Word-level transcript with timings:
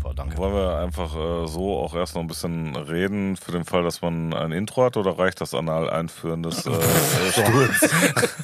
Super, 0.00 0.14
danke. 0.14 0.38
Wollen 0.38 0.54
wir 0.54 0.78
einfach 0.78 1.14
äh, 1.14 1.46
so 1.46 1.76
auch 1.76 1.94
erst 1.94 2.14
noch 2.14 2.22
ein 2.22 2.26
bisschen 2.26 2.74
reden 2.74 3.36
für 3.36 3.52
den 3.52 3.66
Fall, 3.66 3.82
dass 3.82 4.00
man 4.00 4.32
ein 4.32 4.50
Intro 4.50 4.84
hat 4.84 4.96
oder 4.96 5.18
reicht 5.18 5.42
das 5.42 5.52
anal 5.52 5.90
einführen 5.90 6.42
des 6.42 6.64
äh, 6.64 6.72
Stuhls? 7.32 7.90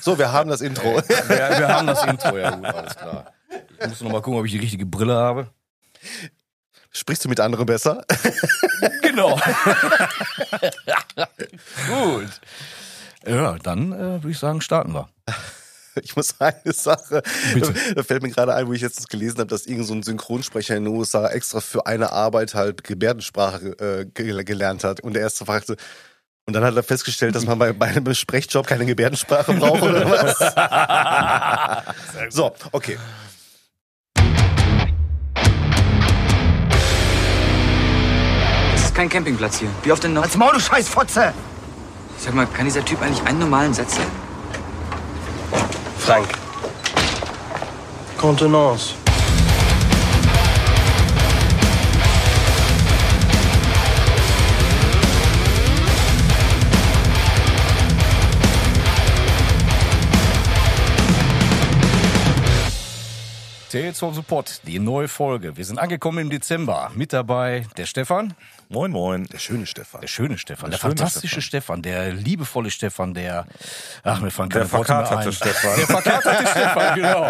So, 0.02 0.18
wir 0.18 0.32
haben 0.32 0.50
das 0.50 0.60
Intro. 0.60 0.96
Wir, 0.96 1.58
wir 1.58 1.68
haben 1.68 1.86
das 1.86 2.04
Intro, 2.04 2.36
ja 2.36 2.50
gut, 2.50 2.66
alles 2.66 2.94
klar. 2.94 3.32
Ich 3.80 3.88
muss 3.88 4.02
noch 4.02 4.12
mal 4.12 4.20
gucken, 4.20 4.38
ob 4.38 4.44
ich 4.44 4.52
die 4.52 4.58
richtige 4.58 4.84
Brille 4.84 5.14
habe. 5.14 5.48
Sprichst 6.90 7.24
du 7.24 7.30
mit 7.30 7.40
anderen 7.40 7.64
besser? 7.66 8.04
Genau. 9.00 9.36
gut. 11.88 12.40
Ja, 13.26 13.56
dann 13.62 13.92
äh, 13.92 14.22
würde 14.22 14.30
ich 14.30 14.38
sagen, 14.38 14.60
starten 14.60 14.92
wir. 14.92 15.08
Ich 16.02 16.14
muss 16.16 16.34
eine 16.40 16.72
Sache, 16.72 17.22
Bitte. 17.54 17.72
da 17.94 18.02
fällt 18.02 18.22
mir 18.22 18.30
gerade 18.30 18.54
ein, 18.54 18.66
wo 18.68 18.72
ich 18.72 18.80
jetzt 18.82 19.08
gelesen 19.10 19.38
habe, 19.38 19.48
dass 19.48 19.66
irgend 19.66 19.86
so 19.86 19.94
ein 19.94 20.02
Synchronsprecher 20.02 20.76
in 20.76 20.84
den 20.84 20.94
USA 20.94 21.28
extra 21.28 21.60
für 21.60 21.86
eine 21.86 22.12
Arbeit 22.12 22.54
halt 22.54 22.84
Gebärdensprache 22.84 23.68
äh, 23.78 24.04
ge- 24.06 24.44
gelernt 24.44 24.84
hat. 24.84 25.00
Und 25.00 25.14
der 25.14 25.22
erste 25.22 25.44
fragte, 25.46 25.76
und 26.46 26.52
dann 26.54 26.62
hat 26.64 26.76
er 26.76 26.82
festgestellt, 26.82 27.34
dass 27.34 27.44
man 27.46 27.58
bei, 27.58 27.72
bei 27.72 27.86
einem 27.86 28.14
Sprechjob 28.14 28.66
keine 28.66 28.86
Gebärdensprache 28.86 29.52
braucht 29.54 29.82
oder 29.82 30.04
was? 32.28 32.34
so, 32.34 32.52
okay. 32.72 32.98
Das 38.72 38.84
ist 38.84 38.94
kein 38.94 39.08
Campingplatz 39.08 39.58
hier. 39.58 39.68
Wie 39.82 39.92
oft 39.92 40.02
denn 40.04 40.12
noch? 40.12 40.22
Als 40.22 40.36
Maul, 40.36 40.52
du 40.54 40.60
Scheißfotze! 40.60 41.32
Sag 42.18 42.34
mal, 42.34 42.46
kann 42.46 42.64
dieser 42.64 42.84
Typ 42.84 43.00
eigentlich 43.02 43.22
einen 43.26 43.38
normalen 43.40 43.74
Satz 43.74 43.96
sagen? 43.96 44.10
Frank. 46.06 46.28
Contenance. 48.16 49.05
Tales 63.70 63.98
from 63.98 64.14
the 64.14 64.22
Pot, 64.22 64.60
die 64.64 64.78
neue 64.78 65.08
Folge. 65.08 65.56
Wir 65.56 65.64
sind 65.64 65.78
angekommen 65.78 66.18
im 66.18 66.30
Dezember. 66.30 66.92
Mit 66.94 67.12
dabei 67.12 67.66
der 67.76 67.86
Stefan, 67.86 68.34
Moin, 68.68 68.90
moin. 68.90 69.24
Der 69.26 69.38
schöne 69.38 69.64
Stefan. 69.66 70.00
der 70.00 70.08
schöne 70.08 70.38
Stefan, 70.38 70.70
der, 70.70 70.78
schöne 70.78 70.96
fantastische 70.96 71.40
Stefan. 71.40 71.82
der 71.82 72.12
liebevolle 72.12 72.70
Stefan, 72.70 73.14
der, 73.14 73.46
ach, 74.02 74.20
mir 74.20 74.30
fallen 74.32 74.50
Der 74.50 74.62
keine 74.62 74.72
Worte 74.72 74.92
mehr 74.92 75.18
ein. 75.18 75.32
Stefan. 75.32 75.76
Der 75.76 75.86
verkaterte 75.86 76.46
Stefan, 76.50 76.94
genau. 76.96 77.28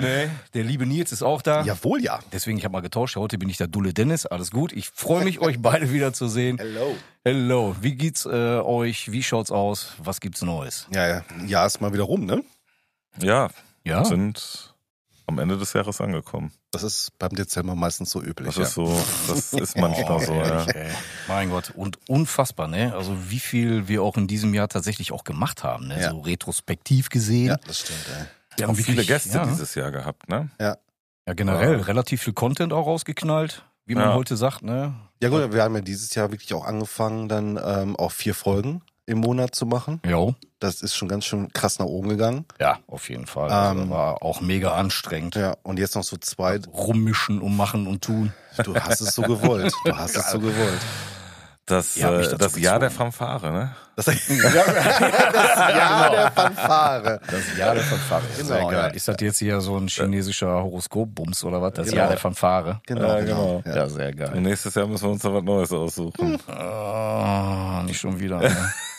Nee, 0.00 0.30
der 0.54 0.64
liebe 0.64 0.86
Nils 0.86 1.12
ist 1.12 1.22
auch 1.22 1.42
da. 1.42 1.62
Jawohl, 1.62 2.02
ja. 2.02 2.20
Deswegen, 2.32 2.56
ich 2.58 2.64
habe 2.64 2.72
mal 2.72 2.80
getauscht. 2.80 3.16
Heute 3.16 3.36
bin 3.38 3.48
ich 3.50 3.56
der 3.58 3.66
Dulle 3.66 3.92
Dennis. 3.92 4.24
Alles 4.26 4.50
gut. 4.50 4.72
Ich 4.72 4.88
freue 4.94 5.24
mich, 5.24 5.40
euch 5.40 5.60
beide 5.60 5.90
wieder 5.92 6.12
zu 6.14 6.28
sehen. 6.28 6.56
Hello. 6.58 6.96
Hello. 7.24 7.76
Wie 7.80 7.94
geht's 7.96 8.24
äh, 8.24 8.28
euch? 8.30 9.12
Wie 9.12 9.22
schaut's 9.22 9.50
aus? 9.50 9.92
Was 9.98 10.20
gibt's 10.20 10.40
Neues? 10.42 10.86
Ja, 10.94 11.06
ja. 11.06 11.22
Ja, 11.46 11.66
ist 11.66 11.80
mal 11.82 11.92
wieder 11.92 12.04
rum, 12.04 12.24
ne? 12.24 12.42
Ja, 13.18 13.48
Ja. 13.84 14.04
sind 14.06 14.69
am 15.30 15.38
Ende 15.38 15.56
des 15.56 15.72
Jahres 15.72 16.00
angekommen. 16.00 16.52
Das 16.70 16.82
ist 16.82 17.12
beim 17.18 17.30
Dezember 17.30 17.74
meistens 17.74 18.10
so 18.10 18.22
üblich. 18.22 18.48
Das 18.48 18.56
ja. 18.56 18.62
ist 18.64 18.74
so, 18.74 18.86
das 19.28 19.52
ist 19.54 19.76
manchmal 19.78 20.20
so, 20.26 20.34
ja. 20.34 20.66
Mein 21.28 21.50
Gott. 21.50 21.72
Und 21.74 21.98
unfassbar, 22.08 22.68
ne? 22.68 22.94
Also 22.94 23.16
wie 23.30 23.40
viel 23.40 23.88
wir 23.88 24.02
auch 24.02 24.16
in 24.16 24.26
diesem 24.26 24.52
Jahr 24.54 24.68
tatsächlich 24.68 25.12
auch 25.12 25.24
gemacht 25.24 25.64
haben, 25.64 25.88
ne? 25.88 26.00
Ja. 26.00 26.10
So 26.10 26.20
retrospektiv 26.20 27.08
gesehen. 27.08 27.48
ja, 27.48 27.56
das 27.66 27.78
stimmt, 27.80 28.04
ey. 28.16 28.24
Wir 28.56 28.68
Auch 28.68 28.74
viele 28.74 28.88
wirklich- 28.88 29.06
Gäste 29.08 29.30
ja, 29.38 29.46
dieses 29.46 29.74
Jahr 29.74 29.90
gehabt, 29.90 30.28
ne? 30.28 30.50
Ja, 30.60 30.76
generell 31.34 31.78
Ja. 31.78 31.84
relativ 31.84 32.22
viel 32.22 32.32
Content 32.34 32.72
auch 32.72 32.86
rausgeknallt, 32.86 33.64
wie 33.86 33.94
man 33.94 34.04
Ja. 34.10 34.14
heute 34.14 34.36
sagt, 34.36 34.62
ne? 34.62 34.94
Ja 35.22 35.28
gut, 35.28 35.52
wir 35.52 35.62
haben 35.62 35.74
ja 35.74 35.80
dieses 35.80 36.14
Jahr 36.14 36.30
wirklich 36.30 36.52
auch 36.54 36.64
angefangen, 36.64 37.28
dann 37.28 37.58
ähm, 37.62 37.96
auch 37.96 38.10
vier 38.12 38.34
Folgen 38.34 38.82
im 39.06 39.18
Monat 39.18 39.54
zu 39.54 39.66
machen. 39.66 40.00
Jo. 40.06 40.34
Das 40.60 40.82
ist 40.82 40.94
schon 40.94 41.08
ganz 41.08 41.24
schön 41.24 41.52
krass 41.52 41.78
nach 41.78 41.86
oben 41.86 42.10
gegangen. 42.10 42.44
Ja, 42.60 42.78
auf 42.86 43.08
jeden 43.08 43.26
Fall. 43.26 43.50
Also, 43.50 43.82
Ähm, 43.82 43.90
war 43.90 44.22
auch 44.22 44.40
mega 44.40 44.74
anstrengend. 44.74 45.34
Ja, 45.34 45.56
und 45.62 45.78
jetzt 45.78 45.94
noch 45.96 46.04
so 46.04 46.16
zwei. 46.18 46.58
Rummischen 46.66 47.40
und 47.40 47.56
machen 47.56 47.86
und 47.86 48.04
tun. 48.04 48.32
Du 48.64 48.74
hast 48.76 49.00
es 49.00 49.14
so 49.14 49.22
gewollt. 49.22 49.72
Du 49.84 49.96
hast 49.96 50.16
es 50.16 50.30
so 50.30 50.38
gewollt. 50.38 50.80
Das, 51.66 51.94
mich 51.94 52.04
äh, 52.04 52.36
das 52.36 52.58
Jahr 52.58 52.80
der. 52.80 52.90
Fanfare, 52.90 53.52
ne? 53.52 53.74
Das, 53.94 54.04
das 54.06 54.28
Jahr 54.28 56.10
der 56.10 56.30
Fanfare. 56.32 57.20
Das 57.30 57.56
Jahr 57.56 57.74
der 57.74 57.84
Fanfare. 57.84 58.22
Genau, 58.36 58.48
Sehr 58.48 58.60
geil. 58.62 58.72
ja. 58.72 58.86
Ist 58.88 59.06
das 59.08 59.16
jetzt 59.20 59.38
hier 59.38 59.60
so 59.60 59.76
ein 59.76 59.86
chinesischer 59.86 60.62
Horoskopbums 60.64 61.44
oder 61.44 61.62
was? 61.62 61.74
Das 61.74 61.86
Genau. 61.86 61.98
Jahr 61.98 62.08
der 62.08 62.18
Fanfare. 62.18 62.80
Genau, 62.86 63.06
Ja, 63.06 63.20
genau. 63.20 63.60
genau. 63.64 63.76
Ja, 63.76 63.88
sehr 63.88 64.12
geil. 64.12 64.32
Und 64.34 64.42
nächstes 64.42 64.74
Jahr 64.74 64.86
müssen 64.88 65.04
wir 65.04 65.10
uns 65.10 65.22
da 65.22 65.32
was 65.32 65.44
Neues 65.44 65.70
aussuchen. 65.72 66.38
Ah, 66.48 67.82
nicht 67.86 68.00
schon 68.00 68.18
wieder. 68.18 68.40
Ne? 68.40 68.72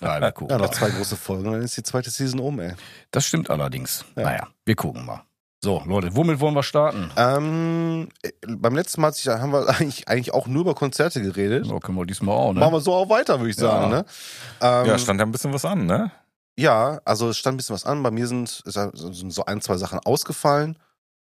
Nein, 0.00 0.22
wir 0.22 0.32
gucken. 0.32 0.50
Ja, 0.56 0.58
noch 0.58 0.70
zwei 0.70 0.90
große 0.90 1.16
Folgen, 1.16 1.52
dann 1.52 1.62
ist 1.62 1.76
die 1.76 1.82
zweite 1.82 2.10
Season 2.10 2.40
um, 2.40 2.58
ey. 2.60 2.74
Das 3.10 3.26
stimmt 3.26 3.50
allerdings. 3.50 4.04
Ja. 4.16 4.22
Naja, 4.24 4.48
wir 4.64 4.76
gucken 4.76 5.04
mal. 5.04 5.22
So, 5.64 5.80
Leute, 5.86 6.16
womit 6.16 6.40
wollen 6.40 6.54
wir 6.54 6.64
starten? 6.64 7.10
Ähm, 7.16 8.08
äh, 8.22 8.32
beim 8.48 8.74
letzten 8.74 9.00
Mal 9.00 9.12
haben 9.12 9.52
wir 9.52 9.68
eigentlich, 9.80 10.08
eigentlich 10.08 10.34
auch 10.34 10.48
nur 10.48 10.62
über 10.62 10.74
Konzerte 10.74 11.22
geredet. 11.22 11.66
So 11.66 11.78
können 11.78 11.96
wir 11.96 12.04
diesmal 12.04 12.36
auch, 12.36 12.52
ne? 12.52 12.58
Machen 12.60 12.72
wir 12.72 12.80
so 12.80 12.92
auch 12.92 13.08
weiter, 13.08 13.38
würde 13.38 13.50
ich 13.50 13.56
sagen. 13.56 13.92
Ja. 13.92 13.98
Ne? 13.98 14.04
Ähm, 14.60 14.86
Ja, 14.86 14.98
stand 14.98 15.20
ja 15.20 15.26
ein 15.26 15.30
bisschen 15.30 15.52
was 15.52 15.64
an, 15.64 15.86
ne? 15.86 16.10
Ja, 16.58 17.00
also 17.04 17.28
es 17.28 17.38
stand 17.38 17.54
ein 17.54 17.56
bisschen 17.58 17.74
was 17.74 17.84
an. 17.86 18.02
Bei 18.02 18.10
mir 18.10 18.26
sind, 18.26 18.62
sind 18.64 19.32
so 19.32 19.44
ein, 19.44 19.60
zwei 19.60 19.76
Sachen 19.76 20.00
ausgefallen. 20.00 20.76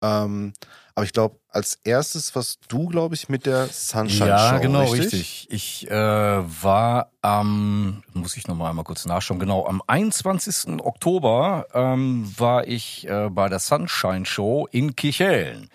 Ähm, 0.03 0.53
aber 0.95 1.05
ich 1.05 1.13
glaube, 1.13 1.39
als 1.49 1.79
erstes 1.85 2.35
warst 2.35 2.61
du, 2.69 2.89
glaube 2.89 3.15
ich, 3.15 3.29
mit 3.29 3.47
der 3.47 3.67
Sunshine 3.69 4.29
ja, 4.29 4.55
Show. 4.55 4.61
genau, 4.61 4.91
richtig. 4.91 5.47
Ich 5.51 5.91
äh, 5.91 5.95
war 5.95 7.11
am, 7.23 8.03
muss 8.13 8.37
ich 8.37 8.47
nochmal 8.47 8.71
einmal 8.71 8.85
kurz 8.85 9.07
nachschauen, 9.07 9.41
genau, 9.41 9.67
am 9.67 9.83
21. 9.87 10.81
Oktober 10.81 11.67
ähm, 11.75 12.33
war 12.37 12.67
ich 12.67 13.09
äh, 13.09 13.29
bei 13.31 13.49
der 13.49 13.59
Sunshine 13.59 14.27
Show 14.27 14.69
in 14.71 14.97
Kichellen. 14.97 15.71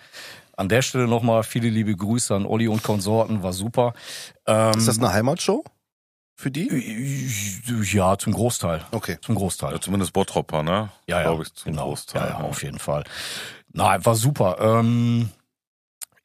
An 0.56 0.68
der 0.68 0.82
Stelle 0.82 1.06
nochmal 1.06 1.42
viele 1.42 1.68
liebe 1.68 1.94
Grüße 1.94 2.34
an 2.34 2.46
Olli 2.46 2.68
und 2.68 2.82
Konsorten, 2.82 3.42
war 3.42 3.52
super. 3.52 3.92
Ähm, 4.46 4.78
Ist 4.78 4.88
das 4.88 4.98
eine 4.98 5.12
Heimatshow 5.12 5.64
für 6.36 6.50
die? 6.50 7.28
Ja, 7.92 8.18
zum 8.18 8.34
Großteil. 8.34 8.84
Okay. 8.92 9.16
Zum 9.22 9.34
Großteil. 9.34 9.72
Ja, 9.72 9.80
zumindest 9.80 10.12
Bottropper, 10.12 10.62
ne? 10.62 10.90
Ja, 11.06 11.18
ja, 11.18 11.22
Glaube 11.24 11.44
ich, 11.44 11.54
zum 11.54 11.72
genau. 11.72 11.88
Großteil. 11.88 12.22
Ja, 12.22 12.38
ja, 12.40 12.44
auf 12.44 12.62
jeden 12.62 12.78
Fall. 12.78 13.04
Na, 13.76 14.04
war 14.04 14.14
super. 14.14 14.56
Ähm, 14.60 15.28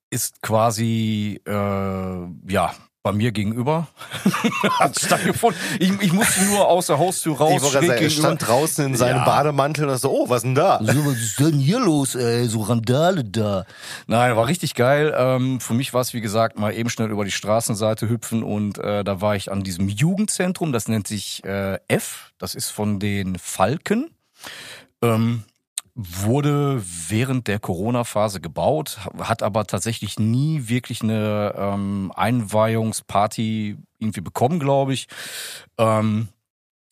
ist 0.09 0.41
quasi, 0.41 1.39
äh, 1.45 1.51
ja, 1.51 2.73
bei 3.03 3.11
mir 3.11 3.31
gegenüber. 3.31 3.87
Hat 4.79 4.97
stattgefunden. 4.99 5.59
Ich, 5.79 5.91
ich 6.01 6.13
musste 6.13 6.43
nur 6.45 6.67
aus 6.67 6.87
der 6.87 6.97
Haustür 6.99 7.35
raus. 7.35 7.61
ich 7.63 7.69
sagen, 7.69 7.89
er 7.89 8.09
stand 8.09 8.47
draußen 8.47 8.85
in 8.85 8.95
seinem 8.95 9.17
Ja. 9.17 9.25
Bademantel 9.25 9.89
und 9.89 9.97
so, 9.97 10.11
oh, 10.11 10.29
was 10.29 10.43
denn 10.43 10.55
da? 10.55 10.79
So, 10.83 11.05
was 11.05 11.17
ist 11.17 11.39
denn 11.39 11.57
hier 11.57 11.79
los, 11.79 12.15
ey? 12.15 12.47
So 12.47 12.61
Randale 12.61 13.23
da. 13.25 13.65
Nein, 14.07 14.35
war 14.35 14.47
richtig 14.47 14.75
geil. 14.75 15.13
Ähm, 15.17 15.59
für 15.59 15.73
mich 15.73 15.93
war 15.93 16.01
es, 16.01 16.13
wie 16.13 16.21
gesagt, 16.21 16.59
mal 16.59 16.73
eben 16.73 16.89
schnell 16.89 17.09
über 17.09 17.25
die 17.25 17.31
Straßenseite 17.31 18.07
hüpfen 18.07 18.43
und 18.43 18.77
äh, 18.77 19.03
da 19.03 19.19
war 19.19 19.35
ich 19.35 19.51
an 19.51 19.63
diesem 19.63 19.89
Jugendzentrum, 19.89 20.71
das 20.71 20.87
nennt 20.87 21.07
sich 21.07 21.43
äh, 21.43 21.79
F, 21.87 22.31
das 22.37 22.53
ist 22.55 22.69
von 22.69 22.99
den 22.99 23.37
Falken. 23.39 24.11
Ähm, 25.01 25.43
wurde 25.95 26.81
während 27.09 27.47
der 27.47 27.59
Corona-Phase 27.59 28.41
gebaut, 28.41 28.99
hat 29.19 29.43
aber 29.43 29.65
tatsächlich 29.65 30.19
nie 30.19 30.67
wirklich 30.67 31.01
eine 31.01 31.53
ähm, 31.57 32.11
Einweihungsparty 32.15 33.77
irgendwie 33.99 34.21
bekommen, 34.21 34.59
glaube 34.59 34.93
ich. 34.93 35.07
Ähm, 35.77 36.29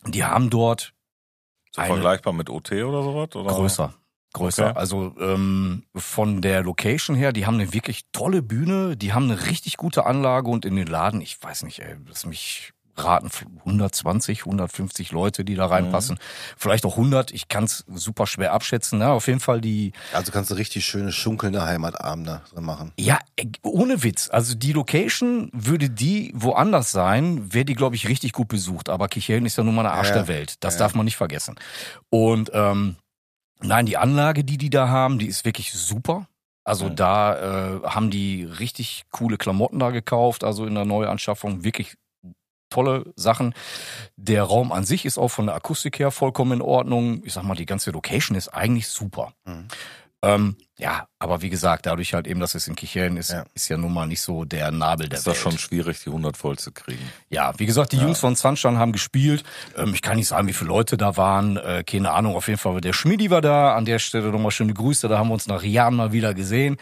die 0.05 0.23
haben 0.23 0.49
dort 0.49 0.93
So 1.71 1.81
vergleichbar 1.81 2.33
mit 2.33 2.49
OT 2.49 2.71
oder 2.71 3.03
sowas? 3.03 3.35
Oder? 3.35 3.53
Größer. 3.53 3.93
Größer. 4.33 4.69
Okay. 4.71 4.79
Also 4.79 5.15
ähm, 5.19 5.83
von 5.95 6.41
der 6.41 6.61
Location 6.61 7.15
her, 7.15 7.33
die 7.33 7.45
haben 7.45 7.55
eine 7.55 7.73
wirklich 7.73 8.05
tolle 8.11 8.43
Bühne, 8.43 8.95
die 8.95 9.13
haben 9.13 9.23
eine 9.23 9.47
richtig 9.47 9.77
gute 9.77 10.05
Anlage 10.05 10.49
und 10.49 10.65
in 10.65 10.75
den 10.75 10.87
Laden, 10.87 11.21
ich 11.21 11.41
weiß 11.41 11.63
nicht, 11.63 11.79
ey, 11.79 11.95
lass 12.07 12.25
mich 12.25 12.73
raten, 13.03 13.29
120, 13.65 14.41
150 14.41 15.11
Leute, 15.11 15.43
die 15.45 15.55
da 15.55 15.65
reinpassen. 15.67 16.19
Vielleicht 16.57 16.85
auch 16.85 16.97
100, 16.97 17.31
ich 17.31 17.47
kann 17.47 17.63
es 17.65 17.85
super 17.87 18.27
schwer 18.27 18.53
abschätzen. 18.53 18.99
Na, 18.99 19.11
auf 19.13 19.27
jeden 19.27 19.39
Fall 19.39 19.61
die, 19.61 19.93
Also 20.13 20.31
kannst 20.31 20.51
du 20.51 20.55
richtig 20.55 20.85
schöne 20.85 21.11
schunkelnde 21.11 21.65
Heimatabende 21.65 22.41
machen. 22.59 22.91
ja, 22.99 23.19
äh, 23.35 23.45
ohne 23.63 24.03
Witz. 24.03 24.29
Also 24.31 24.55
die 24.55 24.73
Location 24.73 25.49
würde 25.53 25.89
die 25.89 26.31
woanders 26.35 26.91
sein, 26.91 27.53
wäre 27.53 27.65
die, 27.65 27.75
glaube 27.75 27.95
ich, 27.95 28.07
richtig 28.07 28.33
gut 28.33 28.47
besucht. 28.47 28.89
Aber 28.89 29.07
Kichellen 29.07 29.45
ist 29.45 29.57
ja 29.57 29.63
nun 29.63 29.75
mal 29.75 29.85
eine 29.85 29.93
Arsch 29.95 30.09
Ja, 30.09 30.15
der 30.15 30.27
Welt. 30.27 30.55
Das 30.59 30.75
ja. 30.75 30.79
darf 30.79 30.95
man 30.95 31.05
nicht 31.05 31.17
vergessen. 31.17 31.55
Und 32.09 32.51
ähm, 32.53 32.95
nein, 33.61 33.85
die 33.85 33.97
Anlage, 33.97 34.43
die 34.43 34.57
die 34.57 34.69
da 34.69 34.89
haben, 34.89 35.19
die 35.19 35.27
ist 35.27 35.45
wirklich 35.45 35.71
super. 35.73 36.27
Also 36.65 36.85
Mhm. 36.89 36.95
da 36.97 37.77
äh, 37.77 37.81
haben 37.87 38.11
die 38.11 38.43
richtig 38.43 39.05
coole 39.11 39.37
Klamotten 39.37 39.79
da 39.79 39.89
gekauft, 39.89 40.43
also 40.43 40.65
in 40.65 40.75
der 40.75 40.85
Neuanschaffung 40.85 41.63
wirklich 41.63 41.95
tolle 42.69 43.11
Sachen. 43.15 43.53
Der 44.15 44.43
Raum 44.43 44.71
an 44.71 44.85
sich 44.85 45.05
ist 45.05 45.17
auch 45.17 45.29
von 45.29 45.47
der 45.47 45.55
Akustik 45.55 45.99
her 45.99 46.11
vollkommen 46.11 46.53
in 46.53 46.61
Ordnung. 46.61 47.21
Ich 47.25 47.33
sag 47.33 47.43
mal, 47.43 47.55
die 47.55 47.65
ganze 47.65 47.91
Location 47.91 48.37
ist 48.37 48.49
eigentlich 48.49 48.87
super. 48.87 49.33
Mhm. 49.45 49.67
Ähm, 50.21 50.57
ja, 50.77 51.07
aber 51.17 51.41
wie 51.41 51.49
gesagt, 51.49 51.85
dadurch 51.85 52.13
halt 52.13 52.27
eben, 52.27 52.41
dass 52.41 52.53
es 52.55 52.67
in 52.67 52.75
Kichellen 52.75 53.15
ist, 53.15 53.31
Ja. 53.31 53.45
ist 53.53 53.69
ja 53.69 53.77
nun 53.77 53.93
mal 53.93 54.05
nicht 54.05 54.21
so 54.21 54.43
der 54.43 54.69
Nabel 54.71 55.07
der 55.07 55.17
Ist 55.17 55.27
das 55.27 55.35
Welt. 55.35 55.43
schon 55.43 55.57
schwierig, 55.57 56.01
die 56.03 56.09
100 56.09 56.35
voll 56.35 56.57
zu 56.57 56.71
kriegen. 56.73 57.01
Ja, 57.29 57.53
wie 57.57 57.65
gesagt, 57.65 57.93
die 57.93 57.97
Jungs 57.97 58.19
von 58.19 58.35
Sunshine 58.35 58.77
haben 58.77 58.91
gespielt. 58.91 59.43
Ähm, 59.77 59.93
ich 59.93 60.01
kann 60.01 60.17
nicht 60.17 60.27
sagen, 60.27 60.47
wie 60.49 60.53
viele 60.53 60.69
Leute 60.69 60.97
da 60.97 61.15
waren. 61.15 61.55
Äh, 61.57 61.83
keine 61.85 62.11
Ahnung, 62.11 62.35
auf 62.35 62.47
jeden 62.47 62.59
Fall. 62.59 62.81
Der 62.81 62.91
Schmidi 62.93 63.29
war 63.29 63.41
da. 63.41 63.75
An 63.75 63.85
der 63.85 63.99
Stelle 63.99 64.29
nochmal 64.29 64.51
schöne 64.51 64.73
Grüße. 64.73 65.07
Da 65.07 65.17
haben 65.17 65.29
wir 65.29 65.33
uns 65.35 65.47
nach 65.47 65.63
Jahren 65.63 65.95
mal 65.95 66.11
wieder 66.11 66.33
gesehen. 66.33 66.75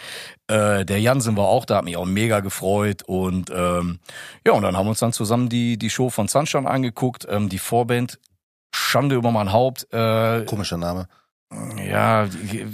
Äh, 0.48 0.84
der 0.86 1.00
Jansen 1.00 1.38
war 1.38 1.46
auch 1.46 1.66
da, 1.66 1.78
hat 1.78 1.86
mich 1.86 1.98
auch 1.98 2.06
mega 2.06 2.40
gefreut. 2.40 3.04
Und 3.04 3.52
ähm, 3.54 4.00
ja, 4.46 4.54
und 4.54 4.64
dann 4.64 4.76
haben 4.78 4.86
wir 4.88 4.92
uns 4.92 5.00
dann 5.00 5.14
zusammen 5.14 5.50
die, 5.50 5.78
die 5.78 5.90
Show 5.92 6.10
von 6.10 6.28
Sunshine 6.28 6.68
angeguckt. 6.70 7.28
Ähm, 7.30 7.50
die 7.50 7.60
Vorband, 7.60 8.20
Schande 8.74 9.16
über 9.16 9.32
mein 9.32 9.52
Haupt. 9.52 9.92
Äh, 9.94 10.44
Komischer 10.46 10.78
Name. 10.78 11.08
Ja, 11.78 12.28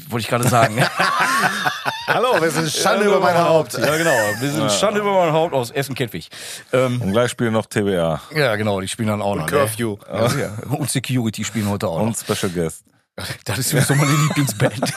wollte 0.09 0.23
ich 0.23 0.27
gerade 0.27 0.47
sagen. 0.47 0.75
Hallo, 2.07 2.41
wir 2.41 2.49
sind 2.51 2.69
Schande 2.69 3.05
über 3.05 3.19
mein 3.19 3.37
Haupt. 3.37 3.73
Ja, 3.73 3.95
genau. 3.97 4.11
Wir 4.39 4.51
sind 4.51 4.71
Schande 4.71 4.99
über 5.01 5.13
mein 5.13 5.31
Haupt 5.31 5.53
aus 5.53 5.71
Essen-Kettwig. 5.71 6.29
Ähm, 6.71 7.01
Und 7.01 7.11
gleich 7.11 7.31
spielen 7.31 7.53
noch 7.53 7.65
TBA 7.65 8.21
ja, 8.35 8.55
genau, 8.55 8.81
die 8.81 8.87
spielen 8.87 9.07
dann 9.09 9.21
auch 9.21 9.35
noch. 9.35 9.45
Curfew. 9.47 9.97
Ne? 10.11 10.17
Ja, 10.17 10.35
ja. 10.37 10.57
Und 10.69 10.89
Security 10.89 11.43
spielen 11.43 11.69
heute 11.69 11.87
auch 11.87 11.99
noch. 11.99 12.07
und 12.07 12.17
Special 12.17 12.51
Guest. 12.51 12.83
Das 13.45 13.59
ist 13.59 13.69
sowieso 13.69 13.93
meine 13.93 14.11
Lieblingsband. 14.11 14.79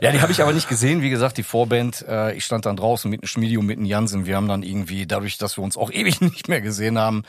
ja, 0.00 0.10
die 0.10 0.22
habe 0.22 0.32
ich 0.32 0.40
aber 0.40 0.54
nicht 0.54 0.70
gesehen. 0.70 1.02
Wie 1.02 1.10
gesagt, 1.10 1.36
die 1.36 1.42
Vorband, 1.42 2.02
äh, 2.08 2.32
ich 2.32 2.46
stand 2.46 2.64
dann 2.64 2.76
draußen 2.76 3.10
mit 3.10 3.20
einem 3.20 3.28
Schmidi 3.28 3.58
und 3.58 3.66
mit 3.66 3.76
einem 3.76 3.84
Jansen. 3.84 4.24
Wir 4.24 4.36
haben 4.36 4.48
dann 4.48 4.62
irgendwie, 4.62 5.06
dadurch, 5.06 5.36
dass 5.36 5.58
wir 5.58 5.64
uns 5.64 5.76
auch 5.76 5.90
ewig 5.90 6.22
nicht 6.22 6.48
mehr 6.48 6.62
gesehen 6.62 6.98
haben, 6.98 7.24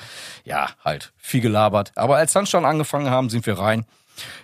ja, 0.46 0.70
halt 0.84 1.12
viel 1.18 1.42
gelabert. 1.42 1.92
Aber 1.96 2.16
als 2.16 2.32
Sunshine 2.32 2.66
angefangen 2.66 3.10
haben, 3.10 3.30
sind 3.30 3.46
wir 3.46 3.60
rein. 3.60 3.86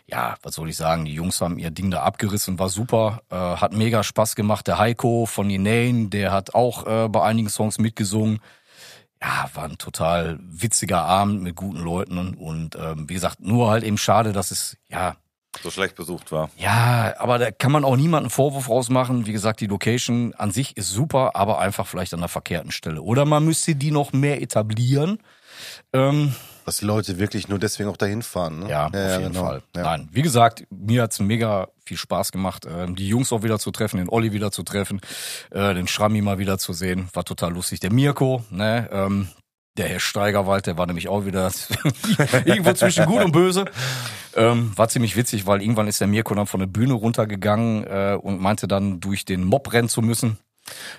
Ja, 0.08 0.36
was 0.42 0.56
soll 0.56 0.70
ich 0.70 0.78
sagen? 0.78 1.06
Die 1.06 1.14
Jungs 1.14 1.40
haben 1.42 1.60
ihr 1.60 1.72
Ding 1.72 1.92
da 1.92 2.02
abgerissen, 2.04 2.58
war 2.60 2.70
super, 2.70 3.22
äh, 3.30 3.36
hat 3.36 3.74
mega 3.74 4.04
Spaß 4.04 4.36
gemacht. 4.36 4.68
Der 4.68 4.80
Heiko 4.80 5.26
von 5.26 5.50
Inane, 5.50 6.10
der 6.10 6.32
hat 6.32 6.56
auch 6.56 6.88
äh, 6.88 7.08
bei 7.10 7.22
einigen 7.24 7.50
Songs 7.50 7.78
mitgesungen. 7.78 8.40
Ja, 9.22 9.50
war 9.54 9.66
ein 9.66 9.78
total 9.78 10.40
witziger 10.42 11.02
Abend 11.04 11.44
mit 11.44 11.56
guten 11.56 11.80
Leuten 11.84 12.34
und 12.36 12.76
ähm, 12.76 13.10
wie 13.10 13.14
gesagt, 13.16 13.42
nur 13.42 13.70
halt 13.70 13.84
eben 13.84 13.98
schade, 13.98 14.32
dass 14.32 14.50
es 14.50 14.78
ja 14.90 15.18
So 15.62 15.70
schlecht 15.70 15.96
besucht 15.96 16.32
war. 16.32 16.50
ja, 16.56 17.14
aber 17.20 17.38
da 17.38 17.52
kann 17.52 17.72
man 17.74 17.84
auch 17.84 17.98
niemanden 17.98 18.30
Vorwurf 18.30 18.70
rausmachen. 18.70 19.26
Wie 19.26 19.34
gesagt, 19.34 19.60
die 19.60 19.68
Location 19.68 20.34
an 20.36 20.52
sich 20.52 20.78
ist 20.78 20.90
super, 20.92 21.36
aber 21.36 21.60
einfach 21.60 21.86
vielleicht 21.86 22.14
an 22.14 22.22
der 22.22 22.30
verkehrten 22.30 22.72
Stelle. 22.72 23.02
Oder 23.02 23.26
man 23.26 23.44
müsste 23.44 23.76
die 23.76 23.92
noch 23.92 24.14
mehr 24.14 24.42
etablieren. 24.42 25.20
Ähm, 25.92 26.34
Dass 26.70 26.78
die 26.78 26.86
Leute 26.86 27.18
wirklich 27.18 27.48
nur 27.48 27.58
deswegen 27.58 27.90
auch 27.90 27.98
dahin 27.98 28.22
fahren. 28.22 28.60
Ne? 28.60 28.70
ja, 28.70 28.86
auf 28.86 28.94
jeden 28.94 29.34
genau. 29.34 29.44
Fall. 29.44 29.64
Ja. 29.76 29.82
Nein, 29.82 30.08
wie 30.12 30.22
gesagt, 30.22 30.68
mir 30.70 31.02
hat's 31.02 31.20
mega 31.20 31.70
viel 31.84 31.98
Spaß 31.98 32.32
gemacht, 32.32 32.68
ähm, 32.70 32.96
die 32.96 33.08
Jungs 33.08 33.34
auch 33.34 33.42
wieder 33.42 33.58
zu 33.58 33.72
treffen, 33.72 33.98
den 33.98 34.08
Olli 34.08 34.34
wieder 34.34 34.52
zu 34.52 34.62
treffen, 34.62 35.02
äh, 35.50 35.74
den 35.74 35.88
Schrammi 35.88 36.22
mal 36.22 36.38
wieder 36.38 36.60
zu 36.60 36.74
sehen. 36.74 37.10
War 37.14 37.26
total 37.26 37.54
lustig. 37.54 37.80
Der 37.80 37.92
Mirko, 37.92 38.44
ne, 38.52 38.88
ähm, 38.92 39.30
der 39.78 39.88
Herr 39.88 40.00
Steigerwald, 40.00 40.68
der 40.68 40.78
war 40.78 40.86
nämlich 40.86 41.08
auch 41.08 41.26
wieder 41.26 41.52
irgendwo 42.46 42.74
zwischen 42.74 43.08
gut 43.08 43.24
und 43.24 43.32
böse. 43.32 43.66
Ähm, 44.36 44.72
war 44.76 44.90
ziemlich 44.90 45.16
witzig, 45.16 45.48
weil 45.48 45.64
irgendwann 45.64 45.88
ist 45.88 46.02
der 46.02 46.08
Mirko 46.08 46.36
dann 46.36 46.46
von 46.46 46.60
der 46.60 46.68
Bühne 46.68 46.94
runtergegangen 46.94 47.84
äh, 47.88 48.16
und 48.22 48.40
meinte 48.40 48.68
dann 48.68 49.00
durch 49.00 49.26
den 49.26 49.44
Mob 49.44 49.74
rennen 49.74 49.90
zu 49.90 50.04
müssen. 50.04 50.38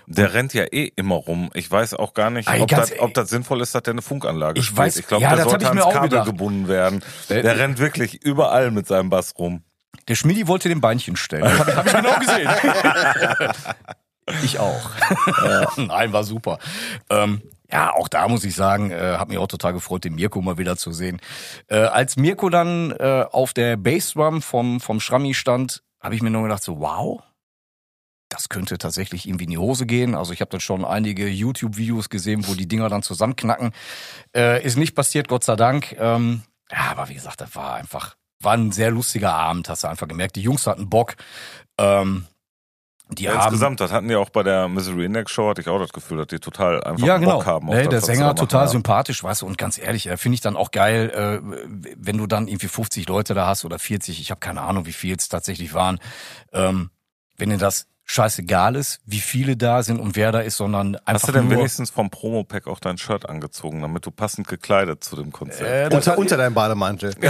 Der 0.07 0.33
rennt 0.35 0.55
ja 0.55 0.65
eh 0.65 0.93
immer 0.97 1.15
rum. 1.17 1.51
Ich 1.55 1.71
weiß 1.71 1.95
auch 1.95 2.15
gar 2.15 2.31
nicht, 2.31 2.49
ob, 2.49 2.69
das, 2.69 2.99
ob 2.99 3.15
das 3.15 3.29
sinnvoll 3.31 3.61
ist, 3.61 3.75
dass 3.75 3.83
der 3.83 3.93
eine 3.95 4.03
Funkanlage 4.03 4.59
Ich 4.61 4.67
spielt. 4.67 4.81
weiß- 4.81 4.99
ich 5.01 5.07
glaube, 5.07 5.23
ja, 5.23 5.31
der 5.35 5.45
das 5.45 5.51
sollte 5.51 5.69
ans 5.69 5.83
Kabel 5.93 6.09
gedacht. 6.11 6.27
gebunden 6.27 6.69
werden. 6.69 7.03
Äh, 7.29 7.43
Der 7.43 7.59
rennt 7.59 7.79
wirklich 7.79 8.23
überall 8.23 8.71
mit 8.71 8.87
seinem 8.87 9.11
Bass 9.11 9.35
rum. 9.39 9.63
Der 10.09 10.15
Schmidi 10.15 10.49
wollte 10.49 10.69
den 10.69 10.81
Beinchen 10.81 11.17
stellen. 11.17 11.45
Hab, 11.59 11.75
hab 11.77 11.87
ich 11.87 11.93
genau 11.93 12.19
gesehen. 12.19 12.51
ich 14.45 14.59
auch. 14.59 14.91
Nein, 15.77 16.13
war 16.13 16.25
super. 16.25 16.59
Ähm, 17.09 17.43
ja, 17.73 17.93
auch 17.95 18.09
da 18.09 18.27
muss 18.29 18.45
ich 18.45 18.55
sagen, 18.55 18.91
äh, 18.91 19.17
hat 19.19 19.29
mich 19.29 19.39
auch 19.39 19.47
total 19.47 19.73
gefreut, 19.73 20.05
den 20.05 20.15
Mirko 20.17 20.41
mal 20.43 20.59
wieder 20.59 20.77
zu 20.77 20.93
sehen. 20.93 21.21
Äh, 21.69 21.77
als 21.79 22.17
Mirko 22.17 22.49
dann 22.51 22.91
äh, 22.93 23.25
auf 23.31 23.53
der 23.53 23.77
Bassdrum 23.77 24.43
vom, 24.43 24.81
vom 24.81 24.99
Schrammi 25.01 25.35
stand, 25.35 25.83
habe 26.01 26.15
ich 26.15 26.23
mir 26.23 26.31
nur 26.31 26.43
gedacht, 26.43 26.63
so 26.65 26.81
wow, 26.81 27.21
das 28.31 28.49
könnte 28.49 28.79
tatsächlich 28.79 29.27
irgendwie 29.27 29.45
in 29.45 29.51
die 29.51 29.59
Hose 29.59 29.85
gehen. 29.85 30.15
Also 30.15 30.33
ich 30.33 30.41
habe 30.41 30.51
dann 30.51 30.61
schon 30.61 30.85
einige 30.85 31.29
YouTube-Videos 31.29 32.09
gesehen, 32.09 32.47
wo 32.47 32.55
die 32.55 32.69
Dinger 32.69 32.89
dann 32.89 33.03
zusammenknacken. 33.03 33.73
Äh, 34.35 34.65
ist 34.65 34.79
nicht 34.79 34.95
passiert, 34.95 35.29
Gott 35.29 35.45
sei 35.45 35.57
Dank. 35.57 35.97
Ähm, 35.99 36.43
ja, 36.71 36.93
aber 36.93 37.09
wie 37.09 37.15
gesagt, 37.15 37.41
das 37.41 37.55
war 37.57 37.75
einfach, 37.75 38.17
war 38.41 38.55
ein 38.55 38.73
sehr 38.73 38.93
lustiger 38.93 39.35
Abend, 39.35 39.69
hast 39.69 39.83
du 39.83 39.89
einfach 39.89 40.09
gemerkt. 40.09 40.37
Die 40.37 40.43
Jungs 40.43 40.67
hatten 40.67 40.89
Bock. 40.89 41.17
Ähm, 41.77 42.27
die 43.09 43.25
Ja, 43.25 43.33
haben, 43.33 43.47
insgesamt, 43.47 43.81
das 43.81 43.91
hatten 43.91 44.07
die 44.07 44.15
auch 44.15 44.31
bei 44.31 44.45
der 44.45 44.69
Misery 44.69 45.07
Index 45.07 45.33
Show, 45.33 45.51
hatte 45.51 45.61
ich 45.61 45.69
auch 45.69 45.81
das 45.81 45.93
Gefühl, 45.93 46.19
dass 46.19 46.29
die 46.29 46.39
total 46.39 46.85
einfach 46.85 47.05
ja, 47.05 47.19
genau. 47.19 47.39
Bock 47.39 47.47
haben. 47.47 47.67
Nee, 47.67 47.83
das, 47.89 48.05
der 48.05 48.15
Sänger 48.15 48.37
total 48.37 48.67
ja. 48.67 48.69
sympathisch, 48.69 49.25
weißt 49.25 49.43
du, 49.43 49.47
und 49.47 49.59
ganz 49.59 49.77
ehrlich, 49.77 50.07
äh, 50.07 50.17
finde 50.17 50.35
ich 50.35 50.41
dann 50.41 50.55
auch 50.55 50.71
geil, 50.71 51.11
äh, 51.11 51.95
wenn 51.97 52.17
du 52.17 52.29
dann 52.29 52.47
irgendwie 52.47 52.69
50 52.69 53.09
Leute 53.09 53.35
da 53.35 53.49
hast 53.49 53.65
oder 53.65 53.81
40, 53.81 54.21
ich 54.21 54.31
habe 54.31 54.39
keine 54.39 54.61
Ahnung, 54.61 54.87
wie 54.87 54.93
viel 54.93 55.17
es 55.17 55.29
tatsächlich 55.29 55.75
waren. 55.75 55.99
Ähm, 56.53 56.91
wenn 57.37 57.51
dir 57.51 57.59
das 57.59 57.89
scheißegal 58.11 58.75
ist, 58.75 58.99
wie 59.07 59.21
viele 59.21 59.57
da 59.57 59.85
sind 59.85 60.01
und 60.01 60.17
wer 60.17 60.33
da 60.33 60.41
ist, 60.41 60.57
sondern 60.57 60.97
einfach 60.97 61.15
Hast 61.15 61.29
du 61.29 61.33
denn 61.33 61.47
nur, 61.47 61.59
wenigstens 61.59 61.91
vom 61.91 62.11
Promo-Pack 62.11 62.67
auch 62.67 62.81
dein 62.81 62.99
Shirt 62.99 63.29
angezogen, 63.29 63.83
damit 63.83 64.05
du 64.05 64.11
passend 64.11 64.49
gekleidet 64.49 65.05
zu 65.05 65.15
dem 65.15 65.31
Konzert? 65.31 65.93
äh, 65.93 65.95
Unter, 65.95 66.19
unter 66.19 66.37
deinem 66.37 66.55
Bademantel. 66.55 67.15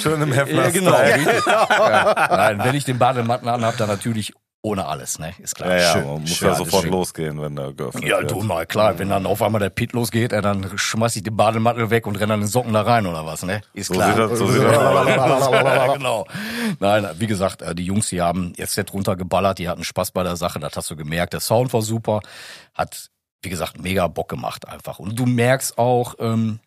Schön 0.00 0.20
im 0.22 0.32
Hefner 0.32 0.64
Ja, 0.64 0.70
genau. 0.70 0.96
richtig. 0.96 1.46
ja. 1.46 2.28
Nein, 2.30 2.60
wenn 2.64 2.74
ich 2.74 2.84
den 2.84 2.98
Badematten 2.98 3.48
anhab, 3.48 3.76
dann 3.76 3.88
natürlich 3.88 4.32
ohne 4.64 4.86
alles, 4.86 5.18
ne? 5.18 5.34
Ist 5.38 5.56
klar. 5.56 5.70
Ja, 5.70 5.76
ja, 5.78 5.92
Schön, 5.92 6.06
man 6.06 6.20
muss 6.20 6.30
schön, 6.36 6.48
ja 6.48 6.54
sofort 6.54 6.82
schön. 6.84 6.92
losgehen, 6.92 7.40
wenn 7.40 7.56
der 7.56 7.72
geöffnet 7.72 8.04
Ja, 8.04 8.18
wird. 8.20 8.30
du 8.30 8.42
mal, 8.42 8.64
klar. 8.64 8.96
Wenn 8.98 9.08
dann 9.08 9.26
auf 9.26 9.42
einmal 9.42 9.58
der 9.60 9.70
Pit 9.70 9.92
losgeht, 9.92 10.30
dann 10.30 10.70
schmeiß 10.78 11.16
ich 11.16 11.24
den 11.24 11.36
Bademantel 11.36 11.90
weg 11.90 12.06
und 12.06 12.14
renne 12.16 12.28
dann 12.34 12.40
den 12.42 12.46
Socken 12.48 12.72
da 12.72 12.82
rein 12.82 13.06
oder 13.06 13.26
was, 13.26 13.42
ne? 13.42 13.60
Ist 13.74 13.88
So 13.88 13.94
klar. 13.94 14.08
sieht 14.10 14.18
das- 14.18 14.38
so 14.38 14.46
sieht 14.46 14.62
das 14.62 14.72
ja, 14.72 15.92
genau. 15.94 16.26
Nein, 16.78 17.08
wie 17.18 17.26
gesagt, 17.26 17.60
äh, 17.62 17.74
die 17.74 17.84
Jungs, 17.84 18.08
die 18.10 18.22
haben 18.22 18.52
jetzt 18.56 18.74
Set 18.74 18.92
runtergeballert, 18.92 19.58
die 19.58 19.68
hatten 19.68 19.82
Spaß 19.82 20.12
bei 20.12 20.22
der 20.22 20.36
Sache, 20.36 20.60
das 20.60 20.76
hast 20.76 20.90
du 20.90 20.96
gemerkt. 20.96 21.32
Der 21.32 21.40
Sound 21.40 21.72
war 21.72 21.82
super, 21.82 22.20
hat, 22.72 23.10
wie 23.42 23.48
gesagt, 23.50 23.80
mega 23.82 24.06
Bock 24.06 24.28
gemacht 24.28 24.68
einfach. 24.68 25.00
Und 25.00 25.18
du 25.18 25.26
merkst 25.26 25.76
auch, 25.76 26.14
ähm, 26.20 26.60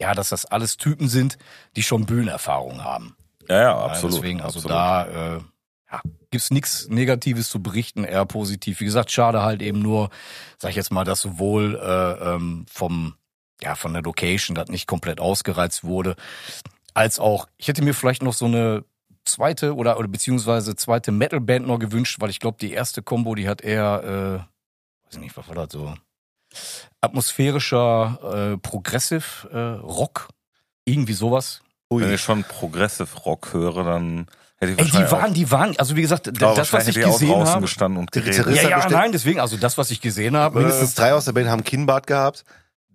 ja, 0.00 0.14
dass 0.14 0.30
das 0.30 0.46
alles 0.46 0.76
Typen 0.78 1.08
sind, 1.08 1.38
die 1.76 1.84
schon 1.84 2.06
Bühnenerfahrung 2.06 2.82
haben. 2.82 3.16
Ja, 3.48 3.54
ja, 3.56 3.62
Ja, 3.62 3.78
absolut. 3.84 4.16
Deswegen, 4.16 4.40
also 4.40 4.58
absolut. 4.58 4.76
da 4.76 5.06
äh, 5.36 5.40
ja, 5.92 6.00
gibt's 6.36 6.50
nichts 6.50 6.88
Negatives 6.90 7.48
zu 7.48 7.62
berichten, 7.62 8.04
eher 8.04 8.26
positiv. 8.26 8.80
Wie 8.80 8.84
gesagt, 8.84 9.10
schade 9.10 9.42
halt 9.42 9.62
eben 9.62 9.80
nur, 9.80 10.10
sag 10.58 10.68
ich 10.68 10.76
jetzt 10.76 10.92
mal, 10.92 11.04
dass 11.04 11.22
sowohl 11.22 11.80
äh, 11.82 12.34
ähm, 12.34 12.66
vom 12.70 13.14
ja 13.62 13.74
von 13.74 13.94
der 13.94 14.02
Location 14.02 14.54
das 14.54 14.68
nicht 14.68 14.86
komplett 14.86 15.18
ausgereizt 15.18 15.82
wurde, 15.82 16.14
als 16.92 17.18
auch 17.18 17.48
ich 17.56 17.68
hätte 17.68 17.82
mir 17.82 17.94
vielleicht 17.94 18.22
noch 18.22 18.34
so 18.34 18.44
eine 18.44 18.84
zweite 19.24 19.74
oder 19.74 19.98
oder 19.98 20.08
beziehungsweise 20.08 20.76
zweite 20.76 21.10
Metalband 21.10 21.66
noch 21.66 21.78
gewünscht, 21.78 22.18
weil 22.20 22.28
ich 22.28 22.38
glaube 22.38 22.58
die 22.60 22.72
erste 22.72 23.02
Combo, 23.02 23.34
die 23.34 23.48
hat 23.48 23.62
eher 23.62 24.44
äh, 24.44 25.06
weiß 25.06 25.18
nicht, 25.18 25.38
was 25.38 25.48
war 25.48 25.54
das 25.54 25.72
so 25.72 25.94
atmosphärischer 27.00 28.52
äh, 28.52 28.58
Progressive 28.58 29.48
äh, 29.50 29.82
Rock, 29.82 30.28
irgendwie 30.84 31.14
sowas. 31.14 31.62
Wenn 31.88 32.12
ich 32.12 32.20
schon 32.20 32.44
Progressive 32.44 33.16
Rock 33.24 33.54
höre, 33.54 33.84
dann 33.84 34.26
hätte 34.58 34.72
ich 34.72 34.78
Ey, 34.78 34.84
die 34.86 35.10
waren, 35.10 35.34
die 35.34 35.50
waren, 35.50 35.76
also 35.78 35.96
wie 35.96 36.02
gesagt, 36.02 36.30
das, 36.40 36.72
was 36.72 36.88
ich 36.88 36.94
gesehen 36.96 37.28
draußen 37.30 37.48
habe. 37.54 37.60
gestanden 37.62 37.98
und 38.00 38.14
Die 38.14 38.20
geredet. 38.20 38.46
Ja, 38.56 38.68
ja, 38.70 38.76
bestimmt- 38.76 38.92
nein, 38.94 39.12
deswegen, 39.12 39.40
also 39.40 39.56
das, 39.56 39.76
was 39.78 39.90
ich 39.90 40.00
gesehen 40.00 40.36
habe, 40.36 40.58
Mindestens 40.60 40.92
äh, 40.92 40.96
drei 40.96 41.14
aus 41.14 41.24
der 41.26 41.32
Band 41.32 41.48
haben 41.48 41.64
Kinnbart 41.64 42.06
gehabt. 42.06 42.44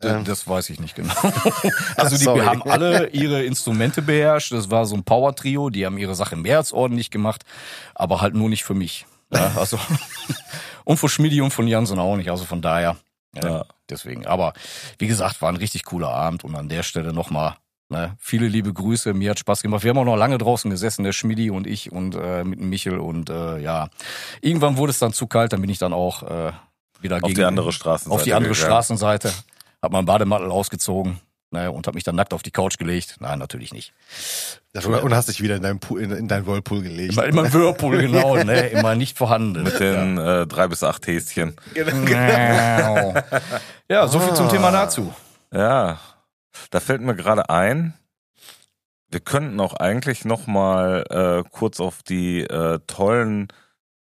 d- 0.04 0.24
das 0.24 0.48
weiß 0.48 0.70
ich 0.72 0.80
nicht 0.80 0.96
genau. 0.96 1.14
also 1.98 2.18
die 2.18 2.24
Sorry. 2.24 2.46
haben 2.46 2.64
alle 2.64 3.08
ihre 3.10 3.44
Instrumente 3.44 4.02
beherrscht. 4.02 4.52
Das 4.52 4.72
war 4.72 4.86
so 4.86 4.96
ein 4.96 5.04
Power-Trio, 5.04 5.70
die 5.70 5.86
haben 5.86 5.98
ihre 5.98 6.16
Sache 6.16 6.36
mehr 6.36 6.58
als 6.58 6.74
ordentlich 6.74 7.12
gemacht, 7.12 7.44
aber 7.96 8.22
halt 8.22 8.34
nur 8.34 8.50
nicht 8.50 8.64
für 8.64 8.74
mich. 8.74 9.06
Ja, 9.34 9.52
also 9.58 9.78
und 10.84 10.98
für 10.98 11.10
Schmidi 11.10 11.42
und 11.42 11.52
von 11.52 11.68
Jansen 11.68 12.00
auch 12.00 12.16
nicht. 12.18 12.30
Also 12.32 12.46
von 12.46 12.62
daher, 12.62 12.98
ja, 13.36 13.50
Ja. 13.50 13.66
deswegen. 13.90 14.26
Aber 14.26 14.54
wie 14.98 15.08
gesagt, 15.08 15.42
war 15.42 15.50
ein 15.50 15.56
richtig 15.58 15.86
cooler 15.86 16.10
Abend 16.10 16.44
und 16.44 16.56
an 16.56 16.68
der 16.70 16.82
Stelle 16.84 17.14
nochmal 17.14 17.56
Ne, 17.92 18.16
viele 18.20 18.48
liebe 18.48 18.72
Grüße, 18.72 19.14
mir 19.14 19.32
hat 19.32 19.40
Spaß 19.40 19.62
gemacht. 19.62 19.84
Wir 19.84 19.90
haben 19.90 19.98
auch 19.98 20.06
noch 20.06 20.16
lange 20.16 20.38
draußen 20.38 20.72
gesessen, 20.72 21.04
der 21.04 21.12
Schmidi 21.12 21.52
und 21.52 21.68
ich 21.68 21.92
und 21.92 22.16
äh, 22.16 22.46
mit 22.46 22.58
dem 22.58 22.70
Michel 22.70 23.00
und 23.00 23.30
äh, 23.30 23.60
ja, 23.60 23.90
irgendwann 24.40 24.78
wurde 24.78 24.92
es 24.92 25.00
dann 25.00 25.12
zu 25.12 25.28
kalt, 25.28 25.52
dann 25.52 25.60
bin 25.60 25.70
ich 25.70 25.78
dann 25.78 25.92
auch 25.92 26.24
äh, 26.24 26.54
wieder 27.02 27.18
Auf 27.18 27.24
gegen, 27.24 27.36
die 27.36 27.44
andere 27.44 27.74
Straßenseite. 27.74 28.16
auf 28.16 28.24
die 28.24 28.34
andere 28.34 28.54
gegangen. 28.54 28.66
Straßenseite, 28.66 29.34
hab 29.82 29.92
meinen 29.92 30.06
Bademantel 30.06 30.52
ausgezogen 30.52 31.20
ne, 31.50 31.70
und 31.70 31.86
hab 31.86 31.94
mich 31.94 32.06
dann 32.06 32.16
nackt 32.16 32.34
auf 32.34 32.44
die 32.44 32.52
Couch 32.52 32.78
gelegt. 32.78 33.18
Nein, 33.20 33.40
natürlich 33.40 33.74
nicht. 33.74 33.92
Und 34.74 35.14
hast 35.14 35.28
dich 35.28 35.42
wieder 35.42 35.58
in 35.58 35.64
deinen, 35.64 35.80
Pool, 35.80 36.02
in, 36.02 36.12
in 36.12 36.30
deinen 36.30 36.48
Whirlpool 36.48 36.84
gelegt. 36.84 37.12
Immer, 37.12 37.26
immer 37.26 37.52
Whirlpool, 37.52 37.98
genau, 37.98 38.38
ne, 38.38 38.68
immer 38.68 38.96
nicht 38.96 39.18
vorhanden. 39.18 39.64
Mit 39.64 39.82
den 39.82 40.18
äh, 40.18 40.48
drei 40.48 40.70
bis 40.70 40.82
acht 40.82 41.06
Häschen. 41.08 41.58
Genau. 41.74 43.16
Ja, 43.90 44.08
so 44.08 44.22
viel 44.22 44.34
zum 44.34 44.48
Thema 44.48 44.72
dazu. 44.72 45.14
Ja, 45.52 46.00
da 46.70 46.80
fällt 46.80 47.02
mir 47.02 47.16
gerade 47.16 47.50
ein, 47.50 47.94
wir 49.10 49.20
könnten 49.20 49.60
auch 49.60 49.74
eigentlich 49.74 50.26
noch 50.26 50.48
mal 50.48 51.04
äh, 51.10 51.50
kurz 51.50 51.80
auf 51.80 52.02
die 52.04 52.42
äh, 52.42 52.80
tollen 52.88 53.50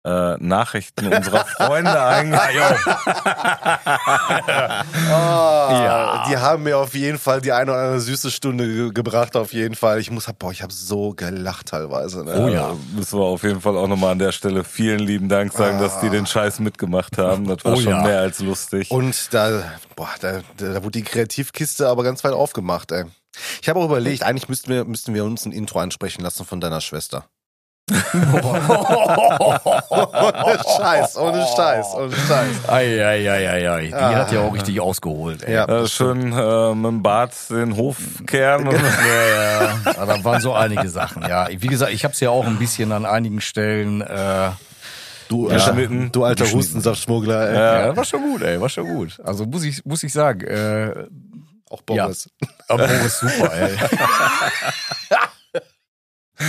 äh, 0.04 0.36
Nachrichten 0.38 1.12
unserer 1.12 1.46
Freunde 1.46 2.02
eingehen. 2.02 2.38
ja. 5.08 6.24
Die 6.28 6.36
haben 6.36 6.62
mir 6.64 6.78
auf 6.78 6.94
jeden 6.94 7.18
Fall 7.18 7.40
die 7.40 7.52
eine 7.52 7.70
oder 7.72 7.80
andere 7.80 8.00
süße 8.00 8.30
Stunde 8.30 8.66
ge 8.66 8.92
gebracht, 8.92 9.34
auf 9.34 9.52
jeden 9.52 9.74
Fall. 9.74 10.00
Ich 10.00 10.10
muss, 10.10 10.26
boah, 10.38 10.52
ich 10.52 10.62
habe 10.62 10.72
so 10.72 11.12
gelacht 11.14 11.68
teilweise. 11.68 12.24
Ne? 12.24 12.34
Oh 12.38 12.48
ja. 12.48 12.76
Müssen 12.94 13.18
wir 13.18 13.24
auf 13.24 13.42
jeden 13.42 13.60
Fall 13.60 13.76
auch 13.76 13.88
nochmal 13.88 14.12
an 14.12 14.18
der 14.18 14.32
Stelle 14.32 14.62
vielen 14.62 14.98
lieben 15.00 15.28
Dank 15.28 15.52
sagen, 15.52 15.78
dass 15.78 16.00
die 16.00 16.10
den 16.10 16.26
Scheiß 16.26 16.60
mitgemacht 16.60 17.16
haben. 17.18 17.46
Das 17.46 17.64
war 17.64 17.72
Oh 17.72 17.76
schon 17.76 17.92
ja. 17.92 18.02
mehr 18.02 18.20
als 18.20 18.40
lustig. 18.40 18.90
Und 18.90 19.32
da, 19.32 19.62
boah, 19.96 20.10
da, 20.20 20.40
da, 20.58 20.74
da 20.74 20.82
wurde 20.82 20.98
die 20.98 21.02
Kreativkiste 21.02 21.88
aber 21.88 22.04
ganz 22.04 22.22
weit 22.24 22.32
aufgemacht, 22.34 22.92
ey. 22.92 23.04
Ich 23.62 23.68
habe 23.68 23.80
auch 23.80 23.86
überlegt, 23.86 24.22
eigentlich 24.22 24.48
müssten 24.48 24.70
wir, 24.70 24.84
müssten 24.84 25.14
wir 25.14 25.24
uns 25.24 25.44
ein 25.44 25.52
Intro 25.52 25.80
ansprechen 25.80 26.22
lassen 26.22 26.44
von 26.44 26.60
deiner 26.60 26.80
Schwester. 26.80 27.24
Ohne 27.90 28.00
Scheiß, 30.76 31.16
ohne 31.18 31.46
Scheiß, 31.54 31.86
ohne 31.94 32.12
Scheiß. 32.12 32.68
Ei, 32.68 33.04
ei, 33.04 33.30
ei, 33.30 33.48
ei, 33.50 33.70
ei. 33.70 33.86
Die 33.88 33.94
hat 33.94 34.32
ja 34.32 34.40
auch 34.40 34.54
richtig 34.54 34.80
ausgeholt. 34.80 35.42
Ey. 35.42 35.54
Ja. 35.54 35.64
äh, 35.66 35.86
schön 35.86 36.32
äh, 36.32 36.74
mit 36.74 36.86
dem 36.86 37.02
Bart 37.02 37.32
den 37.50 37.76
Hof 37.76 37.96
kehren. 38.26 38.68
Und, 38.68 38.74
Ja, 38.74 38.82
ja. 38.82 39.78
ja, 39.84 40.06
da 40.06 40.24
waren 40.24 40.40
so 40.40 40.54
einige 40.54 40.88
Sachen. 40.88 41.22
Ja, 41.22 41.46
wie 41.50 41.66
gesagt, 41.66 41.92
ich 41.92 42.04
habe 42.04 42.14
es 42.14 42.20
ja 42.20 42.30
auch 42.30 42.46
ein 42.46 42.58
bisschen 42.58 42.90
an 42.92 43.04
einigen 43.06 43.40
Stellen. 43.40 44.00
Äh, 44.00 44.50
Du, 45.26 45.48
Ja. 45.50 45.56
alter, 45.56 45.72
du 46.12 46.22
alter. 46.24 46.44
Hustensaftschmuggler, 46.44 47.48
ey. 47.48 47.86
ja. 47.88 47.96
war 47.96 48.04
schon 48.04 48.20
gut, 48.20 48.42
ey, 48.42 48.60
war 48.60 48.68
schon 48.68 48.86
gut. 48.86 49.18
Also 49.24 49.46
muss 49.46 49.64
ich, 49.64 49.82
muss 49.86 50.02
ich 50.02 50.12
sagen, 50.12 50.42
äh, 50.42 51.06
Auch 51.70 51.80
Boris. 51.80 52.28
aber 52.68 52.86
Boris 52.86 53.20
super, 53.20 53.50
ey. 53.54 53.70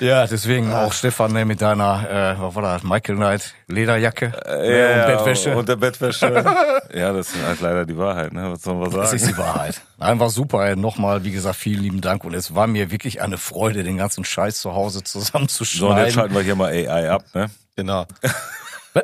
Ja, 0.00 0.26
deswegen 0.26 0.72
auch 0.72 0.92
Stefan 0.92 1.32
ne, 1.32 1.44
mit 1.44 1.62
deiner, 1.62 2.34
äh, 2.36 2.40
was 2.40 2.54
war 2.56 2.62
das, 2.62 2.82
Michael 2.82 3.14
Knight 3.16 3.54
Lederjacke 3.68 4.32
ne, 4.46 5.00
und 5.00 5.06
Bettwäsche. 5.16 5.56
Und 5.56 5.68
der 5.68 5.76
Bettwäsche. 5.76 6.26
ja, 6.92 7.12
das 7.12 7.28
ist 7.32 7.40
halt 7.44 7.60
leider 7.60 7.86
die 7.86 7.96
Wahrheit, 7.96 8.32
ne? 8.32 8.50
Was 8.50 8.62
soll 8.62 8.74
man 8.74 8.90
Das 8.90 9.10
sagen? 9.10 9.16
ist 9.16 9.28
die 9.28 9.38
Wahrheit. 9.38 9.80
Einfach 10.00 10.30
super. 10.30 10.66
ey. 10.66 10.74
Nochmal, 10.74 11.22
wie 11.22 11.30
gesagt, 11.30 11.54
vielen 11.54 11.82
lieben 11.82 12.00
Dank. 12.00 12.24
Und 12.24 12.34
es 12.34 12.52
war 12.56 12.66
mir 12.66 12.90
wirklich 12.90 13.22
eine 13.22 13.38
Freude, 13.38 13.84
den 13.84 13.96
ganzen 13.96 14.24
Scheiß 14.24 14.60
zu 14.60 14.74
Hause 14.74 14.94
So, 14.94 14.98
und 14.98 15.02
jetzt 15.04 15.12
zusammenzuschneiden. 15.12 16.12
schalten 16.12 16.34
wir 16.34 16.42
hier 16.42 16.56
mal 16.56 16.72
AI 16.72 17.10
ab, 17.10 17.24
ne? 17.34 17.48
Genau. 17.76 18.06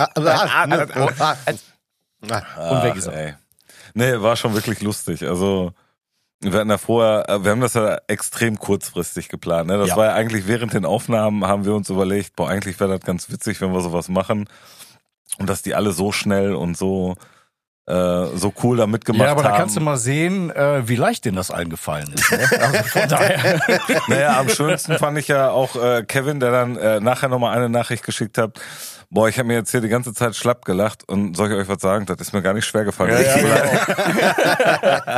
Ah, 0.00 0.06
ah, 0.14 0.66
ah, 0.70 0.86
ah, 1.18 1.36
ah. 2.56 2.70
Und 2.70 2.82
weg 2.84 2.94
ist 2.94 3.06
er. 3.08 3.36
Nee, 3.94 4.20
war 4.20 4.36
schon 4.36 4.54
wirklich 4.54 4.80
lustig. 4.80 5.26
Also, 5.26 5.72
wir 6.40 6.52
hatten 6.52 6.68
da 6.68 6.78
vorher, 6.78 7.28
äh, 7.28 7.44
wir 7.44 7.50
haben 7.50 7.60
das 7.60 7.74
ja 7.74 7.98
extrem 8.06 8.58
kurzfristig 8.58 9.28
geplant. 9.28 9.68
Ne? 9.68 9.78
Das 9.78 9.88
Ja. 9.88 9.96
war 9.96 10.06
ja 10.06 10.14
eigentlich 10.14 10.46
während 10.46 10.72
den 10.74 10.84
Aufnahmen, 10.84 11.44
haben 11.46 11.64
wir 11.64 11.74
uns 11.74 11.90
überlegt, 11.90 12.36
boah, 12.36 12.48
eigentlich 12.48 12.78
wäre 12.80 12.90
das 12.90 13.00
ganz 13.00 13.30
witzig, 13.30 13.60
wenn 13.60 13.72
wir 13.72 13.80
sowas 13.80 14.08
machen. 14.08 14.48
Und 15.38 15.48
dass 15.48 15.62
die 15.62 15.74
alle 15.74 15.92
so 15.92 16.10
schnell 16.12 16.54
und 16.54 16.76
so, 16.76 17.16
äh, 17.86 18.26
so 18.34 18.52
cool 18.62 18.76
da 18.76 18.86
mitgemacht 18.86 19.24
Ja, 19.26 19.32
aber 19.32 19.42
da 19.42 19.50
haben. 19.50 19.58
kannst 19.58 19.76
du 19.76 19.80
mal 19.80 19.96
sehen, 19.96 20.50
äh, 20.50 20.86
wie 20.88 20.96
leicht 20.96 21.24
denen 21.24 21.36
das 21.36 21.50
allen 21.50 21.70
gefallen 21.70 22.12
ist. 22.14 22.30
Ne? 22.30 22.38
Also 22.60 22.82
von 22.84 23.08
daher. 23.08 23.60
Naja, 24.08 24.38
am 24.38 24.48
schönsten 24.48 24.98
fand 24.98 25.18
ich 25.18 25.28
ja 25.28 25.50
auch 25.50 25.74
äh, 25.76 26.02
Kevin, 26.04 26.38
der 26.40 26.50
dann 26.52 26.76
äh, 26.76 27.00
nachher 27.00 27.28
nochmal 27.28 27.56
eine 27.56 27.68
Nachricht 27.68 28.04
geschickt 28.04 28.38
hat. 28.38 28.60
Boah, 29.10 29.26
ich 29.26 29.38
habe 29.38 29.48
mir 29.48 29.54
jetzt 29.54 29.70
hier 29.70 29.80
die 29.80 29.88
ganze 29.88 30.12
Zeit 30.12 30.36
schlapp 30.36 30.66
gelacht 30.66 31.08
und 31.08 31.34
soll 31.34 31.50
ich 31.50 31.56
euch 31.56 31.68
was 31.68 31.80
sagen? 31.80 32.04
Das 32.04 32.18
ist 32.18 32.34
mir 32.34 32.42
gar 32.42 32.52
nicht 32.52 32.66
schwer 32.66 32.84
gefallen. 32.84 33.12
Ja, 33.12 33.20
ja, 33.20 33.36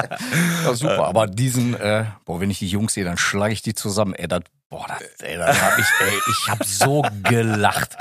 ja, 0.65 0.75
super. 0.75 1.09
Aber 1.09 1.27
diesen, 1.27 1.75
äh, 1.75 2.05
boah, 2.25 2.41
wenn 2.41 2.51
ich 2.51 2.61
die 2.61 2.69
Jungs 2.69 2.95
sehe, 2.95 3.05
dann 3.05 3.19
schlage 3.19 3.53
ich 3.53 3.63
die 3.63 3.75
zusammen. 3.75 4.15
Ey, 4.15 4.29
das, 4.29 4.43
boah, 4.69 4.87
das, 4.87 5.03
ey, 5.29 5.37
das 5.37 5.61
hab 5.61 5.77
ich, 5.77 5.87
ey, 6.03 6.19
ich 6.31 6.49
hab 6.49 6.65
so 6.65 7.03
gelacht. 7.25 7.97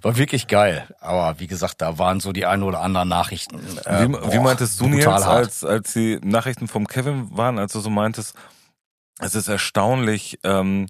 War 0.00 0.16
wirklich 0.16 0.46
geil. 0.46 0.86
Aber 1.00 1.40
wie 1.40 1.48
gesagt, 1.48 1.82
da 1.82 1.98
waren 1.98 2.20
so 2.20 2.30
die 2.30 2.46
ein 2.46 2.62
oder 2.62 2.80
anderen 2.80 3.08
Nachrichten. 3.08 3.58
Äh, 3.84 4.04
Wie, 4.04 4.08
boah, 4.12 4.32
wie 4.32 4.38
meintest 4.38 4.80
du, 4.80 4.88
hart. 5.06 5.26
als, 5.26 5.64
als 5.64 5.92
die 5.92 6.20
Nachrichten 6.22 6.68
vom 6.68 6.86
Kevin 6.86 7.36
waren, 7.36 7.58
als 7.58 7.72
du 7.72 7.80
so 7.80 7.90
meintest, 7.90 8.36
es 9.18 9.34
ist 9.34 9.48
erstaunlich, 9.48 10.38
ähm, 10.44 10.86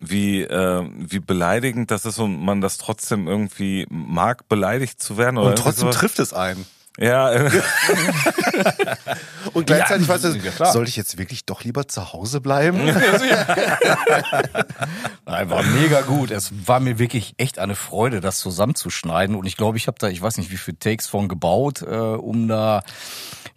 wie, 0.00 0.42
äh, 0.42 0.88
wie 0.96 1.18
beleidigend 1.20 1.90
das 1.90 2.04
ist 2.04 2.18
und 2.18 2.40
man 2.44 2.60
das 2.60 2.78
trotzdem 2.78 3.26
irgendwie 3.28 3.86
mag, 3.90 4.48
beleidigt 4.48 5.00
zu 5.02 5.16
werden. 5.18 5.38
Oder 5.38 5.50
Und 5.50 5.58
trotzdem 5.58 5.90
trifft 5.90 6.18
es 6.18 6.32
einen. 6.32 6.64
Ja, 7.00 7.30
Und 9.52 9.68
gleichzeitig 9.68 10.08
Ja, 10.08 10.14
weißt 10.14 10.24
du, 10.24 10.28
ja, 10.36 10.50
klar. 10.50 10.72
sollte 10.72 10.88
ich 10.88 10.96
jetzt 10.96 11.16
wirklich 11.16 11.44
doch 11.46 11.62
lieber 11.62 11.86
zu 11.86 12.12
Hause 12.12 12.40
bleiben? 12.40 12.78
Nein, 15.26 15.50
war 15.50 15.62
mega 15.62 16.00
gut. 16.02 16.30
Es 16.30 16.50
war 16.66 16.80
mir 16.80 16.98
wirklich 16.98 17.34
echt 17.38 17.58
eine 17.60 17.74
Freude, 17.74 18.20
das 18.20 18.38
zusammenzuschneiden. 18.38 19.36
Und 19.36 19.46
ich 19.46 19.56
glaube, 19.56 19.76
ich 19.76 19.86
habe 19.86 19.96
da, 20.00 20.08
ich 20.08 20.20
weiß 20.20 20.38
nicht, 20.38 20.50
wie 20.50 20.56
viele 20.56 20.78
Takes 20.78 21.06
von 21.06 21.28
gebaut, 21.28 21.82
äh, 21.82 21.86
um 21.94 22.48
da 22.48 22.82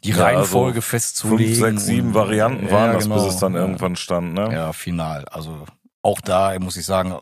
die 0.03 0.11
Ja, 0.11 0.23
Reihenfolge 0.25 0.77
also 0.77 0.81
festzulegen. 0.81 1.55
fünf, 1.55 1.79
sechs, 1.79 1.85
sieben 1.87 2.13
Varianten 2.13 2.65
Ja, 2.67 2.71
waren 2.71 2.93
das, 2.93 3.03
genau. 3.05 3.15
bis 3.23 3.33
es 3.33 3.39
dann 3.39 3.53
Ja. 3.53 3.61
irgendwann 3.61 3.95
stand. 3.95 4.33
Ne? 4.33 4.49
Ja, 4.53 4.73
final. 4.73 5.25
Also 5.29 5.65
auch 6.01 6.21
da 6.21 6.57
muss 6.59 6.77
ich 6.77 6.85
sagen, 6.85 7.19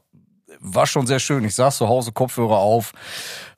war 0.59 0.88
schon 0.88 1.07
sehr 1.07 1.19
schön. 1.19 1.43
Ich 1.45 1.55
saß 1.55 1.77
zu 1.77 1.88
Hause, 1.88 2.12
Kopfhörer 2.12 2.57
auf, 2.57 2.93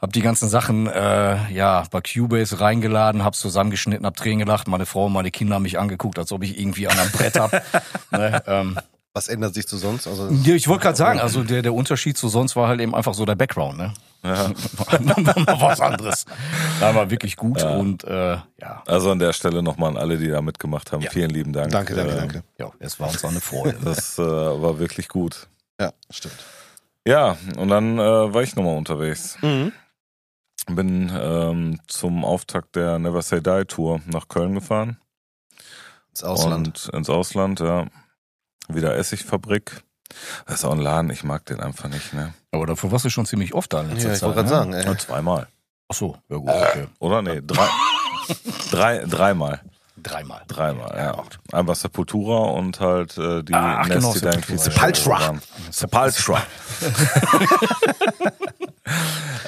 hab 0.02 0.14
die 0.14 0.22
ganzen 0.22 0.50
Sachen 0.50 0.88
äh, 0.88 1.52
ja 1.52 1.84
bei 1.90 2.02
Cubase 2.02 2.60
reingeladen, 2.60 3.24
hab's 3.24 3.40
zusammengeschnitten, 3.40 4.06
hab 4.06 4.16
Tränen 4.16 4.40
gelacht. 4.40 4.68
Meine 4.68 4.86
Frau 4.86 5.06
und 5.06 5.14
meine 5.14 5.32
Kinder 5.32 5.56
haben 5.56 5.64
mich 5.64 5.80
angeguckt, 5.80 6.20
als 6.20 6.32
ob 6.32 6.44
ich 6.44 6.60
irgendwie 6.60 6.88
an 6.88 7.00
einem 7.00 7.12
Brett 7.12 7.40
hab. 7.40 7.52
ne, 8.12 8.44
ähm, 8.46 8.78
Was 9.14 9.28
ändert 9.28 9.54
sich 9.54 9.68
zu 9.68 9.78
sonst? 9.78 10.08
Also, 10.08 10.30
ja, 10.30 10.56
ich 10.56 10.70
wollte 10.70 10.84
gerade 10.84 10.98
sagen, 10.98 11.20
also 11.20 11.44
der, 11.44 11.62
der 11.62 11.74
Unterschied 11.74 12.18
zu 12.18 12.30
sonst 12.30 12.56
war 12.56 12.70
halt 12.70 12.80
eben 12.80 12.96
einfach 12.96 13.14
so 13.14 13.26
der 13.26 13.36
Background, 13.36 13.78
ne? 13.78 13.94
Ja. 14.24 14.52
Was 15.60 15.82
anderes. 15.82 16.26
Da 16.80 16.96
war 16.96 17.10
wirklich 17.10 17.36
gut 17.36 17.62
und 17.64 18.04
äh, 18.06 18.38
ja, 18.62 18.84
Also 18.86 19.12
an 19.12 19.20
der 19.20 19.34
Stelle 19.34 19.64
nochmal 19.64 19.90
an 19.92 19.98
alle, 19.98 20.18
die 20.18 20.30
da 20.30 20.42
mitgemacht 20.42 20.92
haben. 20.92 21.02
Vielen 21.02 21.32
lieben 21.32 21.52
Dank. 21.54 21.72
danke, 21.72 21.96
danke, 21.96 22.12
Ähm, 22.14 22.18
danke. 22.20 22.44
ja, 22.58 22.72
es 22.80 23.00
war 23.00 23.10
uns 23.10 23.24
auch 23.26 23.30
eine 23.32 23.42
Freude. 23.42 23.78
Das 23.84 24.18
äh, 24.18 24.22
war 24.22 24.80
wirklich 24.80 25.08
gut. 25.10 25.48
Ja, 25.80 25.92
stimmt. 26.10 26.36
Ja, 27.06 27.36
und 27.58 27.68
dann 27.70 27.98
äh, 27.98 28.34
war 28.34 28.44
ich 28.44 28.56
nochmal 28.56 28.78
unterwegs. 28.78 29.38
Mhm. 29.42 29.74
Bin 30.68 31.12
ähm, 31.20 31.80
zum 31.88 32.24
Auftakt 32.24 32.76
der 32.76 33.00
Never 33.00 33.24
Say 33.24 33.42
Die 33.42 33.66
Tour 33.66 34.00
nach 34.06 34.28
Köln 34.28 34.54
gefahren. 34.54 34.98
Ins 36.12 36.24
Ausland. 36.24 36.68
Und 36.88 36.94
ins 36.94 37.10
Ausland, 37.10 37.60
ja. 37.60 37.88
Wieder 38.76 38.96
Essigfabrik. 38.96 39.84
Das 40.46 40.56
ist 40.56 40.66
auch 40.66 40.74
ein 40.74 40.80
Laden, 40.80 41.10
ich 41.10 41.24
mag 41.24 41.46
den 41.46 41.62
einfach 41.62 41.88
nicht, 41.88 42.14
ne? 42.14 42.34
Aber 42.52 42.66
dafür 42.66 42.92
warst 42.92 43.06
du 43.06 43.10
schon 43.10 43.26
ziemlich 43.26 43.54
oft 43.54 43.72
da 43.72 43.82
in 43.82 43.90
letzter 43.90 44.10
ja, 44.10 44.14
ich 44.14 44.20
Zeit. 44.20 44.28
wollte 44.28 44.44
gerade 44.44 44.50
ne? 44.50 44.56
sagen, 44.56 44.74
ey. 44.74 44.86
Nur 44.86 44.98
zweimal. 44.98 45.48
Ach 45.88 45.96
so, 45.96 46.18
ja 46.30 46.38
gut, 46.38 46.50
okay. 46.50 46.88
Oder? 47.00 47.22
Nee, 47.22 47.42
drei, 47.46 47.68
drei, 48.72 49.06
dreimal. 49.06 49.62
Dreimal. 49.98 50.42
Dreimal, 50.48 50.98
ja. 50.98 51.12
gut. 51.12 51.40
Einmal 51.52 51.76
Sepultura 51.76 52.52
und 52.52 52.80
halt 52.80 53.18
äh, 53.18 53.44
die 53.44 53.54
Ach, 53.54 53.88
genau. 53.88 54.12
Sepultura. 54.12 55.36
Sepultura. 55.70 56.42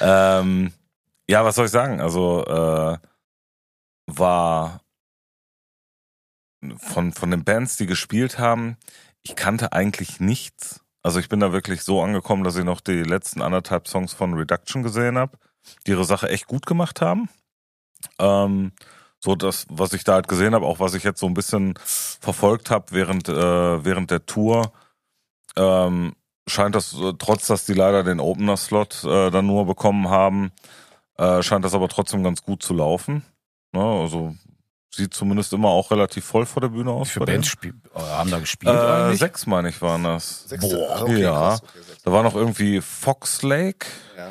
ähm, 0.00 0.72
ja, 1.28 1.44
was 1.44 1.56
soll 1.56 1.66
ich 1.66 1.72
sagen? 1.72 2.00
Also 2.00 2.44
äh, 2.44 2.98
war 4.06 4.80
von, 6.76 7.12
von 7.12 7.30
den 7.30 7.44
Bands, 7.44 7.76
die 7.76 7.86
gespielt 7.86 8.38
haben, 8.38 8.76
ich 9.24 9.36
kannte 9.36 9.72
eigentlich 9.72 10.20
nichts. 10.20 10.80
Also 11.02 11.18
ich 11.18 11.28
bin 11.28 11.40
da 11.40 11.52
wirklich 11.52 11.82
so 11.82 12.02
angekommen, 12.02 12.44
dass 12.44 12.56
ich 12.56 12.64
noch 12.64 12.80
die 12.80 13.02
letzten 13.02 13.42
anderthalb 13.42 13.88
Songs 13.88 14.12
von 14.12 14.34
Reduction 14.34 14.82
gesehen 14.82 15.18
habe, 15.18 15.38
die 15.86 15.92
ihre 15.92 16.04
Sache 16.04 16.28
echt 16.28 16.46
gut 16.46 16.66
gemacht 16.66 17.00
haben. 17.00 17.28
Ähm, 18.18 18.72
so 19.20 19.34
das, 19.34 19.66
was 19.70 19.94
ich 19.94 20.04
da 20.04 20.14
halt 20.14 20.28
gesehen 20.28 20.54
habe, 20.54 20.66
auch 20.66 20.80
was 20.80 20.94
ich 20.94 21.02
jetzt 21.02 21.20
so 21.20 21.26
ein 21.26 21.34
bisschen 21.34 21.74
verfolgt 21.78 22.70
habe 22.70 22.86
während, 22.90 23.28
äh, 23.28 23.84
während 23.84 24.10
der 24.10 24.26
Tour, 24.26 24.72
ähm, 25.56 26.14
scheint 26.46 26.74
das, 26.74 26.94
äh, 26.94 27.14
trotz 27.18 27.46
dass 27.46 27.64
die 27.64 27.72
leider 27.72 28.04
den 28.04 28.20
Opener-Slot 28.20 29.04
äh, 29.04 29.30
dann 29.30 29.46
nur 29.46 29.64
bekommen 29.66 30.10
haben, 30.10 30.52
äh, 31.16 31.42
scheint 31.42 31.64
das 31.64 31.74
aber 31.74 31.88
trotzdem 31.88 32.22
ganz 32.22 32.42
gut 32.42 32.62
zu 32.62 32.74
laufen. 32.74 33.24
Ne? 33.72 33.82
Also 33.82 34.34
sieht 34.96 35.14
zumindest 35.14 35.52
immer 35.52 35.68
auch 35.68 35.90
relativ 35.90 36.24
voll 36.24 36.46
vor 36.46 36.60
der 36.60 36.68
Bühne 36.68 36.90
aus. 36.90 37.08
Wie 37.08 37.12
viele. 37.12 37.26
Bands 37.26 37.48
spiel, 37.48 37.74
äh, 37.94 37.98
haben 38.00 38.30
da 38.30 38.38
gespielt 38.38 38.74
Äh, 38.74 39.14
sechs, 39.16 39.46
meine 39.46 39.68
ich, 39.68 39.80
waren 39.82 40.04
das. 40.04 40.44
Sechste. 40.48 40.74
Boah, 40.76 40.96
Ah, 40.96 41.02
okay, 41.02 41.20
ja. 41.22 41.32
krass, 41.32 41.62
okay. 41.62 41.78
Da 42.04 42.12
war 42.12 42.22
noch 42.22 42.34
irgendwie 42.34 42.80
Fox 42.80 43.42
Lake, 43.42 43.86
Ja. 44.16 44.28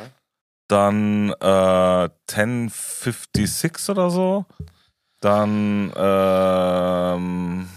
dann 0.67 1.29
äh, 1.39 2.09
1056 2.31 3.89
oder 3.89 4.09
so. 4.09 4.45
Dann 5.21 5.93
ähm, 5.95 7.69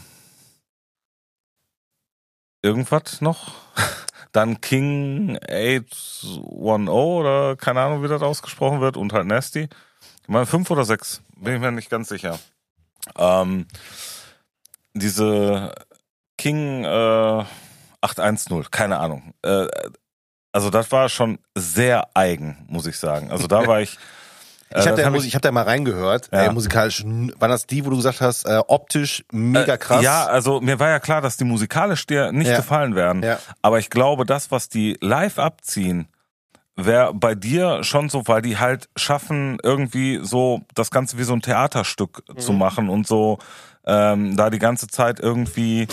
irgendwas 2.62 3.20
noch. 3.20 3.52
Dann 4.32 4.60
King 4.60 5.38
810 5.48 6.88
oder 6.88 7.56
keine 7.56 7.80
Ahnung, 7.80 8.02
wie 8.02 8.08
das 8.08 8.20
ausgesprochen 8.20 8.80
wird 8.82 8.96
und 8.98 9.12
halt 9.14 9.26
Nasty. 9.26 9.68
Ich 10.22 10.28
meine, 10.28 10.44
fünf 10.44 10.70
oder 10.70 10.84
sechs, 10.84 11.22
bin 11.36 11.54
ich 11.54 11.60
mir 11.60 11.72
nicht 11.72 11.88
ganz 11.88 12.08
sicher. 12.10 12.38
Ähm, 13.18 13.66
diese 14.94 15.72
King 16.38 16.84
äh, 16.84 17.44
810, 18.00 18.70
keine 18.70 18.98
Ahnung. 18.98 19.34
Äh, 19.42 19.66
also 20.52 20.70
das 20.70 20.90
war 20.92 21.08
schon 21.08 21.38
sehr 21.54 22.08
eigen, 22.14 22.64
muss 22.68 22.86
ich 22.86 22.98
sagen. 22.98 23.30
Also 23.30 23.46
da 23.46 23.66
war 23.66 23.80
ich. 23.80 23.98
äh, 24.70 24.80
Ich 24.80 24.86
habe 24.86 24.96
da, 24.96 25.04
hab 25.06 25.12
Mus- 25.12 25.24
ich 25.26 25.34
hab 25.34 25.42
da 25.42 25.52
mal 25.52 25.64
reingehört, 25.64 26.30
Ja. 26.32 26.44
äh, 26.44 26.52
musikalisch. 26.52 27.04
Waren 27.04 27.50
das 27.50 27.66
die, 27.66 27.84
wo 27.84 27.90
du 27.90 27.96
gesagt 27.96 28.20
hast, 28.20 28.44
äh, 28.46 28.62
optisch 28.66 29.24
mega 29.32 29.76
krass? 29.76 30.00
Äh, 30.00 30.04
Ja, 30.04 30.24
also 30.26 30.60
mir 30.60 30.78
war 30.80 30.88
ja 30.88 30.98
klar, 31.00 31.20
dass 31.20 31.36
die 31.36 31.44
musikalisch 31.44 32.06
dir 32.06 32.32
nicht 32.32 32.48
Ja. 32.48 32.56
gefallen 32.56 32.94
werden. 32.94 33.22
Ja. 33.22 33.38
Aber 33.60 33.78
ich 33.78 33.90
glaube, 33.90 34.24
das, 34.24 34.50
was 34.50 34.68
die 34.70 34.96
live 35.00 35.38
abziehen, 35.38 36.08
wäre 36.76 37.14
bei 37.14 37.34
dir 37.34 37.82
schon 37.84 38.08
so, 38.08 38.26
weil 38.28 38.42
die 38.42 38.58
halt 38.58 38.88
schaffen, 38.96 39.58
irgendwie 39.62 40.20
so 40.22 40.60
das 40.74 40.90
Ganze 40.90 41.18
wie 41.18 41.22
so 41.24 41.32
ein 41.32 41.42
Theaterstück 41.42 42.22
zu 42.38 42.52
Mhm. 42.52 42.58
machen 42.58 42.88
und 42.88 43.06
so 43.06 43.38
ähm, 43.86 44.36
da 44.36 44.50
die 44.50 44.58
ganze 44.58 44.86
Zeit 44.88 45.20
irgendwie. 45.20 45.86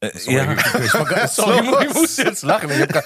Äh, 0.00 0.10
ja, 0.26 0.44
Ich, 0.52 0.92
war 0.92 1.28
sorry, 1.28 1.86
ich 1.88 1.94
muss 1.94 2.16
jetzt 2.18 2.42
lachen. 2.42 2.68
Ich, 2.70 2.86
grad, 2.88 3.04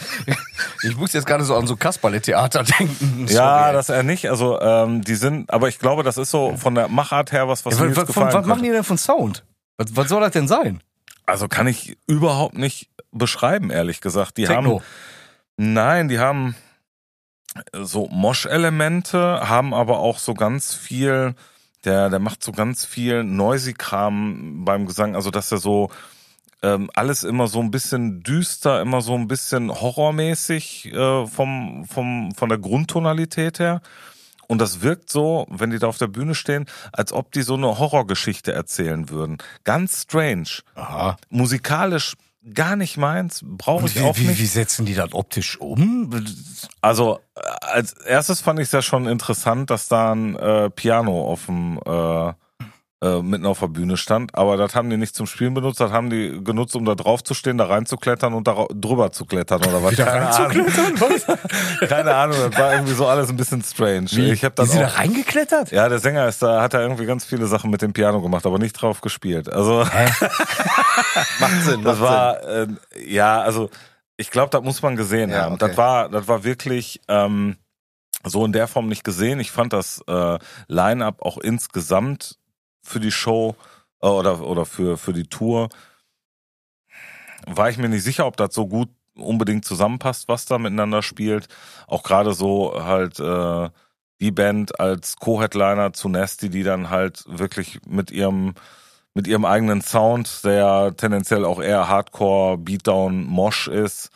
ich 0.82 0.96
muss 0.96 1.12
jetzt 1.12 1.26
gerade 1.26 1.44
so 1.44 1.54
an 1.54 1.66
so 1.68 1.76
Kasperle-Theater 1.76 2.64
denken. 2.78 3.26
ja, 3.28 3.60
Sorry. 3.62 3.72
das 3.74 3.88
eher 3.90 4.02
nicht. 4.02 4.28
Also 4.28 4.60
ähm, 4.60 5.02
die 5.02 5.14
sind, 5.14 5.52
aber 5.52 5.68
ich 5.68 5.78
glaube, 5.78 6.02
das 6.02 6.16
ist 6.16 6.30
so 6.32 6.56
von 6.56 6.74
der 6.74 6.88
Machart 6.88 7.30
her 7.30 7.46
was, 7.46 7.64
was 7.64 7.78
Ja, 7.78 7.84
mir 7.84 7.90
was, 7.90 7.96
jetzt 7.98 8.08
was, 8.08 8.14
von, 8.14 8.24
gefallen 8.24 8.42
was 8.42 8.48
machen 8.48 8.62
die 8.64 8.70
denn 8.70 8.82
von 8.84 8.98
Sound? 8.98 9.44
Was, 9.76 9.94
was 9.94 10.08
soll 10.08 10.20
das 10.20 10.32
denn 10.32 10.48
sein? 10.48 10.82
Also 11.26 11.46
kann 11.46 11.68
ich 11.68 11.96
überhaupt 12.08 12.56
nicht 12.58 12.88
beschreiben, 13.12 13.70
ehrlich 13.70 14.00
gesagt. 14.00 14.36
Die 14.38 14.48
haben 14.48 14.64
Techno. 14.64 14.82
Nein, 15.56 16.08
die 16.08 16.18
haben 16.18 16.56
so 17.72 18.08
Mosch-Elemente, 18.08 19.48
haben 19.48 19.74
aber 19.74 19.98
auch 19.98 20.18
so 20.18 20.34
ganz 20.34 20.74
viel, 20.74 21.34
der, 21.84 22.10
der 22.10 22.18
macht 22.18 22.42
so 22.42 22.52
ganz 22.52 22.84
viel 22.84 23.24
Noisy-Kram 23.24 24.64
beim 24.64 24.86
Gesang, 24.86 25.14
also 25.14 25.30
dass 25.30 25.50
er 25.52 25.58
so 25.58 25.90
ähm, 26.62 26.90
alles 26.94 27.24
immer 27.24 27.48
so 27.48 27.60
ein 27.60 27.70
bisschen 27.70 28.22
düster, 28.22 28.80
immer 28.80 29.00
so 29.00 29.14
ein 29.14 29.28
bisschen 29.28 29.70
horrormäßig 29.70 30.92
äh, 30.92 31.26
vom, 31.26 31.86
vom, 31.86 32.34
von 32.34 32.48
der 32.48 32.58
Grundtonalität 32.58 33.58
her. 33.58 33.80
Und 34.46 34.60
das 34.60 34.82
wirkt 34.82 35.10
so, 35.10 35.46
wenn 35.48 35.70
die 35.70 35.78
da 35.78 35.86
auf 35.86 35.98
der 35.98 36.08
Bühne 36.08 36.34
stehen, 36.34 36.66
als 36.92 37.12
ob 37.12 37.30
die 37.30 37.42
so 37.42 37.54
eine 37.54 37.78
Horrorgeschichte 37.78 38.52
erzählen 38.52 39.08
würden. 39.08 39.38
Ganz 39.62 40.02
strange. 40.02 40.48
Aha. 40.74 41.16
Musikalisch 41.28 42.14
gar 42.54 42.76
nicht 42.76 42.96
meins, 42.96 43.44
brauche 43.44 43.86
ich 43.86 43.96
wie, 43.96 44.00
auch 44.00 44.16
wie, 44.16 44.26
nicht. 44.26 44.40
wie 44.40 44.46
setzen 44.46 44.86
die 44.86 44.94
das 44.94 45.12
optisch 45.12 45.60
um? 45.60 46.10
Also 46.80 47.20
als 47.34 47.92
erstes 47.92 48.40
fand 48.40 48.58
ich 48.60 48.66
es 48.66 48.72
ja 48.72 48.82
schon 48.82 49.06
interessant, 49.06 49.70
dass 49.70 49.88
da 49.88 50.12
ein 50.12 50.36
äh, 50.36 50.70
Piano 50.70 51.24
auf 51.24 51.46
dem 51.46 51.78
äh, 51.84 52.32
äh, 53.02 53.22
mitten 53.22 53.46
auf 53.46 53.60
der 53.60 53.68
Bühne 53.68 53.96
stand, 53.96 54.34
aber 54.34 54.56
das 54.58 54.74
haben 54.74 54.90
die 54.90 54.96
nicht 54.98 55.14
zum 55.16 55.26
Spielen 55.26 55.54
benutzt, 55.54 55.80
das 55.80 55.90
haben 55.90 56.10
die 56.10 56.42
genutzt, 56.44 56.76
um 56.76 56.84
da 56.84 56.94
drauf 56.94 57.24
zu 57.24 57.32
stehen, 57.34 57.56
da 57.56 57.64
reinzuklettern 57.64 58.34
und 58.34 58.46
da 58.46 58.66
drüber 58.74 59.10
zu 59.10 59.24
klettern 59.24 59.60
oder 59.64 59.82
was. 59.82 59.96
Keine 59.96 60.28
Ahnung. 60.28 60.66
Keine 61.88 62.14
Ahnung, 62.14 62.36
das 62.50 62.58
war 62.58 62.72
irgendwie 62.74 62.92
so 62.94 63.06
alles 63.06 63.30
ein 63.30 63.36
bisschen 63.36 63.62
strange. 63.62 64.08
Wie? 64.10 64.30
Ich 64.30 64.44
habe 64.44 64.54
die 64.54 64.56
dann 64.56 64.66
sind 64.66 64.80
da 64.82 64.88
auch, 64.88 64.98
reingeklettert? 64.98 65.70
ja, 65.72 65.88
der 65.88 65.98
Sänger 65.98 66.28
ist 66.28 66.42
da, 66.42 66.60
hat 66.60 66.74
da 66.74 66.80
irgendwie 66.82 67.06
ganz 67.06 67.24
viele 67.24 67.46
Sachen 67.46 67.70
mit 67.70 67.80
dem 67.82 67.92
Piano 67.92 68.20
gemacht, 68.20 68.44
aber 68.44 68.58
nicht 68.58 68.72
drauf 68.74 69.00
gespielt. 69.00 69.50
Also 69.50 69.84
Macht 71.40 71.62
Sinn, 71.64 71.82
macht 71.82 71.86
das 71.86 72.00
war 72.00 72.44
äh, 72.46 72.66
ja, 73.06 73.40
also 73.40 73.70
ich 74.16 74.30
glaube, 74.30 74.50
das 74.50 74.62
muss 74.62 74.82
man 74.82 74.96
gesehen 74.96 75.30
Ja, 75.30 75.42
haben. 75.44 75.54
okay. 75.54 75.68
Das 75.68 75.76
war, 75.78 76.08
das 76.10 76.28
war 76.28 76.44
wirklich 76.44 77.00
ähm, 77.08 77.56
so 78.24 78.44
in 78.44 78.52
der 78.52 78.68
Form 78.68 78.88
nicht 78.88 79.04
gesehen. 79.04 79.40
Ich 79.40 79.50
fand 79.50 79.72
das 79.72 80.02
äh, 80.06 80.38
Line-up 80.68 81.22
auch 81.22 81.38
insgesamt 81.38 82.36
für 82.82 83.00
die 83.00 83.12
Show 83.12 83.56
äh, 84.02 84.08
oder 84.08 84.40
oder 84.40 84.66
für 84.66 84.96
für 84.96 85.12
die 85.12 85.28
Tour 85.28 85.68
war 87.46 87.70
ich 87.70 87.78
mir 87.78 87.88
nicht 87.88 88.04
sicher, 88.04 88.26
ob 88.26 88.36
das 88.36 88.54
so 88.54 88.66
gut 88.66 88.90
unbedingt 89.14 89.64
zusammenpasst, 89.64 90.28
was 90.28 90.46
da 90.46 90.58
miteinander 90.58 91.02
spielt. 91.02 91.48
Auch 91.86 92.02
gerade 92.02 92.32
so 92.32 92.84
halt 92.84 93.18
äh, 93.18 93.70
die 94.20 94.30
Band 94.30 94.78
als 94.78 95.16
Co-Headliner 95.16 95.92
zu 95.92 96.08
Nasty, 96.08 96.50
die 96.50 96.62
dann 96.62 96.90
halt 96.90 97.24
wirklich 97.26 97.80
mit 97.86 98.10
ihrem 98.10 98.54
mit 99.12 99.26
ihrem 99.26 99.44
eigenen 99.44 99.82
Sound, 99.82 100.44
der 100.44 100.94
tendenziell 100.96 101.44
auch 101.44 101.60
eher 101.60 101.88
Hardcore, 101.88 102.58
Beatdown, 102.58 103.24
Mosh 103.24 103.66
ist. 103.66 104.10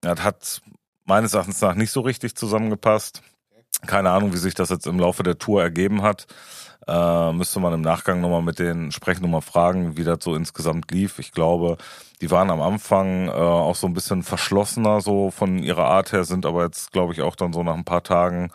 Das 0.00 0.22
hat 0.22 0.62
meines 1.04 1.34
Erachtens 1.34 1.60
nach 1.60 1.74
nicht 1.74 1.90
so 1.90 2.00
richtig 2.00 2.34
zusammengepasst. 2.34 3.22
Keine 3.86 4.10
Ahnung, 4.10 4.32
wie 4.32 4.38
sich 4.38 4.54
das 4.54 4.70
jetzt 4.70 4.86
im 4.86 4.98
Laufe 4.98 5.22
der 5.22 5.38
Tour 5.38 5.62
ergeben 5.62 6.02
hat. 6.02 6.26
Äh, 6.86 7.32
müsste 7.32 7.60
man 7.60 7.72
im 7.72 7.80
Nachgang 7.80 8.20
nochmal 8.20 8.42
mit 8.42 8.58
denen 8.58 8.90
sprechen, 8.90 9.22
nochmal 9.22 9.42
fragen, 9.42 9.96
wie 9.96 10.04
das 10.04 10.18
so 10.22 10.34
insgesamt 10.34 10.90
lief. 10.90 11.18
Ich 11.18 11.32
glaube, 11.32 11.76
die 12.20 12.30
waren 12.30 12.50
am 12.50 12.60
Anfang 12.60 13.28
äh, 13.28 13.30
auch 13.30 13.76
so 13.76 13.86
ein 13.86 13.94
bisschen 13.94 14.22
verschlossener, 14.22 15.00
so 15.00 15.30
von 15.30 15.62
ihrer 15.62 15.86
Art 15.86 16.12
her, 16.12 16.24
sind 16.24 16.44
aber 16.44 16.64
jetzt, 16.64 16.92
glaube 16.92 17.12
ich, 17.12 17.22
auch 17.22 17.36
dann 17.36 17.52
so 17.52 17.62
nach 17.62 17.74
ein 17.74 17.84
paar 17.84 18.02
Tagen 18.02 18.50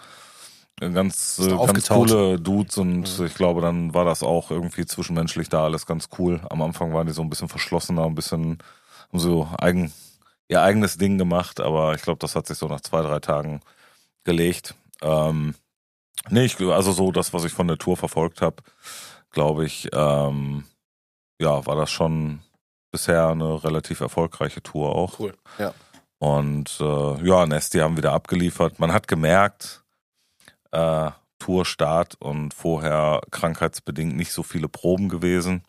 äh, 0.81 0.89
ganz, 0.89 1.39
äh, 1.39 1.49
ganz 1.49 1.87
coole 1.87 2.39
Dudes 2.39 2.77
und 2.77 3.19
ich 3.19 3.35
glaube, 3.35 3.61
dann 3.61 3.93
war 3.93 4.05
das 4.05 4.23
auch 4.23 4.51
irgendwie 4.51 4.85
zwischenmenschlich 4.85 5.49
da 5.49 5.63
alles 5.63 5.85
ganz 5.85 6.09
cool. 6.19 6.41
Am 6.49 6.61
Anfang 6.61 6.93
waren 6.93 7.07
die 7.07 7.13
so 7.13 7.21
ein 7.21 7.29
bisschen 7.29 7.49
verschlossener, 7.49 8.05
ein 8.05 8.15
bisschen 8.15 8.57
haben 9.09 9.19
so 9.19 9.47
eigen, 9.57 9.93
ihr 10.49 10.61
eigenes 10.61 10.97
Ding 10.97 11.17
gemacht, 11.17 11.59
aber 11.59 11.95
ich 11.95 12.01
glaube, 12.01 12.19
das 12.19 12.35
hat 12.35 12.47
sich 12.47 12.57
so 12.57 12.67
nach 12.67 12.81
zwei, 12.81 13.01
drei 13.01 13.19
Tagen 13.19 13.61
gelegt. 14.23 14.75
Ähm, 15.01 15.55
nee, 16.29 16.45
ich, 16.45 16.59
also 16.59 16.91
so 16.91 17.11
das, 17.11 17.33
was 17.33 17.43
ich 17.45 17.53
von 17.53 17.67
der 17.67 17.77
Tour 17.77 17.97
verfolgt 17.97 18.41
habe, 18.41 18.57
glaube 19.31 19.65
ich, 19.65 19.89
ähm, 19.93 20.65
ja, 21.39 21.65
war 21.65 21.75
das 21.75 21.91
schon 21.91 22.41
bisher 22.91 23.27
eine 23.29 23.63
relativ 23.63 23.99
erfolgreiche 23.99 24.61
Tour 24.63 24.95
auch. 24.95 25.19
Cool, 25.19 25.33
ja. 25.59 25.73
Und 26.19 26.77
äh, 26.79 27.27
ja, 27.27 27.45
Nesti 27.45 27.79
haben 27.79 27.97
wieder 27.97 28.13
abgeliefert. 28.13 28.79
Man 28.79 28.91
hat 28.91 29.07
gemerkt, 29.07 29.83
äh, 30.71 31.11
Tourstart 31.37 32.15
und 32.19 32.55
vorher 32.55 33.21
krankheitsbedingt 33.29 34.15
nicht 34.15 34.31
so 34.33 34.41
viele 34.41 34.67
Proben 34.67 35.09
gewesen. 35.09 35.63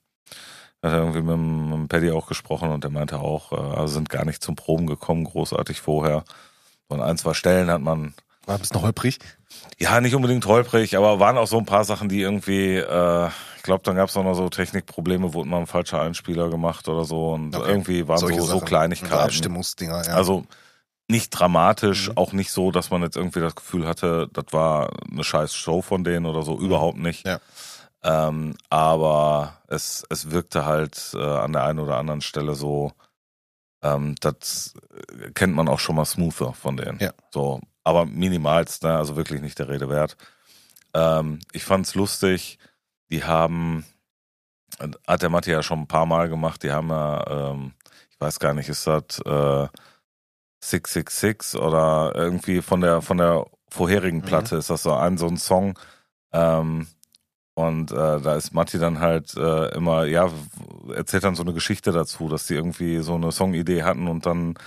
Hat 0.83 0.93
er 0.93 0.99
irgendwie 1.01 1.21
mit, 1.21 1.33
dem- 1.33 1.81
mit 1.83 1.89
Paddy 1.91 2.11
auch 2.13 2.27
gesprochen 2.27 2.71
und 2.71 2.83
der 2.85 2.91
meinte 2.91 3.19
auch, 3.19 3.53
äh, 3.53 3.57
also 3.57 3.95
sind 3.95 4.09
gar 4.09 4.25
nicht 4.25 4.43
zum 4.43 4.57
Proben 4.57 4.87
gekommen, 4.87 5.25
großartig 5.25 5.81
vorher. 5.83 6.25
Und 6.87 7.03
ein, 7.03 7.19
zwei 7.19 7.35
Stellen 7.35 7.71
hat 7.71 7.83
man 7.83 8.15
War 8.47 8.55
ein 8.55 8.61
bisschen 8.61 8.81
holprig. 8.81 9.19
Ja, 9.79 10.01
nicht 10.01 10.15
unbedingt 10.15 10.45
holprig, 10.47 10.97
aber 10.97 11.21
waren 11.21 11.39
auch 11.39 11.47
so 11.47 11.59
ein 11.59 11.65
paar 11.67 11.85
Sachen, 11.85 12.09
die 12.09 12.21
irgendwie, 12.21 12.77
äh, 12.77 13.29
ich 13.57 13.63
glaube, 13.63 13.83
dann 13.85 13.97
gab 13.97 14.09
es 14.09 14.17
auch 14.17 14.25
noch 14.25 14.35
so 14.35 14.49
Technikprobleme, 14.49 15.35
wurde 15.35 15.49
mal 15.49 15.59
ein 15.61 15.67
falscher 15.67 16.01
Einspieler 16.03 16.49
gemacht 16.51 16.89
oder 16.89 17.05
so 17.05 17.33
und 17.33 17.55
Okay. 17.55 17.71
irgendwie 17.71 18.09
waren 18.09 18.19
Solche 18.19 18.41
so, 18.41 18.47
so 18.47 18.53
Sachen. 18.55 18.67
Kleinigkeiten. 18.67 19.13
So 19.15 19.19
Abstimmungsdinger, 19.19 20.07
ja. 20.07 20.15
Also 20.15 20.45
nicht 21.09 21.31
dramatisch, 21.31 22.09
Mhm. 22.09 22.17
auch 22.19 22.33
nicht 22.33 22.51
so, 22.51 22.71
dass 22.71 22.91
man 22.91 23.03
jetzt 23.03 23.17
irgendwie 23.17 23.41
das 23.41 23.55
Gefühl 23.55 23.87
hatte, 23.87 24.29
das 24.33 24.47
war 24.53 24.91
eine 25.11 25.25
scheiß 25.25 25.55
Show 25.55 25.81
von 25.83 26.05
denen 26.05 26.27
oder 26.27 26.43
so, 26.43 26.59
überhaupt 26.59 26.99
nicht. 26.99 27.27
Ja. 27.27 27.39
Ähm, 28.03 28.55
aber 28.71 29.55
es, 29.69 30.05
es 30.11 30.31
wirkte 30.31 30.67
halt 30.67 31.13
äh, 31.15 31.19
an 31.23 31.53
der 31.53 31.65
einen 31.65 31.79
oder 31.81 31.97
anderen 31.97 32.21
Stelle 32.21 32.55
so, 32.55 32.93
ähm, 33.83 34.15
das 34.21 34.75
kennt 35.35 35.55
man 35.55 35.69
auch 35.69 35.79
schon 35.81 35.97
mal 35.97 36.05
smoother 36.05 36.53
von 36.53 36.77
denen. 36.77 36.99
Ja. 37.01 37.13
So, 37.31 37.61
aber 37.89 38.05
minimalst, 38.05 38.83
ne? 38.83 38.99
also 38.99 39.17
wirklich 39.17 39.41
nicht 39.41 39.59
der 39.59 39.71
Rede 39.71 39.89
wert. 39.89 40.19
Ähm, 40.93 41.39
ich 41.53 41.65
fand's 41.65 41.95
lustig, 41.95 42.59
die 43.11 43.25
haben, 43.25 43.87
hat 45.07 45.23
der 45.23 45.31
Matti 45.31 45.51
ja 45.51 45.63
schon 45.63 45.81
ein 45.81 45.87
paar 45.87 46.05
Mal 46.05 46.29
gemacht, 46.29 46.63
die 46.63 46.71
haben 46.71 46.91
ja, 46.91 47.51
ähm, 47.51 47.73
ich 48.11 48.21
weiß 48.21 48.41
gar 48.41 48.53
nicht, 48.53 48.69
ist 48.69 48.87
das 48.87 49.21
äh, 49.25 49.69
666 50.61 51.59
oder 51.59 52.13
irgendwie 52.15 52.61
von 52.61 52.83
der 52.83 53.01
von 53.01 53.17
der 53.17 53.47
vorherigen 53.71 54.19
Mhm. 54.19 54.23
Platte 54.23 54.57
ist 54.57 54.69
das 54.69 54.83
so 54.83 54.93
ein 54.93 55.17
so 55.17 55.27
ein 55.27 55.39
Song 55.39 55.79
ähm, 56.33 56.89
und 57.55 57.91
äh, 57.91 58.21
da 58.21 58.35
ist 58.37 58.53
Matti 58.53 58.79
dann 58.79 58.99
halt 59.01 59.35
äh, 59.37 59.69
immer 59.75 60.05
ja 60.05 60.31
erzählt 60.95 61.25
dann 61.25 61.37
so 61.37 61.43
eine 61.43 61.55
Geschichte 61.55 61.93
dazu, 61.93 62.29
dass 62.29 62.47
die 62.47 62.55
irgendwie 62.55 62.99
so 63.01 63.15
eine 63.15 63.33
Songidee 63.33 63.83
hatten 63.85 64.09
und 64.09 64.27
dann 64.27 64.59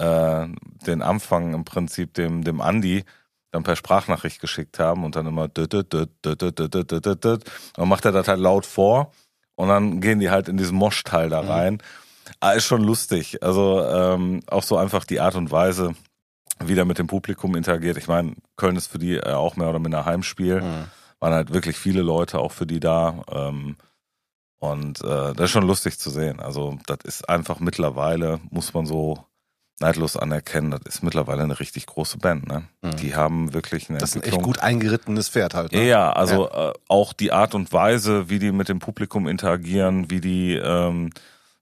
äh, 0.00 0.48
den 0.86 1.02
Anfang 1.02 1.52
im 1.52 1.64
Prinzip 1.64 2.14
dem, 2.14 2.42
dem 2.42 2.62
Andi 2.62 3.04
dann 3.50 3.64
per 3.64 3.76
Sprachnachricht 3.76 4.40
geschickt 4.40 4.78
haben 4.78 5.04
und 5.04 5.14
dann 5.14 5.26
immer 5.26 5.48
und 7.76 7.88
macht 7.88 8.04
er 8.06 8.12
das 8.12 8.26
halt 8.26 8.38
laut 8.40 8.64
vor 8.64 9.12
und 9.56 9.68
dann 9.68 10.00
gehen 10.00 10.20
die 10.20 10.30
halt 10.30 10.48
in 10.48 10.56
diesen 10.56 10.78
Moschteil 10.78 11.28
da 11.28 11.42
mhm. 11.42 11.48
rein. 11.48 11.74
Mhm. 11.74 11.78
Ah, 12.40 12.52
ist 12.52 12.64
schon 12.64 12.82
lustig. 12.82 13.42
Also 13.42 13.84
ähm, 13.84 14.40
auch 14.46 14.62
so 14.62 14.78
einfach 14.78 15.04
die 15.04 15.20
Art 15.20 15.34
und 15.34 15.50
Weise, 15.50 15.94
wie 16.60 16.74
der 16.74 16.86
mit 16.86 16.98
dem 16.98 17.06
Publikum 17.06 17.54
interagiert. 17.54 17.98
Ich 17.98 18.08
meine, 18.08 18.36
Köln 18.56 18.76
ist 18.76 18.86
für 18.86 18.98
die 18.98 19.16
äh, 19.16 19.32
auch 19.32 19.56
mehr 19.56 19.68
oder 19.68 19.80
minder 19.80 20.06
Heimspiel. 20.06 20.62
Mhm. 20.62 20.84
Waren 21.18 21.34
halt 21.34 21.52
wirklich 21.52 21.76
viele 21.76 22.00
Leute 22.00 22.38
auch 22.38 22.52
für 22.52 22.66
die 22.66 22.80
da. 22.80 23.22
Ähm, 23.30 23.76
und 24.60 25.02
äh, 25.02 25.34
das 25.34 25.46
ist 25.46 25.50
schon 25.50 25.66
lustig 25.66 25.98
zu 25.98 26.08
sehen. 26.08 26.40
Also 26.40 26.78
das 26.86 27.00
ist 27.04 27.28
einfach 27.28 27.60
mittlerweile, 27.60 28.40
muss 28.50 28.72
man 28.72 28.86
so 28.86 29.26
neidlos 29.80 30.16
anerkennen, 30.16 30.70
das 30.70 30.80
ist 30.84 31.02
mittlerweile 31.02 31.42
eine 31.42 31.58
richtig 31.58 31.86
große 31.86 32.18
Band. 32.18 32.46
Ne? 32.46 32.64
Mhm. 32.82 32.96
Die 32.96 33.14
haben 33.16 33.52
wirklich 33.54 33.88
eine 33.88 33.98
Das 33.98 34.10
ist 34.10 34.16
ein 34.16 34.22
echt 34.22 34.42
gut 34.42 34.58
eingerittenes 34.60 35.28
Pferd 35.30 35.54
halt. 35.54 35.72
Ja, 35.72 35.78
Ne? 35.80 35.86
ja, 35.88 36.12
also 36.12 36.50
Äh, 36.50 36.72
auch 36.88 37.12
die 37.12 37.32
Art 37.32 37.54
und 37.54 37.72
Weise, 37.72 38.28
wie 38.28 38.38
die 38.38 38.52
mit 38.52 38.68
dem 38.68 38.78
Publikum 38.78 39.26
interagieren, 39.26 40.10
wie 40.10 40.20
die, 40.20 40.54
ähm, 40.54 41.10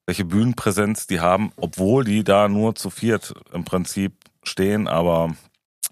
welche 0.07 0.25
Bühnenpräsenz 0.25 1.07
die 1.07 1.21
haben, 1.21 1.53
obwohl 1.57 2.05
die 2.05 2.25
da 2.25 2.49
nur 2.49 2.75
zu 2.75 2.91
viert 2.91 3.35
im 3.53 3.65
Prinzip 3.65 4.13
stehen, 4.43 4.89
aber 4.89 5.35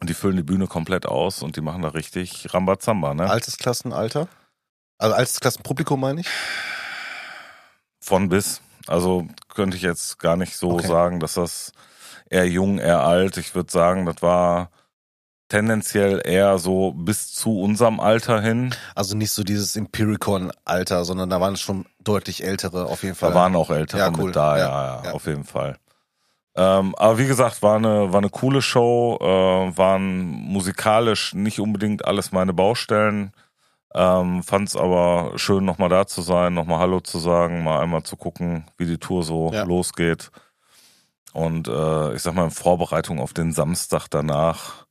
die 0.03 0.15
füllen 0.15 0.37
die 0.37 0.43
Bühne 0.43 0.67
komplett 0.67 1.07
aus 1.07 1.43
und 1.43 1.57
die 1.57 1.61
machen 1.61 1.83
da 1.83 1.89
richtig 1.89 2.53
Rambazamba, 2.53 3.15
ne? 3.15 3.31
Altersklassenalter? 3.31 4.29
Also 4.99 5.15
Altersklassenpublikum 5.15 6.01
meine 6.01 6.23
ich? 6.23 6.29
Von 8.01 8.29
bis. 8.29 8.61
Also 8.87 9.27
könnte 9.49 9.77
ich 9.77 9.83
jetzt 9.83 10.19
gar 10.19 10.37
nicht 10.37 10.57
so 10.57 10.73
Okay. 10.73 10.87
sagen, 10.87 11.21
dass 11.21 11.35
das 11.35 11.73
eher 12.31 12.47
jung, 12.47 12.79
eher 12.79 13.01
alt. 13.01 13.37
Ich 13.37 13.55
würde 13.55 13.71
sagen, 13.71 14.07
das 14.07 14.23
war 14.23 14.71
tendenziell 15.49 16.21
eher 16.25 16.59
so 16.59 16.93
bis 16.93 17.33
zu 17.33 17.61
unserem 17.61 18.01
Alter 18.01 18.41
hin. 18.41 18.75
Also 18.95 19.17
nicht 19.17 19.31
so 19.31 19.45
dieses 19.45 19.77
Empiricon-Alter, 19.77 21.05
sondern 21.05 21.31
da 21.31 21.41
waren 21.41 21.57
schon 21.57 21.87
deutlich 22.03 22.45
ältere 22.45 22.87
auf 22.87 23.03
jeden 23.03 23.15
Fall. 23.15 23.31
Da 23.31 23.37
waren 23.37 23.55
auch 23.55 23.71
Ältere 23.71 24.01
Ja, 24.01 24.11
cool. 24.17 24.27
mit 24.27 24.37
da, 24.37 24.59
ja, 24.59 24.65
Ja, 24.65 25.03
ja, 25.05 25.13
auf 25.13 25.27
jeden 25.27 25.45
Fall. 25.45 25.77
Ähm, 26.57 26.95
aber 26.97 27.19
wie 27.19 27.27
gesagt, 27.27 27.63
war 27.63 27.77
eine, 27.77 28.13
war 28.13 28.19
eine 28.19 28.31
coole 28.31 28.63
Show, 28.63 29.19
äh, 29.21 29.77
waren 29.77 30.23
musikalisch 30.25 31.35
nicht 31.35 31.61
unbedingt 31.61 32.05
alles 32.07 32.33
meine 32.33 32.55
Baustellen. 32.55 33.33
Ähm, 33.95 34.43
Fand 34.43 34.69
es 34.69 34.77
aber 34.77 35.33
schön, 35.37 35.65
nochmal 35.65 35.91
da 35.91 36.07
zu 36.07 36.23
sein, 36.23 36.55
nochmal 36.55 36.81
Hallo 36.81 37.01
zu 37.01 37.19
sagen, 37.19 37.63
mal 37.63 37.81
einmal 37.81 38.03
zu 38.03 38.17
gucken, 38.17 38.65
wie 38.79 38.87
die 38.87 38.99
Tour 38.99 39.23
so 39.23 39.53
losgeht. 39.53 40.31
Und 41.37 41.69
äh, 41.69 42.15
ich 42.15 42.23
sag 42.23 42.35
mal, 42.35 42.45
in 42.45 42.51
Vorbereitung 42.51 43.21
auf 43.21 43.35
den 43.35 43.53
Samstag 43.53 44.09
danach 44.09 44.87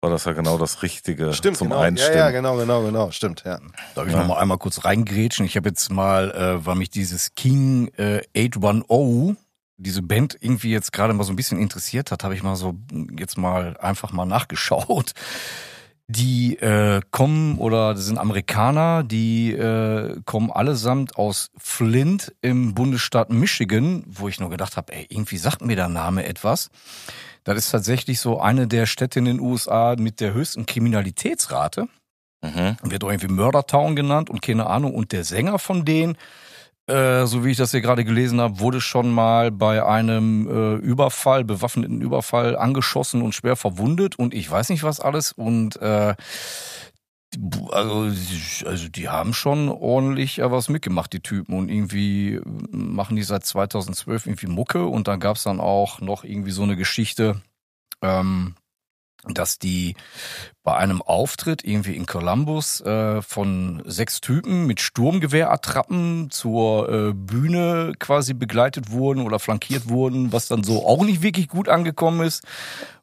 war 0.00 0.10
das 0.10 0.26
ja 0.26 0.32
genau 0.32 0.56
das 0.56 0.82
Richtige 0.84 1.34
Stimmt, 1.34 1.56
zum 1.56 1.70
genau. 1.70 1.80
Einstimmen. 1.80 2.16
Ja, 2.16 2.26
ja, 2.26 2.30
genau, 2.30 2.56
genau, 2.56 2.82
genau. 2.84 3.10
Stimmt, 3.10 3.42
ja. 3.44 3.58
Darf 3.96 4.06
ich 4.06 4.12
Ja. 4.12 4.20
noch 4.20 4.28
mal 4.28 4.38
einmal 4.38 4.58
kurz 4.58 4.84
reingrätschen? 4.84 5.44
Ich 5.44 5.56
habe 5.56 5.68
jetzt 5.70 5.90
mal, 5.90 6.30
äh, 6.30 6.64
weil 6.64 6.76
mich 6.76 6.90
dieses 6.90 7.34
King 7.34 7.88
äh, 7.96 8.22
810, 8.36 9.36
diese 9.76 10.02
Band 10.02 10.36
irgendwie 10.40 10.70
jetzt 10.70 10.92
gerade 10.92 11.14
mal 11.14 11.24
so 11.24 11.32
ein 11.32 11.36
bisschen 11.36 11.58
interessiert 11.58 12.12
hat, 12.12 12.22
habe 12.22 12.34
ich 12.34 12.44
mal 12.44 12.54
so 12.54 12.74
jetzt 13.18 13.36
mal 13.36 13.76
einfach 13.78 14.12
mal 14.12 14.24
nachgeschaut. 14.24 15.14
Die 16.10 16.56
äh, 16.58 17.02
kommen 17.10 17.58
oder 17.58 17.92
das 17.92 18.06
sind 18.06 18.16
Amerikaner, 18.16 19.02
die 19.02 19.52
äh, 19.52 20.20
kommen 20.24 20.50
allesamt 20.50 21.16
aus 21.16 21.50
Flint 21.58 22.34
im 22.40 22.74
Bundesstaat 22.74 23.28
Michigan, 23.30 24.04
wo 24.06 24.26
ich 24.26 24.40
nur 24.40 24.48
gedacht 24.48 24.78
habe, 24.78 24.94
ey, 24.94 25.06
irgendwie 25.10 25.36
sagt 25.36 25.62
mir 25.62 25.76
der 25.76 25.88
Name 25.88 26.24
etwas. 26.24 26.70
Das 27.44 27.58
ist 27.58 27.70
tatsächlich 27.70 28.20
so 28.20 28.40
eine 28.40 28.66
der 28.66 28.86
Städte 28.86 29.18
in 29.18 29.26
den 29.26 29.40
USA 29.40 29.96
mit 29.98 30.20
der 30.20 30.32
höchsten 30.32 30.64
Kriminalitätsrate 30.66 31.88
Mhm. 32.40 32.76
wird 32.82 33.02
auch 33.02 33.10
irgendwie 33.10 33.32
Murdertown 33.32 33.96
genannt 33.96 34.30
und 34.30 34.42
keine 34.42 34.66
Ahnung. 34.66 34.94
Und 34.94 35.10
der 35.12 35.24
Sänger 35.24 35.58
von 35.58 35.84
denen, 35.84 36.16
äh, 36.88 37.26
so 37.26 37.44
wie 37.44 37.50
ich 37.50 37.56
das 37.56 37.70
hier 37.72 37.82
gerade 37.82 38.04
gelesen 38.04 38.40
habe, 38.40 38.60
wurde 38.60 38.80
schon 38.80 39.10
mal 39.10 39.50
bei 39.50 39.84
einem 39.84 40.48
äh, 40.48 40.74
Überfall, 40.76 41.44
bewaffneten 41.44 42.00
Überfall 42.00 42.56
angeschossen 42.56 43.22
und 43.22 43.34
schwer 43.34 43.56
verwundet 43.56 44.18
und 44.18 44.32
ich 44.32 44.50
weiß 44.50 44.70
nicht 44.70 44.82
was 44.82 44.98
alles. 44.98 45.32
Und 45.32 45.76
äh, 45.82 46.14
also, 47.72 48.10
also 48.66 48.88
die 48.88 49.08
haben 49.08 49.34
schon 49.34 49.68
ordentlich 49.68 50.38
äh, 50.38 50.50
was 50.50 50.68
mitgemacht, 50.68 51.12
die 51.12 51.20
Typen. 51.20 51.56
Und 51.56 51.68
irgendwie 51.68 52.40
machen 52.70 53.16
die 53.16 53.22
seit 53.22 53.44
2012 53.44 54.26
irgendwie 54.26 54.46
Mucke. 54.46 54.86
Und 54.86 55.08
dann 55.08 55.20
gab's 55.20 55.42
dann 55.42 55.60
auch 55.60 56.00
noch 56.00 56.24
irgendwie 56.24 56.52
so 56.52 56.62
eine 56.62 56.76
Geschichte, 56.76 57.42
ähm, 58.02 58.54
dass 59.34 59.58
die 59.58 59.94
bei 60.62 60.76
einem 60.76 61.02
Auftritt 61.02 61.64
irgendwie 61.64 61.96
in 61.96 62.06
Columbus 62.06 62.80
äh, 62.80 63.22
von 63.22 63.82
sechs 63.86 64.20
Typen 64.20 64.66
mit 64.66 64.80
Sturmgewehrattrappen 64.80 66.30
zur 66.30 66.88
äh, 66.88 67.12
Bühne 67.14 67.92
quasi 67.98 68.34
begleitet 68.34 68.90
wurden 68.90 69.22
oder 69.22 69.38
flankiert 69.38 69.88
wurden, 69.88 70.32
was 70.32 70.48
dann 70.48 70.64
so 70.64 70.86
auch 70.86 71.04
nicht 71.04 71.22
wirklich 71.22 71.48
gut 71.48 71.68
angekommen 71.68 72.26
ist. 72.26 72.44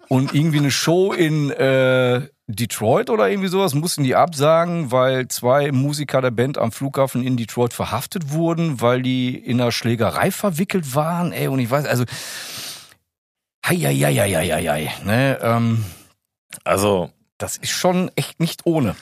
Und 0.07 0.35
irgendwie 0.35 0.59
eine 0.59 0.69
Show 0.69 1.13
in 1.13 1.49
äh, 1.49 2.27
Detroit 2.47 3.09
oder 3.09 3.27
irgendwie 3.27 3.49
sowas 3.49 3.73
mussten 3.73 4.03
die 4.03 4.15
absagen, 4.15 4.91
weil 4.91 5.27
zwei 5.29 5.71
Musiker 5.71 6.21
der 6.21 6.29
Band 6.29 6.59
am 6.59 6.71
Flughafen 6.71 7.23
in 7.23 7.37
Detroit 7.37 7.73
verhaftet 7.73 8.31
wurden, 8.31 8.81
weil 8.81 9.01
die 9.01 9.35
in 9.35 9.59
einer 9.59 9.71
Schlägerei 9.71 10.29
verwickelt 10.29 10.93
waren. 10.93 11.31
Ey, 11.31 11.47
und 11.47 11.57
ich 11.57 11.71
weiß, 11.71 11.85
also 11.85 12.05
Hei, 13.67 13.77
hei, 13.77 13.95
hei, 13.95 14.13
hei, 14.13 14.31
hei, 14.31 14.63
hei, 14.67 14.91
ne, 15.03 15.39
ähm, 15.41 15.83
Also 16.63 17.11
das 17.37 17.57
ist 17.57 17.71
schon 17.71 18.11
echt 18.15 18.39
nicht 18.39 18.65
ohne. 18.65 18.95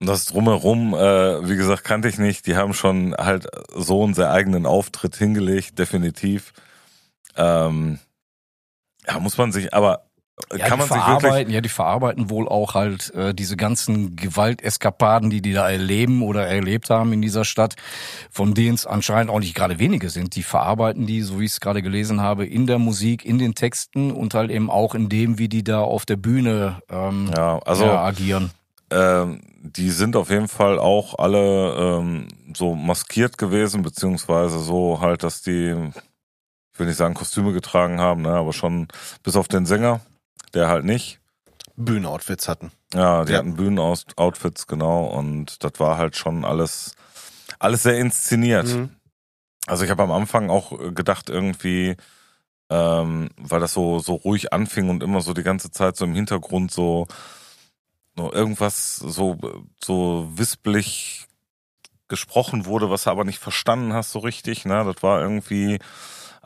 Das 0.00 0.26
drumherum, 0.26 0.94
äh, 0.94 1.48
wie 1.48 1.56
gesagt, 1.56 1.84
kannte 1.84 2.08
ich 2.08 2.18
nicht. 2.18 2.46
Die 2.46 2.56
haben 2.56 2.74
schon 2.74 3.14
halt 3.14 3.48
so 3.74 4.04
einen 4.04 4.14
sehr 4.14 4.30
eigenen 4.30 4.66
Auftritt 4.66 5.16
hingelegt, 5.16 5.78
definitiv. 5.78 6.52
Ähm, 7.36 7.98
ja, 9.06 9.18
muss 9.20 9.38
man 9.38 9.52
sich, 9.52 9.72
aber 9.72 10.06
Ja, 10.52 10.66
kann 10.68 10.78
die 10.78 10.86
man 10.86 11.00
sich 11.00 11.22
wirklich. 11.22 11.48
ja, 11.54 11.60
die 11.62 11.68
verarbeiten 11.70 12.28
wohl 12.28 12.46
auch 12.46 12.74
halt 12.74 13.12
äh, 13.14 13.34
diese 13.34 13.56
ganzen 13.56 14.16
Gewalteskapaden, 14.16 15.30
die 15.30 15.40
die 15.40 15.54
da 15.54 15.68
erleben 15.68 16.22
oder 16.22 16.46
erlebt 16.46 16.90
haben 16.90 17.12
in 17.14 17.22
dieser 17.22 17.44
Stadt, 17.46 17.74
von 18.30 18.52
denen 18.52 18.74
es 18.74 18.86
anscheinend 18.86 19.30
auch 19.30 19.38
nicht 19.40 19.54
gerade 19.54 19.78
wenige 19.78 20.10
sind. 20.10 20.36
Die 20.36 20.42
verarbeiten 20.42 21.06
die, 21.06 21.22
so 21.22 21.40
wie 21.40 21.46
ich 21.46 21.52
es 21.52 21.60
gerade 21.60 21.80
gelesen 21.80 22.20
habe, 22.20 22.44
in 22.46 22.66
der 22.66 22.78
Musik, 22.78 23.24
in 23.24 23.38
den 23.38 23.54
Texten 23.54 24.10
und 24.12 24.34
halt 24.34 24.50
eben 24.50 24.70
auch 24.70 24.94
in 24.94 25.08
dem, 25.08 25.38
wie 25.38 25.48
die 25.48 25.64
da 25.64 25.80
auf 25.80 26.04
der 26.04 26.16
Bühne 26.16 26.80
ähm, 26.90 27.30
Ja, 27.34 27.58
also 27.60 27.86
ja, 27.86 28.04
agieren. 28.04 28.50
ähm, 28.90 29.40
die 29.62 29.90
sind 29.90 30.16
auf 30.16 30.28
jeden 30.30 30.48
Fall 30.48 30.78
auch 30.78 31.18
alle 31.18 31.74
ähm, 31.98 32.28
so 32.54 32.74
maskiert 32.74 33.38
gewesen, 33.38 33.82
beziehungsweise 33.82 34.58
so 34.60 35.00
halt, 35.00 35.22
dass 35.24 35.40
die, 35.42 35.74
ich 36.74 36.78
will 36.78 36.86
nicht 36.86 36.96
sagen 36.98 37.14
Kostüme 37.14 37.52
getragen 37.54 38.00
haben, 38.00 38.20
ne, 38.22 38.34
aber 38.34 38.52
schon 38.52 38.86
bis 39.22 39.34
auf 39.34 39.48
den 39.48 39.64
Sänger, 39.66 40.00
der 40.56 40.68
halt 40.68 40.84
nicht. 40.84 41.20
Bühnenoutfits 41.76 42.48
hatten. 42.48 42.72
Ja, 42.94 43.24
die 43.24 43.32
Ja. 43.32 43.38
hatten 43.38 43.54
Bühnenoutfits, 43.56 44.66
genau, 44.66 45.04
und 45.06 45.62
das 45.62 45.72
war 45.78 45.98
halt 45.98 46.16
schon 46.16 46.44
alles, 46.44 46.96
alles 47.58 47.82
sehr 47.82 47.98
inszeniert. 47.98 48.66
Mhm. 48.66 48.96
Also 49.66 49.84
ich 49.84 49.90
habe 49.90 50.02
am 50.02 50.12
Anfang 50.12 50.48
auch 50.48 50.72
gedacht, 50.94 51.28
irgendwie, 51.28 51.96
ähm, 52.70 53.28
weil 53.36 53.60
das 53.60 53.74
so, 53.74 53.98
so 53.98 54.14
ruhig 54.14 54.52
anfing 54.52 54.88
und 54.88 55.02
immer 55.02 55.20
so 55.20 55.34
die 55.34 55.42
ganze 55.42 55.70
Zeit 55.70 55.96
so 55.96 56.04
im 56.04 56.14
Hintergrund 56.14 56.70
so, 56.72 57.06
so 58.16 58.32
irgendwas 58.32 58.96
so, 58.96 59.36
so 59.84 60.28
wispelig 60.34 61.26
gesprochen 62.08 62.64
wurde, 62.66 62.88
was 62.88 63.04
du 63.04 63.10
aber 63.10 63.24
nicht 63.24 63.40
verstanden 63.40 63.92
hast 63.92 64.12
so 64.12 64.20
richtig. 64.20 64.64
Ne? 64.64 64.84
Das 64.84 65.02
war 65.02 65.20
irgendwie 65.20 65.78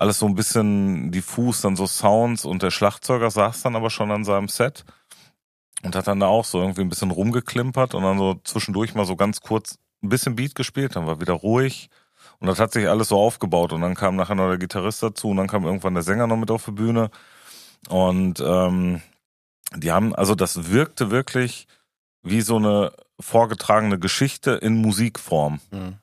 alles 0.01 0.19
so 0.19 0.25
ein 0.25 0.35
bisschen 0.35 1.13
diffus, 1.13 1.61
dann 1.61 1.77
so 1.77 1.87
Sounds 1.87 2.47
und 2.47 2.63
der 2.63 2.71
Schlagzeuger 2.71 3.31
saß 3.31 3.61
dann 3.61 3.77
aber 3.77 3.91
schon 3.91 4.11
an 4.11 4.25
seinem 4.25 4.49
Set 4.49 4.87
und 5.83 5.95
hat 5.95 6.07
dann 6.07 6.21
da 6.21 6.27
auch 6.27 6.47
so 6.47 6.59
irgendwie 6.59 6.81
ein 6.81 6.89
bisschen 6.89 7.11
rumgeklimpert 7.11 7.95
und 7.95 8.03
dann 8.03 8.17
so 8.17 8.41
zwischendurch 8.43 8.95
mal 8.95 9.05
so 9.05 9.15
ganz 9.15 9.43
kurz 9.43 9.79
ein 10.03 10.09
bisschen 10.09 10.37
Beat 10.37 10.55
gespielt, 10.55 10.97
dann 10.97 11.07
war 11.07 11.21
wieder 11.21 11.35
ruhig. 11.35 11.91
Und 12.39 12.47
das 12.47 12.59
hat 12.59 12.73
sich 12.73 12.89
alles 12.89 13.09
so 13.09 13.19
aufgebaut 13.19 13.75
und 13.75 13.83
dann 13.83 13.95
kam 13.95 14.17
nachher 14.17 14.35
noch 14.35 14.49
der 14.49 14.57
Gitarrist 14.57 15.03
dazu 15.03 15.29
und 15.29 15.37
dann 15.37 15.49
kam 15.49 15.67
irgendwann 15.67 15.93
der 15.93 16.03
Sänger 16.03 16.27
noch 16.27 16.39
mit 16.39 16.51
auf 16.51 16.65
die 16.65 16.71
Bühne. 16.71 17.11
Und 17.91 18.41
ähm, 18.41 19.03
die 19.77 19.93
haben, 19.93 20.15
also 20.15 20.35
das 20.35 20.71
wirkte 20.71 21.11
wirklich 21.11 21.67
wie 22.23 22.41
so 22.41 22.57
eine 22.57 22.93
vorgetragene 23.19 23.99
Geschichte 23.99 24.53
in 24.53 24.81
Musikform. 24.81 25.61
Mhm. 25.71 25.99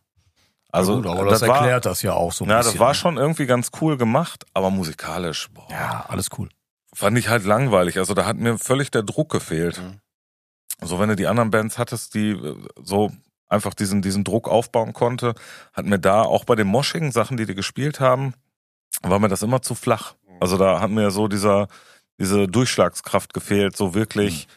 Also 0.78 0.94
ja, 0.94 0.98
gut, 0.98 1.08
aber 1.08 1.26
das, 1.26 1.40
das 1.40 1.50
war, 1.50 1.58
erklärt 1.58 1.86
das 1.86 2.02
ja 2.02 2.14
auch 2.14 2.32
so 2.32 2.46
ein 2.46 2.50
ja, 2.50 2.58
bisschen. 2.58 2.74
das 2.74 2.80
war 2.80 2.90
ne? 2.90 2.96
schon 2.96 3.18
irgendwie 3.18 3.46
ganz 3.46 3.72
cool 3.82 3.98
gemacht, 3.98 4.46
aber 4.54 4.70
musikalisch, 4.70 5.50
boah, 5.54 5.68
Ja, 5.70 6.06
alles 6.08 6.30
cool. 6.38 6.50
fand 6.94 7.18
ich 7.18 7.30
halt 7.30 7.46
langweilig. 7.46 7.98
Also 7.98 8.14
da 8.14 8.26
hat 8.26 8.38
mir 8.38 8.58
völlig 8.58 8.92
der 8.92 9.04
Druck 9.04 9.32
gefehlt. 9.32 9.82
Mhm. 9.82 10.00
So 10.82 11.00
wenn 11.00 11.10
du 11.10 11.16
die 11.16 11.28
anderen 11.28 11.52
Bands 11.52 11.78
hattest, 11.78 12.14
die 12.14 12.32
äh, 12.32 12.56
so 12.82 13.12
einfach 13.50 13.74
diesen, 13.74 14.02
diesen 14.02 14.24
Druck 14.24 14.48
aufbauen 14.48 14.94
konnte, 14.94 15.34
hat 15.74 15.86
mir 15.86 16.00
da 16.00 16.22
auch 16.22 16.46
bei 16.46 16.56
den 16.56 16.68
moschigen 16.68 17.12
Sachen, 17.12 17.38
die 17.38 17.46
die 17.46 17.56
gespielt 17.56 18.00
haben, 18.00 18.34
war 19.02 19.20
mir 19.20 19.30
das 19.30 19.42
immer 19.42 19.62
zu 19.62 19.76
flach. 19.76 20.16
Also 20.40 20.58
da 20.58 20.80
hat 20.82 20.92
mir 20.92 21.12
so 21.12 21.28
dieser, 21.28 21.68
diese 22.20 22.48
Durchschlagskraft 22.48 23.34
gefehlt, 23.34 23.76
so 23.76 23.94
wirklich 23.94 24.48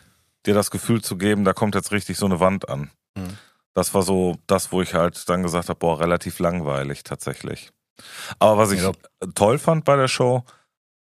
dir 0.47 0.55
das 0.55 0.71
Gefühl 0.71 1.03
zu 1.03 1.17
geben, 1.17 1.45
da 1.45 1.53
kommt 1.53 1.75
jetzt 1.75 1.93
richtig 1.93 2.19
so 2.19 2.27
eine 2.27 2.41
Wand 2.41 2.69
an. 2.69 2.91
Mhm. 3.17 3.39
Das 3.75 3.95
war 3.95 4.03
so 4.03 4.37
das, 4.47 4.73
wo 4.73 4.83
ich 4.83 4.95
halt 4.95 5.29
dann 5.29 5.43
gesagt 5.43 5.69
habe, 5.69 5.79
boah, 5.79 6.01
relativ 6.01 6.39
langweilig 6.39 7.05
tatsächlich. 7.05 7.71
Aber 8.39 8.59
was 8.59 8.73
ich 8.73 8.83
Ja. 8.83 8.93
toll 9.35 9.59
fand 9.59 9.85
bei 9.85 9.97
der 9.97 10.09
Show, 10.09 10.45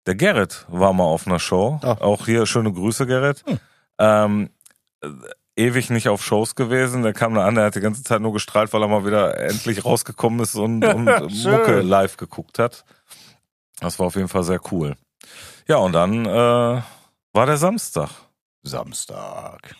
der 0.06 0.14
Gerrit 0.14 0.64
war 0.68 0.92
mal 0.92 1.04
auf 1.04 1.26
einer 1.26 1.38
Show. 1.38 1.78
Ah. 1.82 1.96
Auch 2.00 2.26
hier 2.26 2.46
schöne 2.46 2.72
Grüße, 2.72 3.06
Gerrit. 3.06 3.44
Hm. 3.46 3.60
Ähm, 3.98 4.50
äh, 5.02 5.08
ewig 5.56 5.90
nicht 5.90 6.08
auf 6.08 6.24
Shows 6.24 6.54
gewesen. 6.54 7.02
Der 7.02 7.12
kam 7.12 7.34
da 7.34 7.46
an, 7.46 7.54
der 7.56 7.64
hat 7.66 7.74
die 7.74 7.80
ganze 7.80 8.02
Zeit 8.02 8.20
nur 8.20 8.32
gestrahlt, 8.32 8.72
weil 8.72 8.82
er 8.82 8.88
mal 8.88 9.04
wieder 9.04 9.38
endlich 9.38 9.84
rausgekommen 9.84 10.40
ist 10.40 10.54
und, 10.54 10.84
und. 10.84 11.04
Mucke 11.44 11.80
live 11.80 12.16
geguckt 12.16 12.58
hat. 12.58 12.84
Das 13.80 13.98
war 13.98 14.06
auf 14.06 14.16
jeden 14.16 14.28
Fall 14.28 14.44
sehr 14.44 14.60
cool. 14.72 14.96
Ja, 15.66 15.76
und 15.76 15.92
dann 15.92 16.24
äh, 16.26 16.82
war 17.32 17.46
der 17.46 17.56
Samstag. 17.58 18.10
Samstag. 18.62 19.74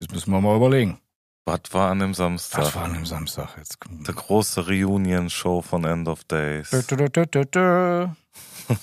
Jetzt 0.00 0.12
müssen 0.12 0.32
wir 0.32 0.40
mal 0.40 0.56
überlegen. 0.56 0.98
Was 1.46 1.60
war 1.72 1.90
an 1.90 1.98
dem 2.00 2.14
Samstag? 2.14 2.60
Was 2.62 2.74
war 2.76 2.84
an 2.84 2.94
dem 2.94 3.06
Samstag 3.06 3.48
jetzt? 3.56 3.78
Die 3.90 4.12
große 4.12 4.66
Reunion-Show 4.66 5.62
von 5.62 5.84
End 5.84 6.06
of 6.08 6.22
Days. 6.24 6.70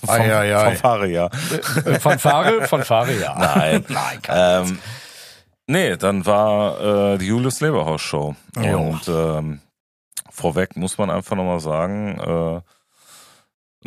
Von, 0.04 0.08
Ei, 0.08 0.34
ei, 0.36 0.54
ei. 0.56 0.64
von 0.66 0.76
Faria. 0.76 1.26
Äh, 1.86 1.98
Von 1.98 2.18
Fahre? 2.18 2.66
Von 2.68 2.84
Fahre, 2.84 3.18
ja. 3.18 3.34
Nein. 3.38 3.84
Nein, 3.88 4.20
kein 4.22 4.66
Ähm, 4.66 4.78
nee, 5.66 5.96
dann 5.96 6.26
war 6.26 7.14
äh, 7.14 7.18
die 7.18 7.26
Julius 7.28 7.60
Leberhaus 7.60 8.02
Show. 8.02 8.36
Jo. 8.62 8.78
Und 8.80 9.08
ähm, 9.08 9.60
vorweg 10.30 10.76
muss 10.76 10.98
man 10.98 11.08
einfach 11.08 11.36
nochmal 11.36 11.60
sagen, 11.60 12.18
äh, 12.18 12.60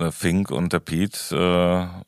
der 0.02 0.12
Fink 0.12 0.50
und 0.50 0.74
der 0.74 0.80
Pete, 0.80 1.36
äh, 1.36 2.02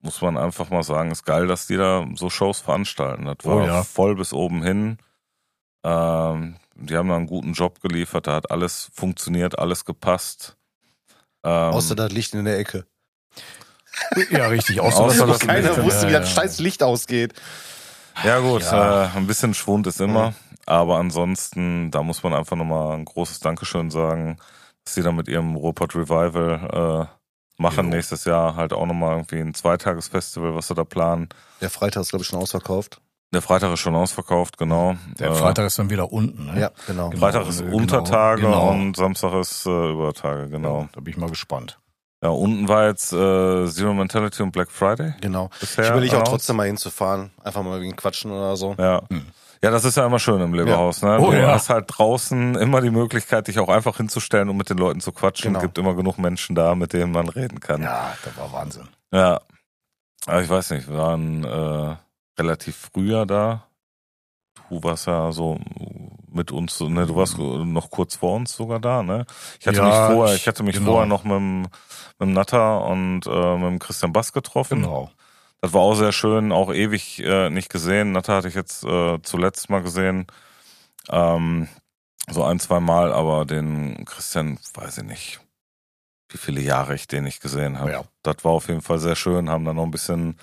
muss 0.00 0.22
man 0.22 0.38
einfach 0.38 0.70
mal 0.70 0.82
sagen, 0.82 1.10
ist 1.10 1.26
geil, 1.26 1.46
dass 1.46 1.66
die 1.66 1.76
da 1.76 2.06
so 2.14 2.30
Shows 2.30 2.60
veranstalten. 2.60 3.26
Das 3.26 3.36
war 3.42 3.56
Oh 3.56 3.66
ja. 3.66 3.82
voll 3.82 4.14
bis 4.16 4.32
oben 4.32 4.62
hin. 4.62 4.96
Ähm, 5.84 6.56
die 6.76 6.96
haben 6.96 7.08
da 7.08 7.16
einen 7.16 7.26
guten 7.26 7.52
Job 7.52 7.80
geliefert, 7.80 8.26
da 8.26 8.34
hat 8.34 8.50
alles 8.50 8.90
funktioniert, 8.94 9.58
alles 9.58 9.84
gepasst. 9.84 10.56
Ähm, 11.44 11.50
Außer 11.74 11.94
das 11.94 12.10
Licht 12.12 12.34
in 12.34 12.44
der 12.44 12.58
Ecke. 12.58 12.86
Ja, 14.30 14.48
richtig. 14.48 14.80
Außer, 14.80 15.00
Außer 15.00 15.26
dass 15.26 15.38
das 15.38 15.46
Keiner 15.46 15.68
Licht, 15.68 15.82
wusste, 15.84 16.08
wie 16.08 16.12
ja, 16.12 16.20
das 16.20 16.34
ja. 16.34 16.42
scheiß 16.42 16.58
Licht 16.58 16.82
ausgeht. 16.82 17.34
Ja 18.24 18.38
gut, 18.40 18.62
Ja. 18.62 19.04
Äh, 19.04 19.16
ein 19.16 19.26
bisschen 19.26 19.54
Schwund 19.54 19.86
ist 19.86 20.00
immer, 20.00 20.34
aber 20.66 20.98
ansonsten, 20.98 21.90
da 21.90 22.02
muss 22.02 22.22
man 22.22 22.34
einfach 22.34 22.56
nochmal 22.56 22.96
ein 22.96 23.04
großes 23.04 23.40
Dankeschön 23.40 23.90
sagen, 23.90 24.38
dass 24.84 24.94
sie 24.94 25.02
da 25.02 25.12
mit 25.12 25.28
ihrem 25.28 25.54
Ruhrpott 25.56 25.94
Revival 25.94 27.08
äh, 27.10 27.62
machen 27.62 27.86
Jo. 27.86 27.90
nächstes 27.90 28.24
Jahr 28.24 28.56
halt 28.56 28.72
auch 28.72 28.86
nochmal 28.86 29.16
irgendwie 29.16 29.38
ein 29.40 29.54
Zweitagesfestival, 29.54 30.54
was 30.54 30.68
sie 30.68 30.74
da 30.74 30.84
planen. 30.84 31.28
Der 31.60 31.70
Freitag 31.70 32.02
ist, 32.02 32.10
glaube 32.10 32.22
ich, 32.22 32.28
schon 32.28 32.40
ausverkauft. 32.40 33.00
Der 33.34 33.42
Freitag 33.42 33.72
ist 33.72 33.80
schon 33.80 33.96
ausverkauft, 33.96 34.56
genau. 34.56 34.94
Der 35.18 35.30
Äh, 35.30 35.34
Freitag 35.34 35.66
ist 35.66 35.78
dann 35.78 35.90
wieder 35.90 36.12
unten. 36.12 36.46
Ne? 36.46 36.60
Ja, 36.60 36.70
genau. 36.86 37.10
Genau. 37.10 37.20
Freitag 37.20 37.48
ist 37.48 37.62
genau, 37.64 37.76
Untertage 37.76 38.42
genau. 38.42 38.70
und 38.70 38.96
Samstag 38.96 39.34
ist 39.34 39.66
äh, 39.66 39.90
Übertage, 39.90 40.48
genau. 40.48 40.88
Da 40.92 41.00
bin 41.00 41.12
ich 41.12 41.16
mal 41.18 41.28
gespannt. 41.28 41.78
Ja, 42.22 42.30
unten 42.30 42.68
war 42.68 42.86
jetzt 42.86 43.12
äh, 43.12 43.66
Zero 43.66 43.92
Mentality 43.92 44.42
und 44.42 44.52
Black 44.52 44.70
Friday 44.70 45.14
Genau. 45.20 45.50
bisher. 45.60 45.84
Ich 45.84 45.90
überlege 45.90 46.16
auch 46.16 46.22
trotzdem 46.22 46.56
mal 46.56 46.66
hinzufahren. 46.68 47.32
Einfach 47.42 47.62
mal 47.62 47.80
wegen 47.80 47.96
Quatschen 47.96 48.30
oder 48.30 48.56
so. 48.56 48.76
Ja. 48.78 49.02
Hm. 49.10 49.26
Ja, 49.62 49.70
das 49.70 49.84
ist 49.84 49.96
ja 49.96 50.06
immer 50.06 50.18
schön 50.18 50.40
im 50.40 50.54
Leberhaus. 50.54 51.02
Ne? 51.02 51.18
Oh 51.20 51.30
du 51.32 51.38
ja. 51.38 51.52
hast 51.52 51.70
halt 51.70 51.86
draußen 51.88 52.54
immer 52.54 52.80
die 52.82 52.90
Möglichkeit, 52.90 53.48
dich 53.48 53.58
auch 53.58 53.68
einfach 53.68 53.96
hinzustellen 53.96 54.48
und 54.48 54.56
mit 54.56 54.70
den 54.70 54.78
Leuten 54.78 55.00
zu 55.00 55.10
quatschen. 55.10 55.48
Genau. 55.48 55.58
Es 55.58 55.62
gibt 55.64 55.78
immer 55.78 55.94
genug 55.94 56.18
Menschen 56.18 56.54
da, 56.54 56.74
mit 56.74 56.92
denen 56.92 57.12
man 57.12 57.28
reden 57.28 57.60
kann. 57.60 57.82
Ja. 57.82 57.88
Ja, 57.88 58.14
das 58.24 58.36
war 58.36 58.52
Wahnsinn. 58.52 58.88
Aber 59.10 60.42
ich 60.42 60.48
weiß 60.48 60.70
nicht, 60.70 60.88
wir 60.88 60.96
waren 60.96 61.44
äh, 61.44 61.96
relativ 62.38 62.90
früher 62.92 63.26
da. 63.26 63.66
Du 64.70 64.82
warst 64.82 65.06
ja 65.06 65.30
so 65.30 65.58
mit 66.32 66.50
uns, 66.50 66.80
ne, 66.80 67.06
du 67.06 67.14
warst 67.16 67.38
noch 67.38 67.90
kurz 67.90 68.16
vor 68.16 68.34
uns 68.36 68.54
sogar 68.54 68.80
da, 68.80 69.02
ne? 69.02 69.24
Ich 69.60 69.66
hatte 69.68 69.78
Ja, 69.78 69.84
mich 69.84 69.94
vorher, 69.94 70.34
ich- 70.34 70.40
ich 70.42 70.48
hatte 70.48 70.62
mich 70.62 70.76
genau. 70.76 70.92
vorher 70.92 71.06
noch 71.06 71.22
mit 71.24 71.32
dem, 71.34 71.62
mit 71.62 71.70
dem 72.20 72.32
Natter 72.32 72.84
und 72.86 73.26
äh, 73.26 73.56
mit 73.56 73.68
dem 73.70 73.78
Christian 73.78 74.12
Bass 74.12 74.32
getroffen. 74.32 74.80
Genau. 74.82 75.10
Das 75.60 75.72
war 75.72 75.82
auch 75.82 75.94
sehr 75.94 76.12
schön, 76.12 76.50
auch 76.50 76.72
ewig 76.72 77.20
äh, 77.22 77.50
nicht 77.50 77.70
gesehen. 77.70 78.12
Natter 78.12 78.34
hatte 78.36 78.48
ich 78.48 78.54
jetzt 78.54 78.84
äh, 78.84 79.18
zuletzt 79.22 79.70
mal 79.70 79.82
gesehen. 79.82 80.26
Ähm, 81.08 81.68
so 82.28 82.42
ein, 82.42 82.58
zwei 82.58 82.80
Mal, 82.80 83.12
aber 83.12 83.44
den 83.44 84.04
Christian, 84.06 84.58
weiß 84.74 84.98
ich 84.98 85.04
nicht, 85.04 85.40
wie 86.30 86.38
viele 86.38 86.60
Jahre 86.60 86.94
ich 86.94 87.06
den 87.06 87.24
nicht 87.24 87.40
gesehen 87.42 87.78
habe. 87.78 87.92
Ja. 87.92 88.04
Das 88.22 88.44
war 88.44 88.52
auf 88.52 88.68
jeden 88.68 88.80
Fall 88.82 88.98
sehr 88.98 89.14
schön, 89.16 89.48
haben 89.50 89.64
dann 89.64 89.76
noch 89.76 89.84
ein 89.84 89.90
bisschen 89.90 90.38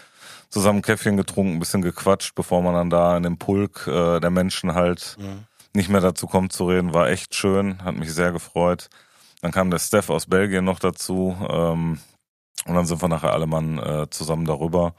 zusammen 0.52 0.82
Käffchen 0.84 1.18
getrunken, 1.18 1.56
ein 1.56 1.60
bisschen 1.60 1.82
gequatscht, 1.82 2.36
bevor 2.36 2.62
man 2.62 2.76
dann 2.76 2.90
da 2.92 3.18
in 3.18 3.24
dem 3.24 3.38
Pulk 3.38 3.88
äh, 3.88 4.20
der 4.20 4.30
Menschen 4.30 4.76
halt 4.76 5.18
Mhm. 5.20 5.46
nicht 5.74 5.90
mehr 5.90 6.02
dazu 6.02 6.28
kommt 6.28 6.54
zu 6.54 6.68
reden, 6.68 6.94
war 6.94 7.10
echt 7.10 7.34
schön, 7.34 7.84
hat 7.84 7.96
mich 7.96 8.14
sehr 8.14 8.32
gefreut. 8.32 8.90
Dann 9.42 9.52
kam 9.52 9.72
der 9.72 9.80
Steph 9.80 10.10
aus 10.12 10.28
Belgien 10.28 10.66
noch 10.66 10.78
dazu 10.80 11.36
ähm, 11.50 12.00
und 12.66 12.76
dann 12.76 12.86
sind 12.86 13.02
wir 13.02 13.08
nachher 13.10 13.34
alle 13.34 13.48
Mann 13.48 13.80
äh, 13.80 14.08
zusammen 14.12 14.46
darüber. 14.46 14.94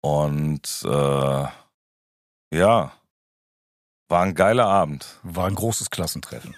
Und 0.00 0.82
äh, 0.84 1.44
ja, 2.56 2.92
war 4.08 4.22
ein 4.22 4.34
geiler 4.34 4.66
Abend. 4.66 5.18
War 5.22 5.46
ein 5.46 5.54
großes 5.54 5.90
Klassentreffen. 5.90 6.56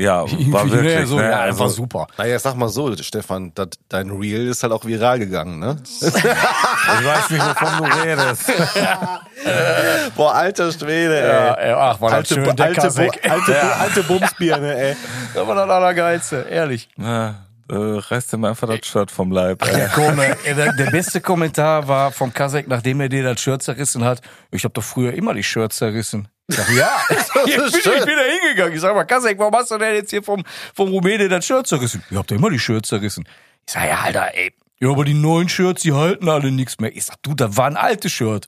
Ja, 0.00 0.22
war 0.52 0.64
Nee, 0.64 0.72
wirklich. 0.72 1.06
so, 1.08 1.16
ne? 1.18 1.30
ja, 1.30 1.40
also, 1.40 1.60
war 1.60 1.68
super. 1.68 2.06
Naja, 2.18 2.38
sag 2.38 2.54
mal 2.56 2.68
so, 2.68 2.96
Stefan, 2.96 3.52
dat, 3.54 3.76
dein 3.88 4.10
Reel 4.10 4.48
ist 4.48 4.62
halt 4.62 4.72
auch 4.72 4.84
viral 4.84 5.18
gegangen, 5.18 5.58
ne? 5.58 5.76
ich 6.00 6.02
weiß 6.14 7.30
nicht, 7.30 7.44
wovon 7.44 7.78
du 7.78 7.96
redest. 8.02 8.42
Boah, 10.16 10.34
alter 10.34 10.72
Schwede, 10.72 11.20
ey. 11.20 11.28
Ja, 11.28 11.66
ja, 11.68 11.78
ach, 11.90 12.00
war 12.00 12.10
das 12.10 12.18
Alte, 12.18 12.34
schön, 12.34 12.56
der 12.56 12.66
alte, 12.66 12.80
Kasek. 12.80 13.30
alte, 13.30 13.52
Bu- 13.52 13.80
alte 13.82 14.02
Bumsbirne, 14.04 14.74
ey. 14.76 14.96
Das 15.34 15.46
war 15.46 15.54
das 15.54 15.68
Allergeilste, 15.70 16.46
ehrlich. 16.50 16.88
Na, 16.96 17.46
äh, 17.70 17.74
reißt 17.76 18.32
dir 18.32 18.36
mal 18.38 18.50
einfach 18.50 18.68
das 18.68 18.84
Shirt 18.86 19.10
vom 19.10 19.30
Leib. 19.30 19.60
Der, 19.64 19.90
Ey. 19.96 20.32
Äh, 20.44 20.54
der, 20.54 20.72
der 20.72 20.90
beste 20.90 21.20
Kommentar 21.20 21.86
war 21.88 22.10
vom 22.10 22.32
Kasek, 22.32 22.66
nachdem 22.68 23.00
er 23.00 23.08
dir 23.08 23.22
das 23.22 23.40
Shirt 23.40 23.62
zerrissen 23.62 24.04
hat. 24.04 24.20
Ich 24.50 24.64
habe 24.64 24.72
doch 24.74 24.82
früher 24.82 25.12
immer 25.14 25.34
die 25.34 25.44
Shirts 25.44 25.76
zerrissen. 25.76 26.28
Sag, 26.50 26.68
ja, 26.70 27.00
jetzt 27.10 27.32
bin 27.32 27.42
ich 27.46 27.82
schön. 27.82 28.02
wieder 28.06 28.22
hingegangen. 28.24 28.74
Ich 28.74 28.80
sag 28.80 28.94
mal, 28.94 29.04
Kasek, 29.04 29.38
warum 29.38 29.54
hast 29.54 29.70
du 29.70 29.78
denn 29.78 29.94
jetzt 29.94 30.10
hier 30.10 30.22
vom, 30.22 30.44
vom 30.74 30.88
Rumäne 30.90 31.28
das 31.28 31.44
Shirt 31.46 31.66
zerrissen? 31.66 32.02
Ich 32.10 32.16
hab 32.16 32.26
doch 32.26 32.36
immer 32.36 32.50
die 32.50 32.58
Shirts 32.58 32.88
zerrissen. 32.88 33.24
Ich 33.66 33.72
sag, 33.72 33.86
ja, 33.88 34.00
Alter, 34.00 34.34
ey. 34.34 34.52
Ja, 34.80 34.90
aber 34.90 35.04
die 35.04 35.14
neuen 35.14 35.48
Shirts, 35.48 35.82
die 35.82 35.92
halten 35.92 36.28
alle 36.28 36.50
nichts 36.50 36.78
mehr. 36.80 36.94
Ich 36.94 37.04
sag, 37.04 37.16
du, 37.22 37.34
das 37.34 37.56
war 37.56 37.66
ein 37.66 37.76
altes 37.76 38.12
Shirt. 38.12 38.46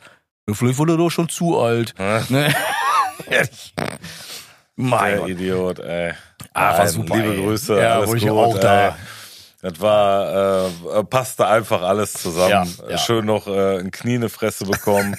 Ja, 0.48 0.54
vielleicht 0.54 0.78
wurde 0.78 0.94
er 0.94 0.96
doch 0.98 1.10
schon 1.10 1.28
zu 1.28 1.58
alt. 1.60 1.94
Ne? 2.28 2.52
Mein 4.76 5.18
Gott. 5.18 5.28
Idiot, 5.28 5.78
ey. 5.80 6.12
Ah, 6.54 6.78
war 6.78 6.88
super, 6.88 7.16
Liebe 7.16 7.34
ey. 7.34 7.42
Grüße, 7.44 7.78
Ja, 7.80 7.96
alles 7.96 8.08
wo 8.10 8.14
ich 8.14 8.22
gut, 8.22 8.30
auch 8.32 8.58
da- 8.58 8.88
ey. 8.88 8.92
Das 9.60 9.80
war, 9.80 10.66
äh, 10.98 11.04
passte 11.04 11.46
einfach 11.46 11.82
alles 11.82 12.14
zusammen. 12.14 12.50
Ja, 12.82 12.90
ja. 12.90 12.98
Schön 12.98 13.24
noch 13.26 13.46
äh, 13.46 13.78
ein 13.78 13.92
Knie 13.92 14.16
in 14.16 14.28
Fresse 14.28 14.64
bekommen. 14.64 15.16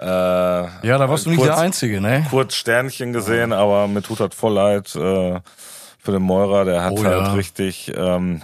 Äh, 0.00 0.06
Ja, 0.06 0.98
da 0.98 1.08
warst 1.08 1.26
du 1.26 1.30
nicht 1.30 1.38
kurz, 1.38 1.48
der 1.50 1.58
Einzige, 1.58 2.00
ne? 2.00 2.26
Kurz 2.30 2.54
Sternchen 2.54 3.12
gesehen, 3.12 3.52
aber 3.52 3.86
mir 3.88 4.02
tut 4.02 4.20
das 4.20 4.34
voll 4.34 4.54
leid 4.54 4.94
äh, 4.96 5.40
für 5.98 6.12
den 6.12 6.22
Meurer. 6.22 6.64
Der 6.64 6.82
hat 6.84 6.92
Oh, 6.92 7.04
halt 7.04 7.26
ja. 7.26 7.32
richtig, 7.32 7.92
ähm, 7.96 8.42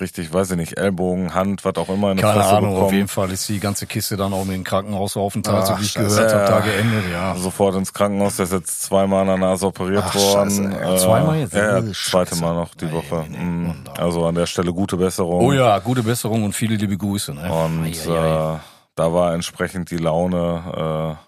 richtig, 0.00 0.32
weiß 0.32 0.50
ich 0.52 0.56
nicht, 0.56 0.76
Ellbogen, 0.78 1.32
Hand, 1.34 1.64
was 1.64 1.76
auch 1.76 1.88
immer 1.88 2.10
in 2.10 2.16
die 2.18 2.22
Keine 2.22 2.40
Fresse 2.40 2.56
Ahnung, 2.56 2.70
bekommen. 2.70 2.86
auf 2.86 2.92
jeden 2.92 3.08
Fall 3.08 3.30
ist 3.30 3.48
die 3.48 3.60
ganze 3.60 3.86
Kiste 3.86 4.16
dann 4.16 4.32
auch 4.34 4.44
mit 4.44 4.54
dem 4.56 4.64
Krankenhausaufenthalt, 4.64 5.66
so 5.66 5.72
Ach, 5.74 5.80
wie 5.80 5.84
ich 5.84 5.92
scheiße. 5.92 6.08
gehört 6.16 6.32
habe, 6.34 6.42
Ja. 6.44 6.50
da 6.50 6.60
geendet, 6.60 7.04
ja. 7.12 7.34
Sofort 7.36 7.76
ins 7.76 7.92
Krankenhaus, 7.94 8.36
der 8.36 8.44
ist 8.44 8.52
jetzt 8.52 8.82
zweimal 8.82 9.22
an 9.22 9.26
der 9.28 9.36
Nase 9.38 9.66
operiert 9.66 10.04
Ach, 10.06 10.14
worden. 10.14 10.50
scheiße. 10.50 10.94
Äh, 10.94 10.96
Zweimal 10.98 11.38
jetzt? 11.38 11.54
Ja, 11.54 11.78
ja, 11.78 11.84
Oh, 11.86 11.92
zweite. 11.92 12.36
Mal 12.36 12.54
noch 12.54 12.74
die 12.74 12.84
Nee, 12.86 12.92
Woche. 12.92 13.24
nee, 13.28 13.38
nee. 13.38 13.68
Wunderbar. 13.68 14.04
Also 14.04 14.26
an 14.26 14.34
der 14.34 14.46
Stelle 14.46 14.72
gute 14.72 14.96
Besserung. 14.96 15.40
Oh 15.44 15.52
ja, 15.52 15.78
gute 15.78 16.02
Besserung 16.02 16.44
und 16.44 16.52
viele 16.52 16.76
liebe 16.76 16.96
Grüße. 16.96 17.32
Ne? 17.34 17.50
Und. 17.52 17.86
Äh, 17.86 18.58
da 18.96 19.12
war 19.12 19.32
entsprechend 19.34 19.90
die 19.90 19.98
Laune 19.98 21.18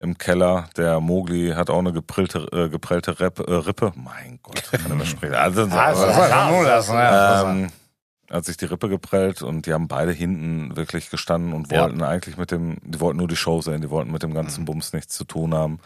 äh, 0.00 0.04
im 0.04 0.16
Keller. 0.16 0.70
Der 0.76 1.00
Mogli 1.00 1.50
hat 1.50 1.68
auch 1.68 1.78
eine 1.80 1.92
geprillte, 1.92 2.48
äh, 2.52 2.68
geprellte 2.70 3.20
Rep, 3.20 3.40
äh, 3.40 3.52
Rippe. 3.52 3.92
Mein 3.96 4.38
Gott, 4.42 4.70
kann 4.72 4.96
mehr 4.96 5.04
sprechen. 5.06 5.34
Also, 5.34 5.66
ne? 5.66 5.72
ähm, 7.62 7.72
hat 8.30 8.44
sich 8.44 8.56
die 8.56 8.64
Rippe 8.66 8.88
geprellt 8.88 9.42
und 9.42 9.66
die 9.66 9.72
haben 9.72 9.88
beide 9.88 10.12
hinten 10.12 10.76
wirklich 10.76 11.10
gestanden 11.10 11.52
und 11.52 11.70
Ja. 11.72 11.80
wollten 11.82 12.02
eigentlich 12.02 12.36
mit 12.36 12.52
dem, 12.52 12.78
die 12.84 13.00
wollten 13.00 13.18
nur 13.18 13.28
die 13.28 13.36
Show 13.36 13.60
sehen, 13.60 13.80
die 13.80 13.90
wollten 13.90 14.12
mit 14.12 14.22
dem 14.22 14.30
Mhm. 14.30 14.34
ganzen 14.34 14.64
Bums 14.64 14.92
nichts 14.92 15.14
zu 15.16 15.24
tun 15.24 15.52
haben. 15.52 15.80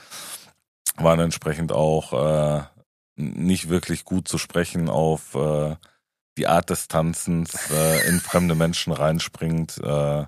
Waren 0.96 1.20
entsprechend 1.20 1.72
auch 1.72 2.12
äh, 2.12 2.62
nicht 3.16 3.68
wirklich 3.70 4.04
gut 4.04 4.28
zu 4.28 4.36
sprechen 4.38 4.88
auf 4.90 5.34
äh, 5.34 5.76
die 6.36 6.46
Art 6.46 6.68
des 6.68 6.88
Tanzens, 6.88 7.70
äh, 7.70 8.08
in 8.08 8.20
fremde 8.20 8.54
Menschen 8.54 8.92
reinspringt. 8.92 9.78
Äh, 9.78 10.24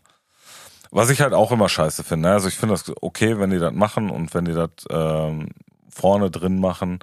was 0.90 1.10
ich 1.10 1.20
halt 1.20 1.32
auch 1.32 1.52
immer 1.52 1.68
scheiße 1.68 2.04
finde. 2.04 2.28
ne? 2.28 2.34
Also 2.34 2.48
ich 2.48 2.56
finde 2.56 2.74
das 2.74 2.92
okay, 3.00 3.38
wenn 3.38 3.50
die 3.50 3.58
das 3.58 3.72
machen 3.72 4.10
und 4.10 4.34
wenn 4.34 4.44
die 4.44 4.54
das 4.54 4.70
ähm, 4.90 5.48
vorne 5.90 6.30
drin 6.30 6.60
machen, 6.60 7.00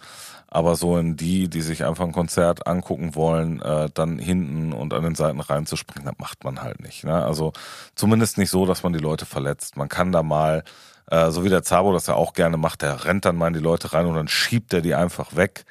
aber 0.47 0.75
so 0.75 0.97
in 0.97 1.17
die, 1.17 1.49
die 1.49 1.61
sich 1.61 1.83
einfach 1.83 2.05
ein 2.05 2.11
Konzert 2.11 2.67
angucken 2.67 3.15
wollen, 3.15 3.59
äh, 3.61 3.89
dann 3.91 4.19
hinten 4.19 4.71
und 4.71 4.93
an 4.93 5.01
den 5.01 5.15
Seiten 5.15 5.39
reinzuspringen, 5.39 6.05
das 6.05 6.19
macht 6.19 6.43
man 6.43 6.61
halt 6.61 6.79
nicht. 6.79 7.03
Ne? 7.03 7.25
Also 7.25 7.53
zumindest 7.95 8.37
nicht 8.37 8.51
so, 8.51 8.67
dass 8.67 8.83
man 8.83 8.93
die 8.93 8.99
Leute 8.99 9.25
verletzt. 9.25 9.77
Man 9.77 9.89
kann 9.89 10.11
da 10.11 10.21
mal, 10.21 10.63
äh, 11.09 11.31
so 11.31 11.43
wie 11.43 11.49
der 11.49 11.63
Zabo 11.63 11.91
das 11.91 12.05
ja 12.05 12.13
auch 12.13 12.33
gerne 12.33 12.57
macht, 12.57 12.83
der 12.83 13.03
rennt 13.05 13.25
dann 13.25 13.35
mal 13.35 13.47
in 13.47 13.55
die 13.55 13.59
Leute 13.59 13.93
rein 13.93 14.05
und 14.05 14.15
dann 14.15 14.27
schiebt 14.27 14.73
er 14.73 14.81
die 14.81 14.93
einfach 14.93 15.35
weg. 15.35 15.65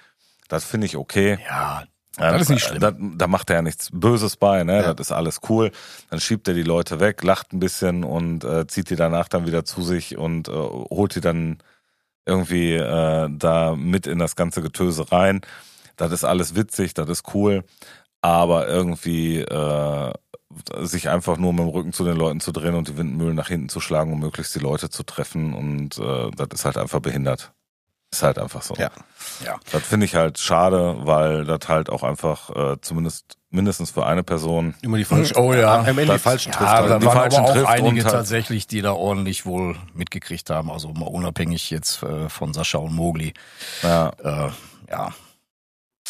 Das 0.48 0.64
finde 0.64 0.86
ich 0.86 0.96
okay. 0.96 1.38
Ja, 1.48 1.84
Ja, 2.18 2.32
Das 2.32 2.42
ist 2.42 2.48
nicht 2.50 2.64
schlimm. 2.64 2.80
Da, 2.80 2.92
da 2.92 3.26
macht 3.26 3.50
er 3.50 3.56
ja 3.56 3.62
nichts 3.62 3.88
Böses 3.92 4.36
bei, 4.36 4.64
ne? 4.64 4.82
Ja. 4.82 4.94
Das 4.94 5.08
ist 5.08 5.12
alles 5.12 5.40
cool. 5.48 5.72
Dann 6.10 6.20
schiebt 6.20 6.46
er 6.46 6.54
die 6.54 6.62
Leute 6.62 7.00
weg, 7.00 7.22
lacht 7.22 7.52
ein 7.52 7.60
bisschen 7.60 8.04
und 8.04 8.44
äh, 8.44 8.66
zieht 8.66 8.90
die 8.90 8.96
danach 8.96 9.28
dann 9.28 9.46
wieder 9.46 9.64
zu 9.64 9.82
sich 9.82 10.18
und 10.18 10.48
äh, 10.48 10.52
holt 10.52 11.14
die 11.14 11.20
dann 11.20 11.58
irgendwie 12.26 12.74
äh, 12.74 13.28
da 13.30 13.74
mit 13.76 14.06
in 14.06 14.18
das 14.18 14.36
ganze 14.36 14.62
Getöse 14.62 15.10
rein. 15.10 15.40
Das 15.96 16.12
ist 16.12 16.24
alles 16.24 16.54
witzig, 16.54 16.94
das 16.94 17.08
ist 17.08 17.34
cool, 17.34 17.64
aber 18.20 18.68
irgendwie 18.68 19.38
äh, 19.40 20.12
sich 20.80 21.08
einfach 21.08 21.38
nur 21.38 21.52
mit 21.52 21.62
dem 21.62 21.68
Rücken 21.68 21.92
zu 21.92 22.04
den 22.04 22.16
Leuten 22.16 22.40
zu 22.40 22.52
drehen 22.52 22.74
und 22.74 22.88
die 22.88 22.96
Windmühlen 22.96 23.34
nach 23.34 23.48
hinten 23.48 23.68
zu 23.68 23.80
schlagen, 23.80 24.12
um 24.12 24.20
möglichst 24.20 24.54
die 24.54 24.60
Leute 24.60 24.90
zu 24.90 25.02
treffen 25.02 25.54
und 25.54 25.98
äh, 25.98 26.30
das 26.36 26.48
ist 26.52 26.64
halt 26.64 26.76
einfach 26.76 27.00
behindert. 27.00 27.52
Ist 28.12 28.22
halt 28.22 28.38
einfach 28.38 28.60
so. 28.62 28.74
Ja. 28.74 28.90
Ja. 29.44 29.58
Das 29.72 29.82
finde 29.84 30.04
ich 30.06 30.14
halt 30.14 30.38
schade, 30.38 30.96
weil 31.00 31.44
das 31.46 31.60
halt 31.68 31.88
auch 31.88 32.02
einfach 32.02 32.50
äh, 32.50 32.76
zumindest 32.82 33.36
mindestens 33.50 33.90
für 33.90 34.04
eine 34.06 34.22
Person 34.22 34.74
Immer 34.82 34.98
die 34.98 35.04
falschen. 35.04 35.36
Oh 35.36 35.52
ja. 35.54 35.78
Am 35.80 35.86
Ende 35.98 36.12
die 36.12 36.18
falschen 36.18 36.52
Ja, 36.52 36.58
trifft. 36.58 36.70
aber 36.70 36.86
da 36.88 36.92
halt. 36.94 37.02
die 37.02 37.06
waren 37.06 37.16
Falschen 37.16 37.38
aber 37.40 37.48
auch 37.48 37.52
trifft 37.54 37.68
einige 37.68 38.04
halt- 38.04 38.12
tatsächlich, 38.14 38.66
die 38.66 38.82
da 38.82 38.92
ordentlich 38.92 39.46
wohl 39.46 39.76
mitgekriegt 39.94 40.50
haben. 40.50 40.70
Also 40.70 40.88
mal 40.92 41.06
unabhängig 41.06 41.70
jetzt 41.70 42.02
äh, 42.02 42.28
von 42.28 42.52
Sascha 42.52 42.78
und 42.78 42.94
Mogli. 42.94 43.32
ja, 43.82 44.10
Äh, 44.22 44.50
ja, 44.90 45.12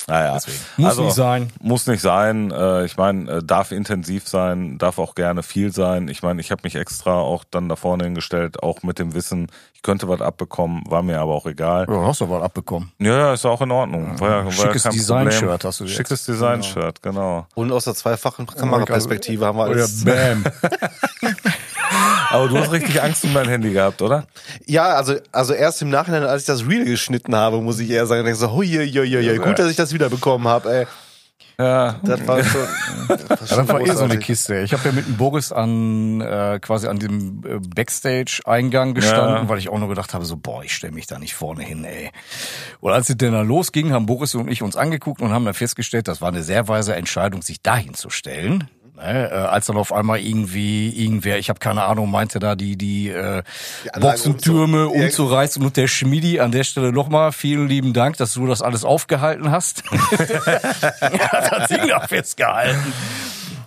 naja. 0.09 0.35
deswegen. 0.35 0.59
Muss 0.77 0.89
Also- 0.91 1.03
nicht 1.05 1.15
sein. 1.15 1.53
Muss 1.61 1.87
nicht 1.87 2.01
sein. 2.01 2.51
Äh, 2.51 2.85
ich 2.85 2.97
meine, 2.97 3.31
äh, 3.31 3.43
darf 3.43 3.73
intensiv 3.73 4.29
sein, 4.29 4.79
darf 4.79 4.99
auch 4.99 5.15
gerne 5.15 5.43
viel 5.43 5.73
sein. 5.73 6.09
Ich 6.09 6.23
meine, 6.23 6.41
ich 6.41 6.51
habe 6.51 6.63
mich 6.65 6.77
extra 6.77 7.15
auch 7.15 7.45
dann 7.51 7.69
da 7.69 7.77
vorne 7.77 8.05
hingestellt, 8.05 8.63
auch 8.63 8.83
mit 8.83 8.99
dem 8.99 9.15
Wissen, 9.15 9.49
ich 9.75 9.83
könnte 9.83 10.09
was 10.09 10.21
abbekommen, 10.21 10.85
war 10.89 11.03
mir 11.03 11.21
aber 11.21 11.33
auch 11.35 11.47
egal. 11.47 11.87
Ja, 11.89 12.07
hast 12.07 12.21
du 12.21 12.31
was 12.31 12.43
abbekommen. 12.43 12.93
Ja, 12.99 13.17
ja, 13.19 13.33
ist 13.33 13.45
auch 13.45 13.61
in 13.63 13.71
Ordnung. 13.73 14.19
War 14.21 14.29
ja, 14.31 14.37
war 14.37 14.45
ja 14.45 14.51
Schickes 14.53 14.83
kein 14.85 14.93
Design-Shirt 14.93 15.65
hast 15.65 15.81
du 15.81 15.85
jetzt. 15.85 15.95
Schickes 15.97 16.25
Design-Shirt, 16.25 17.03
genau. 17.03 17.47
Und 17.55 17.73
aus 17.73 17.85
der 17.85 17.95
zweifachen 17.95 18.47
Kameraperspektive 18.47 19.45
haben 19.45 19.59
wir 19.59 19.65
Oder 19.65 19.73
alles. 19.73 20.05
Bam. 20.05 20.45
Aber 22.31 22.49
du 22.49 22.59
hast 22.59 22.73
richtig 22.73 23.03
Angst 23.03 23.25
um 23.25 23.35
dein 23.35 23.49
Handy 23.49 23.73
gehabt, 23.73 24.01
oder? 24.03 24.25
Ja, 24.67 24.85
also, 24.95 25.15
also 25.33 25.53
erst 25.53 25.83
im 25.83 25.91
Nachhinein, 25.91 26.25
als 26.25 26.43
ich 26.43 26.47
das 26.47 26.67
Reel 26.67 26.85
geschnitten 26.85 27.35
habe, 27.35 27.61
muss 27.61 27.79
ich 27.79 27.91
eher 27.91 28.07
sagen, 28.07 28.27
ich 28.27 28.37
so, 28.37 28.53
hui, 28.53 28.67
hui, 28.69 28.91
hui, 28.91 29.09
hui, 29.11 29.39
gut, 29.39 29.59
dass 29.59 29.71
ich 29.71 29.77
das 29.77 29.93
wiederbekommen 29.93 30.49
habe, 30.49 30.73
ey. 30.75 30.87
Ja. 31.59 32.01
Das 32.03 32.27
war 32.27 32.43
schon. 32.43 32.61
Das 33.09 33.29
war, 33.29 33.39
Ja, 33.41 33.47
schon 33.47 33.57
das 33.59 33.69
war 33.69 33.81
eh 33.83 33.91
so 33.93 34.05
eine. 34.05 34.19
Kiste. 34.19 34.61
Ich 34.61 34.73
habe 34.73 34.89
ja 34.89 34.93
mit 34.93 35.07
dem 35.07 35.17
Boris 35.17 35.53
an 35.53 36.21
äh, 36.23 36.59
quasi 36.61 36.89
an 36.89 36.99
dem 36.99 37.43
äh, 37.47 37.59
Backstage-Eingang 37.59 38.95
gestanden, 38.95 39.45
Ja. 39.45 39.49
weil 39.49 39.59
ich 39.59 39.69
auch 39.69 39.79
nur 39.79 39.89
gedacht 39.89 40.15
habe, 40.15 40.25
so 40.25 40.37
boah, 40.37 40.65
ich 40.65 40.75
stelle 40.75 40.95
mich 40.95 41.07
da 41.07 41.19
nicht 41.19 41.35
vorne 41.35 41.63
hin, 41.63 41.85
ey. 41.85 42.11
Und 42.81 42.93
als 42.93 43.11
es 43.11 43.17
denn 43.19 43.33
dann 43.33 43.47
losging, 43.47 43.93
haben 43.93 44.07
Boris 44.07 44.35
und 44.35 44.49
ich 44.51 44.63
uns 44.63 44.77
angeguckt 44.77 45.21
und 45.21 45.33
haben 45.33 45.45
dann 45.45 45.55
festgestellt, 45.55 46.09
das 46.09 46.21
war 46.21 46.29
eine 46.29 46.43
sehr 46.43 46.69
weise 46.69 46.95
Entscheidung, 46.97 47.43
sich 47.43 47.61
dahin 47.63 47.95
zu 47.95 48.09
stellen. 48.11 48.69
Ne, 49.03 49.31
äh, 49.31 49.35
als 49.35 49.67
dann 49.67 49.77
auf 49.77 49.93
einmal 49.93 50.21
irgendwie 50.21 50.89
irgendwer, 50.91 51.39
ich 51.39 51.49
habe 51.49 51.59
keine 51.59 51.83
Ahnung, 51.83 52.09
meinte 52.11 52.39
da 52.39 52.55
die 52.55 52.77
die, 52.77 53.09
äh, 53.09 53.43
Die 53.97 54.01
Boxentürme 54.01 54.85
umzu- 54.85 55.05
umzureißen 55.05 55.65
und 55.65 55.77
der 55.77 55.89
Schmidi 55.89 56.39
an 56.39 56.53
der 56.53 56.63
Stelle 56.63 56.93
nochmal 56.93 57.33
vielen 57.33 57.67
lieben 57.69 57.95
Dank, 57.95 58.17
dass 58.19 58.35
du 58.35 58.47
das 58.47 58.63
alles 58.63 58.85
aufgehalten 58.85 59.51
hast. 59.51 59.83
hat 59.91 61.53
das 61.53 61.69
Ding 61.69 61.89
da 61.89 62.01
festgehalten. 62.07 62.93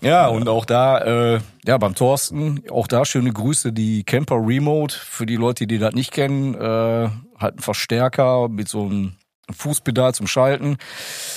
Ja, 0.01 0.27
und 0.27 0.47
auch 0.47 0.65
da, 0.65 0.99
äh, 1.35 1.39
ja, 1.65 1.77
beim 1.79 1.95
Thorsten, 1.95 2.61
auch 2.69 2.87
da 2.87 3.03
schöne 3.05 3.33
Grüße, 3.33 3.73
die 3.73 4.03
Camper 4.03 4.35
Remote, 4.37 4.95
für 4.95 5.25
die 5.25 5.35
Leute, 5.35 5.67
die 5.67 5.79
das 5.79 5.93
nicht 5.95 6.11
kennen, 6.11 6.53
äh, 6.53 7.09
halt 7.39 7.55
ein 7.57 7.59
Verstärker 7.59 8.47
mit 8.47 8.69
so 8.69 8.83
einem 8.85 9.15
Fußpedal 9.51 10.13
zum 10.13 10.27
Schalten. 10.27 10.77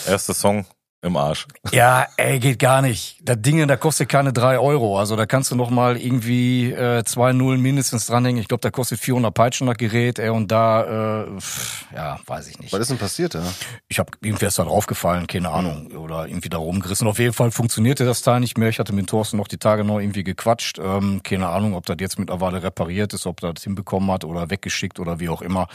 Erster 0.06 0.34
Song 0.34 0.66
im 1.00 1.16
Arsch. 1.16 1.46
Ja, 1.70 2.08
ey, 2.16 2.40
geht 2.40 2.58
gar 2.58 2.82
nicht. 2.82 3.18
Das 3.22 3.40
Ding, 3.40 3.66
da 3.68 3.76
kostet 3.76 4.08
keine 4.08 4.32
drei 4.32 4.58
Euro. 4.58 4.98
Also 4.98 5.14
da 5.14 5.26
kannst 5.26 5.50
du 5.50 5.54
noch 5.54 5.70
mal 5.70 5.96
irgendwie 5.96 6.72
äh, 6.72 7.04
zwei 7.04 7.32
Nullen 7.32 7.60
mindestens 7.60 8.06
dranhängen. 8.06 8.40
Ich 8.40 8.48
glaube, 8.48 8.62
da 8.62 8.70
kostet 8.70 8.98
400 8.98 9.32
Peitschen 9.32 9.68
das 9.68 9.76
Gerät. 9.76 10.18
Ey, 10.18 10.30
und 10.30 10.50
da, 10.50 11.22
äh, 11.22 11.40
pff, 11.40 11.86
ja, 11.94 12.18
weiß 12.26 12.48
ich 12.48 12.58
nicht. 12.58 12.72
Was 12.72 12.80
ist 12.80 12.90
denn 12.90 12.98
passiert 12.98 13.36
da? 13.36 13.42
Ich 13.86 14.00
habe 14.00 14.10
irgendwie 14.22 14.46
ist 14.46 14.58
da 14.58 14.64
draufgefallen, 14.64 15.28
keine 15.28 15.50
Ahnung, 15.50 15.92
oder 15.92 16.26
irgendwie 16.26 16.48
da 16.48 16.58
rumgerissen. 16.58 17.06
Auf 17.06 17.20
jeden 17.20 17.32
Fall 17.32 17.52
funktionierte 17.52 18.04
das 18.04 18.22
Teil 18.22 18.40
nicht 18.40 18.58
mehr. 18.58 18.68
Ich 18.68 18.80
hatte 18.80 18.92
mit 18.92 19.08
Thorsten 19.08 19.36
noch 19.36 19.48
die 19.48 19.58
Tage 19.58 19.84
noch 19.84 20.00
irgendwie 20.00 20.24
gequatscht. 20.24 20.80
Ähm, 20.80 21.20
keine 21.22 21.48
Ahnung, 21.48 21.74
ob 21.74 21.86
das 21.86 21.96
jetzt 22.00 22.18
mittlerweile 22.18 22.62
repariert 22.62 23.14
ist, 23.14 23.26
ob 23.26 23.42
er 23.44 23.52
das 23.54 23.62
hinbekommen 23.62 24.10
hat 24.10 24.24
oder 24.24 24.50
weggeschickt 24.50 24.98
oder 24.98 25.20
wie 25.20 25.28
auch 25.28 25.42
immer. 25.42 25.68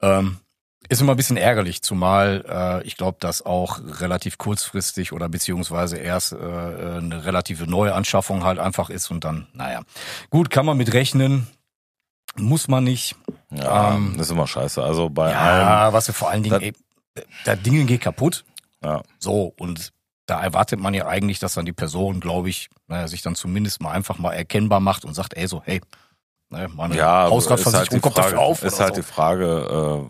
Ähm, 0.00 0.38
ist 0.88 1.00
immer 1.00 1.12
ein 1.14 1.16
bisschen 1.16 1.36
ärgerlich, 1.36 1.82
zumal 1.82 2.44
äh, 2.48 2.86
ich 2.86 2.96
glaube, 2.96 3.18
dass 3.20 3.44
auch 3.44 3.80
relativ 4.00 4.38
kurzfristig 4.38 5.12
oder 5.12 5.28
beziehungsweise 5.28 5.96
erst 5.96 6.32
äh, 6.32 6.36
eine 6.36 7.24
relative 7.24 7.66
neue 7.66 7.94
Anschaffung 7.94 8.44
halt 8.44 8.58
einfach 8.58 8.90
ist 8.90 9.10
und 9.10 9.24
dann, 9.24 9.46
naja. 9.52 9.82
Gut, 10.30 10.50
kann 10.50 10.66
man 10.66 10.76
mit 10.76 10.92
rechnen, 10.92 11.46
muss 12.36 12.68
man 12.68 12.84
nicht. 12.84 13.16
Ja, 13.50 13.94
Ähm, 13.94 14.14
das 14.16 14.26
ist 14.26 14.32
immer 14.32 14.46
scheiße. 14.46 14.82
Also 14.82 15.08
bei 15.08 15.30
Ja, 15.30 15.92
was 15.92 16.08
wir 16.08 16.14
vor 16.14 16.30
allen 16.30 16.42
Dingen, 16.42 16.60
ey, 16.60 16.72
das 17.44 17.62
Ding 17.62 17.86
geht 17.86 18.00
kaputt. 18.00 18.44
allem, 18.82 18.96
ja. 18.96 19.02
So, 19.18 19.54
und 19.58 19.92
da 20.26 20.42
erwartet 20.42 20.80
man 20.80 20.94
ja 20.94 21.06
eigentlich, 21.06 21.38
dass 21.38 21.54
dann 21.54 21.66
die 21.66 21.72
Person, 21.72 22.20
glaube 22.20 22.48
ich, 22.48 22.70
naja, 22.88 23.08
sich 23.08 23.22
dann 23.22 23.34
zumindest 23.34 23.80
mal 23.82 23.92
einfach 23.92 24.18
mal 24.18 24.32
erkennbar 24.32 24.80
macht 24.80 25.04
und 25.04 25.14
sagt, 25.14 25.34
ey, 25.34 25.46
so, 25.46 25.62
hey, 25.64 25.80
ne, 26.50 26.68
meine 26.74 26.96
Ja, 26.96 27.28
Hausratversicherung 27.30 28.00
kommt 28.00 28.14
Frage, 28.16 28.30
dafür 28.32 28.40
auf. 28.40 28.62
Ist 28.62 28.80
halt 28.80 28.94
so. 28.94 29.00
die 29.00 29.06
Frage, 29.06 29.44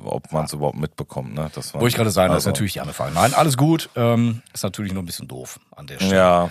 äh, 0.04 0.06
ob 0.08 0.32
man 0.32 0.44
es 0.46 0.52
überhaupt 0.52 0.76
mitbekommt. 0.78 1.34
Ne? 1.34 1.50
Das 1.54 1.72
war- 1.74 1.80
Wollte 1.80 1.92
ich 1.92 1.96
gerade 1.96 2.10
sagen, 2.10 2.32
das 2.32 2.42
ist 2.42 2.46
also, 2.46 2.50
natürlich 2.50 2.72
die 2.74 2.80
andere 2.80 2.94
Frage. 2.94 3.12
Nein, 3.14 3.34
alles 3.34 3.56
gut. 3.56 3.88
Ähm, 3.96 4.42
ist 4.52 4.62
natürlich 4.64 4.92
nur 4.92 5.02
ein 5.02 5.06
bisschen 5.06 5.28
doof 5.28 5.58
an 5.74 5.86
der 5.86 5.96
Stelle. 5.96 6.14
Ja, 6.16 6.50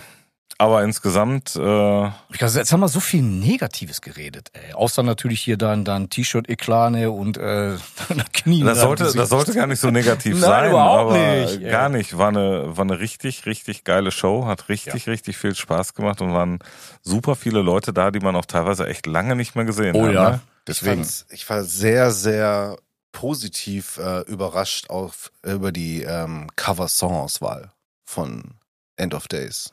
aber 0.57 0.83
insgesamt, 0.83 1.55
äh, 1.55 1.59
glaube, 1.59 2.13
jetzt 2.55 2.71
haben 2.71 2.79
wir 2.79 2.87
so 2.87 2.99
viel 2.99 3.21
Negatives 3.21 4.01
geredet, 4.01 4.49
ey. 4.53 4.73
Außer 4.73 5.03
natürlich 5.03 5.41
hier 5.41 5.57
dein, 5.57 5.83
dein 5.85 6.09
T-Shirt-Eklat 6.09 6.91
ne, 6.91 7.11
und 7.11 7.37
äh, 7.37 7.75
das 8.09 8.31
Knie. 8.33 8.63
das 8.63 8.77
da 8.77 8.83
sollte, 8.83 9.11
das 9.13 9.29
sollte 9.29 9.53
gar 9.53 9.67
nicht 9.67 9.79
so 9.79 9.89
negativ 9.91 10.33
Nein, 10.39 10.41
sein. 10.41 10.69
überhaupt 10.69 11.11
aber 11.11 11.17
nicht, 11.17 11.61
ey. 11.61 11.69
Gar 11.71 11.89
nicht. 11.89 12.17
War 12.17 12.29
eine, 12.29 12.77
war 12.77 12.83
eine 12.85 12.99
richtig, 12.99 13.45
richtig 13.45 13.83
geile 13.83 14.11
Show. 14.11 14.45
Hat 14.45 14.69
richtig, 14.69 15.07
richtig 15.07 15.37
viel 15.37 15.55
Spaß 15.55 15.93
gemacht 15.95 16.21
und 16.21 16.33
waren 16.33 16.59
super 17.01 17.35
viele 17.35 17.61
Leute 17.61 17.93
da, 17.93 18.11
die 18.11 18.19
man 18.19 18.35
auch 18.35 18.45
teilweise 18.45 18.87
echt 18.87 19.05
lange 19.05 19.35
nicht 19.35 19.55
mehr 19.55 19.65
gesehen 19.65 19.95
Oh 19.95 20.05
hat. 20.07 20.13
ja, 20.13 20.29
Ne? 20.31 20.39
deswegen. 20.67 21.07
Ich 21.29 21.49
war 21.49 21.63
sehr, 21.63 22.11
sehr 22.11 22.77
positiv 23.11 23.97
äh, 23.97 24.21
überrascht 24.21 24.89
auf, 24.89 25.31
über 25.43 25.71
die 25.71 26.03
ähm, 26.03 26.47
Cover-Song-Auswahl 26.55 27.71
von 28.05 28.55
End 28.95 29.13
of 29.13 29.27
Days. 29.27 29.71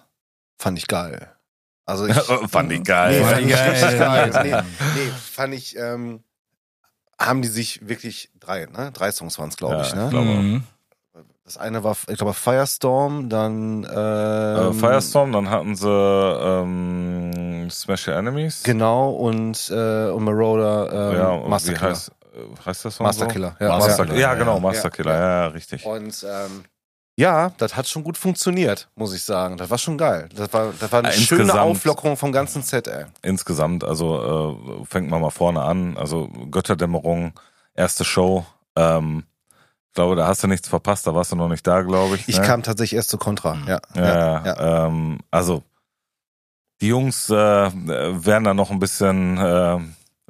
Fand 0.61 0.77
ich 0.79 0.87
geil. 0.87 1.33
Also 1.87 2.07
ich, 2.07 2.15
Fand 2.51 2.71
ich 2.71 2.85
geil. 2.85 3.19
Nee, 3.19 3.25
Fand 3.25 3.41
ich 3.47 3.51
geil. 3.51 4.31
geil. 4.31 4.43
Nee, 4.45 5.01
nee, 5.01 5.11
fand 5.33 5.55
ich, 5.55 5.75
ähm, 5.77 6.23
haben 7.19 7.41
die 7.41 7.49
sich 7.49 7.89
wirklich 7.89 8.31
drei, 8.39 8.67
ne? 8.67 8.91
Drei 8.93 9.11
Songs 9.11 9.39
waren 9.39 9.49
es, 9.49 9.57
glaube 9.57 9.77
Ja, 9.77 9.83
ich, 9.83 9.95
ne? 9.95 10.05
ich 10.05 10.11
glaube, 10.11 10.29
Mhm. 10.31 10.65
Das 11.45 11.57
eine 11.57 11.83
war, 11.83 11.97
ich 12.09 12.17
glaube, 12.19 12.35
Firestorm, 12.35 13.29
dann 13.31 13.83
Äh, 13.85 13.89
ähm, 14.69 14.75
Firestorm, 14.75 15.33
dann 15.33 15.49
hatten 15.51 15.75
sie 15.75 15.89
ähm, 15.89 17.69
Smash 17.71 18.07
Your 18.07 18.15
Enemies. 18.17 18.63
Genau, 18.63 19.11
und, 19.13 19.69
äh, 19.71 20.11
und 20.11 20.23
Marauder 20.25 21.11
ähm, 21.11 21.19
ja, 21.19 21.29
und 21.31 21.51
Master 21.51 21.73
wie 21.73 21.75
Killer. 21.77 21.91
heißt, 21.91 22.09
äh, 22.11 22.67
heißt 22.67 22.83
Song 22.83 23.07
Master 23.07 23.25
so? 23.25 23.29
Killer. 23.31 23.57
Master 23.59 23.69
Master, 23.69 24.05
Killer, 24.07 24.15
ja, 24.19 24.33
ja, 24.33 24.35
genau, 24.35 24.55
ja. 24.55 24.61
Master 24.61 24.85
Ja, 24.85 24.91
Killer, 24.91 25.13
ja, 25.15 25.29
ja, 25.43 25.47
richtig. 25.49 25.85
Und 25.87 26.25
ähm, 26.29 26.65
ja, 27.17 27.53
das 27.59 27.77
hat 27.77 27.87
schon 27.89 28.03
gut 28.05 28.17
funktioniert, 28.17 28.89
muss 28.95 29.15
ich 29.15 29.23
sagen. 29.25 29.57
Das 29.57 29.69
war 29.71 29.79
schon 29.79 29.99
geil. 29.99 30.29
Das 30.35 30.53
war, 30.53 30.73
das 30.79 30.91
war 30.91 31.01
eine 31.01 31.09
Ja, 31.09 31.15
schöne 31.15 31.61
Auflockerung 31.61 32.17
vom 32.17 32.33
ganzen 32.33 32.63
Set, 32.63 32.89
ey. 32.89 33.05
Insgesamt, 33.23 33.85
also 33.85 34.81
äh, 34.83 34.85
fängt 34.87 35.11
man 35.11 35.21
mal 35.21 35.31
vorne 35.31 35.63
an. 35.63 35.97
Also 35.97 36.29
Götterdämmerung, 36.51 37.33
erste 37.75 38.05
Show. 38.05 38.47
Ähm, 38.77 39.25
ich 39.89 39.95
glaube, 39.95 40.15
da 40.17 40.27
hast 40.29 40.43
du 40.43 40.47
nichts 40.47 40.69
verpasst, 40.69 41.07
da 41.07 41.15
warst 41.15 41.33
du 41.33 41.37
noch 41.37 41.49
nicht 41.49 41.67
da, 41.67 41.83
glaube 41.83 42.15
ich. 42.15 42.29
Ich 42.29 42.39
ne? 42.39 42.47
kam 42.47 42.63
tatsächlich 42.63 42.97
erst 42.97 43.11
zu 43.11 43.19
Contra. 43.19 43.59
Ja, 43.67 43.81
Ja, 43.95 44.05
ja, 44.05 44.45
ja. 44.47 44.87
Ähm, 44.87 45.19
also 45.31 45.63
die 46.81 46.87
Jungs 46.89 47.29
äh, 47.29 47.35
werden 47.35 48.45
da 48.45 48.55
noch 48.55 48.71
ein 48.71 48.79
bisschen, 48.79 49.37
äh, 49.37 49.79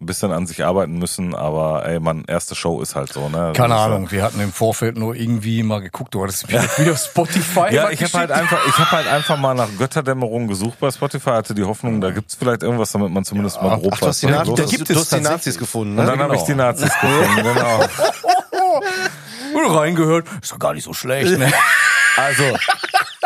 ein 0.00 0.06
bisschen 0.06 0.32
an 0.32 0.46
sich 0.46 0.64
arbeiten 0.64 0.98
müssen, 0.98 1.34
aber 1.34 1.84
ey, 1.86 2.00
man, 2.00 2.24
erste 2.26 2.54
Show 2.54 2.80
ist 2.80 2.94
halt 2.94 3.12
so, 3.12 3.28
ne? 3.28 3.52
Keine 3.54 3.74
Das 3.74 3.80
ist, 3.80 3.86
Ahnung, 3.86 4.10
wir 4.10 4.22
hatten 4.22 4.40
im 4.40 4.52
Vorfeld 4.52 4.96
nur 4.96 5.14
irgendwie 5.14 5.62
mal 5.62 5.80
geguckt, 5.80 6.14
du 6.14 6.22
hattest 6.22 6.50
mir 6.50 6.62
wieder 6.78 6.96
Spotify 6.96 7.66
Ja, 7.70 7.90
ich 7.90 8.02
habe 8.02 8.18
halt 8.18 8.30
einfach, 8.30 8.58
ich 8.66 8.78
habe 8.78 8.90
halt 8.90 9.06
einfach 9.06 9.36
mal 9.36 9.54
nach 9.54 9.68
Götterdämmerung 9.78 10.48
gesucht 10.48 10.80
bei 10.80 10.90
Spotify, 10.90 11.30
hatte 11.30 11.54
die 11.54 11.64
Hoffnung, 11.64 12.00
da 12.00 12.10
gibt's 12.10 12.34
vielleicht 12.34 12.62
irgendwas, 12.62 12.92
damit 12.92 13.10
man 13.10 13.24
zumindest 13.24 13.60
mal 13.60 13.78
grob 13.78 13.92
Ach, 13.94 14.00
du 14.00 14.06
hast 14.06 14.22
die, 14.22 14.28
was 14.28 14.54
da 14.54 14.64
gibt 14.64 14.88
du 14.88 14.92
es 14.94 14.98
hast 15.00 15.12
die 15.12 15.20
Nazis 15.20 15.58
gefunden, 15.58 15.98
Und 15.98 16.04
ne? 16.04 16.10
dann 16.10 16.20
habe 16.20 16.34
ich 16.34 16.42
die 16.42 16.52
genau. 16.52 16.64
Nazis 16.64 16.92
gefunden, 16.92 17.36
genau. 17.42 17.80
Und 19.54 19.76
reingehört, 19.76 20.26
ist 20.40 20.52
doch 20.52 20.58
gar 20.58 20.74
nicht 20.74 20.84
so 20.84 20.94
schlecht, 20.94 21.38
ne? 21.38 21.52
Also, 22.16 22.44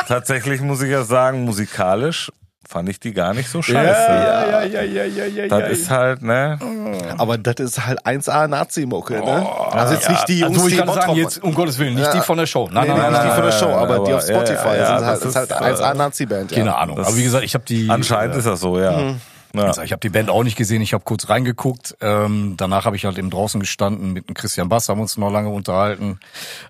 tatsächlich 0.09 0.61
muss 0.61 0.83
ich 0.83 0.91
ja 0.91 1.05
sagen, 1.05 1.45
musikalisch 1.45 2.31
fand 2.69 2.89
ich 2.89 2.99
die 3.01 3.13
gar 3.13 3.35
nicht 3.35 3.49
so 3.49 3.63
scheiße. 3.63 3.79
ja, 3.79 4.63
ja, 4.65 4.83
ja, 4.83 5.05
ja, 5.05 5.25
ja. 5.27 5.47
Das 5.49 5.71
ist 5.71 5.91
halt, 5.91 6.23
ne? 6.23 6.59
Aber 7.19 7.39
das 7.39 7.57
ist 7.57 7.87
halt 7.87 8.05
1A 8.07 8.49
Nazi-Mucke, 8.49 9.15
ne? 9.15 9.47
also 9.73 9.95
jetzt 9.95 10.09
nicht 10.09 10.29
die 10.29 10.41
Jungs, 10.41 10.57
also, 10.57 10.69
ich 10.69 10.75
die 10.75 10.81
kann 10.81 10.95
sagen, 10.95 11.15
jetzt, 11.15 11.43
um 11.43 11.55
Gottes 11.55 11.79
Willen, 11.79 11.95
nicht 11.95 12.05
Ja. 12.07 12.13
die 12.13 12.21
von 12.21 12.39
der 12.39 12.47
Show. 12.47 12.69
Nein, 12.73 12.87
Nee, 12.89 12.95
nee, 12.95 12.99
nein, 13.01 13.13
nicht 13.13 13.23
nein, 13.23 13.29
die 13.29 13.35
von 13.35 13.43
der 13.43 13.51
nein, 13.51 13.61
Show, 13.61 13.67
aber 13.69 13.95
aber 13.97 14.05
die 14.07 14.13
auf 14.15 14.29
ja, 14.29 14.35
Spotify 14.37 14.77
ja, 14.77 14.87
sind 14.99 15.07
halt, 15.07 15.21
das 15.21 15.25
ist 15.25 15.37
halt 15.37 15.51
ist, 15.51 15.81
1A 15.83 15.95
Nazi-Band. 15.95 16.51
Ja. 16.53 16.59
Keine 16.59 16.77
Ahnung. 16.77 16.97
Das- 16.97 17.07
Aber 17.09 17.17
wie 17.17 17.23
gesagt, 17.25 17.45
ich 17.45 17.55
habe 17.55 17.65
die. 17.65 17.89
Anscheinend 17.91 18.37
ist 18.37 18.47
das 18.47 18.61
so, 18.61 18.79
ja. 18.79 18.93
Mhm. 18.93 19.21
Ja. 19.63 19.69
Also 19.69 19.83
ich 19.83 19.93
habe 19.93 20.01
die 20.01 20.09
Band 20.09 20.31
auch 20.31 20.43
nicht 20.43 20.57
gesehen, 20.57 20.83
ich 20.83 20.93
habe 20.95 21.05
kurz 21.05 21.29
reingeguckt. 21.29 21.97
Ähm, 22.01 22.55
danach 22.57 22.85
habe 22.85 22.97
ich 22.97 23.05
halt 23.05 23.19
eben 23.19 23.31
draußen 23.31 23.61
gestanden 23.61 24.13
mit 24.13 24.29
dem 24.29 24.35
Christian 24.35 24.69
Bass, 24.69 24.89
haben 24.89 25.01
uns 25.01 25.17
noch 25.17 25.31
lange 25.31 25.49
unterhalten. 25.49 26.19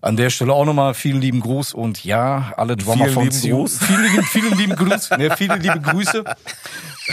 An 0.02 0.16
der 0.16 0.30
Stelle 0.30 0.52
auch 0.52 0.64
nochmal 0.64 0.94
vielen 0.94 1.20
lieben 1.20 1.40
Gruß 1.40 1.74
und 1.74 2.04
ja, 2.04 2.52
alle 2.56 2.76
Drummer 2.76 3.04
Vielen 3.04 3.14
von 3.14 3.22
lieben 3.24 3.34
Zio- 3.36 3.56
Gruß. 3.56 3.78
Vielen 3.78 4.02
lieben, 4.04 4.22
vielen 4.24 4.58
lieben 4.58 4.76
Gruß. 4.76 5.10
Ne, 5.10 5.36
viele 5.36 5.56
liebe 5.56 5.80
Grüße. 5.80 6.24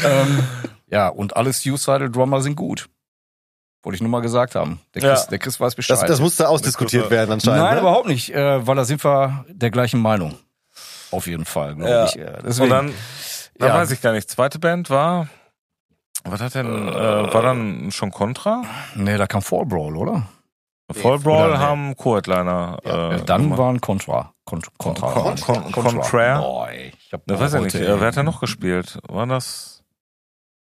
ähm, 0.03 0.43
ja, 0.87 1.07
und 1.07 1.35
alle 1.35 1.53
Suicidal 1.53 2.09
Drummer 2.09 2.41
sind 2.41 2.55
gut. 2.55 2.89
Wollte 3.83 3.95
ich 3.95 4.01
nur 4.01 4.11
mal 4.11 4.21
gesagt 4.21 4.53
haben. 4.55 4.79
Der 4.93 5.01
Ja. 5.01 5.09
Chris, 5.13 5.27
der 5.27 5.39
Chris 5.39 5.59
weiß 5.59 5.73
Bescheid. 5.75 5.97
Das, 5.99 6.07
das 6.07 6.19
musste 6.19 6.47
ausdiskutiert 6.49 7.09
werden 7.09 7.31
anscheinend. 7.31 7.63
Nein, 7.63 7.73
ne? 7.75 7.79
überhaupt 7.81 8.07
nicht, 8.07 8.31
äh, 8.33 8.65
weil 8.67 8.75
da 8.75 8.85
sind 8.85 9.03
wir 9.03 9.43
der 9.49 9.71
gleichen 9.71 9.99
Meinung. 9.99 10.37
Auf 11.09 11.25
jeden 11.27 11.45
Fall, 11.45 11.75
glaube 11.75 11.89
Ja. 11.91 12.05
ich. 12.05 12.15
Äh, 12.17 12.25
Und 12.37 12.45
deswegen, 12.45 12.69
dann, 12.69 12.93
dann 13.57 13.69
Ja. 13.69 13.75
weiß 13.75 13.89
ich 13.91 14.01
gar 14.01 14.13
nicht. 14.13 14.29
Zweite 14.29 14.59
Band 14.59 14.89
war, 14.91 15.27
was 16.23 16.41
hat 16.41 16.55
denn, 16.55 16.87
äh, 16.87 16.93
war 17.33 17.41
dann 17.41 17.91
schon 17.91 18.11
Contra? 18.11 18.63
nee, 18.95 19.17
da 19.17 19.27
kam 19.27 19.41
Fall 19.41 19.65
Brawl, 19.65 19.95
oder? 19.97 20.27
Fall 20.93 21.19
Brawl 21.19 21.47
oder 21.49 21.57
nee. 21.57 21.63
haben 21.63 21.95
Co-Headliner. 21.95 22.77
Ja, 22.83 23.09
äh, 23.11 23.17
Ja, 23.17 23.23
dann 23.23 23.43
gemacht. 23.43 23.59
waren 23.59 23.81
Contra. 23.81 24.33
Con 24.43 24.61
Contra. 24.77 25.11
Con- 25.11 25.39
Con- 25.39 25.71
Contraire? 25.71 26.39
Boah, 26.39 26.69
ich 26.71 27.13
hab 27.13 27.25
Ne, 27.27 27.39
weiß 27.39 27.53
ich 27.53 27.61
nicht. 27.61 27.75
Äh, 27.75 27.99
wer 27.99 28.07
hat 28.07 28.15
denn 28.17 28.25
noch 28.25 28.41
gespielt? 28.41 28.99
War 29.07 29.25
das? 29.25 29.83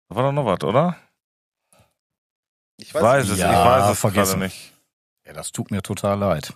War 0.07 0.23
da 0.23 0.31
noch 0.31 0.45
was, 0.45 0.63
oder? 0.63 0.95
Ich 2.77 2.87
Ich 2.89 2.93
weiß 2.93 3.29
es, 3.29 3.39
Ja, 3.39 3.51
ich 3.51 3.65
weiß 3.69 3.91
es 3.91 3.99
vergessen. 3.99 4.39
gerade 4.39 4.45
nicht. 4.45 4.73
Ja, 5.25 5.33
das 5.33 5.51
tut 5.51 5.71
mir 5.71 5.81
total 5.81 6.17
leid. 6.19 6.53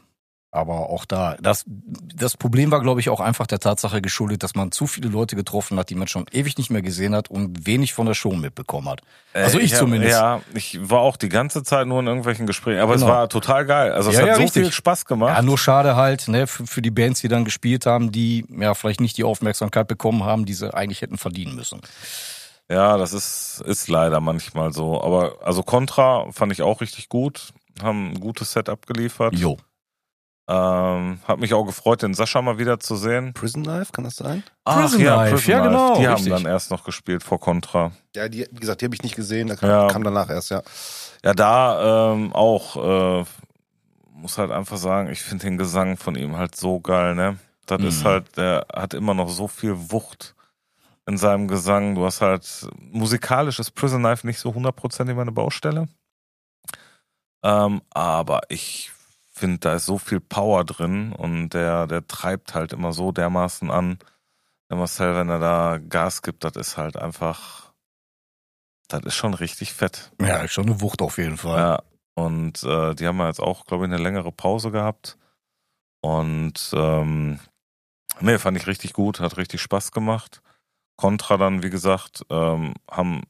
Aber 0.51 0.89
auch 0.89 1.05
da, 1.05 1.37
das, 1.39 1.63
das 1.67 2.35
Problem 2.35 2.71
war, 2.71 2.81
glaube 2.81 2.99
ich, 2.99 3.09
auch 3.09 3.19
einfach 3.19 3.45
der 3.45 3.59
Tatsache 3.59 4.01
geschuldet, 4.01 4.41
dass 4.41 4.55
man 4.55 4.71
zu 4.71 4.87
viele 4.87 5.07
Leute 5.07 5.35
getroffen 5.35 5.77
hat, 5.77 5.91
die 5.91 5.95
man 5.95 6.07
schon 6.07 6.25
ewig 6.31 6.57
nicht 6.57 6.71
mehr 6.71 6.81
gesehen 6.81 7.13
hat 7.13 7.29
und 7.29 7.67
wenig 7.67 7.93
von 7.93 8.07
der 8.07 8.15
Show 8.15 8.33
mitbekommen 8.33 8.89
hat. 8.89 9.01
Also 9.33 9.59
Äh, 9.59 9.61
ich 9.61 9.73
hab- 9.73 9.79
zumindest. 9.81 10.13
Ja, 10.13 10.41
ich 10.55 10.79
war 10.89 11.01
auch 11.01 11.17
die 11.17 11.29
ganze 11.29 11.61
Zeit 11.61 11.85
nur 11.85 11.99
in 11.99 12.07
irgendwelchen 12.07 12.47
Gesprächen, 12.47 12.79
aber 12.79 12.95
Genau. 12.95 13.05
es 13.05 13.11
war 13.11 13.29
total 13.29 13.67
geil. 13.67 13.91
Also 13.91 14.09
es 14.09 14.15
Ja, 14.15 14.21
hat 14.21 14.27
ja, 14.29 14.35
so 14.37 14.41
richtig. 14.41 14.63
viel 14.63 14.71
Spaß 14.71 15.05
gemacht. 15.05 15.35
Ja, 15.35 15.41
nur 15.43 15.59
schade 15.59 15.95
halt, 15.95 16.27
ne, 16.27 16.47
für, 16.47 16.65
für 16.65 16.81
die 16.81 16.89
Bands, 16.89 17.21
die 17.21 17.27
dann 17.27 17.45
gespielt 17.45 17.85
haben, 17.85 18.11
die 18.11 18.43
ja 18.49 18.73
vielleicht 18.73 19.01
nicht 19.01 19.17
die 19.17 19.23
Aufmerksamkeit 19.25 19.87
bekommen 19.87 20.23
haben, 20.23 20.45
die 20.47 20.53
sie 20.53 20.73
eigentlich 20.73 21.01
hätten 21.03 21.19
verdienen 21.19 21.55
müssen. 21.55 21.81
Ja, 22.71 22.97
das 22.97 23.13
ist, 23.13 23.61
ist 23.67 23.87
leider 23.87 24.19
manchmal 24.19 24.73
so. 24.73 24.99
Aber 25.03 25.35
also 25.43 25.61
Contra 25.61 26.25
fand 26.31 26.51
ich 26.51 26.63
auch 26.63 26.81
richtig 26.81 27.07
gut. 27.07 27.53
Haben 27.83 28.13
ein 28.13 28.19
gutes 28.19 28.51
Set 28.53 28.67
abgeliefert. 28.67 29.35
Jo. 29.35 29.57
Ähm, 30.51 31.19
hat 31.27 31.39
mich 31.39 31.53
auch 31.53 31.63
gefreut, 31.63 32.01
den 32.01 32.15
Sascha 32.15 32.41
mal 32.41 32.57
wieder 32.57 32.79
zu 32.79 32.95
sehen. 32.95 33.33
Prison 33.35 33.63
Life, 33.63 33.91
kann 33.91 34.03
das 34.03 34.15
sein? 34.15 34.41
Prison 34.65 34.99
ja, 34.99 35.15
Life, 35.17 35.35
Prison 35.35 35.51
ja, 35.51 35.57
Life. 35.59 35.69
genau, 35.69 35.99
Die 35.99 36.07
haben 36.07 36.13
richtig. 36.15 36.33
dann 36.33 36.45
erst 36.47 36.71
noch 36.71 36.83
gespielt 36.83 37.21
vor 37.21 37.39
Contra. 37.39 37.91
Ja, 38.15 38.27
die, 38.27 38.47
wie 38.51 38.59
gesagt, 38.59 38.81
die 38.81 38.85
habe 38.85 38.95
ich 38.95 39.03
nicht 39.03 39.15
gesehen, 39.15 39.47
da 39.47 39.55
kam, 39.55 39.69
Ja. 39.69 39.87
kam 39.89 40.03
danach 40.03 40.29
erst, 40.31 40.49
ja. 40.49 40.63
Ja, 41.23 41.33
da 41.35 42.13
ähm, 42.13 42.33
auch, 42.33 43.21
äh, 43.21 43.25
muss 44.11 44.39
halt 44.39 44.49
einfach 44.49 44.77
sagen, 44.77 45.09
ich 45.11 45.21
finde 45.21 45.45
den 45.45 45.57
Gesang 45.59 45.97
von 45.97 46.15
ihm 46.15 46.35
halt 46.35 46.55
so 46.55 46.79
geil, 46.79 47.13
ne? 47.13 47.37
Das 47.67 47.83
ist 47.83 48.01
Mhm. 48.03 48.07
halt, 48.07 48.37
der 48.37 48.65
hat 48.73 48.95
immer 48.95 49.13
noch 49.13 49.29
so 49.29 49.47
viel 49.47 49.75
Wucht 49.91 50.33
in 51.05 51.19
seinem 51.19 51.47
Gesang. 51.47 51.93
Du 51.93 52.05
hast 52.05 52.21
halt, 52.21 52.67
musikalisch 52.79 53.59
ist 53.59 53.71
Prison 53.75 54.01
Life 54.01 54.25
nicht 54.25 54.39
so 54.39 54.51
hundertprozentig 54.53 55.15
meine 55.15 55.31
Baustelle. 55.31 55.87
Ähm, 57.43 57.81
aber 57.91 58.41
ich 58.49 58.91
finde, 59.39 59.59
da 59.59 59.75
ist 59.75 59.85
so 59.85 59.97
viel 59.97 60.19
Power 60.19 60.65
drin 60.65 61.13
und 61.13 61.49
der, 61.49 61.87
der 61.87 62.05
treibt 62.07 62.53
halt 62.53 62.73
immer 62.73 62.93
so 62.93 63.11
dermaßen 63.11 63.71
an. 63.71 63.97
Der 64.69 64.77
Marcel, 64.77 65.15
wenn 65.15 65.29
er 65.29 65.39
da 65.39 65.79
Gas 65.79 66.21
gibt, 66.21 66.43
das 66.43 66.55
ist 66.55 66.77
halt 66.77 66.97
einfach, 66.97 67.73
das 68.87 69.03
ist 69.03 69.15
schon 69.15 69.33
richtig 69.33 69.73
fett. 69.73 70.11
Ja, 70.21 70.37
ist 70.37 70.51
schon 70.51 70.67
eine 70.67 70.81
Wucht 70.81 71.01
auf 71.01 71.17
jeden 71.17 71.37
Fall. 71.37 71.57
Ja, 71.57 71.83
und 72.15 72.63
äh, 72.63 72.93
die 72.95 73.07
haben 73.07 73.17
ja 73.19 73.27
jetzt 73.27 73.41
auch, 73.41 73.65
glaube 73.65 73.85
ich, 73.85 73.91
eine 73.91 74.01
längere 74.01 74.31
Pause 74.31 74.71
gehabt. 74.71 75.17
Und 76.01 76.71
ähm, 76.73 77.39
nee, 78.19 78.37
fand 78.37 78.57
ich 78.57 78.67
richtig 78.67 78.93
gut, 78.93 79.19
hat 79.19 79.37
richtig 79.37 79.61
Spaß 79.61 79.91
gemacht. 79.91 80.41
Contra 80.97 81.37
dann, 81.37 81.63
wie 81.63 81.69
gesagt, 81.69 82.25
ähm, 82.29 82.73
haben 82.91 83.23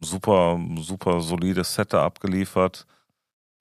super, 0.00 0.58
super 0.78 1.20
solides 1.20 1.74
Set 1.74 1.94
abgeliefert. 1.94 2.86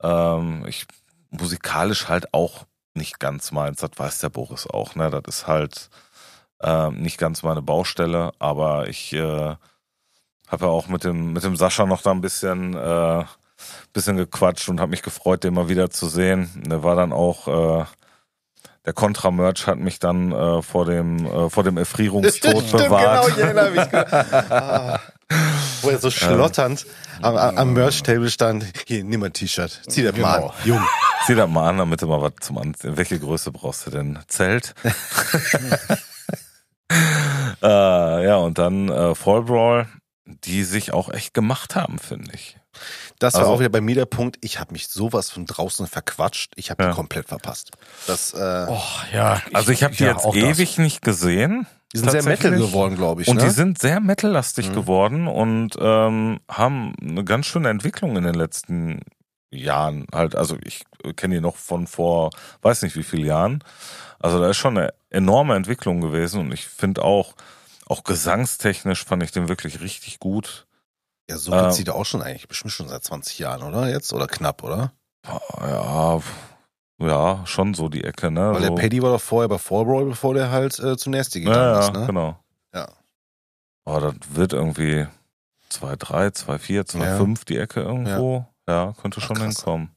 Ähm, 0.02 0.66
ich 0.66 0.88
musikalisch 1.30 2.08
halt 2.08 2.34
auch 2.34 2.66
nicht 2.94 3.20
ganz 3.20 3.52
meins, 3.52 3.80
das 3.80 3.92
weiß 3.96 4.20
der 4.20 4.30
Boris 4.30 4.68
auch, 4.68 4.96
ne? 4.96 5.10
Das 5.10 5.22
ist 5.28 5.48
halt 5.48 5.90
ähm, 6.62 7.02
nicht 7.02 7.18
ganz 7.18 7.44
meine 7.44 7.62
Baustelle, 7.62 8.32
aber 8.40 8.88
ich 8.90 9.14
äh, 9.14 9.56
habe 10.48 10.66
ja 10.66 10.68
auch 10.68 10.88
mit 10.88 11.04
dem, 11.04 11.34
mit 11.34 11.44
dem 11.44 11.56
Sascha 11.56 11.86
noch 11.86 12.02
da 12.02 12.12
ein 12.12 12.22
bisschen, 12.22 12.76
äh, 12.76 13.24
bisschen 13.94 14.18
gequatscht 14.18 14.68
und 14.70 14.80
habe 14.80 14.92
mich 14.92 15.02
gefreut, 15.04 15.44
den 15.44 15.54
mal 15.54 15.70
wieder 15.70 15.90
zu 15.90 16.08
sehen. 16.08 16.50
Der 16.66 16.84
war 16.84 16.96
dann 16.96 17.14
auch, 17.14 17.48
äh, 17.82 17.86
der 18.86 18.94
Contra-Merch 18.94 19.68
hat 19.68 19.78
mich 19.78 20.00
dann 20.00 20.32
äh, 20.32 20.62
vor 20.64 20.86
dem, 20.86 21.26
äh, 21.26 21.50
vor 21.50 21.64
dem 21.64 21.78
Erfrierungstod 21.78 22.72
bewahrt. 22.72 23.26
genau, 23.26 23.28
ich 23.28 23.38
erinnere 23.38 23.72
mich. 23.72 23.94
ah. 24.52 25.00
Wo 25.84 25.90
er 25.90 26.00
so 26.00 26.10
schlotternd 26.10 26.88
am, 27.22 27.38
am 27.38 27.58
am 27.58 27.74
Merch-Table 27.74 28.32
stand. 28.32 28.66
Hier, 28.88 29.04
nimm 29.04 29.20
mal 29.20 29.28
ein 29.28 29.34
T-Shirt. 29.34 29.82
Zieh 29.88 30.04
das 30.04 30.16
mal 30.18 30.38
Genau. 30.38 30.48
an. 30.48 30.54
Jung. 30.66 30.88
Zieh 31.26 31.36
das 31.36 31.50
mal 31.50 31.70
an, 31.70 31.78
damit 31.78 32.02
du 32.02 32.08
mal 32.08 32.22
was 32.22 32.34
zum 32.42 32.58
Anziehen. 32.58 32.98
Welche 32.98 33.20
Größe 33.20 33.52
brauchst 33.52 33.86
du 33.88 33.92
denn? 33.92 34.20
Zelt? 34.28 34.74
äh, 37.62 38.26
ja, 38.26 38.36
und 38.38 38.58
dann 38.58 38.90
äh, 38.90 39.16
Fall 39.16 39.44
Brawl, 39.44 39.88
die 40.26 40.64
sich 40.64 40.94
auch 40.94 41.10
echt 41.12 41.34
gemacht 41.34 41.76
haben, 41.76 42.00
finde 42.00 42.32
ich. 42.34 42.58
Das 43.20 43.34
war 43.34 43.42
Also- 43.42 43.54
auch 43.54 43.60
wieder 43.60 43.70
bei 43.70 43.82
mir 43.82 43.96
der 43.96 44.06
Punkt. 44.06 44.38
Ich 44.42 44.60
habe 44.60 44.72
mich 44.72 44.88
sowas 44.88 45.30
von 45.30 45.46
draußen 45.46 45.88
verquatscht. 45.88 46.54
Ich 46.56 46.72
habe 46.72 46.84
Ja. 46.84 46.90
die 46.90 46.96
komplett 46.96 47.28
verpasst. 47.28 47.72
Das, 48.08 48.34
äh, 48.34 48.66
Oh, 48.70 48.82
ja. 49.14 49.42
Also 49.54 49.72
ich 49.72 49.84
habe 49.84 49.96
die 49.96 50.04
ja, 50.04 50.12
jetzt 50.12 50.24
auch 50.24 50.34
das. 50.34 50.44
ewig 50.44 50.78
nicht 50.78 51.02
gesehen. 51.02 51.68
die 51.94 51.98
sind 51.98 52.12
sehr. 52.12 52.24
Metal 52.24 52.52
geworden, 52.52 52.96
glaube 52.96 53.24
ich. 53.24 53.28
Und 53.28 53.38
ne? 53.38 53.44
die 53.46 53.50
sind 53.50 53.80
sehr 53.80 54.00
metallastig 54.00 54.70
Mhm. 54.70 54.74
geworden 54.76 55.28
und 55.28 55.76
ähm, 55.82 56.40
haben 56.48 56.94
eine 57.02 57.24
ganz 57.26 57.48
schöne 57.48 57.70
Entwicklung 57.70 58.16
in 58.16 58.24
den 58.24 58.36
letzten 58.36 59.00
Jahren. 59.52 60.06
Halt, 60.14 60.36
also 60.36 60.58
ich 60.64 60.84
kenne 61.16 61.36
die 61.36 61.42
noch 61.42 61.56
von 61.56 61.88
vor, 61.88 62.32
weiß 62.62 62.82
nicht 62.82 62.96
wie 62.96 63.04
vielen 63.04 63.26
Jahren. 63.26 63.64
Also 64.20 64.40
da 64.40 64.50
ist 64.50 64.58
schon 64.58 64.78
eine 64.78 64.94
enorme 65.10 65.56
Entwicklung 65.56 66.02
gewesen 66.02 66.42
und 66.42 66.52
ich 66.52 66.68
finde 66.68 67.04
auch, 67.04 67.34
auch 67.88 68.04
gesangstechnisch 68.04 69.06
fand 69.06 69.24
ich 69.24 69.32
den 69.32 69.48
wirklich 69.48 69.82
richtig 69.82 70.20
gut. 70.20 70.68
ja, 71.30 71.38
so 71.38 71.52
gibt's 71.52 71.76
äh, 71.76 71.80
die 71.80 71.84
da 71.86 71.94
auch 71.94 72.06
schon 72.06 72.22
eigentlich 72.22 72.48
bestimmt 72.48 72.74
schon 72.74 72.90
seit 72.90 73.04
20 73.04 73.40
Jahren, 73.40 73.64
oder? 73.64 73.90
Jetzt? 73.90 74.14
Oder 74.14 74.28
knapp, 74.28 74.64
oder? 74.64 74.94
Ja, 75.26 76.22
ja, 77.02 77.46
schon 77.46 77.74
so 77.74 77.88
die 77.88 78.04
Ecke, 78.04 78.30
ne? 78.30 78.52
Weil 78.54 78.62
so. 78.62 78.76
der 78.76 78.82
Paddy 78.82 79.02
war 79.02 79.12
doch 79.14 79.22
vorher 79.22 79.48
bei 79.48 79.58
Fall 79.58 79.86
Brawl, 79.86 80.06
bevor 80.06 80.34
der 80.34 80.52
halt 80.52 80.78
äh, 80.80 80.98
zu 80.98 81.10
Nasty 81.10 81.40
gegangen 81.40 81.58
ja, 81.58 81.74
ja, 81.74 81.80
ist, 81.80 81.94
ne? 81.94 82.06
genau. 82.06 82.40
Ja. 82.74 82.90
Aber 83.86 84.02
das 84.02 84.16
wird 84.36 84.54
irgendwie 84.54 85.08
2,3, 85.72 86.46
2,4, 86.46 86.92
2,5 86.92 87.46
die 87.46 87.58
Ecke 87.58 87.82
irgendwo. 87.82 88.38
Ja, 88.38 88.50
könnte 89.02 89.20
Ach, 89.22 89.26
schon 89.26 89.38
krass. 89.38 89.58
hinkommen. 89.58 89.90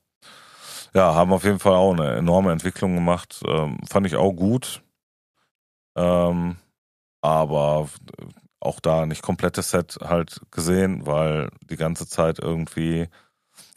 Ja, 0.95 1.15
haben 1.15 1.33
auf 1.33 1.45
jeden 1.45 1.59
Fall 1.59 1.75
auch 1.75 1.93
eine 1.93 2.17
enorme 2.17 2.53
Entwicklung 2.53 2.95
gemacht. 2.95 3.43
Ähm, 3.47 3.79
fand 3.89 4.07
ich 4.07 4.17
auch 4.17 4.33
gut. 4.33 4.83
Ähm, 5.97 6.57
aber 7.23 7.89
auch 8.61 8.81
da 8.81 9.07
nicht 9.07 9.23
komplettes 9.23 9.71
Set 9.71 9.99
halt 10.03 10.41
gesehen, 10.51 11.07
weil 11.07 11.49
die 11.69 11.77
ganze 11.77 12.07
Zeit 12.07 12.39
irgendwie 12.39 13.09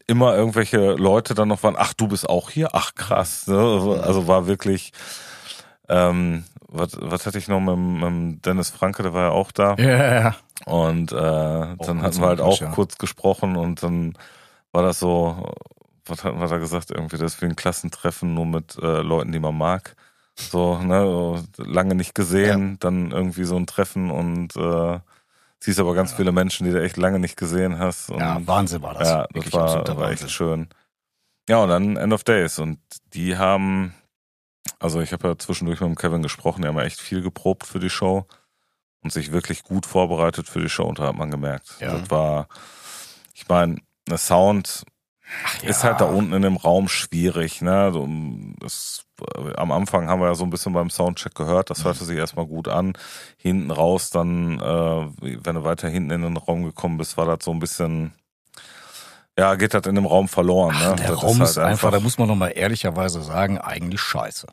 immer 0.08 0.36
irgendwelche 0.36 0.94
Leute 0.94 1.34
dann 1.34 1.48
noch 1.48 1.64
waren, 1.64 1.76
ach, 1.78 1.94
du 1.94 2.08
bist 2.08 2.30
auch 2.30 2.50
hier? 2.50 2.70
Ach, 2.74 2.94
krass. 2.94 3.48
Ne? 3.48 3.58
Also, 3.58 4.00
also 4.00 4.28
war 4.28 4.46
wirklich, 4.46 4.92
ähm, 5.90 6.44
was, 6.68 6.98
was 7.00 7.26
hatte 7.26 7.38
ich 7.38 7.48
noch 7.48 7.60
mit, 7.60 7.78
mit 7.78 8.46
Dennis 8.46 8.70
Franke, 8.70 9.04
der 9.04 9.14
war 9.14 9.24
ja 9.24 9.32
auch 9.32 9.52
da. 9.52 9.76
Ja, 9.76 10.22
ja. 10.22 10.36
Und 10.66 11.12
äh, 11.12 11.16
dann 11.16 12.02
hatten 12.02 12.20
wir 12.20 12.28
halt 12.28 12.42
auch 12.42 12.60
ja. 12.60 12.72
kurz 12.72 12.98
gesprochen 12.98 13.56
und 13.56 13.82
dann 13.84 14.18
war 14.76 14.84
das 14.84 15.00
so, 15.00 15.54
was 16.06 16.24
hatten 16.24 16.40
wir 16.40 16.48
da 16.48 16.58
gesagt, 16.58 16.92
irgendwie 16.92 17.18
das 17.18 17.36
ist 17.36 17.42
wie 17.42 17.46
ein 17.46 17.56
Klassentreffen, 17.56 18.34
nur 18.34 18.46
mit 18.46 18.78
äh, 18.78 19.02
Leuten, 19.02 19.32
die 19.32 19.40
man 19.40 19.58
mag. 19.58 19.96
So, 20.36 20.78
ne, 20.80 21.02
so, 21.02 21.44
lange 21.64 21.96
nicht 21.96 22.14
gesehen, 22.14 22.78
dann 22.80 23.12
irgendwie 23.12 23.46
so 23.46 23.56
ein 23.56 23.68
Treffen 23.68 24.12
und 24.12 24.56
äh, 24.58 25.00
siehst 25.60 25.80
aber 25.80 25.96
ganz 25.96 26.12
viele 26.12 26.34
Menschen, 26.34 26.66
die 26.66 26.74
du 26.74 26.84
echt 26.84 26.98
lange 26.98 27.20
nicht 27.20 27.38
gesehen 27.38 27.80
hast. 27.80 28.10
Und 28.10 28.20
ja, 28.20 28.46
Wahnsinn 28.46 28.82
war 28.82 28.96
das. 28.96 29.08
ja, 29.08 29.22
das 29.22 29.34
Wirklich 29.34 29.54
war, 29.54 29.98
war 29.98 30.12
echt 30.12 30.30
schön. 30.30 30.68
Ja, 31.48 31.60
und 31.60 31.70
dann 31.70 31.96
End 31.96 32.12
of 32.12 32.26
Days. 32.26 32.60
Und 32.60 32.80
die 33.14 33.38
haben, 33.38 33.94
also 34.80 35.00
ich 35.00 35.14
habe 35.14 35.30
ja 35.30 35.38
zwischendurch 35.38 35.80
mit 35.80 35.90
dem 35.90 35.96
Kevin 35.96 36.22
gesprochen, 36.22 36.64
die 36.64 36.68
haben 36.68 36.78
ja 36.78 36.84
echt 36.84 37.00
viel 37.00 37.22
geprobt 37.22 37.66
für 37.66 37.80
die 37.80 37.90
Show 37.90 38.26
und 39.02 39.14
sich 39.14 39.32
wirklich 39.32 39.64
gut 39.64 39.86
vorbereitet 39.86 40.50
für 40.50 40.60
die 40.60 40.70
Show, 40.70 40.84
und 40.84 41.00
da 41.00 41.08
hat 41.08 41.16
man 41.16 41.32
gemerkt. 41.32 41.78
Ja. 41.80 41.98
Das 41.98 42.10
war, 42.10 42.50
ich 43.34 43.48
meine, 43.48 43.78
der 44.10 44.18
Sound 44.18 44.84
ist 45.64 45.84
halt 45.84 46.02
da 46.02 46.06
unten 46.06 46.34
in 46.34 46.44
dem 46.44 46.56
Raum 46.56 46.88
schwierig, 46.88 47.62
ne? 47.62 47.92
Du, 47.92 48.08
Das, 48.60 49.04
am 49.56 49.72
Anfang 49.72 50.08
haben 50.08 50.20
wir 50.22 50.28
ja 50.28 50.36
so 50.36 50.44
ein 50.44 50.52
bisschen 50.52 50.74
beim 50.74 50.90
Soundcheck 50.92 51.34
gehört, 51.34 51.70
das 51.72 51.84
hörte 51.84 52.06
sich 52.06 52.18
erstmal 52.18 52.46
gut 52.46 52.68
an. 52.68 52.94
Hinten 53.38 53.72
raus, 53.72 54.12
dann, 54.12 54.60
äh, 54.60 55.08
wenn 55.44 55.56
du 55.56 55.64
weiter 55.64 55.90
hinten 55.90 56.12
in 56.12 56.22
den 56.22 56.38
Raum 56.38 56.64
gekommen 56.64 56.98
bist, 56.98 57.18
war 57.18 57.26
das 57.26 57.44
so 57.44 57.52
ein 57.52 57.60
bisschen, 57.60 58.14
ja, 59.38 59.56
geht 59.56 59.74
das 59.74 59.88
in 59.88 59.96
dem 59.96 60.06
Raum 60.06 60.28
verloren. 60.28 60.76
Ach, 60.78 60.90
ne? 60.92 60.96
der 60.98 61.12
Das 61.12 61.24
Raum 61.24 61.40
halt 61.40 61.50
ist 61.50 61.58
einfach, 61.58 61.92
da 61.92 62.00
muss 62.00 62.18
man 62.20 62.28
noch 62.28 62.36
mal 62.36 62.50
ehrlicherweise 62.50 63.22
sagen, 63.24 63.58
eigentlich 63.58 64.02
scheiße. 64.02 64.46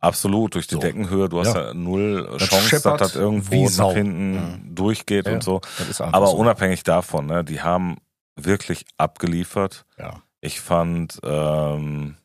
Absolut, 0.00 0.54
durch 0.56 0.66
die 0.66 0.74
So. 0.74 0.80
Deckenhöhe, 0.80 1.28
du 1.28 1.40
hast 1.40 1.54
Ja. 1.54 1.68
ja 1.68 1.74
null 1.74 2.28
Das 2.38 2.48
Chance, 2.48 2.80
dass 2.82 2.98
das 2.98 3.14
irgendwo 3.16 3.68
nach 3.70 3.92
hinten 3.94 4.74
durchgeht 4.74 5.26
Ja, 5.26 5.32
und 5.34 5.42
so. 5.42 5.60
Ist 5.88 6.00
einfach 6.00 6.12
Aber 6.16 6.26
so. 6.26 6.36
unabhängig 6.36 6.82
davon, 6.82 7.26
ne, 7.26 7.44
die 7.44 7.62
haben 7.62 7.96
wirklich 8.36 8.84
abgeliefert. 8.96 9.84
Ja. 9.98 10.22
Ich 10.40 10.60
fand 10.60 11.18
ähm, 11.24 12.16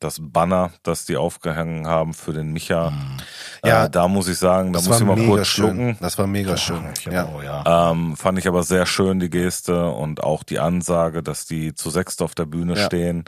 das 0.00 0.18
Banner, 0.20 0.70
das 0.84 1.06
die 1.06 1.16
aufgehangen 1.16 1.86
haben 1.88 2.14
für 2.14 2.32
den 2.32 2.52
Micha, 2.52 2.90
Mhm. 2.90 3.16
Ja, 3.64 3.86
äh, 3.86 3.90
da 3.90 4.06
muss 4.06 4.28
ich 4.28 4.38
sagen, 4.38 4.72
da 4.72 4.80
muss 4.80 5.00
ich 5.00 5.06
mal 5.06 5.16
kurz 5.16 5.48
schön. 5.48 5.64
schlucken. 5.64 5.96
Das 6.00 6.16
war 6.18 6.28
mega 6.28 6.56
schön. 6.56 6.84
Hab 6.86 7.12
Ja. 7.12 7.24
auch, 7.26 7.42
ja. 7.42 7.90
Ähm, 7.90 8.16
fand 8.16 8.38
ich 8.38 8.46
aber 8.46 8.62
sehr 8.62 8.86
schön, 8.86 9.18
die 9.18 9.30
Geste 9.30 9.90
und 9.90 10.22
auch 10.22 10.44
die 10.44 10.60
Ansage, 10.60 11.24
dass 11.24 11.44
die 11.46 11.74
zu 11.74 11.90
sechst 11.90 12.22
auf 12.22 12.36
der 12.36 12.44
Bühne 12.46 12.76
Ja. 12.76 12.86
stehen. 12.86 13.24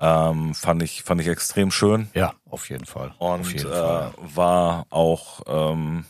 Ähm, 0.00 0.54
fand 0.54 0.82
ich, 0.82 1.02
fand 1.02 1.20
ich 1.20 1.28
extrem 1.28 1.70
schön. 1.70 2.08
ja, 2.14 2.32
auf 2.48 2.70
jeden 2.70 2.86
Fall. 2.86 3.12
Und 3.18 3.52
jeden 3.52 3.70
äh, 3.70 3.74
Fall. 3.74 4.12
war 4.22 4.86
auch, 4.88 5.40
ähm, 5.46 6.06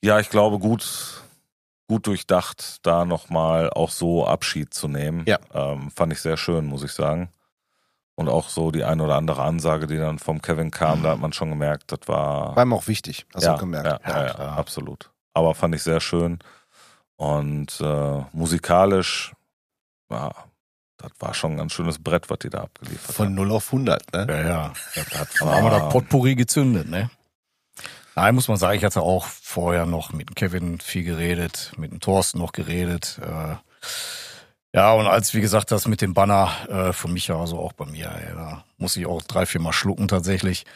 ja, 0.00 0.20
ich 0.20 0.30
glaube, 0.30 0.58
gut, 0.58 1.22
gut 1.88 2.06
durchdacht, 2.06 2.86
da 2.86 3.04
nochmal 3.04 3.70
auch 3.70 3.90
so 3.90 4.26
Abschied 4.26 4.72
zu 4.72 4.88
nehmen. 4.88 5.24
Ja. 5.26 5.38
Ähm, 5.52 5.90
fand 5.90 6.12
ich 6.12 6.20
sehr 6.20 6.36
schön, 6.36 6.66
muss 6.66 6.84
ich 6.84 6.92
sagen. 6.92 7.30
Und 8.14 8.28
auch 8.28 8.48
so 8.48 8.70
die 8.70 8.84
ein 8.84 9.00
oder 9.00 9.14
andere 9.14 9.42
Ansage, 9.42 9.86
die 9.86 9.96
dann 9.96 10.18
vom 10.18 10.42
Kevin 10.42 10.70
kam, 10.70 11.02
da 11.02 11.12
hat 11.12 11.20
man 11.20 11.32
schon 11.32 11.50
gemerkt, 11.50 11.92
das 11.92 12.00
war. 12.06 12.54
War 12.56 12.64
ihm 12.64 12.72
auch 12.72 12.88
wichtig, 12.88 13.26
hast 13.32 13.44
ja, 13.44 13.54
du 13.54 13.60
gemerkt. 13.60 13.86
Ja, 13.86 14.00
ja, 14.08 14.26
Ja, 14.26 14.52
absolut. 14.54 15.10
Aber 15.34 15.54
fand 15.54 15.74
ich 15.74 15.82
sehr 15.82 16.00
schön. 16.00 16.40
Und 17.16 17.80
äh, 17.80 18.24
musikalisch, 18.32 19.32
ja, 20.10 20.32
das 20.98 21.12
war 21.20 21.32
schon 21.32 21.52
ein 21.52 21.56
ganz 21.58 21.72
schönes 21.72 22.02
Brett, 22.02 22.28
was 22.28 22.40
die 22.40 22.50
da 22.50 22.62
abgeliefert 22.62 23.14
Von 23.14 23.26
haben. 23.26 23.34
0 23.34 23.52
auf 23.52 23.66
100, 23.66 24.12
ne? 24.12 24.26
Ja, 24.28 24.48
ja. 24.48 24.72
Das 24.94 25.28
Da 25.38 25.46
haben 25.46 25.64
wir 25.64 25.70
das 25.70 25.92
Potpourri 25.92 26.34
gezündet, 26.34 26.88
ne? 26.88 27.10
Nein, 28.18 28.34
muss 28.34 28.48
man 28.48 28.56
sagen, 28.56 28.76
ich 28.76 28.84
hatte 28.84 29.00
auch 29.02 29.26
vorher 29.26 29.86
noch 29.86 30.12
mit 30.12 30.28
dem 30.28 30.34
Kevin 30.34 30.80
viel 30.80 31.04
geredet, 31.04 31.70
mit 31.76 31.92
dem 31.92 32.00
Thorsten 32.00 32.38
noch 32.38 32.50
geredet. 32.50 33.20
Äh, 33.22 33.54
ja, 34.74 34.92
und 34.92 35.06
als, 35.06 35.34
wie 35.34 35.40
gesagt, 35.40 35.70
das 35.70 35.86
mit 35.86 36.00
dem 36.02 36.14
Banner 36.14 36.50
äh, 36.68 36.92
für 36.92 37.06
mich 37.06 37.28
ja, 37.28 37.38
also 37.38 37.60
auch 37.60 37.74
bei 37.74 37.84
mir, 37.86 38.10
ey, 38.10 38.34
da 38.34 38.64
muss 38.76 38.96
ich 38.96 39.06
auch 39.06 39.22
drei, 39.22 39.46
vier 39.46 39.60
Mal 39.60 39.72
schlucken 39.72 40.08
tatsächlich. 40.08 40.66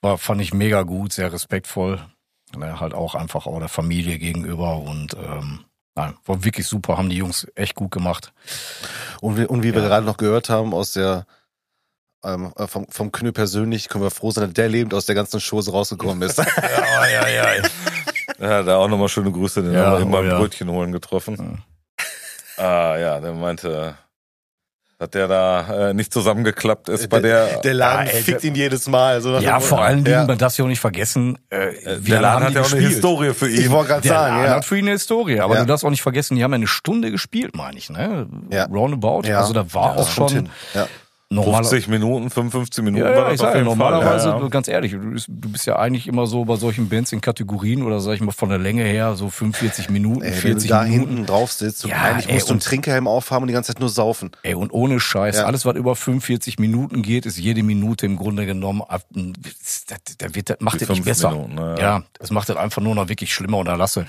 War, 0.00 0.16
fand 0.16 0.40
ich 0.40 0.54
mega 0.54 0.80
gut, 0.84 1.12
sehr 1.12 1.30
respektvoll. 1.30 2.00
Ne, 2.56 2.80
halt 2.80 2.94
auch 2.94 3.14
einfach 3.14 3.44
auch 3.46 3.58
der 3.58 3.68
Familie 3.68 4.18
gegenüber 4.18 4.76
und 4.78 5.12
ähm, 5.22 5.66
nein, 5.94 6.14
war 6.24 6.44
wirklich 6.44 6.66
super, 6.66 6.96
haben 6.96 7.10
die 7.10 7.18
Jungs 7.18 7.46
echt 7.56 7.74
gut 7.74 7.90
gemacht. 7.90 8.32
Und 9.20 9.36
wie, 9.36 9.44
und 9.44 9.62
wie 9.62 9.74
wir 9.74 9.82
Ja. 9.82 9.88
gerade 9.88 10.06
noch 10.06 10.16
gehört 10.16 10.48
haben 10.48 10.72
aus 10.72 10.92
der 10.92 11.26
ähm, 12.24 12.52
äh, 12.56 12.66
vom, 12.66 12.86
vom 12.90 13.12
Knö 13.12 13.32
persönlich, 13.32 13.88
können 13.88 14.04
wir 14.04 14.10
froh 14.10 14.30
sein, 14.30 14.44
dass 14.44 14.54
der 14.54 14.68
lebend 14.68 14.94
aus 14.94 15.06
der 15.06 15.14
ganzen 15.14 15.40
Chose 15.40 15.70
rausgekommen 15.70 16.22
ist. 16.28 16.38
Ja, 16.38 17.06
ja, 17.08 17.28
ja. 17.28 17.62
Ja, 18.38 18.62
da 18.62 18.76
auch 18.76 18.88
nochmal 18.88 19.08
schöne 19.10 19.30
Grüße, 19.30 19.62
den 19.62 19.74
Ja, 19.74 19.86
haben 19.86 19.92
wir 19.92 20.00
eben 20.00 20.08
oh 20.10 20.16
beim 20.16 20.26
ja. 20.26 20.38
Brötchen 20.38 20.70
holen 20.70 20.92
getroffen. 20.92 21.62
Ah, 22.56 22.96
ja, 22.98 23.20
der 23.20 23.32
meinte, 23.34 23.94
dass 24.98 25.10
der 25.10 25.28
da 25.28 25.88
äh, 25.90 25.94
nicht 25.94 26.10
zusammengeklappt 26.12 26.88
ist 26.88 27.08
bei 27.08 27.20
der. 27.20 27.60
der 27.60 27.74
Laden 27.74 28.06
Ja, 28.06 28.12
ey, 28.12 28.22
fickt 28.22 28.44
ihn 28.44 28.54
jedes 28.54 28.86
Mal. 28.88 29.20
So 29.20 29.36
Ja, 29.38 29.60
vor 29.60 29.82
allen 29.82 30.04
Dingen, 30.04 30.20
Ja. 30.20 30.26
man 30.26 30.38
darf 30.38 30.56
ja 30.56 30.64
auch 30.64 30.68
nicht 30.68 30.80
vergessen, 30.80 31.38
äh, 31.50 31.72
wie 32.00 32.10
der 32.12 32.20
lange 32.22 32.44
Laden 32.44 32.44
hat 32.48 32.54
ja 32.54 32.60
auch 32.60 32.64
eine 32.66 32.74
gespielt? 32.80 32.88
Historie 32.92 33.34
für 33.34 33.48
Ich 33.48 33.64
ihn. 33.66 33.70
wollte 33.70 33.88
gerade 33.90 34.02
Der 34.02 34.10
sagen, 34.12 34.34
Laden 34.36 34.50
ja. 34.50 34.56
hat 34.56 34.64
für 34.64 34.76
ihn 34.78 34.84
eine 34.84 34.92
Historie, 34.92 35.40
aber 35.40 35.54
Ja. 35.54 35.60
du 35.60 35.66
darfst 35.66 35.84
auch 35.84 35.90
nicht 35.90 36.02
vergessen, 36.02 36.36
die 36.36 36.44
haben 36.44 36.52
ja 36.52 36.56
eine 36.56 36.66
Stunde 36.66 37.10
gespielt, 37.10 37.54
meine 37.56 37.76
ich, 37.78 37.90
ne? 37.90 38.26
Ja. 38.50 38.64
Roundabout. 38.66 39.22
Ja. 39.26 39.40
Also 39.40 39.52
da 39.52 39.72
war 39.74 39.96
Ja, 39.96 40.00
auch 40.02 40.08
schon 40.10 40.28
hin. 40.28 40.48
Ja. 40.74 40.86
Normal. 41.32 41.62
50 41.64 41.88
Minuten, 41.88 42.28
55 42.28 42.84
Minuten 42.84 43.04
Ja, 43.04 43.14
war 43.16 43.24
das 43.26 43.34
ich 43.34 43.40
Fall. 43.40 43.62
normalerweise, 43.62 44.28
Ja, 44.30 44.40
ja. 44.40 44.48
ganz 44.48 44.66
ehrlich, 44.68 44.92
du 44.92 44.98
bist, 44.98 45.26
du 45.28 45.48
bist 45.52 45.64
ja 45.66 45.76
eigentlich 45.78 46.08
immer 46.08 46.26
so 46.26 46.44
bei 46.44 46.56
solchen 46.56 46.88
Bands 46.88 47.12
in 47.12 47.20
Kategorien 47.20 47.82
oder 47.82 48.00
sag 48.00 48.14
ich 48.14 48.20
mal 48.20 48.32
von 48.32 48.48
der 48.48 48.58
Länge 48.58 48.82
her 48.82 49.14
so 49.14 49.30
45 49.30 49.90
Minuten, 49.90 50.22
Ey, 50.22 50.30
wenn 50.30 50.34
du 50.34 50.40
40 50.40 50.68
da 50.70 50.82
Minuten. 50.82 51.08
hinten 51.08 51.26
drauf 51.26 51.52
sitzt 51.52 51.84
und 51.84 51.90
Ja, 51.90 51.98
eigentlich 52.02 52.28
ey, 52.28 52.34
musst 52.34 52.48
du 52.48 52.52
einen 52.54 52.60
Trinkhelm 52.60 53.06
aufhaben 53.06 53.44
und 53.44 53.48
die 53.48 53.54
ganze 53.54 53.72
Zeit 53.72 53.80
nur 53.80 53.88
saufen. 53.88 54.32
Ey, 54.42 54.54
und 54.54 54.72
ohne 54.72 54.98
Scheiß, 54.98 55.36
Ja. 55.36 55.44
alles 55.44 55.64
was 55.64 55.76
über 55.76 55.94
45 55.94 56.58
Minuten 56.58 57.02
geht, 57.02 57.26
ist 57.26 57.38
jede 57.38 57.62
Minute 57.62 58.06
im 58.06 58.16
Grunde 58.16 58.44
genommen, 58.46 58.82
das, 58.88 59.84
das, 60.18 60.34
wird, 60.34 60.50
das 60.50 60.56
macht 60.60 60.80
Die 60.80 60.86
das 60.86 60.88
nicht 60.96 61.04
besser. 61.04 61.30
Minuten, 61.30 61.58
ja. 61.58 61.78
ja, 61.78 62.02
das 62.18 62.30
macht 62.32 62.48
das 62.48 62.56
einfach 62.56 62.82
nur 62.82 62.94
noch 62.96 63.08
wirklich 63.08 63.32
schlimmer 63.32 63.58
und 63.58 63.68
erlasse. 63.68 64.06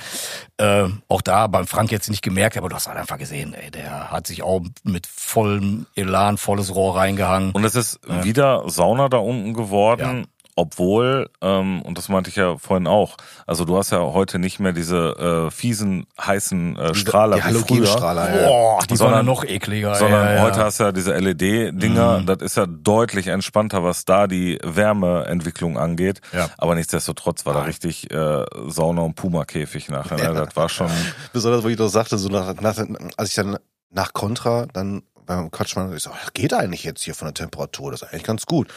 Äh, 0.57 0.85
auch 1.07 1.21
da 1.21 1.47
beim 1.47 1.67
Frank 1.67 1.91
jetzt 1.91 2.09
nicht 2.09 2.23
gemerkt, 2.23 2.57
aber 2.57 2.69
du 2.69 2.75
hast 2.75 2.87
halt 2.87 2.97
einfach 2.97 3.17
gesehen, 3.19 3.53
ey, 3.53 3.69
der 3.69 4.11
hat 4.11 4.25
sich 4.27 4.41
auch 4.41 4.61
mit 4.83 5.05
vollem 5.07 5.85
Elan, 5.95 6.37
volles 6.37 6.73
Rohr 6.73 6.97
reingehangen. 7.11 7.51
Und 7.51 7.63
es 7.63 7.75
ist 7.75 7.99
wieder 8.23 8.63
Sauna 8.67 9.09
da 9.09 9.17
unten 9.17 9.53
geworden, 9.53 10.27
obwohl, 10.57 11.29
ähm, 11.41 11.81
und 11.81 11.97
das 11.97 12.09
meinte 12.09 12.29
ich 12.29 12.35
ja 12.35 12.57
vorhin 12.57 12.85
auch, 12.85 13.15
also 13.47 13.63
du 13.63 13.77
hast 13.77 13.91
ja 13.91 13.99
heute 13.99 14.37
nicht 14.37 14.59
mehr 14.59 14.73
diese 14.73 15.47
äh, 15.47 15.49
fiesen, 15.49 16.05
heißen 16.21 16.77
äh, 16.77 16.93
Strahler 16.93 17.37
die 17.37 17.41
wie 17.43 17.53
früher. 17.53 17.87
Halogenstrahler. 17.87 18.41
ja. 18.41 18.47
Boah, 18.47 18.79
die 18.87 18.95
Sondern- 18.97 19.15
waren 19.19 19.25
ja 19.25 19.31
noch 19.31 19.43
ekliger. 19.45 19.95
Sondern 19.95 20.25
ja, 20.25 20.33
ja, 20.35 20.41
heute 20.43 20.59
ja. 20.59 20.65
hast 20.65 20.79
du 20.79 20.83
ja 20.83 20.91
diese 20.91 21.13
LED-Dinger, 21.17 22.19
Mhm. 22.19 22.25
das 22.25 22.39
ist 22.41 22.57
ja 22.57 22.65
deutlich 22.67 23.27
entspannter, 23.27 23.83
was 23.85 24.03
da 24.03 24.27
die 24.27 24.59
Wärmeentwicklung 24.63 25.77
angeht. 25.79 26.19
Ja. 26.33 26.49
Aber 26.57 26.75
nichtsdestotrotz 26.75 27.45
war 27.45 27.53
da 27.53 27.59
Nein. 27.59 27.67
richtig 27.67 28.11
äh, 28.11 28.45
Sauna- 28.67 29.01
und 29.03 29.15
Puma-Käfig 29.15 29.87
nachher. 29.89 30.17
Ne? 30.17 30.33
Das 30.45 30.55
war 30.55 30.67
schon. 30.69 30.89
Besonders, 31.33 31.63
wo 31.63 31.69
ich 31.69 31.77
doch 31.77 31.87
sagte, 31.87 32.17
so 32.17 32.29
nach, 32.29 32.53
nach, 32.61 32.77
als 33.17 33.29
ich 33.29 33.35
dann 33.35 33.57
nach 33.89 34.13
Contra 34.13 34.67
dann 34.73 35.01
beim 35.35 35.51
Quatschmann, 35.51 35.95
ich 35.95 36.03
so, 36.03 36.09
das 36.23 36.33
geht 36.33 36.53
eigentlich 36.53 36.83
jetzt 36.83 37.01
hier 37.03 37.15
von 37.15 37.27
der 37.27 37.33
Temperatur, 37.33 37.91
das 37.91 38.01
ist 38.01 38.09
eigentlich 38.09 38.23
ganz 38.23 38.45
gut. 38.45 38.67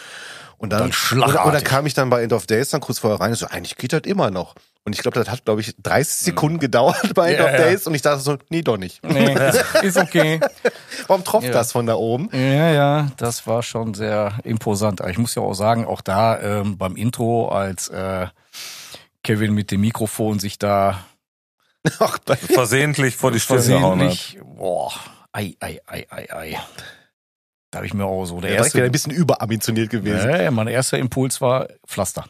Und 0.56 0.70
dann, 0.70 0.92
Dann 1.10 1.22
oder, 1.22 1.46
oder 1.46 1.60
kam 1.60 1.84
ich 1.86 1.94
dann 1.94 2.10
bei 2.10 2.22
End 2.22 2.32
of 2.32 2.46
Days 2.46 2.70
dann 2.70 2.80
kurz 2.80 3.00
vorher 3.00 3.20
rein 3.20 3.30
und 3.30 3.36
so, 3.36 3.46
eigentlich 3.46 3.76
geht 3.76 3.92
das 3.92 4.02
immer 4.02 4.30
noch. 4.30 4.54
Und 4.84 4.92
ich 4.94 5.00
glaube, 5.02 5.18
das 5.18 5.28
hat, 5.30 5.44
glaube 5.44 5.60
ich, 5.62 5.74
30 5.82 6.14
Sekunden 6.26 6.58
gedauert 6.58 7.12
bei 7.14 7.30
End 7.30 7.38
Ja, 7.40 7.44
of 7.46 7.52
ja. 7.52 7.56
Days 7.58 7.86
und 7.86 7.94
ich 7.94 8.02
dachte 8.02 8.20
so, 8.20 8.36
nee, 8.50 8.62
doch 8.62 8.76
nicht. 8.76 9.02
Nee, 9.04 9.34
ist 9.82 9.96
okay. 9.96 10.40
Warum 11.08 11.24
tropft 11.24 11.46
Ja. 11.48 11.52
das 11.52 11.72
von 11.72 11.86
da 11.86 11.94
oben? 11.94 12.28
Ja, 12.32 12.70
ja, 12.70 13.10
das 13.16 13.46
war 13.46 13.62
schon 13.62 13.94
sehr 13.94 14.38
imposant. 14.44 15.00
Aber 15.00 15.10
Ich 15.10 15.18
muss 15.18 15.34
ja 15.34 15.42
auch 15.42 15.54
sagen, 15.54 15.86
auch 15.86 16.00
da 16.02 16.38
ähm, 16.40 16.78
beim 16.78 16.96
Intro, 16.96 17.48
als 17.48 17.88
äh, 17.88 18.26
Kevin 19.22 19.54
mit 19.54 19.70
dem 19.70 19.80
Mikrofon 19.80 20.38
sich 20.38 20.58
da 20.58 21.02
Ach, 21.98 22.18
versehentlich 22.52 23.16
vor 23.16 23.30
die 23.32 23.40
Stirn 23.40 23.58
gehauen 23.66 24.00
hat. 24.00 24.06
versehentlich, 24.16 24.38
boah, 24.56 24.92
ei, 25.34 25.56
ei, 25.60 25.80
ei, 25.86 26.06
ei, 26.10 26.26
ei. 26.32 26.58
Da 27.70 27.78
habe 27.78 27.86
ich 27.86 27.94
mir 27.94 28.04
auch 28.04 28.24
so, 28.24 28.40
der 28.40 28.50
wieder 28.52 28.62
erste, 28.64 28.82
ein 28.84 28.92
bisschen 28.92 29.12
überambitioniert 29.12 29.90
gewesen. 29.90 30.30
ja, 30.30 30.42
ja, 30.42 30.50
mein 30.50 30.68
erster 30.68 30.96
Impuls 30.98 31.40
war 31.40 31.66
Pflaster. 31.86 32.24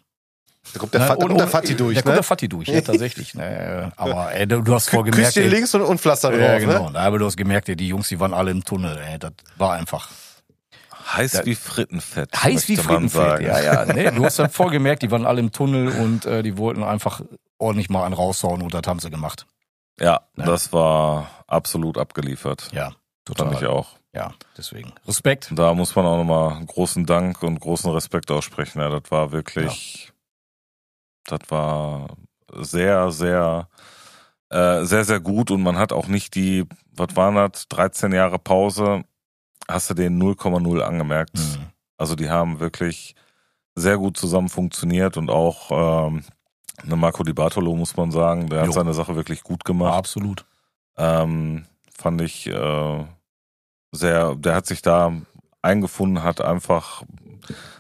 Da 0.73 0.79
kommt 0.79 0.95
der, 0.95 1.01
Ne, 1.03 1.07
Fat, 1.07 1.19
und- 1.19 1.29
kommt 1.29 1.41
der 1.41 1.47
Fatti 1.49 1.75
durch, 1.77 1.95
Da 1.97 2.01
kommt 2.01 2.13
ne? 2.13 2.15
der 2.15 2.23
Fatti 2.23 2.49
durch, 2.49 2.69
ja, 2.69 2.81
tatsächlich. 2.81 3.35
Ne, 3.35 3.93
aber 3.97 4.33
ey, 4.33 4.47
du, 4.47 4.63
du 4.63 4.75
hast 4.75 4.89
Kü- 4.89 5.05
gemerkt, 5.05 5.35
Küsschen 5.35 5.43
ey, 5.43 5.49
links 5.51 5.75
und, 5.75 5.83
und 5.83 6.01
Pflaster 6.01 6.31
drauf, 6.31 6.41
ja, 6.41 6.59
genau. 6.59 6.89
ne? 6.89 6.99
Aber 6.99 7.19
du 7.19 7.27
hast 7.27 7.37
gemerkt, 7.37 7.69
ey, 7.69 7.77
die 7.77 7.89
Jungs, 7.89 8.09
die 8.09 8.19
waren 8.19 8.33
alle 8.33 8.51
im 8.51 8.65
Tunnel. 8.65 8.97
Ey, 8.99 9.19
das 9.19 9.33
war 9.59 9.75
einfach 9.75 10.09
Heiß 11.13 11.33
Da- 11.33 11.45
wie 11.45 11.55
Frittenfett. 11.55 12.31
heiß 12.43 12.67
wie 12.69 12.79
Frittenfett. 12.79 13.43
Ja, 13.43 13.61
ja. 13.61 13.85
Nee, 13.95 14.11
du 14.13 14.25
hast 14.25 14.39
dann 14.39 14.49
voll 14.49 14.71
gemerkt, 14.71 15.03
die 15.03 15.11
waren 15.11 15.27
alle 15.27 15.41
im 15.41 15.53
Tunnel 15.53 15.89
und 15.89 16.25
äh, 16.25 16.43
die 16.43 16.57
wollten 16.57 16.83
einfach 16.83 17.21
ordentlich 17.59 17.91
mal 17.91 18.05
einen 18.07 18.15
raushauen 18.15 18.63
und 18.63 18.73
das 18.73 18.83
haben 18.87 19.01
sie 19.01 19.11
gemacht. 19.11 19.45
Ja, 20.01 20.23
Ne? 20.37 20.45
das 20.45 20.73
war 20.73 21.45
absolut 21.47 21.99
abgeliefert. 21.99 22.71
Ja, 22.73 22.93
total. 23.25 23.49
Fand 23.51 23.61
ich 23.63 23.69
auch. 23.69 23.89
Ja, 24.13 24.33
deswegen. 24.57 24.93
Respekt. 25.07 25.51
Da 25.55 25.75
muss 25.75 25.95
man 25.97 26.07
auch 26.07 26.17
nochmal 26.17 26.65
großen 26.67 27.05
Dank 27.07 27.43
und 27.43 27.59
großen 27.61 27.91
Respekt 27.91 28.31
aussprechen. 28.31 28.81
Ja, 28.81 28.89
das 28.89 29.11
war 29.11 29.33
wirklich, 29.33 30.13
das 31.25 31.41
war 31.49 32.17
sehr, 32.53 33.11
sehr, 33.11 33.69
äh, 34.51 34.85
sehr, 34.85 35.05
sehr 35.05 35.21
gut 35.21 35.51
und 35.51 35.63
man 35.63 35.77
hat 35.79 35.93
auch 35.93 36.07
nicht 36.07 36.35
die, 36.37 36.65
was 36.93 37.17
waren 37.17 37.35
das, 37.35 37.67
13 37.69 38.13
Jahre 38.13 38.39
Pause, 38.39 39.03
hast 39.69 39.91
du 39.91 39.95
den 39.95 40.21
0,0 40.23 40.81
angemerkt. 40.81 41.37
Mhm. 41.37 41.67
Also 41.97 42.15
die 42.15 42.31
haben 42.31 42.61
wirklich 42.61 43.15
sehr 43.75 43.99
gut 43.99 44.17
zusammen 44.17 44.49
funktioniert 44.49 45.17
und 45.17 45.31
auch 45.31 46.07
ähm, 46.09 46.25
Marco 46.85 47.23
Di 47.23 47.33
Bartolo, 47.33 47.75
muss 47.75 47.97
man 47.97 48.11
sagen, 48.11 48.49
der 48.49 48.61
hat 48.61 48.67
Jo. 48.67 48.73
seine 48.73 48.95
Sache 48.95 49.17
wirklich 49.17 49.43
gut 49.43 49.61
Ja, 49.65 49.73
gemacht. 49.73 49.95
absolut. 49.95 50.45
Ähm, 50.97 51.67
fand 51.97 52.21
ich 52.21 52.47
äh, 52.47 53.05
sehr, 53.93 54.35
der 54.35 54.55
hat 54.55 54.67
sich 54.67 54.83
da 54.83 55.13
eingefunden, 55.63 56.23
hat 56.23 56.41
einfach 56.41 57.03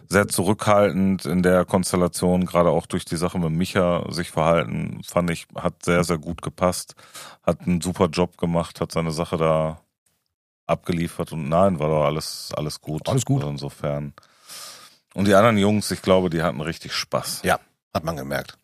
sehr 0.08 0.28
zurückhaltend 0.28 1.24
in 1.26 1.42
der 1.42 1.64
Konstellation, 1.64 2.46
gerade 2.46 2.70
auch 2.70 2.86
durch 2.86 3.04
die 3.04 3.16
Sache 3.16 3.38
mit 3.38 3.50
Micha 3.50 4.04
sich 4.12 4.30
verhalten, 4.30 5.00
fand 5.04 5.30
ich, 5.30 5.46
hat 5.56 5.84
sehr, 5.84 6.04
sehr 6.04 6.18
gut 6.18 6.42
gepasst, 6.42 6.94
hat 7.42 7.62
einen 7.62 7.80
super 7.80 8.06
Job 8.06 8.36
gemacht, 8.38 8.80
hat 8.80 8.92
seine 8.92 9.10
Sache 9.10 9.36
da 9.36 9.80
abgeliefert 10.66 11.32
und 11.32 11.48
nein, 11.48 11.78
war 11.78 11.88
doch 11.88 12.04
alles, 12.04 12.52
alles 12.56 12.80
gut. 12.80 13.08
Alles 13.08 13.24
gut. 13.24 13.40
Also 13.42 13.50
insofern. 13.50 14.14
Und 15.14 15.26
die 15.26 15.34
anderen 15.34 15.58
Jungs, 15.58 15.90
ich 15.90 16.00
glaube, 16.02 16.30
die 16.30 16.42
hatten 16.42 16.60
richtig 16.60 16.92
Spaß. 16.92 17.42
Ja, 17.44 17.58
hat 17.92 18.04
man 18.04 18.16
gemerkt. 18.16 18.58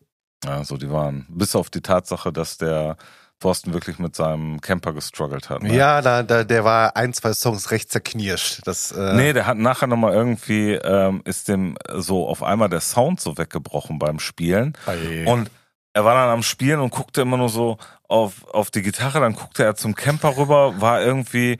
Also 0.47 0.76
die 0.76 0.91
waren, 0.91 1.26
bis 1.28 1.55
auf 1.55 1.70
die 1.70 1.82
Tatsache, 1.82 2.32
dass 2.32 2.59
der 2.59 2.97
Thorsten 3.41 3.72
wirklich 3.72 3.99
mit 3.99 4.14
seinem 4.14 4.61
Camper 4.61 4.93
gestruggelt 4.93 5.49
hat. 5.49 5.62
Ne? 5.62 5.74
Ja, 5.74 6.03
da, 6.03 6.22
da, 6.22 6.45
der 6.45 6.64
war 6.64 6.97
ein, 6.97 7.14
zwei 7.14 7.32
Songs 7.32 7.70
recht 7.70 7.91
zerknirscht. 7.91 8.61
Das, 8.66 8.93
äh, 8.93 9.14
Nee, 9.14 9.32
der 9.32 9.47
hat 9.47 9.57
nachher 9.57 9.86
nochmal 9.86 10.12
irgendwie, 10.12 10.72
ähm, 10.72 11.22
ist 11.24 11.49
dem 11.49 11.76
so 11.95 12.28
auf 12.28 12.43
einmal 12.43 12.68
der 12.68 12.80
Sound 12.80 13.20
so 13.20 13.38
weggebrochen 13.38 13.99
beim 13.99 14.18
Spielen. 14.18 14.76
Ei. 14.86 15.24
Und 15.26 15.51
er 15.95 16.05
war 16.05 16.14
dann 16.14 16.30
am 16.30 16.43
Spielen 16.43 16.80
und 16.80 16.91
guckte 16.91 17.22
immer 17.22 17.38
nur 17.38 17.49
so 17.49 17.78
auf, 18.09 18.47
auf 18.53 18.70
die 18.70 18.82
Gitarre, 18.82 19.20
dann 19.20 19.34
guckte 19.34 19.64
er 19.64 19.74
zum 19.74 19.95
Camper 19.95 20.36
rüber, 20.36 20.80
war 20.80 21.01
irgendwie, 21.01 21.59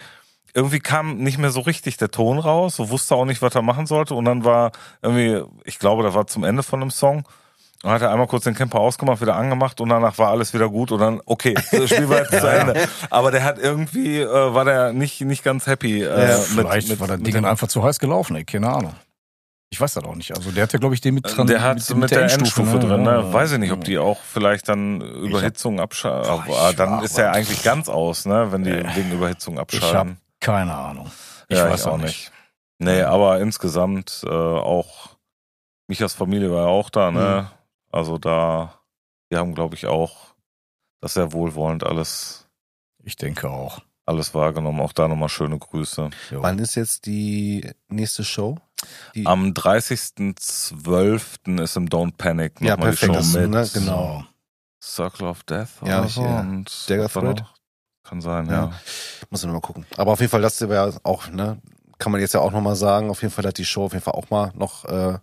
irgendwie 0.53 0.81
kam 0.81 1.17
nicht 1.17 1.39
mehr 1.39 1.51
so 1.51 1.61
richtig 1.61 1.97
der 1.97 2.11
Ton 2.11 2.39
raus, 2.39 2.77
so 2.77 2.91
wusste 2.91 3.15
auch 3.15 3.25
nicht, 3.25 3.41
was 3.41 3.55
er 3.55 3.63
machen 3.63 3.87
sollte. 3.87 4.15
Und 4.15 4.27
dann 4.27 4.45
war 4.45 4.73
irgendwie, 5.01 5.43
ich 5.65 5.79
glaube, 5.79 6.03
da 6.03 6.13
war 6.15 6.27
zum 6.27 6.45
Ende 6.45 6.63
von 6.63 6.81
dem 6.81 6.91
Song. 6.91 7.25
Und 7.83 7.91
hat 7.91 8.03
er 8.03 8.11
einmal 8.11 8.27
kurz 8.27 8.45
den 8.45 8.55
Camper 8.55 8.79
ausgemacht, 8.79 9.23
wieder 9.23 9.37
angemacht 9.37 9.81
und 9.81 9.89
danach 9.89 10.19
war 10.19 10.29
alles 10.29 10.53
wieder 10.53 10.69
gut 10.69 10.93
und 10.93 11.01
dann, 11.01 11.23
okay, 11.25 11.55
das 11.55 11.87
Spiel 11.89 12.09
war 12.11 12.19
jetzt 12.19 12.31
zu 12.41 12.47
Ende. 12.47 12.87
Aber 13.09 13.31
der 13.31 13.43
hat 13.43 13.59
irgendwie, 13.59 14.21
äh, 14.21 14.55
war 14.55 14.67
der 14.67 14.93
nicht, 14.93 15.21
nicht 15.23 15.43
ganz 15.43 15.67
happy. 15.67 16.03
Äh, 16.03 16.07
Ja, 16.31 16.37
mit, 16.37 16.47
vielleicht 16.47 16.89
mit, 16.91 17.01
war 17.01 17.09
mit 17.09 17.27
Ding 17.27 17.35
dem- 17.35 17.45
einfach 17.47 17.69
zu 17.69 17.83
heiß 17.83 17.99
gelaufen, 17.99 18.37
ey, 18.37 18.45
keine 18.45 18.69
Ahnung. 18.69 18.95
Ich 19.73 19.81
weiß 19.81 19.95
das 19.95 20.05
auch 20.05 20.17
nicht. 20.17 20.37
Also 20.37 20.51
der 20.51 20.65
hat 20.65 20.73
ja, 20.73 20.79
glaube 20.81 20.95
ich, 20.97 21.01
den 21.01 21.15
mit 21.15 21.25
dran. 21.25 21.47
Der 21.47 21.63
hat 21.63 21.77
mit, 21.95 22.11
der 22.11 22.23
Endstufe, 22.25 22.81
drin, 22.81 23.03
ne? 23.05 23.11
Ja. 23.11 23.33
Weiß 23.33 23.53
ich 23.53 23.59
nicht, 23.59 23.71
ob 23.73 23.85
die 23.85 23.99
auch 23.99 24.19
vielleicht 24.21 24.69
dann 24.69 25.01
Überhitzung 25.01 25.79
abschalten. 25.81 26.43
Ich 26.71 26.77
dann 26.77 27.03
ist 27.05 27.17
er 27.19 27.33
eigentlich 27.33 27.63
ganz 27.63 27.89
aus, 27.89 28.27
ne? 28.27 28.51
Wenn 28.51 28.65
die 28.65 28.73
wegen 28.73 29.13
Überhitzung 29.13 29.55
Ich 29.55 29.61
habe 29.61 29.77
abschalten. 29.77 30.17
keine 30.41 30.75
Ahnung. 30.75 31.11
Ich 31.49 31.57
ja, 31.57 31.71
weiß 31.71 31.83
ich 31.83 31.87
auch 31.87 31.99
nicht. 31.99 32.33
Nee, 32.79 33.03
aber 33.03 33.39
insgesamt 33.41 34.23
äh, 34.27 34.29
auch 34.29 35.11
Michas 35.87 36.15
Familie 36.15 36.51
war 36.51 36.63
ja 36.65 36.69
auch 36.69 36.91
da, 36.91 37.11
ne? 37.13 37.49
Mhm. 37.49 37.60
Also 37.91 38.19
da, 38.19 38.81
die 39.31 39.37
haben, 39.37 39.55
glaube 39.55 39.75
ich, 39.75 39.87
auch 39.87 40.35
das 41.01 41.15
sehr 41.15 41.33
wohlwollend 41.33 41.85
alles, 41.85 42.49
Ich 43.03 43.17
denke 43.17 43.49
auch. 43.51 43.81
alles 44.07 44.35
wahrgenommen. 44.35 44.81
Auch 44.81 44.93
da 44.93 45.09
nochmal 45.09 45.29
schöne 45.29 45.59
Grüße. 45.59 46.11
Jo. 46.31 46.43
Wann 46.43 46.59
ist 46.59 46.75
jetzt 46.75 47.07
die 47.07 47.71
nächste 47.89 48.25
Show? 48.25 48.59
Die, 49.15 49.27
Am 49.27 49.53
30.12. 49.53 51.61
ist 51.63 51.77
im 51.77 51.89
Don't 51.89 52.17
Panic 52.17 52.61
Ja, 52.61 52.77
nochmal 52.77 52.93
die 52.93 52.97
perfekt, 52.97 53.25
Show 53.33 53.39
mit 53.39 53.51
ne, 53.51 53.69
genau. 53.73 54.25
Circle 54.83 55.27
of 55.29 55.43
Death 55.45 55.69
Ja, 55.85 55.99
oder 55.99 56.07
ich, 56.07 56.15
so. 56.15 56.25
ja. 56.25 56.41
Und 56.41 56.91
Dagger 56.91 57.09
Thread? 57.09 57.45
Kann 58.05 58.21
sein, 58.21 58.47
Ja. 58.47 58.53
ja. 58.53 58.73
Muss 59.31 59.45
ich 59.45 59.51
mal 59.51 59.61
gucken. 59.61 59.87
Aber 59.97 60.13
auf 60.13 60.21
jeden 60.21 60.31
Fall, 60.31 60.43
das 60.43 60.61
wäre 60.61 60.99
auch, 61.03 61.29
ne, 61.29 61.61
kann 61.99 62.13
man 62.13 62.21
jetzt 62.21 62.35
ja 62.35 62.41
auch 62.41 62.53
noch 62.53 62.63
mal 62.63 62.77
sagen, 62.77 63.11
auf 63.11 63.23
jeden 63.23 63.33
Fall, 63.33 63.45
dass 63.45 63.55
die 63.55 63.65
Show 63.65 63.85
auf 63.85 63.93
jeden 63.93 64.05
Fall 64.05 64.15
auch 64.15 64.31
mal 64.31 64.53
noch 64.55 64.85
äh, 64.87 65.19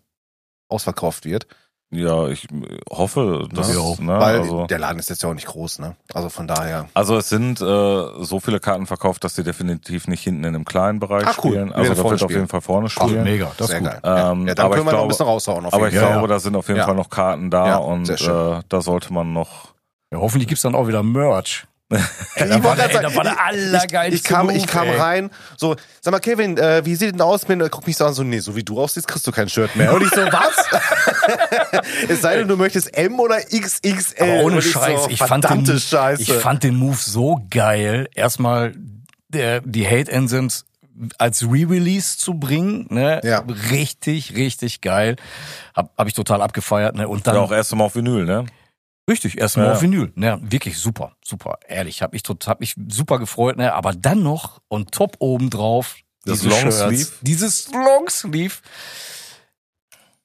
ausverkauft 0.69 1.25
wird. 1.25 1.47
Ja, 1.89 2.27
ich 2.27 2.43
äh, 2.51 2.79
hoffe, 2.91 3.47
dass, 3.53 3.73
Ja. 3.73 3.81
ne, 4.03 4.19
Weil 4.19 4.39
also, 4.41 4.67
der 4.67 4.77
Laden 4.79 4.99
ist 4.99 5.09
jetzt 5.09 5.23
ja 5.23 5.29
auch 5.29 5.33
nicht 5.33 5.47
groß, 5.47 5.79
ne? 5.79 5.95
Also 6.13 6.27
von 6.27 6.45
daher. 6.45 6.89
also 6.93 7.15
es 7.15 7.29
sind 7.29 7.61
äh, 7.61 8.23
so 8.23 8.41
viele 8.41 8.59
Karten 8.59 8.85
verkauft, 8.87 9.23
dass 9.23 9.35
sie 9.35 9.43
definitiv 9.45 10.05
nicht 10.09 10.21
hinten 10.21 10.43
in 10.43 10.53
einem 10.55 10.65
kleinen 10.65 10.99
Bereich 10.99 11.25
Ah, 11.25 11.33
cool. 11.43 11.51
spielen. 11.51 11.71
Also 11.71 11.93
da 11.93 12.09
wird 12.09 12.23
auf 12.23 12.29
jeden 12.31 12.49
Fall 12.49 12.59
vorne 12.59 12.87
Ach, 12.87 12.91
spielen. 13.07 13.23
mega, 13.23 13.51
das 13.57 13.67
sehr 13.67 13.77
ist 13.77 13.83
gut. 13.83 13.91
geil. 13.93 14.01
Ja, 14.03 14.31
Ähm, 14.33 14.47
ja, 14.47 14.55
dann 14.55 14.65
aber 14.65 14.75
können 14.75 14.87
ich 14.87 14.91
wir 14.91 14.91
noch 14.91 14.91
ein 14.91 14.91
glaube- 14.91 15.07
bisschen 15.07 15.25
raushauen. 15.27 15.65
Auf 15.65 15.73
Aber 15.73 15.85
jeden 15.85 15.95
ich 15.95 16.01
Ja, 16.01 16.07
glaube, 16.11 16.21
ja. 16.23 16.27
da 16.27 16.39
sind 16.39 16.55
auf 16.57 16.67
jeden 16.67 16.79
Ja. 16.79 16.85
Fall 16.85 16.95
noch 16.95 17.09
Karten 17.09 17.49
da 17.49 17.67
Ja, 17.67 17.77
und 17.77 18.09
äh, 18.09 18.61
da 18.67 18.81
sollte 18.81 19.13
man 19.13 19.31
noch. 19.31 19.73
Ja, 20.11 20.19
hoffentlich 20.19 20.49
gibt's 20.49 20.63
dann 20.63 20.75
auch 20.75 20.87
wieder 20.89 21.03
Merch. 21.03 21.67
Ich 21.89 21.99
das 22.35 22.63
war 22.63 22.75
der- 22.75 22.89
gerade 22.89 23.03
das 23.05 23.15
war 23.15 23.23
der 23.23 23.41
allergeilste 23.45 24.15
Ich, 24.15 24.21
ich 24.21 24.23
kam, 24.23 24.49
ich 24.49 24.67
kam 24.67 24.87
ey. 24.87 24.97
rein, 24.97 25.29
so, 25.55 25.75
sag 26.01 26.11
mal, 26.11 26.19
Kevin, 26.19 26.57
äh, 26.57 26.83
wie 26.85 26.95
sieht 26.95 27.13
denn 27.13 27.21
aus? 27.21 27.45
Bin, 27.45 27.59
guck 27.71 27.87
mich 27.87 27.95
so 27.95 28.05
an, 28.05 28.13
so, 28.13 28.23
nee, 28.23 28.39
so 28.39 28.55
wie 28.57 28.63
du 28.63 28.79
aussiehst, 28.81 29.07
kriegst 29.07 29.25
du 29.25 29.31
kein 29.31 29.47
Shirt 29.47 29.73
mehr. 29.77 29.93
Und 29.93 30.01
ich 30.03 30.09
so, 30.09 30.21
was? 30.21 31.81
es 32.09 32.21
sei 32.21 32.37
denn, 32.37 32.47
du 32.49 32.57
möchtest 32.57 32.93
M 32.97 33.19
oder 33.19 33.37
XXL. 33.39 34.15
Aber 34.19 34.43
ohne 34.43 34.61
Scheiß, 34.61 35.03
so, 35.03 35.09
ich, 35.09 35.19
fand 35.19 35.49
den, 35.49 35.79
Scheiße. 35.79 36.21
ich 36.21 36.33
fand 36.33 36.63
den 36.63 36.75
Move 36.75 36.97
so 36.99 37.39
geil. 37.49 38.09
Erstmal 38.15 38.73
der, 39.29 39.61
die 39.61 39.87
Hate 39.87 40.11
Ensigns 40.11 40.65
als 41.19 41.43
Re-Release 41.43 42.17
zu 42.17 42.33
bringen, 42.33 42.87
ne? 42.89 43.21
Ja. 43.23 43.43
Richtig, 43.71 44.35
richtig 44.35 44.81
geil. 44.81 45.15
Hab, 45.75 45.91
hab 45.97 46.07
ich 46.07 46.13
total 46.13 46.41
abgefeiert, 46.41 46.95
ne? 46.95 47.07
Und 47.07 47.27
dann 47.27 47.35
Ja, 47.35 47.41
auch 47.41 47.51
erst 47.51 47.73
mal 47.75 47.83
auf 47.85 47.95
Vinyl, 47.95 48.25
ne? 48.25 48.45
Richtig 49.07 49.37
erstmal 49.37 49.67
Ja. 49.67 49.71
auf 49.73 49.81
Vinyl, 49.81 50.11
ne? 50.15 50.39
Wirklich 50.41 50.77
super, 50.77 51.15
super. 51.23 51.59
Ehrlich, 51.67 52.01
hab 52.01 52.13
ich 52.13 52.23
total, 52.23 52.51
hab 52.51 52.59
mich 52.59 52.75
super 52.89 53.19
gefreut, 53.19 53.57
ne? 53.57 53.73
Aber 53.73 53.93
dann 53.93 54.23
noch 54.23 54.61
on 54.69 54.87
top 54.87 55.15
oben 55.19 55.49
drauf 55.49 55.95
Das 56.25 56.43
Longsleeve? 56.43 57.07
Dieses 57.21 57.71
Longsleeve. 57.71 58.55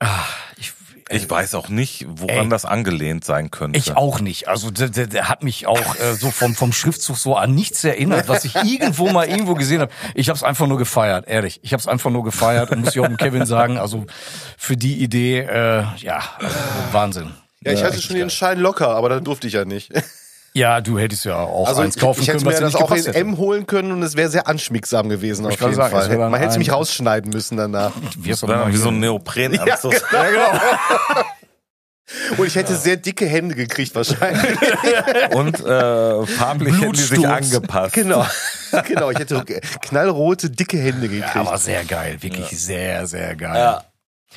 Ah, 0.01 0.25
ich, 0.57 0.73
Ich 1.11 1.29
weiß 1.31 1.55
auch 1.55 1.69
nicht, 1.69 2.07
woran 2.09 2.45
Ey. 2.45 2.49
das 2.49 2.65
angelehnt 2.65 3.23
sein 3.25 3.51
könnte. 3.51 3.79
Ich 3.79 3.95
auch 3.97 4.19
nicht. 4.21 4.49
Also 4.49 4.71
der, 4.71 4.89
der, 4.89 5.07
der 5.07 5.29
hat 5.29 5.43
mich 5.45 5.67
auch 5.67 5.95
äh, 5.97 6.15
so 6.15 6.31
vom, 6.31 6.55
vom 6.55 6.73
Schriftzug 6.73 7.19
so 7.19 7.37
an 7.37 7.55
nichts 7.55 7.85
erinnert, 7.85 8.29
was 8.29 8.45
ich 8.47 8.55
irgendwo 8.57 9.11
mal 9.11 9.29
irgendwo 9.29 9.55
gesehen 9.55 9.81
habe. 9.83 9.93
Ich 10.15 10.29
habe 10.31 10.37
es 10.39 10.43
einfach 10.43 10.67
nur 10.67 10.79
gefeiert, 10.79 11.29
ehrlich. 11.29 11.61
Ich 11.63 11.73
habe 11.75 11.81
es 11.81 11.87
einfach 11.87 12.11
nur 12.11 12.25
gefeiert 12.25 12.71
und 12.71 12.81
muss 12.81 12.95
ich 12.97 13.01
auch 13.01 13.07
dem 13.07 13.17
Kevin 13.19 13.45
sagen, 13.47 13.77
also 13.79 14.07
für 14.57 14.77
die 14.77 15.03
Idee, 15.03 15.41
äh, 15.41 15.85
ja, 15.99 16.23
also 16.39 16.57
Wahnsinn. 16.93 17.31
Ja, 17.65 17.73
ich 17.73 17.81
Ja, 17.81 17.87
hatte 17.87 18.01
schon 18.03 18.17
den. 18.17 18.31
Schein 18.31 18.59
locker, 18.59 18.89
aber 18.89 19.09
dann 19.09 19.25
durfte 19.25 19.47
ich 19.47 19.55
ja 19.55 19.65
nicht. 19.65 19.91
Ja, 20.55 20.83
du 20.83 20.99
hättest 20.99 21.25
ja 21.25 21.37
auch 21.37 21.67
Also 21.67 21.81
eins 21.81 21.97
ich, 21.97 22.03
kaufen 22.03 22.21
ich 22.21 22.29
hätte 22.29 22.41
können, 22.41 22.49
mir 22.49 22.53
was 22.53 22.59
dir 22.59 22.65
das 22.67 22.75
auch 22.75 22.91
in 22.91 22.97
hätte. 22.99 23.15
M 23.15 23.39
holen 23.39 23.67
können 23.67 23.91
und 23.91 24.03
es 24.03 24.17
wäre 24.17 24.29
sehr 24.29 24.49
anschmiegsam 24.49 25.09
gewesen 25.09 25.47
auf 25.47 25.53
Ich 25.55 25.61
wollte 25.63 25.77
jeden 25.77 25.91
sagen, 25.91 26.07
Fall. 26.19 26.29
Man 26.29 26.39
hätte 26.39 26.59
mich 26.59 26.71
rausschneiden 26.71 27.31
müssen 27.33 27.57
danach. 27.57 27.93
Wäre 28.19 28.47
mal 28.47 28.71
wie 28.71 28.77
so 28.77 28.89
ein 28.89 29.01
Neoprenanzug. 29.01 29.95
Ja, 30.13 30.25
genau. 30.29 30.61
Und 32.37 32.47
ich 32.47 32.57
hätte 32.57 32.75
sehr 32.77 32.97
dicke 32.97 33.27
Hände 33.27 33.55
gekriegt 33.55 33.95
wahrscheinlich. 33.95 34.59
Und 35.35 35.61
äh, 35.61 36.27
farblich 36.27 36.81
hätten 36.81 36.93
die 36.93 37.01
sich 37.01 37.27
angepasst. 37.27 37.95
genau. 37.95 38.27
Genau, 38.87 39.11
ich 39.11 39.19
hätte 39.19 39.45
knallrote, 39.83 40.51
dicke 40.51 40.79
Hände 40.79 41.07
ja, 41.07 41.13
gekriegt. 41.13 41.37
aber 41.37 41.59
sehr 41.59 41.85
geil, 41.85 42.17
wirklich 42.21 42.49
sehr, 42.49 43.07
sehr 43.07 43.37
geil. 43.37 43.57
Ja. 43.57 43.85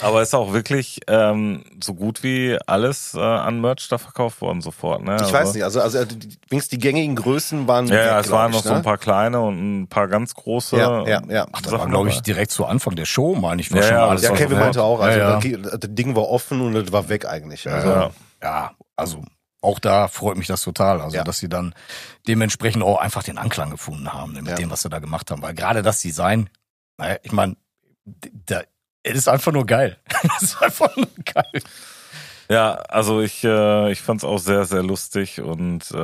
Aber 0.01 0.21
ist 0.21 0.35
auch 0.35 0.51
wirklich 0.51 0.99
ähm, 1.07 1.63
so 1.81 1.93
gut 1.93 2.21
wie 2.21 2.57
alles 2.67 3.13
äh, 3.13 3.19
an 3.19 3.61
Merch 3.61 3.87
da 3.87 3.97
verkauft 3.97 4.41
worden 4.41 4.59
sofort. 4.61 5.01
Ne? 5.03 5.17
ich 5.25 5.31
weiß 5.31 5.53
nicht, 5.53 5.63
also, 5.63 5.79
also 5.79 6.03
die- 6.03 6.37
wenigstens 6.49 6.67
die 6.69 6.79
gängigen 6.79 7.15
Größen 7.15 7.67
waren. 7.67 7.87
Ja, 7.87 7.95
ja, 7.95 8.17
weg, 8.17 8.25
es 8.25 8.31
waren 8.31 8.51
noch 8.51 8.59
ich, 8.59 8.65
so 8.65 8.71
ein 8.71 8.77
ne? 8.77 8.83
paar 8.83 8.97
kleine 8.97 9.39
und 9.41 9.83
ein 9.83 9.87
paar 9.87 10.07
ganz 10.09 10.33
große. 10.33 10.77
Ja, 10.77 11.07
ja, 11.07 11.21
ja. 11.29 11.47
Ach, 11.51 11.61
das 11.61 11.71
war, 11.71 11.87
glaube 11.87 12.09
ich, 12.09 12.21
direkt 12.21 12.51
zu 12.51 12.65
Anfang 12.65 12.95
der 12.95 13.05
Show, 13.05 13.35
meine 13.35 13.61
ich. 13.61 13.71
War 13.71 13.79
Ja, 13.81 13.83
schon 13.87 13.95
ja, 13.97 14.07
alles 14.07 14.21
Ja, 14.23 14.31
Kevin 14.33 14.59
meinte 14.59 14.83
auch, 14.83 14.99
also 14.99 15.17
Ja, 15.19 15.39
ja. 15.39 15.59
Das, 15.77 15.79
Ding 15.95 16.15
war 16.15 16.27
offen 16.29 16.59
und 16.61 16.73
das 16.73 16.91
war 16.91 17.07
weg 17.07 17.25
eigentlich. 17.25 17.69
Also, 17.69 17.87
Ja. 17.89 18.11
ja, 18.43 18.71
also 18.97 19.23
auch 19.61 19.79
da 19.79 20.07
freut 20.09 20.35
mich 20.37 20.47
das 20.47 20.61
total. 20.61 20.99
Also, 21.01 21.15
Ja. 21.15 21.23
dass 21.23 21.39
sie 21.39 21.47
dann 21.49 21.73
dementsprechend 22.27 22.83
auch 22.83 22.99
einfach 22.99 23.23
den 23.23 23.37
Anklang 23.37 23.69
gefunden 23.71 24.11
haben 24.13 24.33
ne, 24.33 24.41
mit 24.41 24.51
Ja. 24.51 24.55
dem, 24.57 24.69
was 24.71 24.81
sie 24.81 24.89
da 24.89 24.99
gemacht 24.99 25.31
haben. 25.31 25.41
Weil 25.41 25.53
gerade 25.53 25.81
das 25.83 26.01
Design, 26.01 26.49
naja, 26.97 27.15
ich 27.23 27.31
meine, 27.31 27.55
da, 28.05 28.61
es 29.05 29.17
ist 29.19 29.27
einfach 29.29 29.51
nur 29.51 29.65
geil. 29.65 29.97
Es 30.37 30.43
ist 30.43 30.61
einfach 30.61 30.95
nur 30.95 31.07
geil. 31.33 31.61
Ja, 32.49 32.73
also 32.89 33.21
ich, 33.21 33.43
äh, 33.43 33.91
ich 33.91 34.01
fand 34.01 34.21
es 34.21 34.23
auch 34.23 34.37
sehr, 34.37 34.65
sehr 34.65 34.83
lustig 34.83 35.41
und 35.41 35.89
äh, 35.91 35.95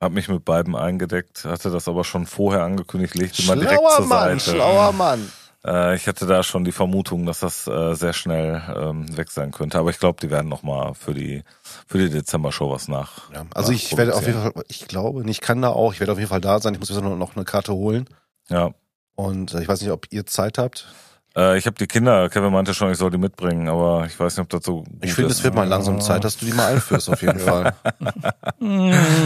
habe 0.00 0.14
mich 0.14 0.28
mit 0.28 0.44
beiden 0.44 0.74
eingedeckt, 0.74 1.44
hatte 1.44 1.70
das 1.70 1.86
aber 1.88 2.04
schon 2.04 2.26
vorher 2.26 2.62
angekündigt, 2.62 3.14
legte 3.14 3.42
mal 3.44 3.56
direkt 3.58 3.78
Schlauer 3.80 3.96
zur 3.96 4.06
Mann, 4.06 4.38
Seite. 4.40 4.56
schlauer 4.56 4.92
Mann. 4.92 5.32
Äh, 5.64 5.94
ich 5.96 6.06
hatte 6.08 6.26
da 6.26 6.42
schon 6.42 6.64
die 6.64 6.72
Vermutung, 6.72 7.24
dass 7.24 7.40
das 7.40 7.66
äh, 7.68 7.94
sehr 7.94 8.12
schnell 8.12 8.60
ähm, 8.76 9.16
weg 9.16 9.30
sein 9.30 9.52
könnte, 9.52 9.78
aber 9.78 9.90
ich 9.90 9.98
glaube, 9.98 10.18
die 10.20 10.30
werden 10.30 10.48
noch 10.48 10.62
mal 10.62 10.94
für 10.94 11.14
die 11.14 11.42
für 11.86 11.98
die 11.98 12.10
Dezember-Show 12.10 12.70
was 12.70 12.88
nach. 12.88 13.30
Ja, 13.32 13.46
also 13.54 13.70
ich 13.72 13.96
werde 13.96 14.14
auf 14.16 14.26
jeden 14.26 14.42
Fall, 14.42 14.52
ich 14.68 14.88
glaube, 14.88 15.22
ich 15.30 15.40
kann 15.40 15.62
da 15.62 15.68
auch, 15.70 15.92
ich 15.92 16.00
werde 16.00 16.12
auf 16.12 16.18
jeden 16.18 16.30
Fall 16.30 16.40
da 16.40 16.58
sein. 16.60 16.74
Ich 16.74 16.80
muss 16.80 16.88
jetzt 16.90 17.00
noch 17.00 17.16
noch 17.16 17.36
eine 17.36 17.44
Karte 17.44 17.72
holen. 17.72 18.08
Ja, 18.48 18.72
Und 19.14 19.54
äh, 19.54 19.62
ich 19.62 19.68
weiß 19.68 19.80
nicht, 19.80 19.90
ob 19.92 20.06
ihr 20.10 20.26
Zeit 20.26 20.58
habt. 20.58 20.92
Äh, 21.36 21.58
ich 21.58 21.66
habe 21.66 21.76
die 21.76 21.86
Kinder. 21.86 22.28
Kevin 22.28 22.52
meinte 22.52 22.74
schon, 22.74 22.90
ich 22.90 22.98
soll 22.98 23.10
die 23.10 23.18
mitbringen, 23.18 23.68
aber 23.68 24.06
ich 24.06 24.18
weiß 24.18 24.36
nicht, 24.36 24.42
ob 24.44 24.50
das 24.50 24.64
so 24.64 24.84
Ich 25.00 25.14
finde, 25.14 25.30
es 25.30 25.42
wird 25.42 25.54
mal 25.54 25.66
langsam 25.66 26.00
Zeit, 26.00 26.24
dass 26.24 26.36
du 26.36 26.46
die 26.46 26.52
mal 26.52 26.74
einführst, 26.74 27.08
auf 27.08 27.20
jeden 27.22 27.38
Fall. 27.40 27.74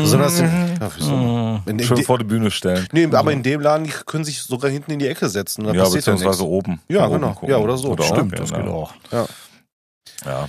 So, 0.05 0.19
dass 0.19 0.37
sie, 0.39 0.45
ja? 0.45 1.63
In, 1.67 1.79
in, 1.79 1.85
Schön 1.85 2.03
vor 2.05 2.19
die 2.19 2.25
Bühne 2.25 2.51
stellen. 2.51 2.87
nee, 2.93 3.09
aber 3.13 3.33
in 3.33 3.43
dem 3.43 3.61
Laden, 3.61 3.85
die 3.85 3.93
können 4.07 4.25
sich 4.25 4.41
sogar 4.43 4.71
hinten 4.71 4.93
in 4.93 4.99
die 4.99 5.07
Ecke 5.09 5.29
setzen. 5.29 5.65
Da 5.65 5.73
ja, 5.73 5.85
ja 5.85 5.89
beziehungsweise 5.89 6.29
nichts. 6.29 6.41
oben. 6.43 6.81
Ja, 6.89 7.07
Oben 7.07 7.21
genau. 7.21 7.33
gucken. 7.35 7.51
Ja, 7.51 7.57
oder 7.59 7.77
so. 7.77 7.93
Auch 7.93 8.03
Stimmt, 8.03 8.33
gehen, 8.33 8.41
Das 8.41 8.51
ja. 8.51 8.59
geht 8.61 8.69
auch. 8.69 8.93
Ja. 9.13 9.27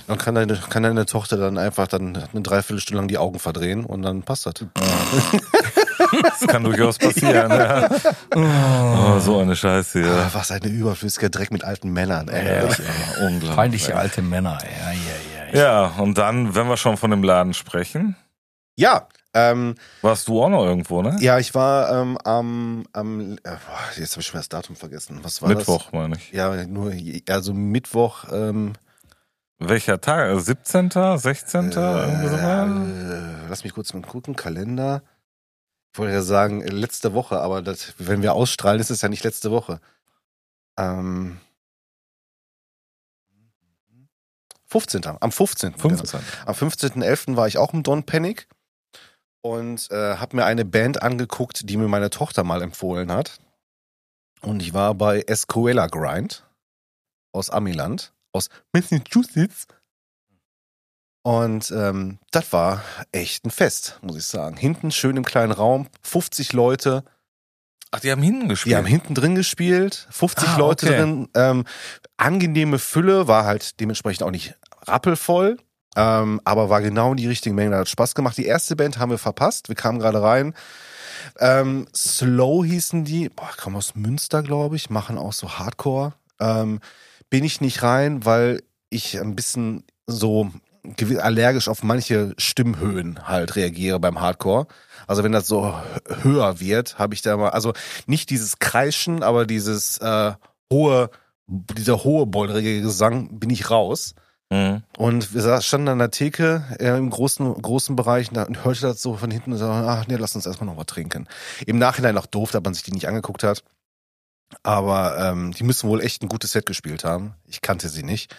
Dann 0.08 0.18
kann 0.18 0.34
deine, 0.34 0.56
kann 0.56 0.82
deine 0.82 1.06
Tochter 1.06 1.36
dann 1.36 1.56
einfach 1.56 1.86
dann 1.86 2.16
eine 2.16 2.42
Dreiviertelstunde 2.42 2.98
lang 2.98 3.08
die 3.08 3.18
Augen 3.18 3.38
verdrehen 3.38 3.84
und 3.84 4.02
dann 4.02 4.22
passt 4.22 4.46
das. 4.46 4.54
Das 6.22 6.46
kann 6.46 6.64
durchaus 6.64 6.98
passieren. 6.98 7.50
ja. 7.50 7.88
Oh, 8.34 9.18
so 9.20 9.38
eine 9.40 9.54
Scheiße 9.56 10.00
hier. 10.02 10.10
Ah, 10.12 10.30
was 10.32 10.50
eine 10.50 10.68
überflüssiger 10.68 11.28
Dreck 11.28 11.50
mit 11.50 11.64
alten 11.64 11.90
Männern. 11.92 12.28
Ey. 12.28 12.46
Ehrlich, 12.46 12.78
Ja, 12.78 13.26
unglaublich. 13.26 13.50
Feindliche 13.54 13.96
alte 13.96 14.22
Männer. 14.22 14.58
Ja, 14.62 14.92
ja, 14.92 14.98
ja. 15.52 15.60
Ja, 15.60 15.86
und 15.98 16.16
dann, 16.18 16.54
wenn 16.54 16.68
wir 16.68 16.76
schon 16.76 16.96
von 16.96 17.10
dem 17.10 17.22
Laden 17.24 17.54
sprechen, 17.54 18.16
Ja, 18.76 19.08
ähm, 19.34 19.74
warst 20.02 20.26
du 20.28 20.42
auch 20.42 20.48
noch 20.48 20.64
irgendwo, 20.64 21.02
ne? 21.02 21.16
ja, 21.20 21.38
ich 21.38 21.54
war 21.54 21.90
ähm, 22.02 22.18
am, 22.24 22.84
am 22.92 23.36
äh, 23.44 23.56
jetzt 23.96 24.12
habe 24.12 24.20
ich 24.22 24.26
schon 24.26 24.38
das 24.38 24.48
Datum 24.48 24.74
vergessen. 24.76 25.20
Was 25.22 25.40
war 25.42 25.48
Mittwoch, 25.48 25.92
meine 25.92 26.16
ich. 26.16 26.30
das? 26.30 26.36
Ja, 26.36 26.66
nur 26.66 26.92
also 27.28 27.52
Mittwoch. 27.54 28.24
Ähm, 28.32 28.72
Welcher 29.58 30.00
Tag? 30.00 30.20
Also 30.20 30.40
17., 30.40 30.90
16., 31.18 31.70
irgendwie 31.72 32.28
so 32.28 32.36
mal? 32.36 32.86
äh, 33.44 33.48
lass 33.48 33.62
mich 33.62 33.74
kurz 33.74 33.92
mal 33.92 34.02
gucken. 34.02 34.34
Kalender. 34.34 35.02
Ich 35.92 35.98
wollte 35.98 36.12
ja 36.12 36.22
sagen 36.22 36.60
letzte 36.60 37.14
Woche, 37.14 37.40
aber 37.40 37.62
das, 37.62 37.94
wenn 37.98 38.22
wir 38.22 38.34
ausstrahlen, 38.34 38.80
ist 38.80 38.90
es 38.90 39.02
ja 39.02 39.08
nicht 39.08 39.24
letzte 39.24 39.50
Woche. 39.50 39.80
Ähm, 40.78 41.40
15. 44.66 45.04
Am 45.04 45.32
15. 45.32 45.74
15. 45.74 46.20
Am 46.46 46.54
15.11. 46.54 47.34
war 47.36 47.48
ich 47.48 47.58
auch 47.58 47.74
im 47.74 47.82
Don 47.82 48.04
Panic 48.04 48.46
und 49.42 49.90
äh, 49.90 50.16
habe 50.16 50.36
mir 50.36 50.44
eine 50.44 50.64
Band 50.64 51.02
angeguckt, 51.02 51.68
die 51.68 51.76
mir 51.76 51.88
meine 51.88 52.10
Tochter 52.10 52.44
mal 52.44 52.62
empfohlen 52.62 53.10
hat. 53.10 53.40
Und 54.42 54.62
ich 54.62 54.72
war 54.72 54.94
bei 54.94 55.22
Escuela 55.22 55.88
Grind 55.88 56.46
aus 57.32 57.50
Amiland, 57.50 58.12
aus 58.32 58.48
Massachusetts. 58.72 59.66
Und 61.30 61.70
ähm, 61.70 62.18
das 62.32 62.52
war 62.52 62.82
echt 63.12 63.46
ein 63.46 63.52
Fest, 63.52 64.00
muss 64.02 64.16
ich 64.16 64.26
sagen. 64.26 64.56
Hinten 64.56 64.90
schön 64.90 65.16
im 65.16 65.24
kleinen 65.24 65.52
Raum, 65.52 65.86
50 66.02 66.52
Leute. 66.54 67.04
Ach, 67.92 68.00
die 68.00 68.10
haben 68.10 68.20
hinten 68.20 68.48
gespielt. 68.48 68.72
Die 68.72 68.76
haben 68.76 68.84
hinten 68.86 69.14
drin 69.14 69.36
gespielt, 69.36 70.08
50 70.10 70.48
Ah, 70.48 70.56
Leute 70.56 70.86
okay. 70.86 70.96
drin. 70.96 71.28
Ähm, 71.34 71.64
angenehme 72.16 72.80
Fülle, 72.80 73.28
war 73.28 73.44
halt 73.44 73.78
dementsprechend 73.78 74.24
auch 74.24 74.32
nicht 74.32 74.56
rappelvoll, 74.82 75.58
ähm, 75.94 76.40
aber 76.44 76.68
war 76.68 76.82
genau 76.82 77.14
die 77.14 77.28
richtige 77.28 77.54
Menge. 77.54 77.76
Hat 77.76 77.88
Spaß 77.88 78.16
gemacht. 78.16 78.36
Die 78.36 78.46
erste 78.46 78.74
Band 78.74 78.98
haben 78.98 79.10
wir 79.12 79.18
verpasst. 79.18 79.68
Wir 79.68 79.76
kamen 79.76 80.00
gerade 80.00 80.20
rein. 80.20 80.52
Ähm, 81.38 81.86
Slow 81.94 82.64
hießen 82.64 83.04
die, 83.04 83.28
boah, 83.28 83.50
kommen 83.56 83.76
aus 83.76 83.94
Münster, 83.94 84.42
glaube 84.42 84.74
ich, 84.74 84.90
machen 84.90 85.16
auch 85.16 85.32
so 85.32 85.60
Hardcore. 85.60 86.14
Ähm, 86.40 86.80
bin 87.28 87.44
ich 87.44 87.60
nicht 87.60 87.84
rein, 87.84 88.24
weil 88.24 88.64
ich 88.88 89.20
ein 89.20 89.36
bisschen 89.36 89.84
so 90.08 90.50
allergisch 91.18 91.68
auf 91.68 91.82
manche 91.82 92.34
Stimmhöhen 92.38 93.26
halt 93.28 93.56
reagiere 93.56 94.00
beim 94.00 94.20
Hardcore. 94.20 94.66
Also 95.06 95.22
wenn 95.24 95.32
das 95.32 95.46
so 95.46 95.64
hö- 95.66 96.24
höher 96.24 96.60
wird, 96.60 96.98
habe 96.98 97.14
ich 97.14 97.22
da 97.22 97.36
mal, 97.36 97.50
also 97.50 97.72
nicht 98.06 98.30
dieses 98.30 98.58
Kreischen, 98.58 99.22
aber 99.22 99.46
dieses 99.46 99.98
äh, 99.98 100.32
hohe, 100.72 101.10
dieser 101.46 102.04
hohe 102.04 102.26
bollerige 102.26 102.80
Gesang 102.80 103.38
bin 103.38 103.50
ich 103.50 103.70
raus. 103.70 104.14
Mhm. 104.50 104.82
Und 104.96 105.32
wir 105.34 105.60
standen 105.60 105.88
an 105.88 105.98
der 105.98 106.10
Theke 106.10 106.64
äh, 106.78 106.96
im 106.96 107.10
großen, 107.10 107.54
großen 107.60 107.94
Bereich 107.94 108.28
und 108.28 108.36
da- 108.36 108.44
und 108.44 108.64
hörte 108.64 108.82
das 108.82 109.00
so 109.02 109.16
von 109.16 109.30
hinten 109.30 109.52
und 109.52 109.58
so, 109.58 109.66
ach 109.66 110.06
nee, 110.08 110.16
lass 110.16 110.34
uns 110.34 110.46
erstmal 110.46 110.66
noch 110.68 110.76
was 110.76 110.86
trinken. 110.86 111.28
Im 111.66 111.78
Nachhinein 111.78 112.18
auch 112.18 112.26
doof, 112.26 112.50
dass 112.50 112.62
man 112.62 112.74
sich 112.74 112.82
die 112.82 112.92
nicht 112.92 113.06
angeguckt 113.06 113.44
hat. 113.44 113.62
Aber 114.64 115.16
ähm, 115.18 115.52
die 115.52 115.62
müssen 115.62 115.88
wohl 115.88 116.00
echt 116.00 116.22
ein 116.22 116.28
gutes 116.28 116.52
Set 116.52 116.66
gespielt 116.66 117.04
haben. 117.04 117.34
Ich 117.46 117.60
kannte 117.60 117.88
sie 117.88 118.02
nicht. 118.02 118.34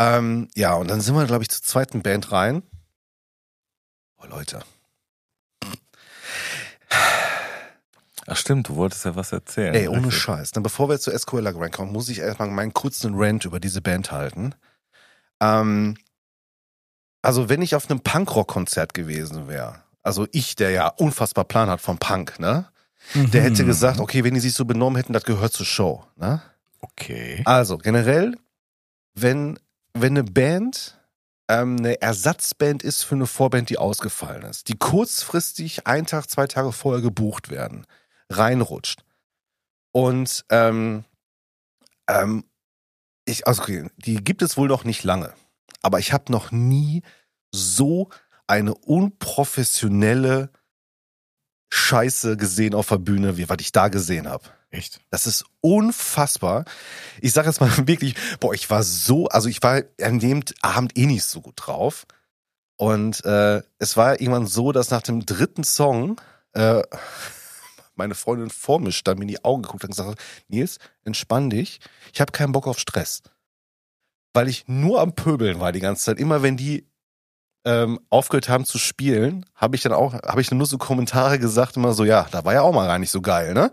Ähm, 0.00 0.48
ja, 0.56 0.72
und 0.74 0.88
dann 0.88 1.02
sind 1.02 1.14
wir, 1.14 1.26
glaube 1.26 1.42
ich, 1.42 1.50
zur 1.50 1.62
zweiten 1.62 2.00
Band 2.02 2.32
rein. 2.32 2.62
Oh, 4.16 4.26
Leute. 4.26 4.60
Ach 8.26 8.36
stimmt, 8.36 8.68
du 8.68 8.76
wolltest 8.76 9.04
ja 9.04 9.14
was 9.16 9.32
erzählen. 9.32 9.74
Ey, 9.74 9.88
ohne 9.88 10.06
Richtig. 10.06 10.22
Scheiß. 10.22 10.52
Dann 10.52 10.62
bevor 10.62 10.88
wir 10.88 10.98
zu 11.00 11.10
Escuela 11.10 11.50
Grind 11.52 11.72
kommen, 11.74 11.92
muss 11.92 12.08
ich 12.08 12.20
erstmal 12.20 12.48
meinen 12.48 12.72
kurzen 12.72 13.12
Rant 13.14 13.44
über 13.44 13.60
diese 13.60 13.82
Band 13.82 14.10
halten. 14.12 14.54
Ähm, 15.40 15.96
also 17.22 17.48
wenn 17.48 17.60
ich 17.60 17.74
auf 17.74 17.90
einem 17.90 18.00
Punkrock-Konzert 18.00 18.94
gewesen 18.94 19.48
wäre, 19.48 19.82
also 20.02 20.26
ich, 20.32 20.56
der 20.56 20.70
ja 20.70 20.88
unfassbar 20.88 21.44
Plan 21.44 21.68
hat 21.68 21.80
vom 21.82 21.98
Punk, 21.98 22.38
ne? 22.38 22.66
Der 23.14 23.42
hätte 23.42 23.64
Mhm. 23.64 23.66
gesagt, 23.66 23.98
okay, 23.98 24.24
wenn 24.24 24.34
die 24.34 24.40
sich 24.40 24.54
so 24.54 24.64
benommen 24.64 24.96
hätten, 24.96 25.12
das 25.12 25.24
gehört 25.24 25.52
zur 25.52 25.66
Show, 25.66 26.04
ne? 26.16 26.40
Okay. 26.80 27.42
Also 27.44 27.76
generell, 27.78 28.36
wenn, 29.14 29.58
wenn 30.02 30.16
eine 30.16 30.24
Band 30.24 30.98
ähm, 31.48 31.76
eine 31.78 32.00
Ersatzband 32.00 32.82
ist 32.82 33.02
für 33.02 33.16
eine 33.16 33.26
Vorband, 33.26 33.70
die 33.70 33.78
ausgefallen 33.78 34.42
ist, 34.42 34.68
die 34.68 34.76
kurzfristig 34.76 35.86
einen 35.86 36.06
Tag, 36.06 36.30
zwei 36.30 36.46
Tage 36.46 36.72
vorher 36.72 37.02
gebucht 37.02 37.50
werden, 37.50 37.86
reinrutscht. 38.30 39.04
Und 39.92 40.44
ähm, 40.50 41.04
ähm, 42.08 42.44
ich, 43.24 43.46
also 43.46 43.64
die 43.96 44.22
gibt 44.22 44.42
es 44.42 44.56
wohl 44.56 44.68
noch 44.68 44.84
nicht 44.84 45.02
lange. 45.02 45.34
Aber 45.82 45.98
ich 45.98 46.12
habe 46.12 46.30
noch 46.30 46.52
nie 46.52 47.02
so 47.52 48.10
eine 48.46 48.74
unprofessionelle 48.74 50.50
Scheiße 51.72 52.36
gesehen 52.36 52.74
auf 52.74 52.88
der 52.88 52.98
Bühne, 52.98 53.36
wie 53.36 53.48
was 53.48 53.58
ich 53.60 53.72
da 53.72 53.88
gesehen 53.88 54.28
habe. 54.28 54.44
Echt? 54.70 55.00
Das 55.10 55.26
ist 55.26 55.44
unfassbar. 55.60 56.64
Ich 57.20 57.32
sage 57.32 57.48
jetzt 57.48 57.60
mal 57.60 57.70
wirklich, 57.86 58.14
boah, 58.38 58.54
ich 58.54 58.70
war 58.70 58.82
so, 58.82 59.26
also 59.26 59.48
ich 59.48 59.62
war 59.62 59.82
an 60.00 60.20
dem 60.20 60.42
Abend 60.62 60.96
eh 60.96 61.06
nicht 61.06 61.24
so 61.24 61.40
gut 61.40 61.54
drauf. 61.56 62.06
Und 62.76 63.24
äh, 63.24 63.62
es 63.78 63.96
war 63.96 64.20
irgendwann 64.20 64.46
so, 64.46 64.72
dass 64.72 64.90
nach 64.90 65.02
dem 65.02 65.26
dritten 65.26 65.64
Song 65.64 66.20
äh, 66.54 66.82
meine 67.94 68.14
Freundin 68.14 68.48
vor 68.48 68.80
mir 68.80 68.92
stand, 68.92 69.18
mir 69.18 69.24
in 69.24 69.28
die 69.28 69.44
Augen 69.44 69.62
geguckt 69.62 69.82
hat 69.82 69.90
und 69.90 69.96
gesagt 69.96 70.10
hat, 70.10 70.18
Nils, 70.48 70.78
entspann 71.04 71.50
dich, 71.50 71.80
ich 72.12 72.20
habe 72.20 72.32
keinen 72.32 72.52
Bock 72.52 72.66
auf 72.66 72.78
Stress. 72.78 73.22
Weil 74.32 74.48
ich 74.48 74.68
nur 74.68 75.00
am 75.00 75.14
Pöbeln 75.14 75.58
war 75.58 75.72
die 75.72 75.80
ganze 75.80 76.04
Zeit. 76.04 76.18
Immer 76.18 76.42
wenn 76.42 76.56
die 76.56 76.88
ähm, 77.64 78.00
aufgehört 78.08 78.48
haben 78.48 78.64
zu 78.64 78.78
spielen, 78.78 79.44
habe 79.54 79.76
ich 79.76 79.82
dann 79.82 79.92
auch, 79.92 80.14
habe 80.14 80.40
ich 80.40 80.48
dann 80.48 80.58
nur 80.58 80.66
so 80.66 80.78
Kommentare 80.78 81.38
gesagt, 81.38 81.76
immer 81.76 81.92
so, 81.92 82.04
ja, 82.04 82.26
da 82.30 82.44
war 82.44 82.54
ja 82.54 82.62
auch 82.62 82.72
mal 82.72 82.86
gar 82.86 82.98
nicht 82.98 83.10
so 83.10 83.20
geil, 83.20 83.52
ne? 83.52 83.70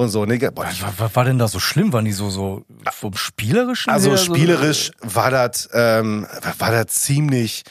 Und 0.00 0.08
so, 0.08 0.24
ne, 0.24 0.38
boah, 0.50 0.64
Was, 0.64 1.14
war 1.14 1.24
denn 1.26 1.36
da 1.38 1.46
so 1.46 1.58
schlimm? 1.60 1.92
Waren 1.92 2.06
die 2.06 2.12
so, 2.12 2.30
so 2.30 2.64
vom 2.90 3.14
Spielerischen 3.18 3.92
Also 3.92 4.08
her 4.08 4.16
so- 4.16 4.34
spielerisch 4.34 4.92
war 5.02 5.30
das 5.30 5.68
ähm, 5.74 6.26
war 6.56 6.70
das 6.70 6.86
ziemlich 6.94 7.64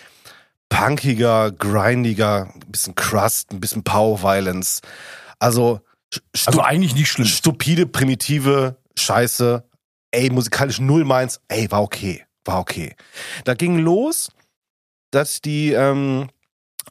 punkiger, 0.70 1.52
grindiger, 1.52 2.54
ein 2.54 2.60
bisschen 2.72 2.94
Crust, 2.94 3.52
ein 3.52 3.60
bisschen 3.60 3.84
Power 3.84 4.22
Violence. 4.22 4.82
Also, 5.40 5.82
Also 6.46 6.62
eigentlich 6.62 6.94
nicht 6.94 7.10
schlimm. 7.10 7.28
stupide, 7.28 7.88
primitive 7.88 8.78
Scheiße. 8.96 9.64
Ey, 10.12 10.30
musikalisch 10.30 10.80
null 10.80 11.06
meins. 11.06 11.40
Ey, 11.48 11.72
war 11.72 11.82
okay, 11.82 12.24
war 12.46 12.60
okay. 12.60 12.96
Da 13.46 13.56
ging 13.56 13.80
los, 13.80 14.30
dass 15.10 15.42
die 15.42 15.72
ähm, 15.72 16.30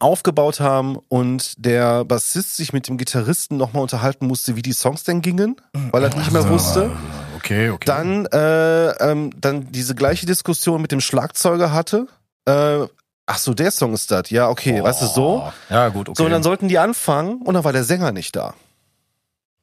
aufgebaut 0.00 0.60
haben 0.60 0.98
und 1.08 1.54
der 1.64 2.04
Bassist 2.04 2.56
sich 2.56 2.72
mit 2.72 2.88
dem 2.88 2.96
Gitarristen 2.98 3.56
nochmal 3.56 3.82
unterhalten 3.82 4.26
musste, 4.26 4.56
wie 4.56 4.62
die 4.62 4.72
Songs 4.72 5.04
denn 5.04 5.20
gingen, 5.22 5.56
weil 5.90 6.04
er 6.04 6.16
nicht 6.16 6.32
mehr 6.32 6.48
wusste. 6.48 6.90
Okay, 7.36 7.70
okay. 7.70 7.84
Dann, 7.86 8.26
äh, 8.26 8.88
ähm, 9.10 9.30
dann 9.40 9.70
diese 9.70 9.94
gleiche 9.94 10.26
Diskussion 10.26 10.82
mit 10.82 10.92
dem 10.92 11.00
Schlagzeuger 11.00 11.72
hatte. 11.72 12.06
Äh, 12.46 12.86
ach 13.26 13.38
so, 13.38 13.54
der 13.54 13.70
Song 13.70 13.94
ist 13.94 14.10
das. 14.10 14.30
Ja, 14.30 14.48
okay, 14.48 14.82
weißt 14.82 15.02
du 15.02 15.06
so. 15.06 15.42
Oh. 15.44 15.52
Ja, 15.70 15.88
gut, 15.88 16.08
okay. 16.08 16.16
So, 16.18 16.24
und 16.24 16.30
dann 16.30 16.42
sollten 16.42 16.68
die 16.68 16.78
anfangen 16.78 17.42
und 17.42 17.54
dann 17.54 17.64
war 17.64 17.72
der 17.72 17.84
Sänger 17.84 18.12
nicht 18.12 18.34
da. 18.36 18.54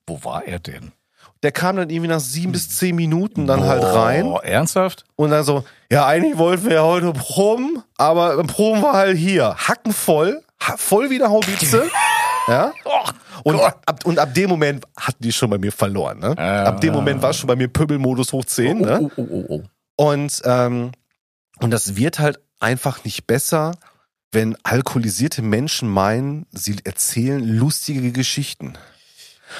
Wo 0.07 0.23
war 0.23 0.45
er 0.45 0.59
denn? 0.59 0.91
Der 1.45 1.51
kam 1.51 1.75
dann 1.75 1.91
irgendwie 1.91 2.07
nach 2.09 2.19
sieben 2.19 2.53
bis 2.53 2.69
zehn 2.75 2.95
Minuten 2.95 3.45
dann 3.45 3.65
halt 3.65 3.83
rein 3.83 4.25
Oh, 4.25 4.39
ernsthaft? 4.39 5.03
und 5.15 5.29
dann 5.29 5.43
so, 5.43 5.63
ja, 5.91 6.07
eigentlich 6.07 6.39
wollten 6.39 6.65
wir 6.65 6.73
ja 6.73 6.83
heute 6.83 7.13
proben, 7.13 7.83
aber 7.99 8.41
Proben 8.45 8.81
war 8.81 8.93
halt 8.93 9.15
hier. 9.15 9.53
Hacken 9.55 9.93
voll, 9.93 10.41
voll 10.77 11.11
wie 11.11 11.21
eine 11.21 11.29
Haubitze. 11.29 11.83
ja. 12.47 12.73
Und 13.43 13.59
ab, 13.61 13.99
und 14.05 14.17
ab 14.17 14.33
dem 14.33 14.49
Moment 14.49 14.85
hatten 14.99 15.21
die 15.21 15.31
schon 15.31 15.51
bei 15.51 15.59
mir 15.59 15.71
verloren. 15.71 16.17
Ne? 16.17 16.33
Ja, 16.35 16.63
ab 16.63 16.81
dem. 16.81 16.93
Moment 16.93 17.21
war 17.21 17.31
schon 17.31 17.45
bei 17.45 17.55
mir 17.55 17.67
Pöbelmodus 17.67 18.33
hoch 18.33 18.43
10. 18.43 18.79
Ne? 18.79 19.01
Oh, 19.03 19.11
oh, 19.21 19.27
oh, 19.29 19.45
oh. 19.97 20.03
Und, 20.11 20.41
ähm, 20.45 20.93
und 21.59 21.69
das 21.69 21.95
wird 21.95 22.17
halt 22.17 22.39
einfach 22.59 23.03
nicht 23.03 23.27
besser, 23.27 23.73
wenn 24.31 24.57
alkoholisierte 24.63 25.43
Menschen 25.43 25.89
meinen, 25.89 26.47
sie 26.51 26.77
erzählen 26.85 27.47
lustige 27.47 28.11
Geschichten. 28.11 28.73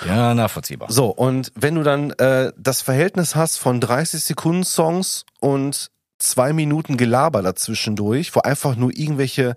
Ja, 0.06 0.34
nachvollziehbar. 0.34 0.92
So, 0.92 1.08
und 1.08 1.52
wenn 1.56 1.76
du 1.76 1.84
dann 1.84 2.12
äh, 2.12 2.52
das 2.58 2.82
Verhältnis 2.82 3.36
hast 3.36 3.58
von 3.58 3.80
30 3.80 4.24
Sekunden 4.24 4.64
Songs 4.64 5.26
und 5.40 5.92
zwei 6.20 6.54
Minuten 6.54 6.98
Gelaber 6.98 7.42
dazwischendurch, 7.42 8.36
wo 8.36 8.42
einfach 8.42 8.76
nur 8.76 8.96
irgendwelche 8.96 9.54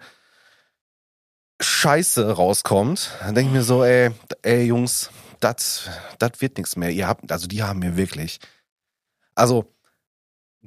Scheiße 1.61 2.30
rauskommt, 2.30 3.11
dann 3.20 3.34
denke 3.34 3.51
ich 3.51 3.57
mir 3.57 3.62
so, 3.62 3.84
ey, 3.84 4.11
ey 4.43 4.64
Jungs, 4.64 5.11
das 5.41 5.89
das 6.18 6.32
wird 6.41 6.57
nichts 6.57 6.76
mehr. 6.76 6.91
Ihr 6.91 7.09
habt, 7.09 7.30
also 7.32 7.47
die 7.47 7.62
haben 7.62 7.80
mir 7.80 7.97
wirklich, 7.97 8.39
also 9.34 9.72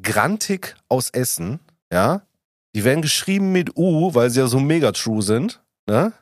Grantig 0.01 0.75
aus 0.87 1.09
Essen, 1.09 1.59
ja, 1.91 2.25
die 2.73 2.83
werden 2.83 3.01
geschrieben 3.01 3.51
mit 3.51 3.75
U, 3.75 4.13
weil 4.13 4.29
sie 4.29 4.39
ja 4.39 4.47
so 4.47 4.59
mega 4.59 4.91
true 4.93 5.21
sind, 5.21 5.61
ne? 5.85 6.13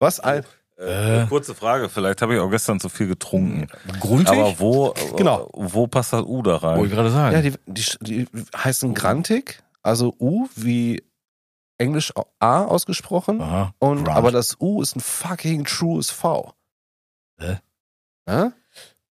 Was? 0.00 0.18
Al 0.18 0.44
Äh, 0.80 1.22
Äh. 1.22 1.26
kurze 1.26 1.54
Frage, 1.54 1.88
vielleicht 1.90 2.22
habe 2.22 2.34
ich 2.34 2.40
auch 2.40 2.48
gestern 2.50 2.80
zu 2.80 2.88
viel 2.88 3.06
getrunken. 3.06 3.66
Grundig? 4.00 4.28
Aber 4.28 4.58
wo, 4.58 4.94
Genau. 5.16 5.48
wo 5.52 5.86
passt 5.86 6.12
das 6.14 6.22
U 6.22 6.42
da 6.42 6.56
rein? 6.56 6.78
Wollte 6.78 6.86
ich 6.90 6.94
gerade 6.96 7.10
sagen. 7.10 7.34
Ja, 7.36 7.42
die, 7.42 7.52
die, 7.66 8.24
die 8.24 8.26
heißen 8.56 8.94
Grantig, 8.94 9.62
also 9.82 10.14
U 10.18 10.48
wie 10.56 11.02
Englisch 11.78 12.12
A 12.38 12.64
ausgesprochen. 12.64 13.40
Aha. 13.40 13.74
Und, 13.78 14.04
Grant. 14.04 14.16
aber 14.16 14.30
das 14.32 14.56
U 14.60 14.80
ist 14.82 14.96
ein 14.96 15.00
fucking 15.00 15.64
trues 15.64 16.10
V. 16.10 16.52
Hä? 17.38 17.58
Ja? 18.28 18.52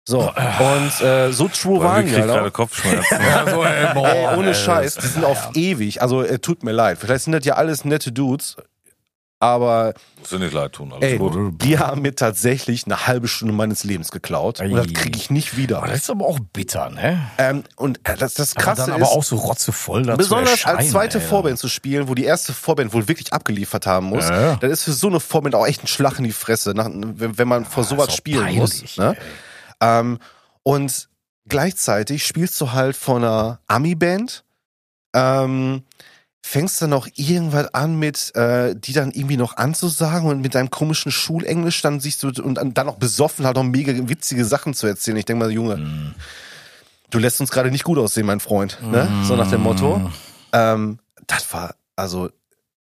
So, 0.05 0.19
und 0.19 1.01
äh, 1.01 1.31
so 1.31 1.47
true 1.47 1.79
Boah, 1.79 1.85
waren 1.85 2.03
ich 2.05 2.09
die 2.09 2.15
krieg 2.15 2.23
halt 2.23 2.31
gerade 2.33 2.47
auch. 2.49 2.53
Kopfschmerzen. 2.53 3.17
Ja, 3.21 3.49
so, 3.49 3.63
ey, 3.63 3.93
boah, 3.93 4.07
Ey, 4.09 4.37
ohne 4.37 4.49
ey, 4.49 4.53
Scheiß, 4.55 4.95
die 4.95 5.07
sind 5.07 5.23
auf 5.23 5.51
ewig. 5.55 6.01
Also, 6.01 6.23
äh, 6.23 6.39
tut 6.39 6.63
mir 6.63 6.73
leid. 6.73 6.97
Vielleicht 6.97 7.23
sind 7.23 7.31
das 7.31 7.45
ja 7.45 7.53
alles 7.55 7.85
nette 7.85 8.11
Dudes. 8.11 8.57
Aber 9.43 9.93
dir 10.31 10.39
nicht 10.39 10.53
leid 10.53 10.71
tun, 10.71 10.93
alles 10.93 11.03
ey, 11.11 11.17
gut. 11.17 11.61
die 11.61 11.77
haben 11.77 12.01
mir 12.01 12.15
tatsächlich 12.15 12.85
eine 12.85 13.07
halbe 13.07 13.27
Stunde 13.27 13.53
meines 13.53 13.83
Lebens 13.83 14.09
geklaut. 14.09 14.61
Und 14.61 14.71
das 14.71 14.87
Ei. 14.87 14.93
kriege 14.93 15.17
ich 15.17 15.29
nicht 15.29 15.57
wieder. 15.57 15.79
Aber 15.79 15.87
das 15.87 15.97
ist 15.97 16.09
aber 16.09 16.25
auch 16.25 16.39
bitter, 16.53 16.89
ne? 16.89 17.19
Ähm, 17.37 17.63
und 17.75 17.99
äh, 18.07 18.15
das, 18.15 18.35
das 18.35 18.55
Aber 18.55 18.63
Krasse 18.63 18.81
dann 18.85 18.91
aber 18.93 19.03
ist, 19.03 19.09
auch 19.09 19.23
so 19.23 19.35
rotzevoll 19.35 20.03
dazu 20.03 20.17
besonders 20.17 20.65
als 20.65 20.91
zweite 20.91 21.19
ey. 21.19 21.25
Vorband 21.25 21.59
zu 21.59 21.67
spielen, 21.67 22.07
wo 22.07 22.15
die 22.15 22.23
erste 22.23 22.53
Vorband 22.53 22.93
wohl 22.93 23.07
wirklich 23.09 23.33
abgeliefert 23.33 23.85
haben 23.85 24.07
muss, 24.07 24.29
Ja, 24.29 24.41
ja. 24.41 24.55
dann 24.55 24.71
ist 24.71 24.83
für 24.83 24.93
so 24.93 25.07
eine 25.07 25.19
Vorband 25.19 25.55
auch 25.55 25.67
echt 25.67 25.83
ein 25.83 25.87
Schlag 25.87 26.17
in 26.19 26.23
die 26.23 26.31
Fresse, 26.31 26.71
nach, 26.73 26.89
wenn, 26.89 27.37
wenn 27.37 27.47
man 27.47 27.65
vor 27.65 27.83
ist 27.83 27.89
sowas 27.89 28.15
spielen 28.15 28.45
peinlich, 28.45 28.59
muss. 28.59 28.97
Ne? 28.97 29.17
Ähm, 29.81 30.19
und 30.63 31.09
gleichzeitig 31.49 32.25
spielst 32.25 32.59
du 32.61 32.71
halt 32.71 32.95
von 32.95 33.23
einer 33.23 33.59
Ami-Band, 33.67 34.45
ähm, 35.13 35.83
fängst 36.45 36.81
dann 36.81 36.89
noch 36.89 37.07
irgendwas 37.15 37.73
an 37.73 37.97
mit, 37.97 38.35
äh, 38.35 38.75
die 38.75 38.91
dann 38.93 39.11
irgendwie 39.11 39.37
noch 39.37 39.55
anzusagen 39.55 40.29
und 40.29 40.41
mit 40.41 40.55
deinem 40.55 40.69
komischen 40.69 41.11
Schulenglisch 41.11 41.81
dann 41.81 41.99
siehst 42.01 42.21
du 42.21 42.27
und 42.43 42.55
dann 42.77 42.85
noch 42.85 42.97
besoffen 42.97 43.45
halt 43.45 43.55
noch 43.55 43.63
mega 43.63 43.93
witzige 44.09 44.43
Sachen 44.43 44.73
zu 44.73 44.85
erzählen. 44.85 45.17
Ich 45.17 45.25
denke 45.25 45.45
mal, 45.45 45.51
Junge, 45.51 45.77
Mhm. 45.77 46.15
du 47.09 47.17
lässt 47.19 47.39
uns 47.39 47.49
gerade 47.49 47.71
nicht 47.71 47.85
gut 47.85 47.97
aussehen, 47.97 48.25
mein 48.25 48.41
Freund. 48.41 48.77
Ne? 48.83 49.09
So 49.23 49.35
nach 49.37 49.49
dem 49.49 49.61
Motto. 49.61 50.11
Ähm, 50.51 50.99
das 51.27 51.51
war, 51.53 51.75
also, 51.95 52.29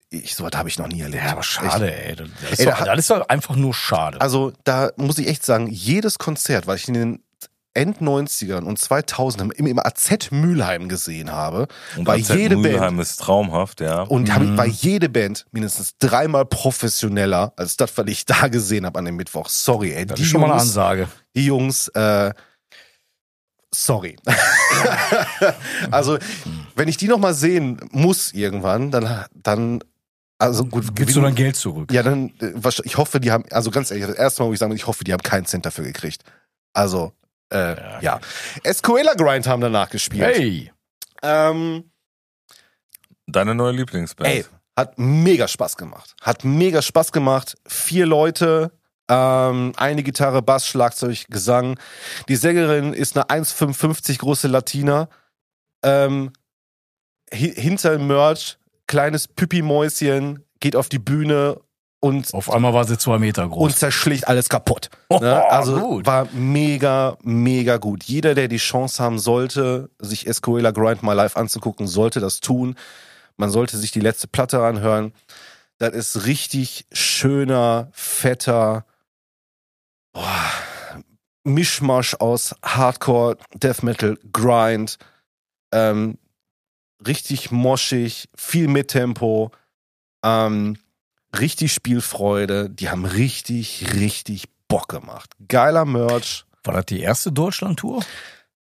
ich, 0.10 0.36
sowas 0.36 0.52
habe 0.56 0.68
ich 0.70 0.78
noch 0.78 0.88
nie 0.88 1.02
erlebt. 1.02 1.24
Ja, 1.24 1.32
aber 1.32 1.44
schade, 1.44 1.92
ey. 1.94 2.16
Das 2.16 2.28
ist, 2.52 2.60
Ey, 2.60 2.66
doch, 2.66 2.78
da- 2.80 2.86
das 2.86 3.00
ist 3.00 3.10
doch 3.10 3.28
einfach 3.30 3.56
nur 3.56 3.74
schade. 3.74 4.20
Also 4.22 4.52
da 4.66 4.92
muss 4.98 5.18
ich 5.18 5.28
echt 5.28 5.46
sagen, 5.46 5.68
jedes 5.72 6.18
Konzert, 6.20 6.68
was 6.68 6.82
ich 6.82 6.88
in 6.90 6.94
den 6.94 7.24
End-90ern 7.76 8.64
und 8.64 8.80
2000ern 8.80 9.52
im, 9.52 9.68
im 9.68 9.80
AZ 9.80 10.32
Mülheim 10.32 10.90
gesehen 10.90 11.32
habe, 11.32 11.68
Und 11.98 12.06
bei 12.06 12.16
AZ 12.16 12.30
jede 12.30 12.56
Band 12.56 12.74
Mülheim 12.74 13.00
ist 13.00 13.20
traumhaft, 13.20 13.82
ja. 13.82 14.02
und 14.02 14.30
ich 14.30 14.56
bei 14.56 14.66
jede 14.68 15.10
Band 15.10 15.46
mindestens 15.52 15.98
dreimal 16.00 16.46
professioneller 16.46 17.54
als 17.58 17.78
das, 17.78 17.98
was 17.98 18.08
ich 18.08 18.26
da 18.26 18.48
gesehen 18.48 18.86
habe 18.86 19.00
an 19.00 19.06
dem 19.06 19.16
Mittwoch. 19.16 19.50
Sorry, 19.50 19.92
ey. 19.92 20.06
das 20.06 20.18
die 20.18 20.24
ist 20.24 20.30
schon 20.30 20.42
mal 20.42 20.52
eine 20.52 20.62
Ansage. 20.62 21.08
die 21.36 21.46
Jungs, 21.46 21.90
äh, 21.90 22.32
sorry. 23.74 24.16
also, 25.92 26.18
wenn 26.76 26.88
ich 26.88 26.98
die 26.98 27.08
noch 27.08 27.20
mal 27.20 27.34
sehen 27.34 27.80
muss 27.92 28.34
irgendwann, 28.34 28.92
dann, 28.92 29.26
dann, 29.34 29.84
also 30.38 30.66
gut, 30.66 30.96
Gibst 30.96 31.16
du 31.16 31.22
dann 31.22 31.36
Geld 31.36 31.56
zurück? 31.56 31.92
ja, 31.92 32.04
dann, 32.04 32.34
äh, 32.42 32.54
ich 32.84 32.98
hoffe, 32.98 33.20
die 33.20 33.32
haben, 33.32 33.46
also 33.52 33.72
ganz 33.72 33.92
ehrlich, 33.92 34.08
das 34.08 34.16
erste 34.16 34.44
Mal, 34.44 34.50
wo 34.50 34.54
ich 34.54 34.60
sagen 34.60 34.72
muss, 34.72 34.80
ich 34.80 34.88
hoffe, 34.88 35.04
die 35.04 35.14
haben 35.14 35.24
keinen 35.24 35.46
Cent 35.46 35.66
dafür 35.66 35.84
gekriegt. 35.84 36.24
Also, 36.74 37.14
äh, 37.52 37.76
Ja, 37.76 38.00
ja. 38.02 38.20
Escuela 38.64 39.14
Grind 39.14 39.48
haben 39.48 39.62
danach 39.62 39.90
gespielt. 39.90 40.24
Hey! 40.36 40.72
Ähm, 41.24 41.92
Deine 43.28 43.56
neue 43.56 43.72
Lieblingsband. 43.72 44.30
ey, 44.30 44.46
hat 44.76 44.98
mega 44.98 45.48
Spaß 45.48 45.78
gemacht. 45.78 46.16
Hat 46.22 46.44
mega 46.44 46.82
Spaß 46.82 47.12
gemacht. 47.12 47.56
Vier 47.68 48.06
Leute, 48.06 48.72
ähm, 49.10 49.74
eine 49.78 50.04
Gitarre, 50.04 50.42
Bass, 50.42 50.68
Schlagzeug, 50.68 51.26
Gesang. 51.30 51.80
Die 52.28 52.36
Sängerin 52.36 52.94
ist 52.94 53.18
eine 53.18 53.26
1,55 53.44 54.20
große 54.20 54.48
Latina. 54.48 55.10
Ähm, 55.84 56.34
hi 57.34 57.54
hinter 57.56 57.98
dem 57.98 58.08
Merch, 58.08 58.58
kleines 58.88 59.28
Püppi-Mäuschen, 59.28 60.44
geht 60.60 60.76
auf 60.76 60.90
die 60.90 61.00
Bühne 61.00 61.60
und 62.06 62.34
Auf 62.34 62.52
einmal 62.52 62.74
war 62.74 62.86
sie 62.86 62.98
zwei 62.98 63.18
Meter 63.18 63.48
groß. 63.48 63.64
und 63.64 63.76
zerschlägt 63.78 64.28
alles 64.28 64.48
kaputt. 64.50 64.90
Oh, 65.10 65.18
Ne? 65.22 65.44
Also 65.50 65.80
gut. 65.80 66.06
war 66.06 66.28
mega, 66.34 67.18
mega 67.24 67.78
gut. 67.78 68.04
Jeder, 68.04 68.36
der 68.36 68.48
die 68.48 68.58
Chance 68.58 69.04
haben 69.04 69.18
sollte, 69.20 69.90
sich 70.00 70.28
Escuela 70.28 70.72
Grind 70.72 71.04
mal 71.04 71.14
live 71.14 71.36
anzugucken, 71.36 71.88
sollte 71.88 72.20
das 72.20 72.40
tun. 72.40 72.76
Man 73.38 73.50
sollte 73.50 73.78
sich 73.78 73.92
die 73.92 74.00
letzte 74.02 74.28
Platte 74.28 74.64
anhören. 74.64 75.14
Das 75.80 75.94
ist 75.94 76.26
richtig 76.26 76.86
schöner, 76.92 77.90
fetter 77.92 78.86
boah, 80.14 80.52
Mischmasch 81.44 82.16
aus 82.16 82.56
Hardcore, 82.64 83.38
Death 83.54 83.84
Metal, 83.84 84.18
Grind. 84.32 84.98
Ähm, 85.74 86.18
richtig 87.06 87.52
moschig, 87.52 88.30
viel 88.36 88.68
Mittempo. 88.68 89.52
Ähm, 90.24 90.78
richtig 91.40 91.74
Spielfreude. 91.74 92.70
Die 92.70 92.90
haben 92.90 93.06
richtig, 93.06 93.86
richtig 93.94 94.46
Bock 94.68 94.88
gemacht. 94.90 95.32
Geiler 95.48 95.86
Merch. 95.86 96.46
war 96.64 96.74
das 96.76 96.86
die 96.86 97.00
erste 97.02 97.32
Deutschland-Tour? 97.32 98.04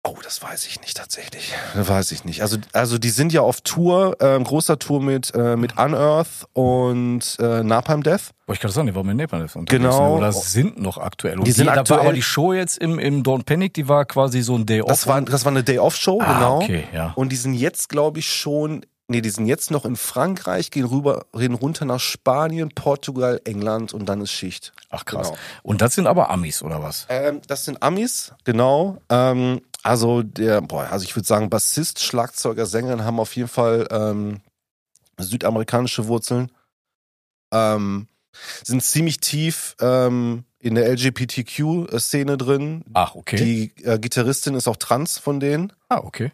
Oh, 0.05 0.17
das 0.21 0.43
weiß 0.43 0.65
ich 0.67 0.81
nicht 0.81 0.97
tatsächlich. 0.97 1.53
Das 1.75 1.87
weiß 1.87 2.11
ich 2.11 2.25
nicht. 2.25 2.41
Also, 2.41 2.57
also 2.73 2.97
die 2.97 3.09
sind 3.09 3.31
ja 3.31 3.39
auf 3.39 3.61
Tour, 3.61 4.17
ähm, 4.19 4.43
großer 4.43 4.77
Tour 4.77 5.01
mit, 5.01 5.33
äh, 5.33 5.55
mit 5.55 5.77
Unearth 5.77 6.45
und 6.51 7.37
äh, 7.39 7.63
Napalm 7.63 8.03
Death. 8.03 8.31
Wollte 8.45 8.57
ich 8.57 8.59
gerade 8.59 8.73
sagen, 8.73 8.87
die 8.87 8.95
waren 8.95 9.05
mit 9.05 9.15
Nepal 9.15 9.39
unterwegs. 9.43 9.69
Genau. 9.69 10.17
Oder 10.17 10.33
sind 10.33 10.77
noch 10.77 10.97
aktuell. 10.97 11.37
Und 11.39 11.47
Die 11.47 11.53
sind 11.53 11.67
da 11.67 11.75
aktuell- 11.75 12.01
aber 12.01 12.11
die 12.11 12.21
Show 12.21 12.51
jetzt 12.51 12.79
im, 12.79 12.99
im 12.99 13.23
Don't 13.23 13.45
Panic, 13.45 13.75
die 13.75 13.87
war 13.87 14.03
quasi 14.03 14.41
so 14.41 14.55
ein 14.55 14.65
Day 14.65 14.81
Off. 14.81 14.89
Das 14.89 15.07
war, 15.07 15.21
das 15.21 15.45
war 15.45 15.53
eine 15.53 15.63
Day-Off-Show, 15.63 16.19
ah, 16.21 16.33
genau. 16.33 16.57
okay, 16.63 16.83
ja. 16.93 17.13
Und 17.15 17.29
die 17.31 17.37
sind 17.37 17.53
jetzt, 17.53 17.87
glaube 17.87 18.19
ich, 18.19 18.27
schon, 18.27 18.85
nee, 19.07 19.21
die 19.21 19.29
sind 19.29 19.47
jetzt 19.47 19.71
noch 19.71 19.85
in 19.85 19.95
Frankreich, 19.95 20.71
gehen 20.71 20.85
rüber, 20.85 21.25
gehen 21.33 21.53
runter 21.53 21.85
nach 21.85 21.99
Spanien, 21.99 22.69
Portugal, 22.69 23.41
England 23.45 23.93
und 23.93 24.07
dann 24.07 24.21
ist 24.21 24.31
Schicht. 24.31 24.73
Ach 24.89 25.05
krass. 25.05 25.29
Genau. 25.29 25.39
Und 25.63 25.81
das 25.81 25.95
sind 25.95 26.07
aber 26.07 26.29
Amis, 26.29 26.63
oder 26.63 26.81
was? 26.81 27.05
Ähm, 27.09 27.41
das 27.47 27.65
sind 27.65 27.81
Amis, 27.83 28.33
genau. 28.43 29.01
Ähm, 29.09 29.61
also 29.83 30.23
der, 30.23 30.61
boah, 30.61 30.87
also 30.89 31.03
ich 31.03 31.15
würde 31.15 31.27
sagen, 31.27 31.49
Bassist, 31.49 31.99
Schlagzeuger, 32.01 32.65
Sängerin 32.65 33.03
haben 33.03 33.19
auf 33.19 33.35
jeden 33.35 33.49
Fall 33.49 33.87
ähm, 33.91 34.41
südamerikanische 35.17 36.07
Wurzeln. 36.07 36.51
Ähm, 37.51 38.07
sind 38.63 38.83
ziemlich 38.83 39.19
tief 39.19 39.75
ähm, 39.79 40.45
in 40.59 40.75
der 40.75 40.89
LGBTQ-Szene 40.89 42.37
drin. 42.37 42.83
Ach, 42.93 43.15
okay. 43.15 43.35
Die 43.35 43.83
äh, 43.83 43.99
Gitarristin 43.99 44.55
ist 44.55 44.67
auch 44.67 44.77
trans 44.77 45.17
von 45.17 45.39
denen. 45.39 45.73
ah, 45.89 45.99
okay. 46.03 46.31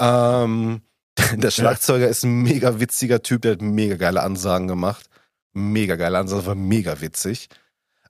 Ähm, 0.00 0.82
der 1.36 1.50
Schlagzeuger 1.50 2.08
ist 2.08 2.24
ein 2.24 2.42
mega 2.42 2.78
witziger 2.80 3.22
Typ, 3.22 3.42
der 3.42 3.52
hat 3.52 3.62
mega 3.62 3.96
geile 3.96 4.22
Ansagen 4.22 4.68
gemacht. 4.68 5.06
Mega 5.52 5.96
geile 5.96 6.18
Ansagen, 6.18 6.44
war 6.46 6.54
mega 6.54 7.00
witzig. 7.00 7.48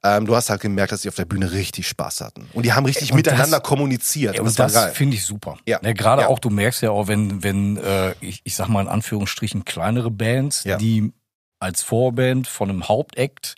Ähm, 0.02 0.26
du 0.26 0.36
hast 0.36 0.50
halt 0.50 0.60
gemerkt, 0.60 0.92
dass 0.92 1.02
sie 1.02 1.08
auf 1.08 1.14
der 1.14 1.24
Bühne 1.24 1.52
richtig 1.52 1.88
Spaß 1.88 2.20
hatten. 2.20 2.48
Und 2.52 2.64
die 2.64 2.72
haben 2.72 2.84
richtig 2.84 3.10
Und 3.12 3.16
miteinander 3.16 3.58
das- 3.60 3.68
kommuniziert. 3.68 4.34
Ja, 4.36 4.42
und 4.42 4.58
das 4.58 4.72
das 4.72 4.92
finde 4.96 5.16
ich 5.16 5.24
super. 5.24 5.56
Ja. 5.66 5.78
Ne, 5.82 5.94
Gerade 5.94 6.22
Ja. 6.22 6.28
auch, 6.28 6.38
du 6.38 6.50
merkst 6.50 6.82
ja 6.82 6.90
auch, 6.90 7.08
wenn, 7.08 7.42
wenn 7.42 7.76
äh, 7.78 8.14
ich, 8.20 8.40
ich 8.44 8.54
sag 8.54 8.68
mal 8.68 8.82
in 8.82 8.88
Anführungsstrichen 8.88 9.64
kleinere 9.64 10.10
Bands, 10.10 10.64
Ja. 10.64 10.76
die 10.76 11.12
als 11.58 11.82
Vorband 11.82 12.46
von 12.46 12.68
einem 12.68 12.88
Hauptakt 12.88 13.54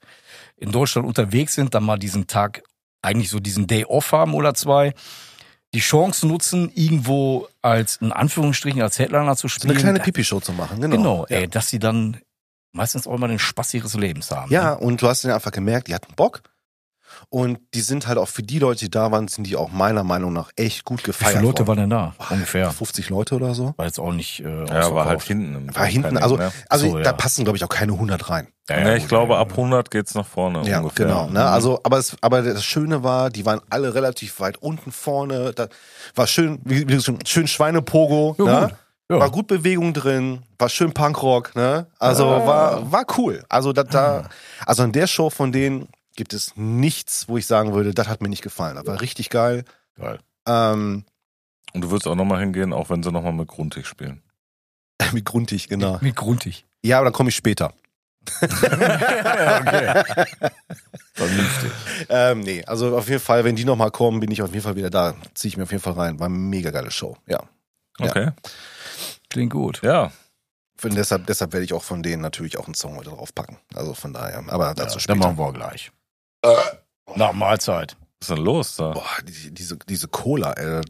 in 0.56 0.70
Deutschland 0.70 1.06
unterwegs 1.06 1.54
sind, 1.54 1.74
dann 1.74 1.82
mal 1.84 1.98
diesen 1.98 2.26
Tag, 2.28 2.62
eigentlich 3.02 3.30
so 3.30 3.40
diesen 3.40 3.66
Day 3.66 3.84
off 3.84 4.12
haben 4.12 4.34
oder 4.34 4.54
zwei, 4.54 4.94
die 5.74 5.80
Chance 5.80 6.26
nutzen, 6.26 6.70
irgendwo 6.74 7.48
als, 7.60 7.96
in 7.96 8.12
Anführungsstrichen, 8.12 8.80
als 8.80 8.98
Headliner 8.98 9.36
zu 9.36 9.48
spielen. 9.48 9.72
eine 9.72 9.80
kleine 9.80 10.00
Pipi-Show 10.00 10.40
zu 10.40 10.52
machen, 10.52 10.80
genau. 10.80 10.96
Genau, 10.96 11.26
ja. 11.28 11.38
ey, 11.38 11.48
dass 11.48 11.68
sie 11.68 11.78
dann 11.78 12.16
meistens 12.72 13.06
auch 13.06 13.14
immer 13.14 13.28
den 13.28 13.38
Spaß 13.38 13.74
ihres 13.74 13.94
Lebens 13.94 14.30
haben. 14.30 14.52
Ja, 14.52 14.70
ne? 14.70 14.78
und 14.78 15.02
du 15.02 15.08
hast 15.08 15.24
ja 15.24 15.34
einfach 15.34 15.52
gemerkt, 15.52 15.88
die 15.88 15.94
hatten 15.94 16.14
Bock. 16.14 16.42
Und 17.30 17.58
die 17.74 17.80
sind 17.80 18.06
halt 18.06 18.18
auch 18.18 18.28
für 18.28 18.42
die 18.42 18.58
Leute, 18.58 18.80
die 18.86 18.90
da 18.90 19.10
waren, 19.12 19.28
sind 19.28 19.46
die 19.46 19.56
auch 19.56 19.70
meiner 19.70 20.04
Meinung 20.04 20.32
nach 20.32 20.50
echt 20.56 20.84
gut 20.84 21.00
Wie 21.00 21.04
gefeiert 21.04 21.32
viele 21.34 21.44
Leute 21.46 21.66
worden. 21.66 21.90
waren 21.90 21.90
denn 21.90 21.90
da? 21.90 22.14
Ungefähr. 22.30 22.70
50 22.70 23.08
Leute 23.10 23.34
oder 23.34 23.54
so. 23.54 23.74
War 23.76 23.86
jetzt 23.86 23.98
auch 23.98 24.12
nicht 24.12 24.40
äh, 24.40 24.64
ja, 24.66 24.94
war 24.94 25.06
halt 25.06 25.22
hinten. 25.22 25.54
Im 25.54 25.74
War 25.76 25.86
hinten, 25.86 26.16
also, 26.18 26.36
ne? 26.36 26.52
also 26.68 26.88
So, 26.90 26.98
da 26.98 27.04
ja. 27.04 27.12
passen, 27.12 27.44
glaube 27.44 27.56
ich, 27.56 27.64
auch 27.64 27.68
keine 27.68 27.92
100 27.92 28.30
rein. 28.30 28.48
Ja, 28.68 28.80
Ja, 28.80 28.94
ich 28.94 29.02
gut, 29.04 29.08
glaube, 29.10 29.32
ja, 29.34 29.40
ab 29.40 29.50
100 29.52 29.90
geht's 29.90 30.14
nach 30.14 30.26
vorne 30.26 30.62
Ja, 30.68 30.80
ungefähr. 30.80 31.06
genau. 31.06 31.28
Ne? 31.28 31.44
Also, 31.44 31.80
aber 31.84 31.98
es, 31.98 32.16
aber 32.20 32.42
das 32.42 32.64
Schöne 32.64 33.02
war, 33.02 33.30
die 33.30 33.44
waren 33.46 33.60
alle 33.70 33.94
relativ 33.94 34.40
weit 34.40 34.58
unten 34.58 34.92
vorne. 34.92 35.52
Da 35.54 35.68
war 36.14 36.26
schön, 36.26 36.60
wie, 36.64 36.86
wie 36.88 37.00
schon, 37.00 37.18
schön 37.26 37.46
Schweinepogo. 37.46 38.36
Ja, 38.38 38.44
ne? 38.44 38.66
gut. 38.68 38.76
Ja. 39.10 39.20
War 39.20 39.30
gut 39.30 39.46
Bewegung 39.46 39.94
drin, 39.94 40.42
war 40.58 40.68
schön 40.68 40.92
Punkrock. 40.92 41.56
Ne? 41.56 41.86
Also 41.98 42.26
war 42.26 42.92
war 42.92 43.06
cool. 43.16 43.42
Also 43.48 43.72
da, 43.72 43.82
da, 43.82 44.28
also 44.66 44.82
in 44.82 44.92
der 44.92 45.06
Show 45.06 45.30
von 45.30 45.50
denen 45.50 45.88
gibt 46.18 46.34
es 46.34 46.52
nichts, 46.56 47.28
wo 47.28 47.38
ich 47.38 47.46
sagen 47.46 47.72
würde, 47.72 47.94
das 47.94 48.08
hat 48.08 48.20
mir 48.20 48.28
nicht 48.28 48.42
gefallen. 48.42 48.74
Das 48.76 48.84
war 48.86 49.00
richtig 49.00 49.30
geil. 49.30 49.64
Geil. 49.96 50.18
Ähm, 50.46 51.04
Und 51.72 51.80
du 51.82 51.90
würdest 51.90 52.06
auch 52.08 52.16
nochmal 52.16 52.40
hingehen, 52.40 52.72
auch 52.72 52.90
wenn 52.90 53.02
sie 53.02 53.10
nochmal 53.12 53.32
mit 53.32 53.48
Grundig 53.48 53.86
spielen. 53.86 54.20
wie 55.12 55.22
gruntig, 55.22 55.68
genau. 55.68 55.98
Wie 56.02 56.12
gruntig. 56.12 56.66
Ja, 56.82 56.98
aber 56.98 57.06
dann 57.06 57.12
komme 57.14 57.28
ich 57.30 57.36
später. 57.36 57.72
okay. 58.42 60.02
Vernünftig. 61.14 61.72
Ähm, 62.08 62.40
nee, 62.40 62.64
also 62.64 62.96
auf 62.96 63.08
jeden 63.08 63.20
Fall, 63.20 63.44
wenn 63.44 63.56
die 63.56 63.64
nochmal 63.64 63.90
kommen, 63.90 64.20
bin 64.20 64.30
ich 64.30 64.42
auf 64.42 64.50
jeden 64.50 64.62
Fall 64.62 64.76
wieder 64.76 64.90
da. 64.90 65.14
Ziehe 65.34 65.50
ich 65.50 65.56
mir 65.56 65.62
auf 65.64 65.70
jeden 65.70 65.82
Fall 65.82 65.94
rein. 65.94 66.18
War 66.20 66.26
eine 66.26 66.34
mega 66.36 66.70
geile 66.70 66.90
Show. 66.90 67.16
Ja. 67.26 67.40
Ja. 67.98 68.06
Okay. 68.10 68.30
Klingt 69.30 69.52
gut. 69.52 69.80
Ja. 69.82 70.12
Und 70.82 70.94
deshalb, 70.96 71.26
deshalb 71.26 71.52
werde 71.52 71.64
ich 71.64 71.72
auch 71.72 71.82
von 71.82 72.02
denen 72.02 72.22
natürlich 72.22 72.56
auch 72.58 72.66
einen 72.66 72.74
Song 72.74 72.96
heute 72.96 73.10
draufpacken. 73.10 73.56
Also 73.74 73.94
von 73.94 74.12
daher. 74.12 74.44
Aber 74.48 74.74
dazu 74.74 74.94
Ja, 74.96 75.00
später. 75.00 75.18
dann 75.18 75.36
machen 75.36 75.38
wir 75.38 75.52
gleich. 75.52 75.90
Nach 77.14 77.32
Mahlzeit. 77.32 77.96
Was 78.20 78.28
ist 78.28 78.36
denn 78.36 78.44
los 78.44 78.76
da? 78.76 78.90
Boah, 78.92 79.04
die, 79.24 79.52
diese, 79.52 79.76
diese 79.76 80.08
Cola, 80.08 80.52
ey. 80.52 80.80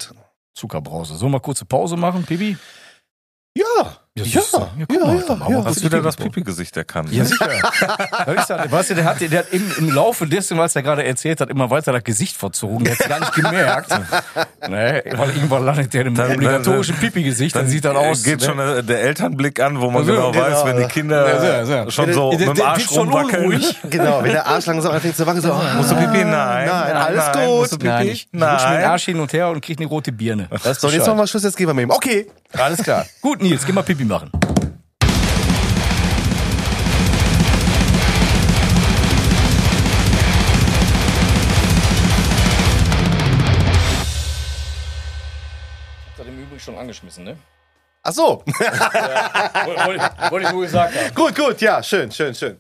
Zuckerbrause. 0.55 1.15
Sollen 1.15 1.31
wir 1.33 1.39
mal 1.39 1.43
kurze 1.43 1.65
Pause 1.65 1.97
machen, 1.97 2.25
Pibi? 2.25 2.57
Ja, 3.57 3.99
Ja, 4.25 4.41
ja, 4.41 4.87
guck 4.89 5.01
mal, 5.01 5.25
dann 5.27 5.39
machen 5.39 5.53
wir 5.55 5.59
Hast 5.59 5.67
was 5.67 5.75
du 5.77 5.83
wieder 5.85 5.97
Pipi 5.99 6.03
das. 6.07 6.17
Pipi-Gesicht 6.17 6.77
erkannt? 6.77 7.13
Ja, 7.13 7.25
sicher. 7.25 7.49
Ja, 7.51 8.33
ich 8.65 8.73
weißt 8.73 8.91
du, 8.91 8.95
der 8.95 9.05
hat, 9.05 9.21
der 9.21 9.39
hat 9.39 9.47
im, 9.53 9.73
im 9.79 9.91
Laufe 9.91 10.27
dessen, 10.27 10.59
was 10.59 10.75
er 10.77 10.83
gerade 10.83 11.05
erzählt 11.05 11.41
hat, 11.41 11.51
immer 11.51 11.71
weiter 11.71 11.93
das 11.93 12.05
Gesicht 12.05 12.37
verzogen. 12.37 12.85
Der 12.85 12.99
hat 12.99 13.09
gar 13.09 13.21
nicht 13.21 13.35
gemerkt. 13.35 13.91
ne, 14.69 15.03
weil 15.17 15.31
irgendwann 15.31 15.65
landet 15.65 15.95
der 15.95 16.07
im 16.07 16.15
Dann- 16.15 16.33
obligatorischen 16.33 16.97
Pipi-Gesicht, 16.97 17.55
dann, 17.57 17.67
sieht 17.69 17.85
das 17.85 17.97
aus. 17.97 18.23
Geht 18.23 18.41
ne? 18.41 18.47
schon 18.47 18.59
äh, 18.59 18.83
der 18.83 19.03
Elternblick 19.03 19.61
an, 19.61 19.81
wo 19.81 19.87
man 19.91 20.03
Also, 20.03 20.13
genau, 20.13 20.33
genau, 20.33 20.45
weiß, 20.45 20.65
wenn 20.65 20.77
die 20.77 20.83
ja. 20.83 20.89
Kinder 20.89 21.29
Ja, 21.45 21.63
ja, 21.63 21.85
ja. 21.85 21.91
schon 21.91 22.07
Der- 22.07 22.15
so 22.15 22.31
der- 22.31 22.39
mit 22.41 22.49
dem 22.49 22.55
der 22.55 22.67
Arsch 22.69 22.91
rumwackeln. 22.91 23.45
unruhig. 23.47 23.77
Genau, 23.91 24.23
wenn 24.23 24.33
der 24.33 24.47
Arsch 24.47 24.67
langsam 24.67 24.93
anfängt 24.93 25.17
zu 25.17 25.27
wackeln, 25.27 25.43
so, 25.43 25.53
ah, 25.53 25.75
Musst 25.77 25.91
du 25.91 25.97
Pipi? 25.97 26.19
Nein. 26.25 26.67
Nein, 26.69 26.97
alles 26.97 27.25
nein. 27.35 27.47
gut. 27.49 27.59
Musst 27.59 27.73
du 27.73 27.79
Pipi? 27.79 27.89
Nein, 27.89 28.07
ich 28.09 28.23
rutsche 28.23 28.29
mir 28.35 28.41
den 28.41 28.81
Nein. 28.81 28.85
Arsch 28.85 29.05
hin 29.05 29.21
und 29.21 29.33
her 29.33 29.49
und 29.49 29.61
krieg 29.65 29.79
eine 29.79 29.89
rote 29.89 30.13
Birne. 30.13 30.49
Das 30.51 30.67
ist 30.67 30.81
So, 30.81 30.89
jetzt 30.89 31.07
machen 31.07 31.19
wir 31.19 31.27
Schluss, 31.27 31.43
jetzt 31.45 31.57
gehen 31.57 31.67
wir 31.67 31.75
mit 31.75 31.85
ihm. 31.85 31.91
Okay. 31.91 32.27
Alles 32.53 32.83
klar. 32.83 33.05
Gut, 33.21 33.43
Nils, 33.43 33.65
geh 33.67 33.73
mal 33.73 33.83
Pipi 33.83 34.05
machen. 34.09 34.31
Ich 46.21 46.27
im 46.27 46.39
Übrigen 46.43 46.61
schon 46.61 46.77
angeschmissen, 46.77 47.25
ne? 47.25 47.37
Ach 48.03 48.13
so. 48.13 48.43
Wollte 48.47 50.11
wollte 50.31 50.47
ich 50.47 50.53
nur 50.53 50.63
gesagt 50.63 50.95
haben. 50.97 51.15
gut, 51.15 51.35
gut, 51.37 51.61
ja, 51.61 51.83
schön, 51.83 52.11
schön, 52.11 52.35
schön. 52.35 52.59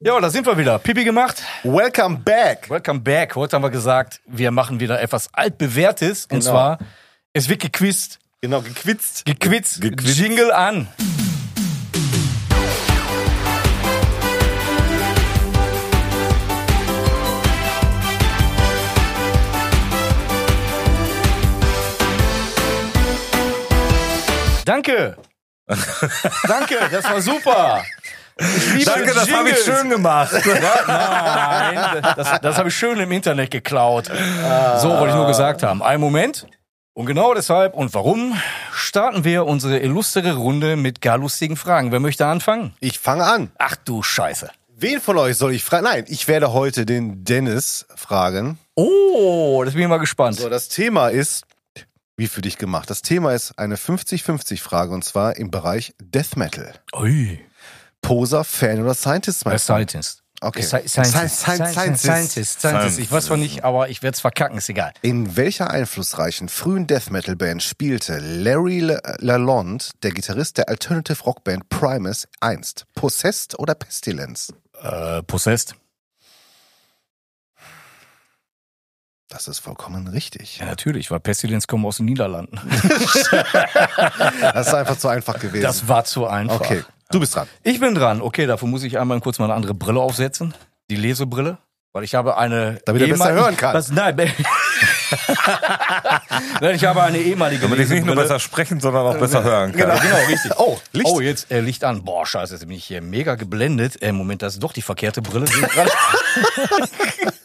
Ja, 0.00 0.20
da 0.20 0.30
sind 0.30 0.44
wir 0.46 0.58
wieder. 0.58 0.78
Pipi 0.80 1.04
gemacht. 1.04 1.42
Welcome 1.62 2.18
back. 2.18 2.68
Welcome 2.68 3.00
back. 3.00 3.36
Heute 3.36 3.54
haben 3.56 3.62
wir 3.62 3.70
gesagt, 3.70 4.20
wir 4.26 4.50
machen 4.50 4.80
wieder 4.80 5.00
etwas 5.00 5.28
altbewährtes. 5.32 6.24
Und 6.24 6.40
Genau. 6.40 6.50
zwar, 6.50 6.78
es 7.32 7.48
wird 7.48 7.60
gequizt. 7.60 8.18
Genau, 8.44 8.60
gequitzt. 8.60 9.24
Gequitzt. 9.24 9.80
Gequitzt. 9.80 10.18
Jingle 10.18 10.50
an. 10.50 10.88
Danke. 24.64 25.16
Danke, 26.48 26.78
das 26.90 27.04
war 27.04 27.20
super. 27.20 27.84
Ich 28.76 28.84
Danke, 28.84 29.14
das 29.14 29.30
habe 29.30 29.50
ich 29.50 29.58
schön 29.58 29.88
gemacht. 29.88 30.32
Nein, 30.88 32.02
das, 32.16 32.40
das 32.40 32.58
habe 32.58 32.70
ich 32.70 32.74
schön 32.76 32.98
im 32.98 33.12
Internet 33.12 33.52
geklaut. 33.52 34.06
So 34.78 34.90
wollte 34.90 35.10
ich 35.10 35.14
nur 35.14 35.28
gesagt 35.28 35.62
haben. 35.62 35.80
Einen 35.80 36.00
Moment. 36.00 36.48
Und 36.94 37.06
genau 37.06 37.32
deshalb 37.32 37.74
und 37.74 37.94
warum 37.94 38.38
starten 38.70 39.24
wir 39.24 39.46
unsere 39.46 39.78
illustre 39.78 40.34
Runde 40.34 40.76
mit 40.76 41.00
gar 41.00 41.16
lustigen 41.16 41.56
Fragen. 41.56 41.90
Wer 41.90 42.00
möchte 42.00 42.26
anfangen? 42.26 42.74
Ich 42.80 42.98
fange 42.98 43.24
an. 43.24 43.50
Ach 43.58 43.76
du 43.76 44.02
Scheiße. 44.02 44.50
Wen 44.76 45.00
von 45.00 45.16
euch 45.16 45.38
soll 45.38 45.54
ich 45.54 45.64
fragen? 45.64 45.84
Nein, 45.84 46.04
ich 46.08 46.28
werde 46.28 46.52
heute 46.52 46.84
den 46.84 47.24
Dennis 47.24 47.86
fragen. 47.94 48.58
Oh, 48.74 49.62
das 49.64 49.72
bin 49.72 49.84
ich 49.84 49.88
mal 49.88 49.98
gespannt. 49.98 50.36
So, 50.36 50.50
das 50.50 50.68
Thema 50.68 51.08
ist, 51.08 51.44
wie 52.18 52.26
für 52.26 52.42
dich 52.42 52.58
gemacht. 52.58 52.90
Das 52.90 53.00
Thema 53.00 53.32
ist 53.32 53.58
eine 53.58 53.76
50-50-Frage 53.76 54.92
und 54.92 55.02
zwar 55.02 55.36
im 55.36 55.50
Bereich 55.50 55.94
Death 55.98 56.36
Metal. 56.36 56.74
Ui. 56.94 57.40
Poser, 58.02 58.44
Fan 58.44 58.82
oder 58.82 58.92
Scientist? 58.92 59.46
mein? 59.46 59.58
Scientist. 59.58 60.21
Okay. 60.42 60.60
Sci- 60.62 60.88
Scientist. 60.88 61.40
Scientist. 61.40 61.72
Scientist. 61.72 62.02
Scientist. 62.02 62.60
Scientist. 62.60 62.98
Ich 62.98 63.12
weiß 63.12 63.26
zwar 63.26 63.36
nicht, 63.36 63.62
aber 63.64 63.88
ich 63.90 64.02
werde 64.02 64.14
es 64.16 64.20
verkacken, 64.20 64.58
ist 64.58 64.68
egal. 64.68 64.92
In 65.02 65.36
welcher 65.36 65.70
einflussreichen 65.70 66.48
frühen 66.48 66.86
Death 66.86 67.10
Metal 67.10 67.36
Band 67.36 67.62
spielte 67.62 68.18
Larry 68.18 68.80
Lalonde, 69.18 69.84
der 70.02 70.10
Gitarrist 70.10 70.58
der 70.58 70.68
Alternative 70.68 71.22
Rock 71.22 71.44
Band 71.44 71.68
Primus, 71.68 72.26
einst? 72.40 72.86
Possessed 72.94 73.58
oder 73.58 73.74
Pestilence? 73.76 74.52
Äh, 74.82 75.22
Possessed. 75.22 75.76
Das 79.28 79.48
ist 79.48 79.60
vollkommen 79.60 80.08
richtig. 80.08 80.58
Ja, 80.58 80.66
natürlich, 80.66 81.10
weil 81.10 81.20
Pestilence 81.20 81.66
kommen 81.66 81.86
aus 81.86 81.96
den 81.98 82.06
Niederlanden. 82.06 82.60
Das 84.52 84.66
ist 84.68 84.74
einfach 84.74 84.98
zu 84.98 85.08
einfach 85.08 85.38
gewesen. 85.38 85.62
Das 85.62 85.88
war 85.88 86.04
zu 86.04 86.26
einfach. 86.26 86.60
okay, 86.60 86.82
du 87.12 87.20
bist 87.20 87.34
dran. 87.34 87.48
Ich 87.62 87.78
bin 87.80 87.94
dran. 87.94 88.20
Okay, 88.20 88.46
dafür 88.46 88.68
muss 88.68 88.82
ich 88.82 88.98
einmal 88.98 89.20
kurz 89.20 89.38
mal 89.38 89.46
eine 89.46 89.54
andere 89.54 89.74
Brille 89.74 90.00
aufsetzen. 90.00 90.54
Die 90.90 90.96
Lesebrille. 90.96 91.58
Weil 91.94 92.04
ich 92.04 92.14
habe 92.14 92.38
eine. 92.38 92.78
Damit 92.86 93.02
er 93.02 93.08
besser 93.08 93.32
hören 93.32 93.56
kann. 93.56 93.74
Was, 93.74 93.90
nein, 93.90 94.16
nein, 96.60 96.74
ich 96.74 96.84
habe 96.86 97.02
eine 97.02 97.18
ehemalige 97.18 97.60
Damit 97.62 97.80
ich 97.80 97.90
nicht 97.90 98.06
nur 98.06 98.16
besser 98.16 98.40
sprechen, 98.40 98.80
sondern 98.80 99.06
auch 99.06 99.18
besser 99.18 99.44
hören 99.44 99.72
kann. 99.72 99.80
Genau, 99.90 100.00
genau, 100.00 100.16
richtig. 100.26 100.52
Oh, 100.56 100.78
Licht. 100.92 101.06
Oh, 101.06 101.20
jetzt 101.20 101.50
äh, 101.50 101.60
Licht 101.60 101.84
an. 101.84 102.02
Boah, 102.02 102.24
scheiße, 102.24 102.54
jetzt 102.54 102.66
bin 102.66 102.76
ich 102.76 102.84
hier 102.84 103.02
mega 103.02 103.34
geblendet. 103.34 104.00
Äh, 104.00 104.12
Moment, 104.12 104.40
das 104.40 104.54
ist 104.54 104.62
doch 104.62 104.72
die 104.72 104.80
verkehrte 104.80 105.20
Brille. 105.20 105.44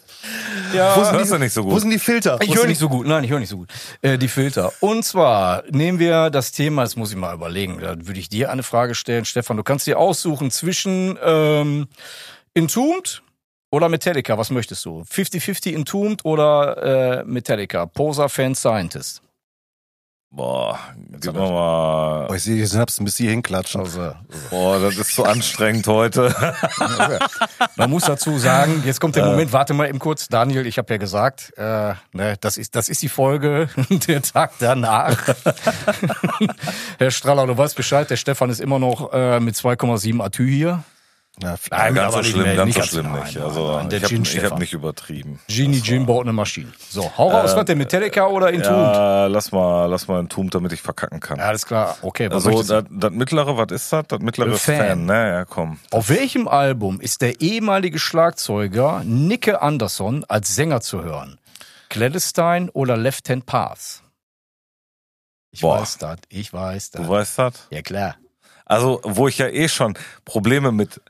Ja, 0.74 0.96
Wo 0.96 1.04
sind 1.04 1.12
Hörst 1.14 1.26
die- 1.30 1.34
du 1.34 1.38
nicht 1.38 1.52
so 1.52 1.64
Wo 1.64 1.68
gut? 1.70 1.80
sind 1.80 1.90
die 1.90 1.98
Filter? 1.98 2.38
ich 2.42 2.48
Wo 2.50 2.54
höre 2.56 2.66
nicht 2.66 2.78
so 2.78 2.88
gut. 2.88 3.06
Nein, 3.06 3.24
ich 3.24 3.30
höre 3.30 3.40
nicht 3.40 3.48
so 3.48 3.58
gut. 3.58 3.68
Äh, 4.02 4.18
die 4.18 4.28
Filter. 4.28 4.72
Und 4.80 5.04
zwar 5.04 5.62
nehmen 5.70 5.98
wir 5.98 6.30
das 6.30 6.52
Thema, 6.52 6.82
das 6.82 6.96
muss 6.96 7.10
ich 7.10 7.16
mal 7.16 7.34
überlegen. 7.34 7.78
Da 7.80 7.94
würde 8.06 8.20
ich 8.20 8.28
dir 8.28 8.50
eine 8.50 8.62
Frage 8.62 8.94
stellen. 8.94 9.24
Stefan, 9.24 9.56
du 9.56 9.62
kannst 9.62 9.86
dir 9.86 9.98
aussuchen 9.98 10.50
zwischen 10.50 11.18
ähm, 11.24 11.86
Entombed 12.54 13.22
oder 13.70 13.88
Metallica. 13.88 14.38
Was 14.38 14.50
möchtest 14.50 14.84
du? 14.84 15.02
50-50 15.02 15.74
Entombed 15.74 16.24
oder 16.24 17.20
äh, 17.20 17.24
Metallica? 17.24 17.86
Poser, 17.86 18.28
Fan, 18.28 18.54
Scientist. 18.54 19.22
Boah, 20.30 20.78
gib 21.20 21.34
Oh, 21.34 21.40
mir 21.40 21.50
mal. 22.28 22.36
ich 22.36 22.42
sehe 22.42 22.56
die 22.56 22.66
Synapsen 22.66 23.04
bis 23.06 23.16
hier 23.16 23.30
hinklatschen. 23.30 23.80
Also, 23.80 24.12
Boah, 24.50 24.78
das 24.78 24.96
ist 24.98 25.14
so 25.14 25.24
anstrengend 25.24 25.86
heute. 25.86 26.34
Man 27.76 27.88
muss 27.90 28.04
dazu 28.04 28.36
sagen, 28.38 28.82
jetzt 28.84 29.00
kommt 29.00 29.16
der 29.16 29.24
Moment, 29.24 29.54
warte 29.54 29.72
mal 29.72 29.88
eben 29.88 29.98
kurz, 29.98 30.28
Daniel, 30.28 30.66
ich 30.66 30.76
habe 30.76 30.92
ja 30.92 30.98
gesagt, 30.98 31.54
äh, 31.56 31.94
ne, 32.12 32.36
das 32.42 32.58
ist 32.58 32.76
das 32.76 32.90
ist 32.90 33.00
die 33.00 33.08
Folge, 33.08 33.70
der 33.88 34.20
Tag 34.20 34.52
danach. 34.58 35.16
Herr 36.98 37.10
Straller, 37.10 37.46
du 37.46 37.56
weißt 37.56 37.74
Bescheid, 37.74 38.08
der 38.10 38.16
Stefan 38.16 38.50
ist 38.50 38.60
immer 38.60 38.78
noch 38.78 39.12
äh, 39.14 39.40
mit 39.40 39.54
2,7 39.54 40.22
Atü 40.22 40.46
hier. 40.46 40.84
Na, 41.40 41.56
Nein, 41.70 41.94
ganz 41.94 42.14
aber 42.14 42.24
so 42.24 42.30
schlimm, 42.30 42.56
ganz 42.56 42.74
so 42.74 42.80
ganz- 42.80 42.90
schlimm 42.90 43.12
nicht. 43.12 43.34
nein, 43.36 43.44
Also 43.44 43.72
nein, 43.76 43.88
ich 43.92 44.36
habe 44.38 44.50
hab 44.50 44.58
nicht 44.58 44.72
übertrieben. 44.72 45.38
Genie 45.46 45.76
Jim 45.78 46.04
baut 46.04 46.22
eine 46.24 46.32
Maschine. 46.32 46.72
So, 46.88 47.12
hau 47.16 47.28
raus, 47.30 47.54
was 47.54 47.64
der 47.64 47.76
Metallica 47.76 48.26
oder 48.26 48.48
Entombed? 48.52 48.68
Ja. 48.94 49.22
Ja, 49.22 49.26
lass 49.28 49.52
mal, 49.52 49.86
lass 49.86 50.08
mal 50.08 50.26
Tum, 50.26 50.50
damit 50.50 50.72
ich 50.72 50.82
verkacken 50.82 51.20
kann. 51.20 51.38
Alles 51.38 51.64
klar, 51.64 51.96
okay. 52.02 52.28
Was 52.30 52.44
also 52.44 52.62
das, 52.64 52.84
das 52.90 53.10
mittlere, 53.12 53.56
was 53.56 53.70
ist 53.70 53.92
das? 53.92 54.04
Das 54.08 54.18
mittlere 54.18 54.48
Äh, 54.50 54.54
ist 54.54 54.62
Fan. 54.62 54.76
Fan. 54.78 55.06
ne? 55.06 55.28
Ja, 55.30 55.44
komm. 55.44 55.78
Auf 55.92 56.08
welchem 56.08 56.48
Album 56.48 57.00
ist 57.00 57.22
der 57.22 57.40
ehemalige 57.40 58.00
Schlagzeuger 58.00 59.02
Nicke 59.04 59.62
Anderson 59.62 60.24
als 60.28 60.54
Sänger 60.56 60.80
zu 60.80 61.04
hören? 61.04 61.38
Clandestine 61.88 62.68
oder 62.72 62.96
Left 62.96 63.28
Hand 63.30 63.46
Path? 63.46 64.02
Ich 65.50 65.60
Boah. 65.60 65.80
weiß 65.80 65.98
das, 65.98 66.18
ich 66.28 66.52
weiß 66.52 66.90
das. 66.90 67.02
Du 67.02 67.08
weißt 67.08 67.38
das? 67.38 67.52
Ja 67.70 67.80
klar. 67.82 68.16
Also, 68.66 69.00
wo 69.04 69.28
ich 69.28 69.38
ja 69.38 69.46
eh 69.48 69.68
schon 69.68 69.94
Probleme 70.26 70.72
mit 70.72 71.00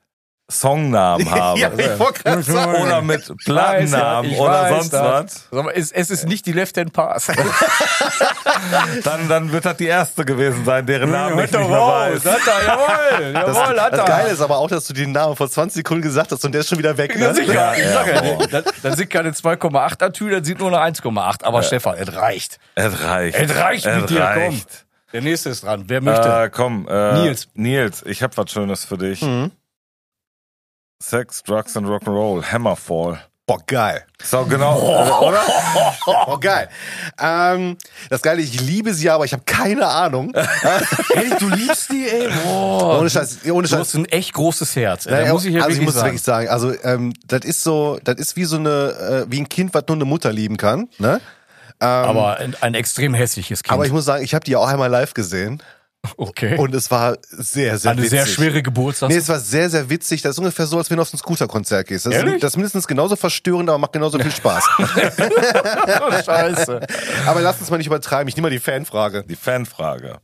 Songnamen 0.51 1.31
habe. 1.31 1.61
Ja, 1.61 1.71
ich. 1.77 2.49
Oder 2.49 3.03
mit 3.03 3.29
weiß 3.29 3.37
Plattennamen 3.45 4.31
das, 4.31 4.33
ich 4.33 4.39
oder 4.41 4.53
weiß 4.63 4.71
sonst 4.71 4.93
das. 4.93 5.47
Aber 5.53 5.77
es, 5.77 5.93
es 5.93 6.11
ist 6.11 6.27
nicht 6.27 6.47
die 6.47 6.53
Left 6.53 6.77
Hand 6.79 6.93
was. 6.95 7.27
Dann, 9.05 9.29
dann 9.29 9.53
wird 9.53 9.65
das 9.65 9.77
die 9.77 9.87
erste 9.87 10.25
gewesen 10.25 10.65
sein, 10.65 10.87
deren 10.87 11.11
Namen 11.11 11.39
ich 11.39 11.51
nicht 11.53 11.53
mehr 11.53 11.71
weiß. 11.71 12.25
Hat 12.25 12.39
er, 12.47 12.67
jawohl, 12.67 13.33
Das, 13.33 13.57
jawohl, 13.57 13.81
hat 13.81 13.93
das 13.93 14.01
er. 14.01 14.05
Geile 14.07 14.31
ist 14.31 14.41
aber 14.41 14.59
auch, 14.59 14.69
dass 14.69 14.87
du 14.87 14.93
den 14.95 15.13
Namen 15.13 15.37
vor 15.37 15.49
20 15.49 15.77
Sekunden 15.77 16.03
gesagt 16.03 16.33
hast 16.33 16.45
und 16.45 16.53
der 16.53 16.63
ist 16.63 16.69
schon 16.69 16.79
wieder 16.79 16.97
weg. 16.97 17.15
Ja, 17.15 17.29
Ne? 17.29 17.35
sicher, 17.35 17.53
Ja, 17.55 17.73
ich 17.75 17.85
ja, 17.85 17.93
sag 17.93 18.07
ja, 18.25 18.47
dann, 18.47 18.65
dann 18.83 18.97
sind 18.97 19.11
keine 19.11 19.31
2,8 19.31 20.05
Atü, 20.05 20.31
dann 20.31 20.45
sind 20.45 20.59
nur 20.61 20.69
eine 20.79 20.95
1,8. 20.97 21.45
Aber 21.45 21.63
Stefan, 21.63 21.97
es 21.97 22.15
reicht. 22.15 22.59
Es 22.75 23.03
reicht. 23.03 23.39
Es 23.39 23.55
reicht 23.57 23.87
mit 23.87 23.95
Es 23.97 24.07
dir, 24.07 24.19
komm. 24.35 24.43
reicht. 24.43 24.87
Der 25.13 25.23
nächste 25.23 25.49
ist 25.51 25.65
dran. 25.65 25.85
Wer 25.87 26.03
möchte? 26.03 26.29
Äh, 26.29 26.51
komm, 26.51 26.87
äh, 26.89 27.23
Nils. 27.23 27.49
Nils, 27.55 28.03
ich 28.07 28.23
hab 28.23 28.37
was 28.37 28.51
Schönes 28.51 28.85
für 28.85 28.99
dich. 28.99 29.23
Mhm. 29.23 29.51
Sex, 31.01 31.43
Drugs 31.45 31.77
and 31.77 31.87
Rock'n'Roll, 31.87 32.43
Hammerfall. 32.43 33.19
Boah, 33.47 33.59
geil. 33.67 34.05
So, 34.23 34.45
genau, 34.45 34.79
oder? 35.23 35.41
Boah, 36.05 36.39
geil. 36.39 36.69
Ähm, 37.19 37.79
das 38.11 38.21
Geile, 38.21 38.43
ich 38.43 38.61
liebe 38.61 38.93
sie, 38.93 39.09
aber 39.09 39.25
ich 39.25 39.33
habe 39.33 39.45
keine 39.47 39.87
Ahnung. 39.87 40.35
Ey, 41.15 41.31
du 41.39 41.49
liebst 41.49 41.91
die, 41.91 42.07
ey. 42.07 42.29
Boah. 42.45 42.99
Ohne 42.99 43.09
Scheiß, 43.09 43.39
ohne 43.51 43.63
Du 43.63 43.69
Scheiß. 43.69 43.79
hast 43.79 43.95
ein 43.95 44.05
echt 44.07 44.35
großes 44.35 44.77
Herz. 44.77 45.07
Ey. 45.07 45.13
Naja, 45.13 45.33
muss 45.33 45.47
ich 45.47 45.55
ja 45.55 45.63
also 45.63 45.79
ich 45.79 45.83
muss 45.83 45.95
sagen. 45.95 46.07
wirklich 46.09 46.23
sagen, 46.23 46.49
also 46.49 46.75
ähm, 46.83 47.15
das 47.27 47.47
ist 47.47 47.63
so, 47.63 47.99
das 48.05 48.17
ist 48.17 48.37
wie 48.37 48.45
so 48.45 48.57
eine, 48.57 49.25
äh, 49.29 49.33
wie 49.33 49.41
ein 49.41 49.49
Kind, 49.49 49.73
was 49.73 49.85
nur 49.89 49.97
eine 49.97 50.05
Mutter 50.05 50.33
lieben 50.33 50.57
kann. 50.59 50.89
Ne? 50.99 51.21
aber 51.81 52.39
ein, 52.39 52.57
ein 52.61 52.75
extrem 52.75 53.15
hässliches 53.15 53.63
Kind. 53.63 53.73
Aber 53.73 53.87
ich 53.87 53.93
muss 53.93 54.05
sagen, 54.05 54.25
ich 54.25 54.35
habe 54.35 54.45
die 54.45 54.57
auch 54.57 54.67
einmal 54.67 54.91
live 54.91 55.15
gesehen 55.15 55.63
okay. 56.17 56.57
und 56.57 56.75
es 56.75 56.91
war 56.91 57.19
sehr, 57.23 57.79
sehr 57.79 57.91
eine 57.93 58.03
witzig. 58.03 58.11
sehr 58.11 58.27
schwere 58.27 58.63
Geburtstag. 58.63 59.11
Nee, 59.11 59.17
es 59.17 59.29
war 59.29 59.39
sehr, 59.39 59.69
sehr 59.71 59.91
witzig. 59.91 60.23
Das 60.23 60.33
ist 60.33 60.39
ungefähr 60.39 60.67
so, 60.67 60.79
als 60.79 60.91
wenn 60.91 60.97
du 60.97 61.03
auf 61.03 61.13
ein 61.13 61.19
Scooter-Konzert 61.19 61.89
gehst. 61.89 62.07
Das 62.07 62.15
Ehrlich? 62.15 62.35
ist, 62.35 62.43
das 62.43 62.53
ist 62.53 62.57
mindestens 62.57 62.87
genauso 62.87 63.17
verstörend, 63.17 63.69
aber 63.69 63.79
macht 63.79 63.93
genauso 63.93 64.19
viel 64.19 64.31
Spaß. 64.31 64.65
Scheiße. 66.25 66.81
aber 67.27 67.41
lass 67.41 67.61
uns 67.61 67.71
mal 67.71 67.79
nicht 67.79 67.87
übertreiben. 67.87 68.29
Ich 68.29 68.37
nehme 68.37 68.47
mal 68.47 68.51
die 68.51 68.61
Fanfrage. 68.61 69.25
Die 69.29 69.37
Fanfrage. 69.37 70.21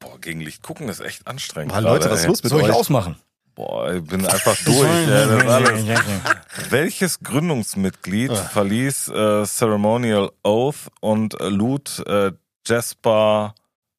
Boah, 0.00 0.20
gegen 0.20 0.40
Licht 0.40 0.62
gucken 0.62 0.88
ist 0.88 1.00
echt 1.00 1.26
anstrengend. 1.26 1.72
Mann, 1.72 1.84
Leute, 1.84 2.10
was 2.10 2.20
ist 2.20 2.26
los 2.26 2.42
mit 2.42 2.50
Soll 2.50 2.62
ich 2.62 2.68
euch? 2.68 2.74
ausmachen? 2.74 3.16
Boah, 3.54 3.92
ich 3.92 4.02
bin 4.02 4.26
einfach 4.26 4.56
durch. 4.64 4.88
ja, 5.08 5.26
das 5.26 5.42
ist 5.42 5.48
alles. 5.48 6.70
Welches 6.70 7.20
Gründungsmitglied 7.20 8.32
verließ 8.36 9.08
äh, 9.08 9.44
Ceremonial 9.44 10.30
Oath 10.42 10.88
und 11.00 11.38
äh, 11.40 11.48
lud 11.48 12.02
äh, 12.06 12.32
Jasper 12.66 13.54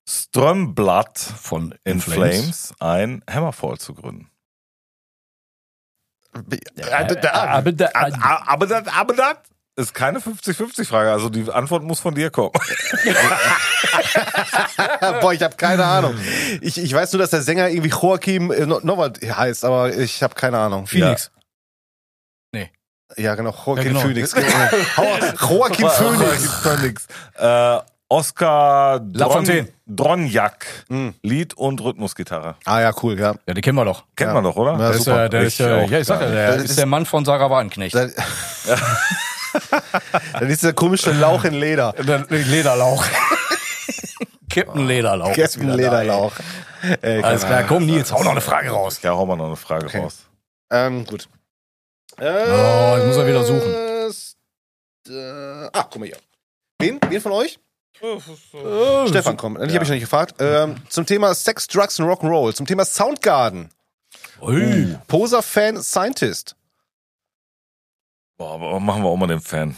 Strömblatt 0.08 1.18
Von 1.18 1.76
in 1.84 2.02
Flames 2.02 2.74
ein, 2.80 3.24
Hammerfall 3.30 3.78
zu 3.78 3.94
gründen? 3.94 4.30
Ja, 6.76 7.04
da- 7.04 7.32
aber 7.32 7.72
da, 7.72 7.90
Aber, 7.94 8.48
aber 8.48 8.68
das, 8.68 8.88
aber 8.88 9.14
das 9.14 9.38
ist 9.76 9.94
keine 9.94 10.20
50-50-Frage. 10.20 11.12
Also 11.12 11.30
die 11.30 11.50
Antwort 11.52 11.84
muss 11.84 12.00
von 12.00 12.16
dir 12.16 12.32
kommen. 12.32 12.52
Boah, 15.22 15.34
ich 15.34 15.42
habe 15.44 15.56
keine 15.56 15.86
Ahnung. 15.86 16.16
Ich, 16.62 16.78
ich 16.78 16.94
weiß 16.94 17.14
nur, 17.14 17.20
dass 17.20 17.30
der 17.30 17.42
Sänger 17.42 17.70
irgendwie 17.70 17.90
Joachim 17.90 18.52
äh, 18.52 18.66
heißt, 19.32 19.64
aber 19.66 19.96
ich 19.96 20.22
habe 20.24 20.36
keine 20.36 20.58
Ahnung. 20.58 20.88
Phoenix. 20.88 21.32
Ja, 23.16 23.36
genau, 23.36 23.52
Joachim 23.52 23.78
Ja, 23.78 23.84
genau. 23.84 24.00
Phoenix. 24.00 24.34
Joachim 25.42 25.88
Phoenix. 25.90 26.62
Phoenix. 26.62 27.08
Äh, 27.36 27.80
Oscar 28.10 29.02
Lafontaine. 29.14 29.68
Dronjak, 29.96 30.66
Mhm. 30.90 31.14
Lied 31.22 31.54
und 31.56 31.82
Rhythmusgitarre. 31.82 32.56
Ah 32.66 32.82
ja, 32.82 32.92
cool, 33.02 33.20
ja. 33.20 33.36
Ja, 33.48 33.54
die 33.54 33.62
kennen 33.62 33.78
wir 33.78 33.86
doch. 33.86 34.04
Kennt 34.16 34.30
Ja. 34.30 34.34
man 34.34 34.44
doch, 34.44 34.56
oder? 34.56 34.74
Ja, 34.74 34.78
Der 34.78 34.90
ist, 34.92 35.04
super. 35.04 35.26
äh, 35.26 35.30
der 35.30 35.42
Ich 35.42 35.48
ist, 35.48 35.60
äh, 35.60 35.84
auch 35.86 35.90
ja, 35.90 36.00
ich 36.00 36.08
sag 36.08 36.22
ja, 36.22 36.30
der 36.30 36.56
nicht. 36.58 36.66
ist 36.66 36.78
der 36.80 36.86
Mann 36.86 37.06
von 37.06 37.26
Sarah 37.26 37.50
Wagenknecht. 37.50 37.96
Dann, 37.96 38.14
dann 40.34 40.50
ist 40.50 40.64
der 40.64 40.74
komische 40.74 41.12
Lauch 41.12 41.44
in 41.46 41.54
Leder. 41.54 41.94
Der 41.98 42.26
Lederlauch. 42.30 43.06
Captain 44.50 44.88
Lederlauch. 44.88 45.30
ist 45.30 45.36
Captain 45.36 45.62
wieder 45.64 45.78
da, 45.90 46.02
Lederlauch. 46.02 46.34
Ey. 47.02 47.24
Alles 47.24 47.46
klar, 47.46 47.64
komm 47.64 47.86
Nils, 47.86 48.12
hau 48.12 48.24
noch 48.24 48.32
eine 48.32 48.42
Frage 48.42 48.70
raus. 48.70 49.00
Ja, 49.02 49.12
hau 49.12 49.26
mal 49.26 49.36
noch 49.36 49.48
eine 49.48 49.56
Frage 49.56 49.86
Okay. 49.86 50.00
raus. 50.00 50.20
Ähm, 50.72 51.06
gut. 51.06 51.28
Äh, 52.20 52.26
Oh, 52.26 52.98
ich 53.00 53.06
muss 53.06 53.18
er 53.18 53.28
wieder 53.28 53.44
suchen. 53.44 53.74
Äh, 55.10 55.70
ah, 55.74 55.84
guck 55.90 56.00
mal 56.00 56.06
hier. 56.06 56.18
Wen? 56.80 57.00
Wen 57.10 57.22
von 57.22 57.32
euch? 57.32 57.60
Äh, 58.04 59.08
Stefan, 59.08 59.38
komm. 59.38 59.56
Ich 59.56 59.74
habe 59.74 59.84
ich 59.84 59.90
noch 59.90 59.96
nicht 59.96 60.02
gefragt. 60.02 60.36
Ähm, 60.40 60.76
zum 60.90 61.06
Thema 61.06 61.34
Sex, 61.34 61.68
Drugs 61.68 62.00
und 62.00 62.06
Rock'n'Roll. 62.06 62.54
Zum 62.54 62.66
Thema 62.66 62.84
Soundgarden. 62.84 63.70
Ui. 64.42 64.98
Poser-Fan, 65.08 65.82
Scientist. 65.82 66.56
Boah, 68.38 68.56
aber 68.56 68.80
machen 68.82 69.04
wir 69.04 69.10
auch 69.10 69.16
mal 69.16 69.28
den 69.28 69.40
Fan. 69.40 69.76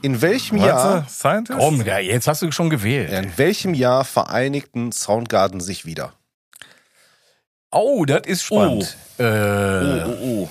In 0.00 0.22
welchem 0.22 0.56
Meinst 0.56 0.68
Jahr? 0.68 1.06
Scientist? 1.08 1.58
Komm, 1.58 1.84
ja, 1.84 1.98
jetzt 1.98 2.26
hast 2.26 2.40
du 2.40 2.50
schon 2.50 2.70
gewählt. 2.70 3.12
in 3.12 3.36
welchem 3.36 3.74
Jahr 3.74 4.04
vereinigten 4.04 4.90
Soundgarden 4.90 5.60
sich 5.60 5.84
wieder? 5.84 6.14
Oh, 7.70 8.06
das 8.06 8.22
ist 8.26 8.42
spannend. 8.44 8.96
Äh, 9.18 9.22
Oh, 9.24 10.08
oh, 10.08 10.18
oh. 10.22 10.48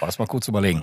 Lass 0.00 0.18
mal 0.18 0.26
kurz 0.26 0.48
überlegen. 0.48 0.82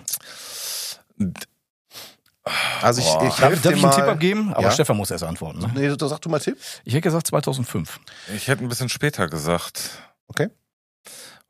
Also 2.82 3.02
ich, 3.02 3.08
Boah. 3.08 3.28
ich 3.28 3.36
Darf, 3.36 3.52
darf 3.52 3.62
dir 3.62 3.70
ich 3.70 3.74
einen 3.74 3.82
mal. 3.84 3.92
Tipp 3.92 4.04
abgeben? 4.06 4.54
Aber 4.54 4.64
Ja. 4.64 4.72
Stefan 4.72 4.98
muss 4.98 5.12
erst 5.12 5.24
antworten. 5.24 5.60
Ne? 5.60 5.72
Nee, 5.76 5.96
da 5.96 6.08
sag 6.08 6.20
du 6.22 6.30
mal 6.30 6.40
Tipp. 6.40 6.58
Ich 6.84 6.94
hätte 6.94 7.02
gesagt 7.02 7.28
2005. 7.28 8.00
Ich 8.36 8.48
hätte 8.48 8.64
ein 8.64 8.68
bisschen 8.70 8.90
später 8.90 9.28
gesagt. 9.28 9.92
Okay. 10.28 10.50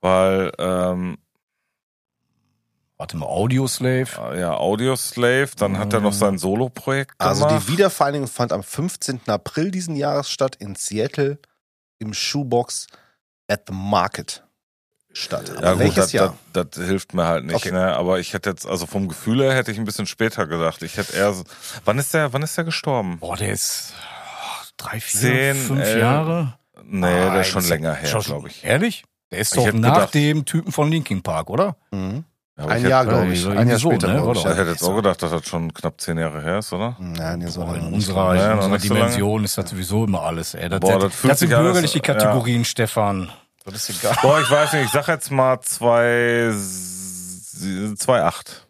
Weil, 0.01 0.51
ähm, 0.57 1.17
Warte 2.97 3.17
mal, 3.17 3.25
Audioslave. 3.25 4.37
ja, 4.37 4.53
Audioslave, 4.55 5.49
dann 5.57 5.77
hat 5.79 5.91
er 5.93 6.01
noch 6.01 6.13
sein 6.13 6.37
Solo-Projekt 6.37 7.15
Also 7.19 7.47
die 7.47 7.67
Wiedervereinigung 7.67 8.27
fand 8.27 8.51
am 8.53 8.61
15. 8.61 9.21
April 9.27 9.71
diesen 9.71 9.95
Jahres 9.95 10.29
statt 10.29 10.55
in 10.57 10.75
Seattle 10.75 11.39
im 11.97 12.13
Shoebox 12.13 12.85
at 13.47 13.63
the 13.67 13.73
Market 13.73 14.43
statt. 15.13 15.49
ja, 15.49 15.57
Aber 15.57 15.71
gut, 15.71 15.79
welches 15.79 15.95
das, 15.95 16.11
Jahr? 16.13 16.37
Das, 16.53 16.67
das 16.71 16.85
hilft 16.85 17.13
mir 17.13 17.27
halt 17.27 17.45
nicht, 17.45 17.55
Okay. 17.55 17.71
ne? 17.71 17.93
Aber 17.95 18.19
ich 18.19 18.33
hätte 18.33 18.49
jetzt, 18.49 18.65
also 18.67 18.85
vom 18.85 19.07
Gefühl 19.07 19.41
her 19.41 19.53
hätte 19.53 19.71
ich 19.71 19.77
ein 19.77 19.85
bisschen 19.85 20.05
später 20.07 20.47
gedacht. 20.47 20.81
Ich 20.83 20.97
hätte 20.97 21.15
eher, 21.15 21.33
so- 21.33 21.43
wann 21.85 21.97
ist 21.99 22.13
der, 22.13 22.33
wann 22.33 22.41
ist 22.43 22.57
der 22.57 22.63
gestorben? 22.63 23.19
Boah, 23.19 23.35
der 23.37 23.51
ist 23.51 23.93
oh, 23.99 24.65
drei, 24.77 24.99
vier, 24.99 25.19
Zehn, 25.19 25.55
fünf 25.55 25.81
elf. 25.81 25.99
Jahre. 26.01 26.53
Nee, 26.83 27.01
der 27.07 27.41
ist 27.41 27.47
schon 27.47 27.67
länger 27.67 27.93
her, 27.93 28.19
glaube 28.23 28.47
ich. 28.49 28.63
Ehrlich? 28.63 29.03
Der 29.31 29.39
ist 29.39 29.51
Ich 29.53 29.57
doch 29.59 29.65
hätte 29.67 29.77
nach 29.79 29.93
gedacht- 29.95 30.13
dem 30.13 30.45
Typen 30.45 30.71
von 30.71 30.89
Linkin 30.91 31.21
Park, 31.21 31.49
oder? 31.49 31.75
Mhm. 31.91 32.25
Ja, 32.57 32.65
Ein 32.67 32.85
Jahr, 32.87 33.05
glaube 33.05 33.31
ich. 33.33 33.47
Ein 33.47 33.69
Jahr 33.69 33.79
so, 33.79 33.89
später, 33.89 34.07
ne? 34.09 34.17
ich. 34.19 34.23
Oder- 34.23 34.39
Ich 34.39 34.45
hätte 34.57 34.69
jetzt 34.71 34.83
auch 34.83 34.95
gedacht, 34.95 35.21
dass 35.23 35.31
das 35.31 35.47
schon 35.47 35.73
knapp 35.73 35.99
zehn 36.01 36.17
Jahre 36.17 36.41
her 36.41 36.59
ist, 36.59 36.71
oder? 36.73 36.95
Nein, 36.99 37.47
so 37.47 37.61
Boah, 37.65 37.75
in 37.75 37.93
unserer, 37.93 38.35
Ja, 38.35 38.51
in 38.51 38.57
unserer 38.57 38.71
nicht 38.73 38.87
so. 38.87 38.93
Dimension 38.93 39.43
ist 39.45 39.57
das 39.57 39.69
sowieso 39.69 40.03
immer 40.03 40.21
alles. 40.23 40.53
Ey. 40.53 40.67
Das, 40.69 40.79
Boah, 40.81 40.99
das, 40.99 41.03
das 41.03 41.11
das 41.11 41.21
sind 41.21 41.37
sich 41.49 41.55
alles- 41.57 41.65
bürgerliche 41.71 41.97
ja. 41.99 42.03
Kategorien, 42.03 42.65
Stefan. 42.65 43.31
Das 43.65 43.89
ist 43.89 43.99
egal. 43.99 44.17
Boah, 44.21 44.41
ich 44.41 44.49
weiß 44.49 44.73
nicht, 44.73 44.85
ich 44.85 44.91
sag 44.91 45.07
jetzt 45.07 45.31
mal 45.31 45.59
zwei, 45.61 46.51
zwei 47.97 48.21
acht. 48.23 48.67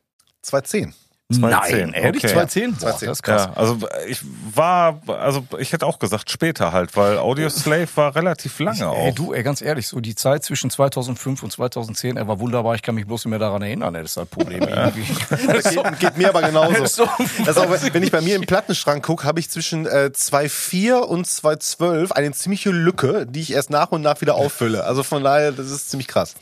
2010. 1.31 1.39
2010, 1.39 1.91
Nein, 1.91 2.03
ehrlich? 2.03 2.23
okay. 2.23 2.33
2010? 2.33 2.71
Boah, 2.71 2.79
2010. 2.79 3.07
das 3.07 3.17
ist 3.17 3.23
krass. 3.23 3.45
Ja, 3.45 3.53
also 3.55 3.77
ich 4.07 4.19
war, 4.53 5.01
also 5.07 5.43
ich 5.59 5.73
hätte 5.73 5.85
auch 5.85 5.99
gesagt 5.99 6.29
später 6.29 6.71
halt, 6.71 6.95
weil 6.95 7.17
Audio 7.17 7.49
Slave 7.49 7.87
war 7.95 8.15
relativ 8.15 8.59
lange 8.59 8.87
auch. 8.87 8.97
Ey, 8.97 9.13
du, 9.13 9.33
ey, 9.33 9.43
ganz 9.43 9.61
ehrlich, 9.61 9.87
so 9.87 9.99
die 9.99 10.15
Zeit 10.15 10.43
zwischen 10.43 10.69
2005 10.69 11.43
und 11.43 11.51
2010, 11.51 12.17
er 12.17 12.27
war 12.27 12.39
wunderbar, 12.39 12.75
ich 12.75 12.81
kann 12.81 12.95
mich 12.95 13.05
bloß 13.07 13.25
nicht 13.25 13.29
mehr 13.29 13.39
daran 13.39 13.61
erinnern, 13.61 13.95
ey, 13.95 14.01
das 14.01 14.11
ist 14.11 14.17
das 14.17 14.27
Problem 14.27 14.61
irgendwie. 14.67 15.05
Das 15.47 15.69
geht, 15.69 15.99
geht 15.99 16.17
mir 16.17 16.29
aber 16.29 16.41
genauso. 16.41 16.71
So. 16.91 17.07
Das 17.45 17.57
auch, 17.57 17.69
wenn 17.69 18.03
ich 18.03 18.11
bei 18.11 18.21
mir 18.21 18.35
im 18.35 18.41
Plattenschrank 18.41 19.03
gucke, 19.05 19.23
habe 19.23 19.39
ich 19.39 19.49
zwischen 19.49 19.85
äh, 19.85 20.11
2.4 20.13 20.95
und 20.95 21.25
2.12 21.25 22.11
eine 22.11 22.31
ziemliche 22.31 22.71
Lücke, 22.71 23.25
die 23.27 23.39
ich 23.41 23.53
erst 23.53 23.69
nach 23.69 23.91
und 23.91 24.01
nach 24.01 24.19
wieder 24.21 24.35
auffülle. 24.35 24.83
Also 24.83 25.03
von 25.03 25.23
daher, 25.23 25.51
das 25.51 25.69
ist 25.69 25.89
ziemlich 25.89 26.07
krass. 26.07 26.35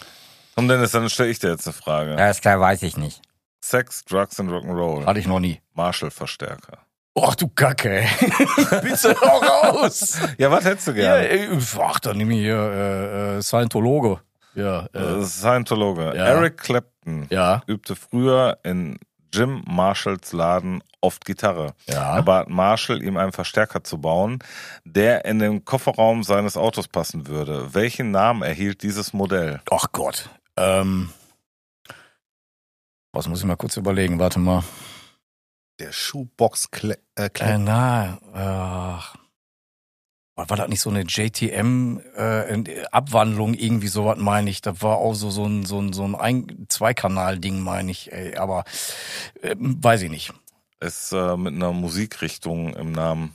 Und 0.56 0.68
Dennis, 0.68 0.92
dann 0.92 1.10
stelle 1.10 1.30
ich 1.30 1.40
dir 1.40 1.50
jetzt 1.50 1.68
eine 1.68 1.74
Frage. 1.74 2.30
ist 2.30 2.42
klar, 2.42 2.60
weiß 2.60 2.84
ich 2.84 2.98
nicht. 2.98 3.22
Sex, 3.70 4.04
Drugs 4.06 4.40
and 4.40 4.50
Rock'n'Roll. 4.52 5.06
Hatte 5.06 5.20
ich 5.20 5.28
noch 5.28 5.40
nie. 5.40 5.62
Marshall-Verstärker. 5.76 6.80
Och, 7.16 7.36
du 7.36 7.48
Kacke, 7.50 8.02
ey. 8.02 8.08
Bitte 8.82 9.16
auch 9.22 9.44
raus. 9.44 10.20
Ja, 10.38 10.50
was 10.52 10.64
hättest 10.66 10.88
du 10.88 10.92
Ja, 10.92 11.22
gerne? 11.22 11.28
ey, 11.30 11.50
ach, 11.80 12.00
dann 12.00 12.18
nehme 12.18 12.34
ich 12.34 12.40
hier 12.42 12.56
äh, 12.56 13.38
äh, 13.38 13.42
Scientologe. 13.42 14.20
Ja, 14.56 14.88
äh, 14.94 15.20
Äh, 15.20 15.24
Scientologe. 15.26 16.06
Ja. 16.16 16.26
Eric 16.26 16.58
Clapton 16.58 17.28
ja, 17.30 17.62
übte 17.68 17.96
früher 17.96 18.58
in 18.64 18.98
Jim 19.34 19.64
Marshalls 19.68 20.32
Laden 20.34 20.82
oft 21.02 21.24
Gitarre. 21.26 21.74
ja. 21.88 22.16
Er 22.18 22.24
bat 22.24 22.50
Marshall, 22.50 23.02
ihm 23.04 23.18
einen 23.18 23.32
Verstärker 23.32 23.84
zu 23.84 24.00
bauen, 24.00 24.40
der 24.86 25.26
in 25.26 25.40
den 25.40 25.64
Kofferraum 25.66 26.24
seines 26.24 26.58
Autos 26.58 26.88
passen 26.88 27.28
würde. 27.28 27.74
Welchen 27.74 28.12
Namen 28.12 28.42
erhielt 28.44 28.82
dieses 28.84 29.14
Modell? 29.14 29.62
Ach 29.72 29.86
Gott. 29.92 30.30
Ähm, 30.58 31.10
was 33.12 33.28
muss 33.28 33.40
ich 33.40 33.46
mal 33.46 33.56
kurz 33.56 33.76
überlegen? 33.78 34.20
Warte 34.20 34.38
mal. 34.40 34.64
Der 35.80 35.92
Shoebox 35.92 36.70
Kle 36.72 37.00
äh, 37.16 37.30
Äh, 37.40 37.58
na, 37.58 38.20
ach. 38.34 39.16
War 40.36 40.58
das 40.58 40.70
nicht 40.70 40.80
so 40.80 40.90
eine 40.90 41.02
JTM-Abwandlung, 41.02 43.56
irgendwie 43.56 43.90
sowas, 43.90 44.18
meine 44.18 44.50
ich? 44.50 44.62
Das 44.62 44.82
war 44.82 44.96
auch 44.98 45.14
so, 45.14 45.30
so 45.30 45.46
ein, 45.46 45.66
so 45.66 45.82
ein, 45.82 45.92
so 45.92 46.06
ein, 46.06 46.16
ein 46.16 46.66
Zweikanal-Ding, 46.70 47.60
meine 47.60 47.92
ich, 47.92 48.14
ey. 48.14 48.38
Aber 48.38 48.64
äh, 49.42 49.54
weiß 49.60 50.04
ich 50.04 50.10
nicht. 50.10 50.32
Ist 50.80 51.12
äh, 51.12 51.36
mit 51.36 51.56
einer 51.56 51.74
Musikrichtung 51.74 52.74
im 52.76 52.94
Namen. 52.94 53.34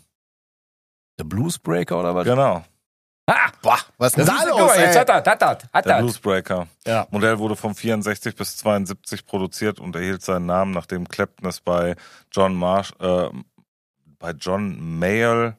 The 1.18 1.24
Bluesbreaker 1.24 2.00
oder 2.00 2.14
was? 2.14 2.24
Genau, 2.24 2.64
Ah, 3.26 3.50
Boah, 3.62 3.78
was 3.96 4.14
ist 4.14 4.18
denn 4.18 4.26
da 4.26 4.44
los, 4.50 4.76
jetzt 4.76 4.94
ey? 4.96 5.00
hat 5.00 5.08
er, 5.08 5.16
hat 5.16 5.42
er, 5.42 5.58
hat 5.72 5.86
der 5.86 5.94
er. 5.94 6.02
Bluesbreaker. 6.02 6.66
Ja. 6.86 7.06
Modell 7.10 7.38
wurde 7.38 7.56
von 7.56 7.74
64 7.74 8.36
bis 8.36 8.58
72 8.58 9.24
produziert 9.24 9.80
und 9.80 9.96
erhielt 9.96 10.22
seinen 10.22 10.44
Namen, 10.46 10.72
nachdem 10.72 11.08
Clapton 11.08 11.48
es 11.48 11.60
bei 11.60 11.96
John 12.30 12.54
Marsh, 12.54 12.92
äh, 13.00 13.28
bei 14.18 14.32
John 14.32 14.98
Mayall 14.98 15.56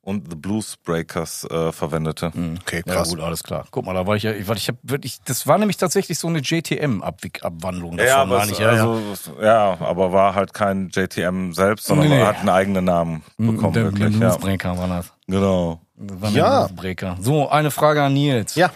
und 0.00 0.28
The 0.30 0.36
Bluesbreakers 0.36 1.44
äh, 1.50 1.72
verwendete. 1.72 2.32
Hm. 2.34 2.58
Okay, 2.62 2.82
Ja 2.86 2.94
krass. 2.94 3.08
gut, 3.10 3.20
alles 3.20 3.42
klar. 3.42 3.66
Guck 3.70 3.84
mal, 3.86 3.94
da 3.94 4.06
war 4.06 4.16
ich 4.16 4.22
ja, 4.24 4.32
ich, 4.32 4.46
war- 4.48 4.56
ich 4.56 4.68
habe 4.68 4.78
wirklich, 4.82 5.20
das 5.24 5.46
war 5.46 5.58
nämlich 5.58 5.76
tatsächlich 5.76 6.18
so 6.18 6.28
eine 6.28 6.40
JTM-Abwandlung 6.40 7.98
Ja, 7.98 8.18
aber, 8.22 8.38
meine 8.38 8.52
es, 8.52 8.58
ich. 8.58 8.64
Ja, 8.64 8.74
ja. 8.74 8.80
also, 8.82 9.00
ja, 9.40 9.76
aber 9.80 10.12
war 10.12 10.34
halt 10.34 10.54
kein 10.54 10.88
JTM 10.90 11.52
selbst, 11.52 11.86
sondern 11.86 12.08
Nee, 12.08 12.22
hat 12.22 12.38
einen 12.38 12.48
eigenen 12.48 12.84
Namen 12.84 13.22
bekommen, 13.36 13.72
der, 13.72 13.84
wirklich. 13.84 14.10
der 14.10 14.10
Ja. 14.10 14.18
Bluesbreaker 14.36 14.78
war 14.78 14.88
das. 14.88 15.12
Genau. 15.26 15.80
das 15.96 16.20
war 16.20 16.30
Ja. 16.30 16.66
Bluesbreaker. 16.66 17.16
So, 17.20 17.48
eine 17.48 17.70
Frage 17.70 18.02
an 18.02 18.14
Nils. 18.14 18.54
Ja. 18.54 18.70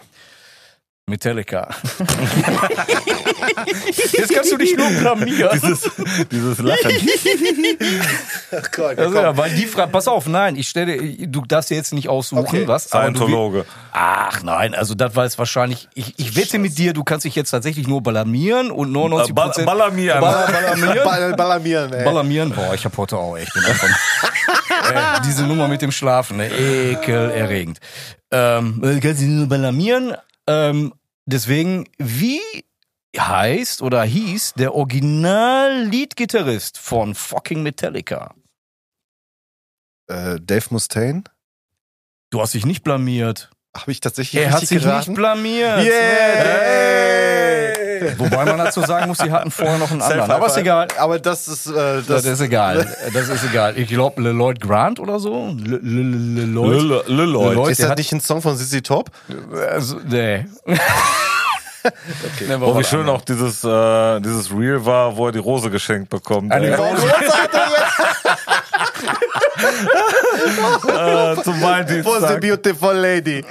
Metallica. 1.08 1.68
Jetzt 4.12 4.34
kannst 4.34 4.50
du 4.50 4.56
dich 4.56 4.76
nur 4.76 4.90
blamieren. 4.90 5.50
Dieses, 5.54 5.88
dieses 6.32 6.58
Lachen. 6.58 6.90
Ach 8.50 8.70
Gott, 8.72 8.98
Also, 8.98 9.14
ja, 9.16 9.36
weil 9.36 9.54
die 9.54 9.66
Frage, 9.66 9.92
pass 9.92 10.08
auf, 10.08 10.26
nein, 10.26 10.56
ich 10.56 10.68
stelle, 10.68 10.96
du 11.28 11.42
darfst 11.46 11.70
dir 11.70 11.76
jetzt 11.76 11.92
nicht 11.94 12.08
aussuchen, 12.08 12.40
Okay. 12.40 12.66
was? 12.66 12.86
Scientologe. 12.86 13.66
Ach 13.92 14.42
nein, 14.42 14.74
also 14.74 14.96
das 14.96 15.14
war 15.14 15.22
jetzt 15.22 15.38
wahrscheinlich, 15.38 15.88
ich, 15.94 16.14
ich 16.18 16.34
wette 16.34 16.58
mit 16.58 16.76
dir, 16.76 16.92
du 16.92 17.04
kannst 17.04 17.24
dich 17.24 17.36
jetzt 17.36 17.50
tatsächlich 17.52 17.86
nur 17.86 18.02
blamieren 18.02 18.72
und 18.72 18.90
99 18.90 19.30
Äh, 19.30 19.32
Ball- 19.32 19.52
Ballamieren. 19.64 20.20
Ball- 20.20 20.52
Ballamieren. 20.52 20.98
Ball, 21.04 21.34
Ballamieren, 21.34 21.92
ey. 21.92 22.04
Ballamieren, 22.04 22.50
boah, 22.50 22.74
ich 22.74 22.84
hab 22.84 22.96
heute 22.96 23.16
auch 23.16 23.36
echt 23.36 23.54
äh, 23.56 25.20
diese 25.24 25.44
Nummer 25.44 25.68
mit 25.68 25.82
dem 25.82 25.92
Schlafen, 25.92 26.38
ne? 26.38 26.48
ekelerregend. 26.50 27.78
Ähm, 28.32 28.82
äh, 28.84 28.98
kannst 28.98 29.22
du 29.22 29.26
nur 29.26 29.46
ballamieren. 29.48 30.16
Ähm, 30.48 30.94
deswegen, 31.26 31.88
wie 31.98 32.40
heißt 33.16 33.82
oder 33.82 34.02
hieß 34.04 34.54
der 34.54 34.74
Original-Lead-Gitarrist 34.74 36.78
von 36.78 37.14
fucking 37.14 37.62
Metallica? 37.62 38.34
Äh, 40.08 40.40
Dave 40.40 40.66
Mustaine? 40.70 41.24
Du 42.30 42.40
hast 42.40 42.54
dich 42.54 42.64
nicht 42.66 42.82
blamiert. 42.84 43.50
Habe 43.76 43.92
ich 43.92 44.00
tatsächlich 44.00 44.42
Er 44.42 44.50
hat 44.52 44.66
sich 44.66 44.82
geraten? 44.82 45.10
nicht 45.10 45.16
blamiert. 45.16 45.84
Yeah! 45.84 47.06
Wobei 48.18 48.44
man 48.44 48.58
dazu 48.58 48.80
sagen 48.82 49.08
muss, 49.08 49.18
sie 49.18 49.30
hatten 49.30 49.50
vorher 49.50 49.78
noch 49.78 49.90
einen 49.90 50.02
anderen. 50.02 50.30
Aber 50.30 50.46
ist 50.46 50.56
egal. 50.56 50.88
Aber 50.98 51.18
das 51.18 51.48
ist, 51.48 51.66
äh, 51.66 51.72
Das, 51.72 52.06
das, 52.06 52.24
ist 52.26 52.40
egal. 52.40 52.86
Das 53.12 53.28
ist 53.28 53.44
egal. 53.44 53.76
Ich 53.78 53.88
glaube, 53.88 54.22
LeLoid 54.22 54.60
Grant 54.60 55.00
oder 55.00 55.18
so. 55.18 55.54
Lilleoid. 55.58 57.08
Lilleoid. 57.08 57.70
ist 57.70 57.82
das 57.82 57.90
hat- 57.90 57.98
nicht 57.98 58.12
ein 58.12 58.20
Song 58.20 58.42
von 58.42 58.56
Sissy 58.56 58.82
Top? 58.82 59.10
Also, 59.70 59.96
nee. 60.08 60.46
okay. 60.66 60.78
Oh, 62.60 62.76
wie 62.76 62.82
schön 62.82 63.08
auch 63.08 63.20
dieses, 63.20 63.62
äh, 63.62 64.20
dieses 64.20 64.50
Reel 64.50 64.84
war, 64.84 65.16
wo 65.16 65.26
er 65.26 65.32
die 65.32 65.38
Rose 65.38 65.70
geschenkt 65.70 66.10
bekommt. 66.10 66.50
Eine. 66.50 66.76
Rose. 66.76 67.06
Äh, 69.58 71.42
zum 71.42 71.60
Was 71.62 72.22
a 72.24 72.36
beautiful 72.38 72.94
lady. 72.94 73.44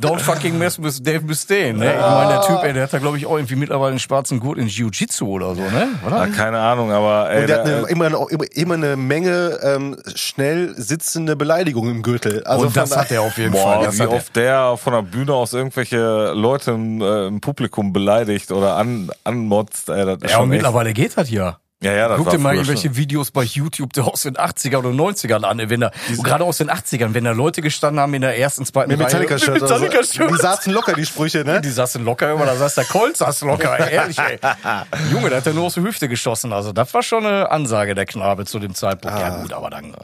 Don't 0.00 0.20
fucking 0.20 0.58
mess 0.58 0.82
with 0.82 1.02
Dave 1.02 1.24
Mustaine. 1.24 1.78
Ne? 1.78 1.94
Ich 1.94 2.00
meine, 2.00 2.28
der 2.32 2.40
Typ, 2.42 2.62
ey, 2.64 2.72
der 2.72 2.82
hat 2.84 2.92
da, 2.92 2.98
glaube 2.98 3.18
ich, 3.18 3.26
auch 3.26 3.36
irgendwie 3.36 3.56
mittlerweile 3.56 3.90
einen 3.90 3.98
schwarzen 3.98 4.40
Gurt 4.40 4.58
in 4.58 4.68
Jiu-Jitsu 4.68 5.26
oder 5.26 5.54
so, 5.54 5.62
ne? 5.62 5.88
Oder? 6.06 6.22
Ah, 6.22 6.26
keine 6.28 6.58
Ahnung, 6.58 6.90
aber 6.92 7.30
ey, 7.30 7.42
Und 7.42 7.48
der 7.48 7.58
hat 7.58 7.66
der- 7.66 7.76
eine, 7.78 7.86
immer, 7.88 8.06
eine, 8.06 8.16
immer, 8.30 8.44
immer 8.54 8.74
eine 8.74 8.96
Menge 8.96 9.58
ähm, 9.62 9.96
schnell 10.14 10.74
sitzende 10.76 11.36
Beleidigungen 11.36 11.96
im 11.96 12.02
Gürtel. 12.02 12.42
Also 12.44 12.66
Und 12.66 12.76
das 12.76 12.96
hat 12.96 13.10
er 13.10 13.22
auf 13.22 13.36
jeden 13.38 13.52
Fall. 13.54 13.78
Boah, 13.78 13.84
Das 13.84 13.98
wie 13.98 14.02
hat 14.02 14.08
oft 14.10 14.34
der 14.36 14.76
von 14.76 14.92
der 14.92 15.02
Bühne 15.02 15.34
aus 15.34 15.52
irgendwelche 15.52 16.32
Leute 16.32 16.72
im, 16.72 17.00
äh, 17.00 17.26
im 17.26 17.40
Publikum 17.40 17.92
beleidigt 17.92 18.50
oder 18.52 18.76
an, 18.76 19.10
anmotzt. 19.24 19.88
Ey, 19.88 20.04
das 20.04 20.18
ist 20.22 20.30
Ja, 20.30 20.38
und 20.38 20.44
echt- 20.44 20.50
mittlerweile 20.62 20.92
geht 20.92 21.16
das 21.16 21.28
hier. 21.28 21.56
Ja, 21.82 21.92
ja, 21.92 22.08
das 22.08 22.18
Guck 22.18 22.30
dir 22.30 22.38
mal 22.38 22.54
irgendwelche 22.54 22.88
schon. 22.88 22.96
Videos 22.96 23.30
bei 23.32 23.42
YouTube 23.42 23.98
aus 23.98 24.22
den 24.22 24.36
80er 24.36 24.78
oder 24.78 24.90
90ern 24.90 25.42
an, 25.42 25.68
wenn 25.68 25.80
da, 25.80 25.90
gerade 26.22 26.44
aus 26.44 26.58
den 26.58 26.70
80ern, 26.70 27.12
wenn 27.12 27.24
da 27.24 27.32
Leute 27.32 27.60
gestanden 27.60 28.00
haben 28.00 28.14
in 28.14 28.22
der 28.22 28.38
ersten, 28.38 28.64
zweiten 28.64 28.90
mit 28.90 29.00
Reihe. 29.00 29.06
Metallica-Shirt. 29.06 29.54
Mit 29.54 29.62
oder 29.62 29.78
so. 29.78 29.84
Metallica-Shirt. 29.84 30.30
Die 30.30 30.36
saßen 30.36 30.72
locker, 30.72 30.92
die 30.92 31.04
Sprüche, 31.04 31.44
ne? 31.44 31.60
Die 31.60 31.70
saßen 31.70 32.04
locker 32.04 32.32
immer, 32.32 32.46
da 32.46 32.56
saß 32.56 32.76
der 32.76 32.84
Colt, 32.84 33.16
saß 33.16 33.42
locker, 33.42 33.78
ehrlich, 33.90 34.18
ey. 34.18 34.38
Junge, 35.12 35.28
der 35.28 35.38
hat 35.38 35.46
ja 35.46 35.52
nur 35.52 35.64
aus 35.64 35.74
der 35.74 35.82
Hüfte 35.82 36.08
geschossen. 36.08 36.52
Also, 36.52 36.72
das 36.72 36.94
war 36.94 37.02
schon 37.02 37.26
eine 37.26 37.50
Ansage, 37.50 37.94
der 37.94 38.06
Knabe 38.06 38.46
zu 38.46 38.60
dem 38.60 38.74
Zeitpunkt. 38.74 39.18
Ja, 39.18 39.42
gut, 39.42 39.52
aber 39.52 39.70
dann 39.70 39.94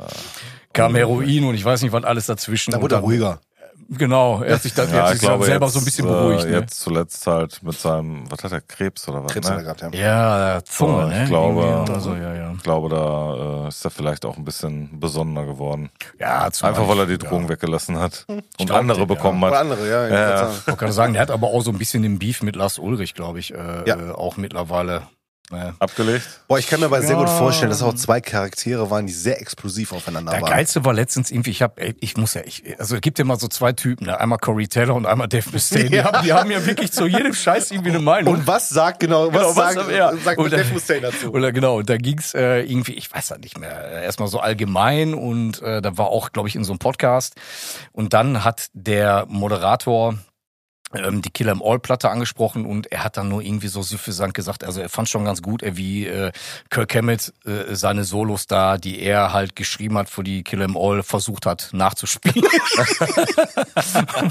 kam 0.72 0.96
Heroin 0.96 1.44
und 1.44 1.54
ich 1.54 1.64
weiß 1.64 1.82
nicht, 1.82 1.92
was 1.92 2.04
alles 2.04 2.26
dazwischen. 2.26 2.72
Da 2.72 2.80
wurde 2.80 2.96
er 2.96 3.00
ruhiger. 3.00 3.40
Genau, 3.90 4.42
er 4.42 4.54
hat 4.56 4.62
sich 4.62 4.74
dann, 4.74 4.88
er 4.90 4.94
Ja, 4.96 5.02
hat 5.04 5.14
ich 5.14 5.20
sich 5.20 5.28
glaube, 5.28 5.44
selber 5.46 5.64
jetzt, 5.66 5.72
so 5.72 5.78
ein 5.78 5.84
bisschen 5.86 6.04
äh, 6.06 6.08
beruhigt. 6.10 6.44
ne? 6.44 6.50
Jetzt 6.58 6.80
zuletzt 6.80 7.26
halt 7.26 7.62
mit 7.62 7.78
seinem, 7.78 8.30
was 8.30 8.44
hat 8.44 8.52
er, 8.52 8.60
Krebs 8.60 9.08
oder 9.08 9.24
was? 9.24 9.32
Krebs 9.32 9.48
hat 9.48 9.54
er 9.54 9.58
ne? 9.58 9.64
gehabt, 9.64 9.94
ja. 9.94 10.54
Ja, 10.56 10.64
Zunge, 10.64 11.06
ne? 11.06 11.22
ich 11.22 11.28
glaube- 11.30 11.84
so, 12.00 12.14
ja, 12.14 12.34
ja. 12.34 12.52
Ich 12.54 12.62
glaube, 12.62 12.90
da 12.90 13.64
äh, 13.64 13.68
ist 13.68 13.82
er 13.84 13.90
vielleicht 13.90 14.26
auch 14.26 14.36
ein 14.36 14.44
bisschen 14.44 15.00
besonderer 15.00 15.46
geworden. 15.46 15.88
Ja, 16.18 16.50
zumal 16.50 16.74
Einfach 16.74 16.86
weil 16.88 16.98
er 16.98 17.06
die 17.06 17.16
Drogen 17.18 17.48
weggelassen 17.48 17.98
hat 17.98 18.26
und 18.28 18.42
glaub, 18.66 18.78
andere 18.78 18.98
ja. 19.00 19.04
bekommen 19.06 19.42
Oder 19.42 19.52
hat. 19.52 19.60
andere, 19.62 19.88
ja. 19.88 20.06
ich 20.06 20.12
Ja, 20.12 20.18
wollte 20.18 20.30
ja. 20.32 20.36
sagen. 20.38 20.52
Ich 20.60 20.66
wollte 20.66 20.78
gerade 20.80 20.92
sagen, 20.92 21.12
der 21.14 21.22
hat 21.22 21.30
aber 21.30 21.46
auch 21.46 21.62
so 21.62 21.70
ein 21.70 21.78
bisschen 21.78 22.02
den 22.02 22.18
Beef 22.18 22.42
mit 22.42 22.56
Lars 22.56 22.78
Ulrich, 22.78 23.14
glaube 23.14 23.38
ich, 23.38 23.54
äh, 23.54 23.88
Ja. 23.88 23.96
äh, 23.96 24.10
auch 24.12 24.36
mittlerweile. 24.36 25.02
Ne. 25.50 25.74
Abgelegt? 25.78 26.26
Boah, 26.46 26.58
ich 26.58 26.66
kann 26.66 26.78
mir 26.80 26.86
aber 26.86 27.00
sehr 27.00 27.16
gut 27.16 27.26
Ja. 27.26 27.38
vorstellen, 27.38 27.70
dass 27.70 27.82
auch 27.82 27.94
zwei 27.94 28.20
Charaktere 28.20 28.90
waren, 28.90 29.06
die 29.06 29.14
sehr 29.14 29.40
explosiv 29.40 29.92
aufeinander 29.94 30.32
Der 30.32 30.42
waren. 30.42 30.50
geilste 30.50 30.84
war 30.84 30.92
letztens 30.92 31.30
irgendwie, 31.30 31.50
ich 31.52 31.62
hab, 31.62 31.80
ey, 31.80 31.94
ich 32.00 32.18
muss 32.18 32.34
ja, 32.34 32.42
ich, 32.44 32.62
also 32.78 32.96
es 32.96 33.00
gibt 33.00 33.18
ja 33.18 33.24
mal 33.24 33.38
so 33.38 33.48
zwei 33.48 33.72
Typen, 33.72 34.06
ne? 34.08 34.20
einmal 34.20 34.38
Corey 34.38 34.68
Taylor 34.68 34.94
und 34.94 35.06
einmal 35.06 35.26
Dave 35.26 35.48
Mustaine. 35.50 35.88
Die, 35.88 35.96
Ja. 35.96 36.04
haben, 36.12 36.22
die 36.24 36.32
haben 36.34 36.50
ja 36.50 36.66
wirklich 36.66 36.92
zu 36.92 37.06
jedem 37.06 37.32
Scheiß 37.32 37.70
irgendwie 37.70 37.90
eine 37.90 38.00
Meinung. 38.00 38.34
Und 38.34 38.46
was 38.46 38.68
sagt 38.68 39.00
genau, 39.00 39.32
was 39.32 39.40
Genau, 39.40 39.56
was- 39.56 39.74
sagt, 39.74 39.90
ja. 39.90 40.12
sagt 40.18 40.38
Und- 40.38 40.52
Dave 40.52 40.70
Mustaine 40.72 41.00
dazu? 41.00 41.32
Oder 41.32 41.50
genau, 41.52 41.78
und 41.78 41.88
da 41.88 41.96
ging's 41.96 42.34
äh, 42.34 42.60
irgendwie, 42.60 42.92
ich 42.92 43.10
weiß 43.10 43.30
ja 43.30 43.38
nicht 43.38 43.58
mehr, 43.58 43.90
äh, 43.90 44.04
erstmal 44.04 44.28
so 44.28 44.40
allgemein 44.40 45.14
und 45.14 45.62
äh, 45.62 45.80
da 45.80 45.96
war 45.96 46.08
auch, 46.08 46.32
glaube 46.32 46.48
ich, 46.48 46.56
in 46.56 46.64
so 46.64 46.72
einem 46.72 46.78
Podcast. 46.78 47.36
Und 47.92 48.12
dann 48.12 48.44
hat 48.44 48.66
der 48.74 49.24
Moderator 49.28 50.14
ähm, 50.94 51.22
die 51.22 51.30
Killer 51.30 51.52
im 51.52 51.62
All-Platte 51.62 52.08
angesprochen 52.10 52.64
und 52.66 52.90
er 52.90 53.04
hat 53.04 53.16
dann 53.16 53.28
nur 53.28 53.42
irgendwie 53.42 53.68
so 53.68 53.82
süffisant 53.82 54.34
gesagt, 54.34 54.64
also 54.64 54.80
er 54.80 54.88
fand 54.88 55.08
schon 55.08 55.24
ganz 55.24 55.42
gut, 55.42 55.62
wie 55.64 56.06
äh, 56.06 56.32
Kirk 56.70 56.94
Hammett 56.94 57.32
äh, 57.44 57.74
seine 57.74 58.04
Solos 58.04 58.46
da, 58.46 58.78
die 58.78 59.00
er 59.00 59.32
halt 59.32 59.54
geschrieben 59.56 59.98
hat 59.98 60.08
für 60.08 60.22
die 60.24 60.42
Killer 60.42 60.64
im 60.64 60.76
All, 60.76 61.02
versucht 61.02 61.46
hat 61.46 61.70
nachzuspielen. 61.72 62.42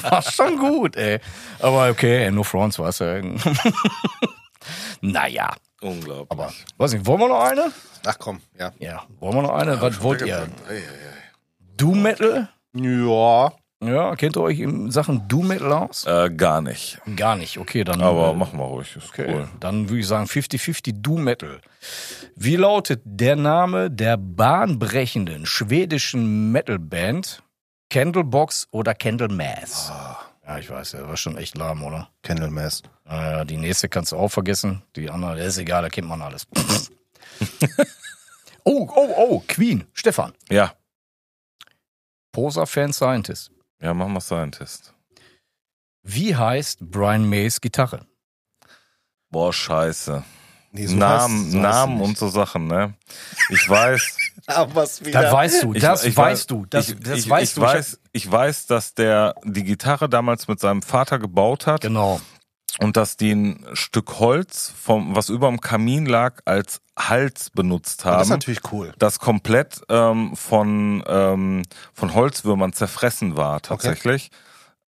War 0.04 0.22
schon 0.22 0.58
gut, 0.58 0.96
ey. 0.96 1.20
Aber 1.60 1.90
okay, 1.90 2.30
no 2.32 2.44
fronts, 2.44 2.80
weißt 2.80 3.02
du. 3.02 3.36
naja, 5.02 5.54
Unglaublich. 5.82 6.32
aber 6.32 6.52
weiß 6.78 6.94
nicht, 6.94 7.06
wollen 7.06 7.20
wir 7.20 7.28
noch 7.30 7.42
eine? 7.42 7.72
Ach 8.06 8.18
komm, 8.18 8.42
ja. 8.58 8.72
Ja, 8.80 9.04
wollen 9.20 9.36
wir 9.36 9.42
noch 9.44 9.54
eine? 9.54 9.80
Was 9.82 10.02
wollt 10.02 10.22
ihr? 10.22 10.48
Ei, 10.68 10.74
ei, 10.76 10.84
Doom 11.76 12.02
Metal? 12.02 12.50
Ja. 12.74 13.52
Ja, 13.84 14.16
kennt 14.16 14.36
ihr 14.36 14.42
euch 14.42 14.60
in 14.60 14.90
Sachen 14.90 15.28
Doom 15.28 15.50
Metal 15.50 15.72
aus? 15.72 16.06
Äh, 16.08 16.32
gar 16.32 16.62
nicht. 16.62 17.00
Gar 17.16 17.36
nicht, 17.36 17.60
okay, 17.60 17.84
dann. 17.84 18.02
Aber 18.02 18.32
äh, 18.32 18.34
machen 18.34 18.58
wir 18.58 18.66
ruhig, 18.66 18.96
ist 18.96 19.10
Okay, 19.10 19.28
cool. 19.32 19.48
dann 19.60 19.88
würde 19.90 20.00
ich 20.00 20.08
sagen 20.08 20.26
50-50 20.26 21.02
Doom 21.02 21.24
Metal. 21.24 21.62
Wie 22.36 22.56
lautet 22.56 23.02
der 23.06 23.36
Name 23.36 23.92
der 23.92 24.18
bahnbrechenden 24.18 25.46
schwedischen 25.46 26.52
Metalband 26.52 27.44
Candlebox 27.92 28.68
oder 28.72 28.96
Candlemass? 28.96 29.92
Ja, 30.48 30.58
ich 30.58 30.70
weiß, 30.70 30.92
der 30.92 31.08
war 31.08 31.18
schon 31.18 31.38
echt 31.38 31.56
lahm, 31.56 31.84
oder? 31.84 32.10
Candlemass. 32.24 32.82
Naja, 33.06 33.46
die 33.46 33.58
nächste 33.58 33.90
kannst 33.90 34.12
du 34.12 34.18
auch 34.18 34.30
vergessen. 34.30 34.82
Die 34.96 35.10
andere, 35.10 35.36
der 35.36 35.46
ist 35.46 35.58
egal, 35.60 35.84
da 35.84 35.90
kennt 35.90 36.08
man 36.08 36.22
alles. 36.24 36.48
oh, 38.64 38.90
oh, 38.96 39.14
oh, 39.18 39.44
Queen, 39.48 39.86
Stefan. 39.94 40.34
Ja, 40.50 40.74
Poser 42.32 42.66
Fan 42.68 42.92
Scientist. 42.94 43.52
Ja, 43.82 43.94
machen 43.94 44.14
wir 44.14 44.22
Scientist. 44.22 44.94
Wie 46.04 46.36
heißt 46.36 46.80
Brian 46.90 47.28
Mays 47.28 47.60
Gitarre? 47.62 48.06
Boah, 49.30 49.52
scheiße. 49.52 50.24
Nee, 50.72 50.88
so 50.88 50.96
Namen, 50.96 51.48
heißt- 51.48 51.52
so 51.52 51.58
Namen 51.58 52.02
und 52.02 52.18
so 52.18 52.30
Sachen, 52.30 52.68
ne? 52.68 52.94
Ich 53.50 53.68
weiß, 53.70 54.18
Aber 54.48 54.76
was 54.76 55.04
wieder. 55.04 55.22
Das 55.24 55.34
weißt 55.34 55.64
du, 55.64 55.74
ich, 55.74 55.82
das 55.82 56.06
ich 56.06 56.16
weißt 56.16 56.42
weiß, 56.44 56.48
du, 56.48 56.66
das, 56.68 56.90
ich, 56.90 57.00
das 57.00 57.20
ich, 57.20 57.30
weißt 57.30 57.52
ich 57.52 57.56
du. 57.56 57.62
Ich 57.62 57.68
Weiß, 57.68 58.00
ich 58.14 58.32
weiß, 58.32 58.66
dass 58.68 58.94
der 58.94 59.36
die 59.44 59.64
Gitarre 59.64 60.08
damals 60.08 60.48
mit 60.48 60.60
seinem 60.60 60.82
Vater 60.82 61.20
gebaut 61.20 61.68
hat 61.68 61.82
Genau. 61.82 62.22
Und 62.80 62.98
dass 62.98 63.18
die 63.18 63.32
ein 63.32 63.66
Stück 63.74 64.20
Holz, 64.20 64.74
vom, 64.80 65.16
was 65.16 65.30
über 65.30 65.48
dem 65.48 65.62
Kamin 65.62 66.06
lag, 66.06 66.42
als 66.46 66.82
Hals 66.98 67.50
benutzt 67.50 68.06
haben. 68.06 68.18
das 68.18 68.28
ist 68.28 68.32
natürlich 68.32 68.62
cool. 68.72 68.94
das 69.00 69.20
komplett 69.20 69.82
ähm, 69.90 70.36
von, 70.36 71.04
ähm, 71.08 71.64
von 71.94 72.14
Holzwürmern 72.14 72.74
zerfressen 72.74 73.38
war 73.38 73.62
tatsächlich. 73.62 74.32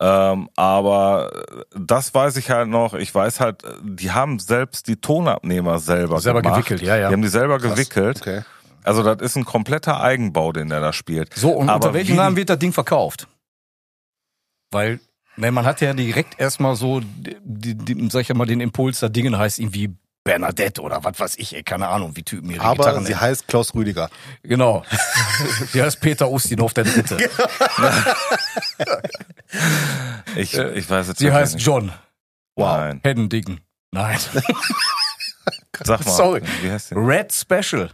Ähm, 0.01 0.49
aber 0.55 1.29
das 1.75 2.13
weiß 2.13 2.37
ich 2.37 2.49
halt 2.51 2.69
noch. 2.69 2.93
Ich 2.93 3.13
weiß 3.13 3.41
halt, 3.41 3.63
die 3.83 4.11
haben 4.11 4.39
selbst 4.39 4.87
die 4.87 4.95
Tonabnehmer 4.95 5.79
selber, 5.79 6.21
Selber 6.21 6.41
gemacht. 6.41 6.65
gewickelt, 6.65 6.81
ja, 6.81 6.95
ja. 6.95 7.09
Die 7.09 7.13
haben 7.13 7.21
die 7.21 7.27
selber 7.27 7.59
Krass. 7.59 7.73
gewickelt. 7.73 8.21
Okay. 8.21 8.41
Also 8.83 9.03
das 9.03 9.21
ist 9.21 9.35
ein 9.35 9.43
kompletter 9.43 9.99
Eigenbau, 9.99 10.53
den 10.53 10.69
der 10.69 10.79
da 10.79 10.93
spielt. 10.93 11.33
So, 11.33 11.51
und 11.51 11.69
Aber 11.69 11.87
unter 11.87 11.93
welchem 11.93 12.15
Namen 12.15 12.37
wird 12.37 12.49
das 12.49 12.59
Ding 12.59 12.71
verkauft? 12.71 13.27
Weil, 14.71 15.01
ne, 15.39 15.51
man 15.51 15.65
hat 15.65 15.81
ja 15.81 15.93
direkt 15.93 16.39
erstmal 16.39 16.75
so, 16.75 17.01
die, 17.01 17.75
die, 17.75 18.09
sag 18.09 18.21
ich 18.21 18.27
ja 18.27 18.35
mal, 18.35 18.45
den 18.45 18.61
Impuls, 18.61 18.99
da 18.99 19.09
Dingen 19.09 19.37
heißt 19.37 19.59
irgendwie 19.59 19.95
Bernadette 20.23 20.81
oder 20.81 21.03
was 21.03 21.19
weiß 21.19 21.35
ich, 21.37 21.55
ey, 21.55 21.63
keine 21.63 21.87
Ahnung, 21.87 22.15
wie 22.15 22.23
Typen 22.23 22.51
ihre 22.51 22.63
Aber 22.63 22.83
Gitarren 22.83 23.05
sie 23.05 23.11
nennen. 23.11 23.21
heißt 23.21 23.47
Klaus 23.47 23.73
Rüdiger. 23.73 24.09
Genau. 24.43 24.83
sie 25.71 25.81
heißt 25.81 26.01
Peter 26.01 26.29
Ustinov, 26.29 26.73
der 26.73 26.83
Dritte. 26.83 27.17
Ich, 30.35 30.55
ich 30.55 30.87
weiß 30.87 31.07
jetzt 31.07 31.19
Sie 31.19 31.31
heißt 31.31 31.55
nicht. 31.55 31.65
John 31.65 31.91
Nein. 32.55 32.99
Heddendicken. 33.03 33.61
Nein. 33.91 34.19
Sag 35.83 36.05
mal. 36.05 36.11
Sorry. 36.15 36.41
Wie 36.61 36.69
heißt 36.69 36.91
die? 36.91 36.95
Red 36.95 37.33
Special. 37.33 37.89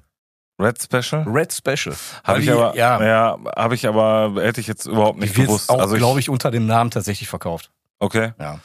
Red 0.60 0.82
Special? 0.82 1.24
Red 1.28 1.52
Special. 1.54 1.96
Habe 2.24 2.40
ich 2.40 2.46
die- 2.46 2.52
aber, 2.52 2.76
ja, 2.76 3.04
ja, 3.04 3.38
habe 3.58 3.76
ich 3.76 3.88
aber, 3.88 4.34
hätte 4.42 4.62
ich 4.62 4.68
jetzt 4.68 4.86
überhaupt 4.86 5.20
nicht 5.20 5.36
die 5.36 5.42
gewusst. 5.44 5.70
auch, 5.70 5.80
also 5.80 5.96
glaube 5.98 6.20
ich, 6.20 6.30
unter 6.30 6.50
dem 6.52 6.66
Namen 6.66 6.92
tatsächlich 6.92 7.28
verkauft. 7.28 7.72
Okay. 8.00 8.34
Ja. 8.40 8.60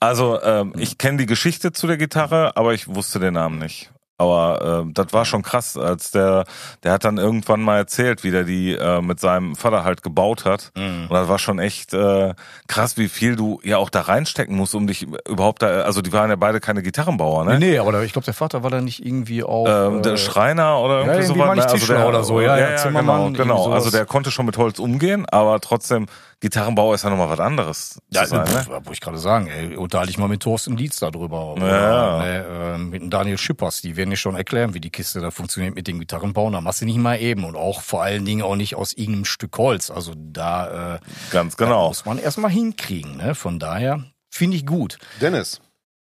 Also 0.00 0.40
ähm, 0.42 0.72
ich 0.76 0.98
kenne 0.98 1.18
die 1.18 1.26
Geschichte 1.26 1.72
zu 1.72 1.86
der 1.86 1.96
Gitarre, 1.96 2.56
aber 2.56 2.74
ich 2.74 2.88
wusste 2.88 3.18
den 3.20 3.34
Namen 3.34 3.58
nicht. 3.58 3.90
Aber 4.18 4.82
ähm, 4.82 4.94
das 4.94 5.12
war 5.12 5.24
schon 5.24 5.42
krass, 5.42 5.76
als 5.76 6.10
der, 6.10 6.44
der 6.82 6.92
hat 6.92 7.04
dann 7.04 7.18
irgendwann 7.18 7.60
mal 7.62 7.78
erzählt, 7.78 8.24
wie 8.24 8.32
der 8.32 8.42
die 8.42 8.74
äh, 8.74 9.00
mit 9.00 9.20
seinem 9.20 9.54
Vater 9.54 9.84
halt 9.84 10.02
gebaut 10.02 10.44
hat. 10.44 10.72
Mhm. 10.76 11.04
Und 11.08 11.12
das 11.12 11.28
war 11.28 11.38
schon 11.38 11.60
echt 11.60 11.94
äh, 11.94 12.34
krass, 12.66 12.96
wie 12.96 13.08
viel 13.08 13.36
du 13.36 13.60
ja 13.62 13.78
auch 13.78 13.90
da 13.90 14.00
reinstecken 14.00 14.56
musst, 14.56 14.74
um 14.74 14.88
dich 14.88 15.06
überhaupt 15.28 15.62
da, 15.62 15.82
also 15.82 16.02
die 16.02 16.12
waren 16.12 16.30
ja 16.30 16.36
beide 16.36 16.58
keine 16.58 16.82
Gitarrenbauer, 16.82 17.44
ne? 17.44 17.58
Nee, 17.60 17.70
nee, 17.70 17.78
aber 17.78 18.02
ich 18.02 18.12
glaube, 18.12 18.24
der 18.24 18.34
Vater 18.34 18.64
war 18.64 18.70
da 18.70 18.80
nicht 18.80 19.06
irgendwie 19.06 19.44
auch. 19.44 19.66
Ähm, 19.68 20.02
der 20.02 20.14
äh, 20.14 20.18
Schreiner 20.18 20.80
oder 20.80 21.00
irgendwie 21.00 21.22
irgendwie 21.22 21.40
sowas. 21.40 21.56
ne? 21.56 21.78
Tischler 21.78 21.98
der, 21.98 22.08
oder 22.08 22.24
so, 22.24 22.40
ja, 22.40 22.58
ja, 22.58 22.70
ja 22.70 22.76
Zimmermann, 22.76 23.34
genau, 23.34 23.64
genau. 23.64 23.72
Also 23.72 23.90
der 23.90 24.04
konnte 24.04 24.32
schon 24.32 24.46
mit 24.46 24.58
Holz 24.58 24.80
umgehen, 24.80 25.26
aber 25.30 25.60
trotzdem, 25.60 26.06
Gitarrenbauer 26.40 26.94
ist 26.94 27.02
ja 27.02 27.10
nochmal 27.10 27.28
was 27.30 27.40
anderes 27.40 27.98
Ja, 28.10 28.22
zu 28.22 28.30
sein, 28.30 28.44
ne? 28.44 28.60
pf, 28.62 28.68
wollte 28.68 28.92
ich 28.92 29.00
gerade 29.00 29.18
sagen, 29.18 29.48
ey, 29.48 29.74
unterhalte 29.76 30.10
ich 30.10 30.18
mal 30.18 30.28
mit 30.28 30.40
Thorsten 30.42 30.76
Dietz 30.76 31.00
darüber. 31.00 31.54
Oder, 31.54 31.66
Ja. 31.66 32.18
ne, 32.18 32.74
äh, 32.74 32.78
mit 32.78 33.12
Daniel 33.12 33.36
Schippers, 33.38 33.80
die 33.80 33.96
werden 33.96 34.10
dir 34.10 34.16
schon 34.16 34.36
erklären, 34.36 34.72
wie 34.72 34.80
die 34.80 34.90
Kiste 34.90 35.20
da 35.20 35.32
funktioniert 35.32 35.74
mit 35.74 35.88
dem 35.88 35.98
Gitarrenbauen. 35.98 36.52
Da 36.52 36.60
machst 36.60 36.80
du 36.80 36.84
nicht 36.84 36.98
mal 36.98 37.20
eben 37.20 37.44
und 37.44 37.56
auch 37.56 37.80
vor 37.82 38.02
allen 38.04 38.24
Dingen 38.24 38.42
auch 38.42 38.54
nicht 38.54 38.76
aus 38.76 38.92
irgendeinem 38.92 39.24
Stück 39.24 39.58
Holz. 39.58 39.90
Also 39.90 40.12
da, 40.16 40.94
äh, 40.96 40.98
Ganz 41.32 41.56
da 41.56 41.64
genau. 41.64 41.88
muss 41.88 42.04
man 42.04 42.18
erstmal 42.18 42.52
hinkriegen. 42.52 43.16
Ne? 43.16 43.34
Von 43.34 43.58
daher 43.58 44.04
finde 44.30 44.56
ich 44.56 44.64
gut. 44.64 44.98
Dennis, 45.20 45.60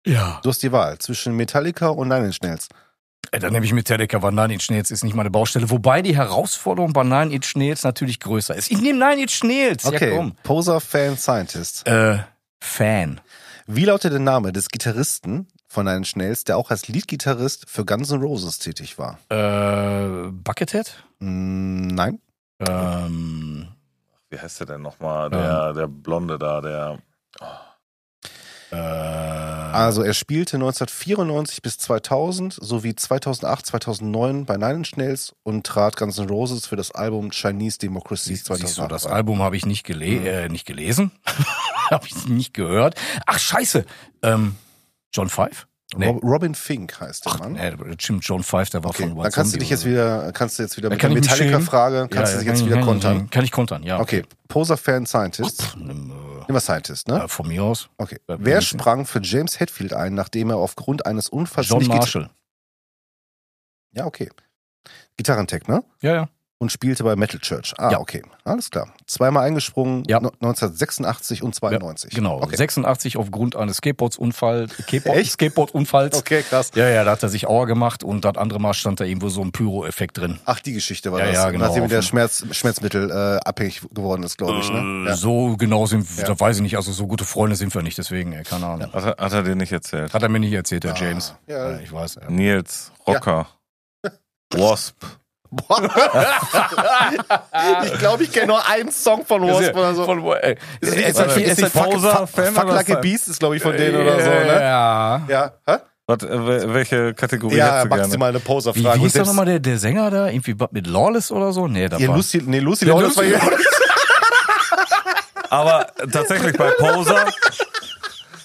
Ja. 0.05 0.39
du 0.41 0.49
hast 0.49 0.63
die 0.63 0.71
Wahl 0.71 0.97
zwischen 0.97 1.35
Metallica 1.35 1.89
und 1.89 2.07
Nine 2.07 2.25
Inch 2.25 2.37
Nails. 2.41 2.69
Äh, 3.31 3.39
Dann 3.39 3.51
nehme 3.53 3.65
ich 3.65 3.73
Metallica, 3.73 4.21
weil 4.21 4.31
Nine 4.31 4.53
Inch 4.53 4.69
Nails 4.69 4.91
ist 4.91 5.03
nicht 5.03 5.15
meine 5.15 5.31
Baustelle. 5.31 5.69
Wobei 5.69 6.01
die 6.01 6.15
Herausforderung 6.15 6.93
bei 6.93 7.03
Nine 7.03 7.33
Inch 7.33 7.55
Nails 7.55 7.83
natürlich 7.83 8.19
größer 8.19 8.55
ist. 8.55 8.69
Ich 8.71 8.81
nehme 8.81 8.99
Nine 8.99 9.23
Inch 9.23 9.43
Nails. 9.43 9.85
Okay, 9.85 10.11
Ja, 10.11 10.17
komm. 10.17 10.35
Poser, 10.43 10.79
Fan, 10.79 11.17
Scientist. 11.17 11.87
Äh, 11.87 12.19
Fan. 12.59 13.21
Wie 13.65 13.85
lautet 13.85 14.11
der 14.13 14.19
Name 14.19 14.51
des 14.51 14.69
Gitarristen 14.69 15.47
von 15.67 15.85
Nine 15.85 15.97
Inch 15.99 16.15
Nails, 16.15 16.43
der 16.43 16.57
auch 16.57 16.69
als 16.69 16.87
Leadgitarrist 16.87 17.65
für 17.69 17.85
Guns 17.85 18.11
N' 18.11 18.21
Roses 18.21 18.59
tätig 18.59 18.97
war? 18.99 19.17
Äh, 19.29 20.29
Buckethead? 20.31 21.03
Mm, 21.19 21.87
nein. 21.87 22.19
Ähm, 22.67 23.67
Wie 24.29 24.39
heißt 24.39 24.59
der 24.59 24.67
denn 24.67 24.81
nochmal? 24.81 25.29
Der, 25.29 25.73
der 25.73 25.87
Blonde 25.87 26.37
da, 26.37 26.61
der. 26.61 26.99
Äh, 28.73 29.75
Also 29.75 30.03
er 30.03 30.13
spielte 30.13 30.57
1994 30.57 31.61
bis 31.61 31.77
2000 31.77 32.53
sowie 32.53 32.95
2008, 32.95 33.65
2009 33.65 34.45
bei 34.45 34.57
Nine 34.57 34.75
Inch 34.75 34.97
Nails 34.97 35.35
und 35.43 35.65
trat 35.65 35.97
Guns 35.97 36.17
N' 36.17 36.29
Roses 36.29 36.65
für 36.67 36.75
das 36.75 36.91
Album 36.91 37.31
Chinese 37.31 37.79
Democracy 37.79 38.29
Siehst, 38.29 38.45
siehst 38.45 38.49
du, 38.49 38.55
2008 38.65 38.91
das. 38.91 39.05
Album 39.07 39.41
habe 39.41 39.57
ich 39.57 39.65
nicht, 39.65 39.83
gele 39.83 40.05
äh, 40.05 40.49
nicht 40.49 40.65
gelesen. 40.65 41.11
habe 41.89 42.07
ich 42.07 42.27
nicht 42.27 42.53
gehört. 42.53 42.95
Ach, 43.25 43.39
scheiße. 43.39 43.85
Ähm, 44.21 44.55
John 45.11 45.29
Five? 45.29 45.67
Nee. 45.95 46.07
Rob- 46.07 46.23
Robin 46.23 46.55
Fink 46.55 46.99
heißt 46.99 47.25
der 47.25 47.33
Ach, 47.33 47.39
Mann. 47.39 47.53
nee, 47.53 47.71
stimmt, 47.99 48.25
John 48.25 48.43
Five, 48.43 48.69
der 48.69 48.83
war 48.83 48.89
Okay, 48.91 49.03
von 49.03 49.09
dann 49.09 49.17
White 49.19 49.31
kannst 49.35 49.37
du 49.37 49.57
Zombie 49.57 49.59
dich 49.59 49.69
jetzt 49.69 49.85
wieder, 49.85 50.31
kannst 50.33 50.57
du 50.57 50.63
jetzt 50.63 50.77
wieder 50.77 50.89
Da 50.89 50.95
mit 50.95 51.03
der. 51.03 51.09
Metallica-Frage, 51.11 52.07
kannst 52.09 52.33
Ja, 52.33 52.39
du 52.39 52.45
dich 52.45 52.47
ja, 52.47 52.53
jetzt 52.53 52.65
wieder 52.65 52.81
kontern. 52.81 53.29
Kann 53.29 53.43
ich 53.43 53.51
kontern, 53.51 53.83
ja. 53.83 53.99
Okay, 53.99 54.23
Poser, 54.47 54.77
Fan, 54.77 55.05
Scientist. 55.05 55.75
Nimm, 55.77 56.11
äh, 56.11 56.45
Immer 56.49 56.59
Scientist, 56.59 57.07
ne? 57.07 57.23
äh, 57.23 57.27
von 57.27 57.47
mir 57.47 57.63
aus. 57.63 57.89
Okay. 57.97 58.17
Ja, 58.27 58.35
Wer 58.39 58.61
sprang 58.61 59.05
für 59.05 59.21
James 59.21 59.59
Hetfield 59.59 59.93
ein, 59.93 60.13
nachdem 60.13 60.49
er 60.49 60.57
aufgrund 60.57 61.05
eines 61.05 61.29
Unfalls 61.29 61.69
John 61.69 61.85
Marshall. 61.87 62.29
Ja, 63.91 64.05
okay. 64.05 64.29
Gitarrentech, 65.17 65.67
ne? 65.67 65.83
Ja, 66.01 66.13
ja. 66.15 66.29
Und 66.63 66.71
spielte 66.71 67.03
bei 67.03 67.17
Metal 67.17 67.41
Church. 67.41 67.73
Ah, 67.77 67.91
Ja. 67.91 67.99
okay. 67.99 68.21
Alles 68.45 68.71
klar. 68.71 68.87
Zweimal 69.05 69.43
eingesprungen, 69.45 70.05
Ja. 70.07 70.21
no- 70.21 70.31
1986 70.39 71.43
und 71.43 71.53
92. 71.53 72.13
Genau. 72.15 72.41
Okay. 72.41 72.55
86 72.55 73.17
aufgrund 73.17 73.57
eines 73.57 73.77
Skateboardunfalls. 73.77 74.71
Skateboard, 74.83 75.17
Echt? 75.17 75.31
Skateboardunfalls. 75.33 76.17
Okay, 76.17 76.41
krass. 76.43 76.71
Ja, 76.75 76.87
ja, 76.87 77.03
da 77.03 77.11
hat 77.11 77.21
er 77.23 77.27
sich 77.27 77.47
Auer 77.47 77.67
gemacht 77.67 78.01
und 78.05 78.23
das 78.23 78.37
andere 78.37 78.59
Mal 78.61 78.73
stand 78.73 79.01
da 79.01 79.03
irgendwo 79.03 79.27
so 79.27 79.41
ein 79.41 79.51
Pyro-Effekt 79.51 80.17
drin. 80.19 80.39
Ach, 80.45 80.61
die 80.61 80.71
Geschichte 80.71 81.11
war 81.11 81.19
Ja, 81.19 81.25
das. 81.25 81.35
ja, 81.35 81.51
genau. 81.51 81.65
Nachdem 81.67 81.89
der 81.89 82.01
Schmerz, 82.01 82.45
Schmerzmittel 82.51 83.11
äh, 83.11 83.39
abhängig 83.43 83.81
geworden 83.91 84.23
ist, 84.23 84.37
glaube 84.37 84.59
ich. 84.61 84.71
Ne? 84.71 84.79
Äh, 85.05 85.09
Ja. 85.09 85.15
So 85.17 85.57
genau 85.57 85.85
sind, 85.85 86.07
Ja. 86.17 86.23
da 86.23 86.39
weiß 86.39 86.55
ich 86.55 86.61
nicht, 86.61 86.77
also 86.77 86.93
so 86.93 87.07
gute 87.07 87.25
Freunde 87.25 87.57
sind 87.57 87.75
wir 87.75 87.81
nicht, 87.81 87.97
deswegen, 87.97 88.31
ey, 88.31 88.43
keine 88.43 88.67
Ahnung. 88.67 88.93
Hat 88.93 89.03
er, 89.19 89.21
hat 89.25 89.33
er 89.33 89.43
dir 89.43 89.55
nicht 89.55 89.73
erzählt? 89.73 90.13
Hat 90.13 90.21
er 90.23 90.29
mir 90.29 90.39
nicht 90.39 90.53
erzählt, 90.53 90.85
der 90.85 90.93
Ah, 90.93 90.97
James. 90.97 91.35
ja. 91.45 91.71
Ja, 91.71 91.79
ich 91.79 91.91
weiß. 91.91 92.19
Ja. 92.23 92.29
Nils, 92.29 92.93
Rocker, 93.05 93.47
Wasp. 94.53 94.95
ich 97.85 97.99
glaube, 97.99 98.23
ich 98.23 98.31
kenne 98.31 98.47
nur 98.47 98.67
einen 98.67 98.91
Song 98.91 99.25
von 99.25 99.41
Wasp 99.43 99.75
oder 99.75 99.93
so. 99.95 100.05
Von, 100.05 100.23
ey, 100.41 100.57
Ist, 100.81 100.95
ist, 100.95 101.17
Warte, 101.17 101.39
nicht- 101.39 101.47
ist, 101.49 101.61
nicht 101.61 101.71
Fuck, 101.71 101.91
Poser, 101.91 102.27
fuck, 102.27 102.45
fuck 102.47 102.69
Like 102.71 102.89
a? 102.89 102.95
Beast 102.95 103.27
ist, 103.27 103.39
glaube 103.39 103.55
ich, 103.57 103.61
von 103.63 103.75
denen 103.75 104.01
oder 104.01 104.19
so, 104.19 104.29
ne? 104.29 104.47
Ja. 104.59 105.21
Ja, 105.27 105.51
hä? 105.67 105.75
Was, 106.05 106.21
äh, 106.23 106.27
wel- 106.27 106.73
welche 106.73 107.13
Kategorie 107.13 107.55
Ja, 107.55 107.77
hättest 107.77 107.85
du 107.85 107.89
gerne? 107.95 108.11
sie 108.11 108.17
mal 108.17 108.29
eine 108.29 108.39
Wie, 108.39 108.43
Poser-Frage. 108.43 108.99
wie 108.99 109.03
hieß 109.03 109.13
doch 109.13 109.19
selbst- 109.19 109.27
nochmal 109.29 109.45
der, 109.45 109.59
der 109.59 109.77
Sänger 109.77 110.11
da? 110.11 110.27
Irgendwie 110.27 110.55
mit 110.71 110.87
Lawless 110.87 111.31
oder 111.31 111.53
so? 111.53 111.67
Nee, 111.67 111.87
da 111.87 111.97
Ja, 111.97 112.09
war... 112.09 112.17
Lucy, 112.17 112.41
nee, 112.45 112.59
Lucy 112.59 112.85
Ja, 112.87 112.95
Lawless 112.95 113.15
war 113.15 113.23
hier. 113.23 113.39
Aber 115.49 115.85
tatsächlich 116.11 116.57
bei 116.57 116.71
Poser, 116.71 117.25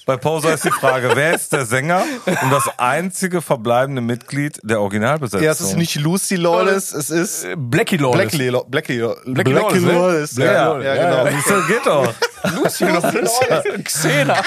bei 0.08 0.16
Poser 0.16 0.54
ist 0.54 0.64
die 0.64 0.70
Frage, 0.70 1.10
wer 1.14 1.34
ist 1.34 1.52
der 1.52 1.66
Sänger 1.66 2.02
und 2.24 2.50
das 2.50 2.66
einzige 2.78 3.42
verbleibende 3.42 4.00
Mitglied 4.00 4.58
der 4.62 4.80
Originalbesetzung? 4.80 5.44
Ja, 5.44 5.50
es 5.50 5.60
ist 5.60 5.76
nicht 5.76 5.96
Lucy 5.96 6.36
Lawless, 6.36 6.94
es 6.94 7.10
ist 7.10 7.44
Äh, 7.44 7.56
Blackie 7.58 7.98
Lawless. 7.98 8.30
Blackie 8.30 8.48
Law- 8.48 8.64
Blackie 8.66 8.96
Law- 9.00 9.16
Blackie 9.26 9.50
Blackie 9.52 9.78
Lawless, 9.80 9.82
ne? 9.84 9.92
Lawless. 9.92 10.34
Blackie 10.34 10.54
Ja, 10.54 10.64
Lawless, 10.68 10.84
ja, 10.86 10.94
ja, 10.94 11.24
genau. 11.30 11.60
Du, 11.60 11.66
geht 11.66 11.86
doch. 11.86 12.14
Lucy 12.56 12.84
Lawless. 12.86 13.40
Xena. 13.84 14.42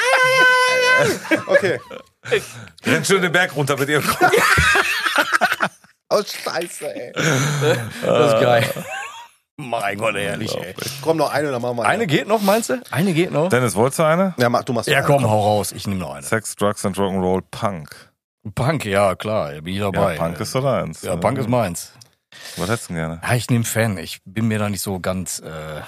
Okay. 1.45 1.79
Renn 2.83 3.05
schön 3.05 3.21
den 3.21 3.31
Berg 3.31 3.55
runter 3.55 3.77
mit 3.77 3.87
ihr. 3.89 4.01
Oh, 6.09 6.21
scheiße, 6.23 6.93
ey. 6.93 7.11
Das 7.13 8.33
ist 8.33 8.41
geil. 8.41 8.65
Mein 9.69 9.97
Gott, 9.97 10.15
ehrlich, 10.15 10.55
ey. 10.55 10.73
Komm, 11.01 11.17
noch 11.17 11.31
eine, 11.31 11.51
dann 11.51 11.61
machen 11.61 11.77
wir 11.77 11.85
Eine 11.85 12.07
geht 12.07 12.27
noch, 12.27 12.41
meinst 12.41 12.69
du? 12.69 12.81
Eine 12.91 13.13
geht 13.13 13.31
noch? 13.31 13.49
Dennis, 13.49 13.75
wolltest 13.75 13.99
du 13.99 14.03
eine? 14.03 14.33
Ja, 14.37 14.49
mach, 14.49 14.63
du 14.63 14.73
machst 14.73 14.89
Ja, 14.89 15.01
komm, 15.01 15.23
hau 15.29 15.41
raus. 15.41 15.71
Ich 15.71 15.87
nehme 15.87 15.99
noch 15.99 16.13
eine. 16.13 16.25
Sex, 16.25 16.55
Drugs 16.55 16.85
and 16.85 16.97
Rock'n'Roll, 16.97 17.43
Punk. 17.51 18.11
Punk, 18.55 18.85
ja, 18.85 19.15
klar, 19.15 19.51
bin 19.61 19.73
ich 19.73 19.79
Ja, 19.79 19.91
dabei. 19.91 20.17
Punk 20.17 20.39
ist 20.39 20.51
so 20.51 20.61
deins. 20.61 21.01
Ja, 21.03 21.15
Punk 21.15 21.37
ist 21.37 21.49
meins. 21.49 21.93
Was 22.57 22.69
hättest 22.69 22.89
du 22.89 22.93
denn 22.93 23.01
gerne? 23.03 23.21
Ja, 23.23 23.33
ich 23.35 23.49
nehme 23.49 23.65
Fan. 23.65 23.97
Ich 23.97 24.19
bin 24.25 24.47
mir 24.47 24.57
da 24.59 24.69
nicht 24.69 24.81
so 24.81 24.99
ganz 24.99 25.39
äh, 25.39 25.81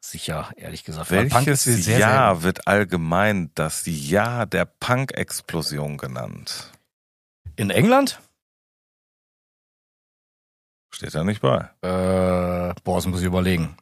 sicher, 0.00 0.48
ehrlich 0.56 0.84
gesagt. 0.84 1.10
Weil 1.10 1.30
Welches 1.30 1.66
ist 1.66 1.84
sehr, 1.84 1.98
Jahr 1.98 2.42
wird 2.42 2.66
allgemein 2.66 3.50
das 3.54 3.82
Jahr 3.86 4.46
der 4.46 4.64
Punk-Explosion 4.64 5.98
genannt? 5.98 6.48
Sehr, 6.50 6.70
in 7.56 7.70
England? 7.70 8.20
Steht 10.90 11.14
da 11.14 11.24
nicht 11.24 11.40
bei. 11.40 11.58
Äh, 11.82 12.74
boah, 12.84 12.96
das 12.96 13.06
muss 13.06 13.20
ich 13.20 13.26
überlegen. 13.26 13.76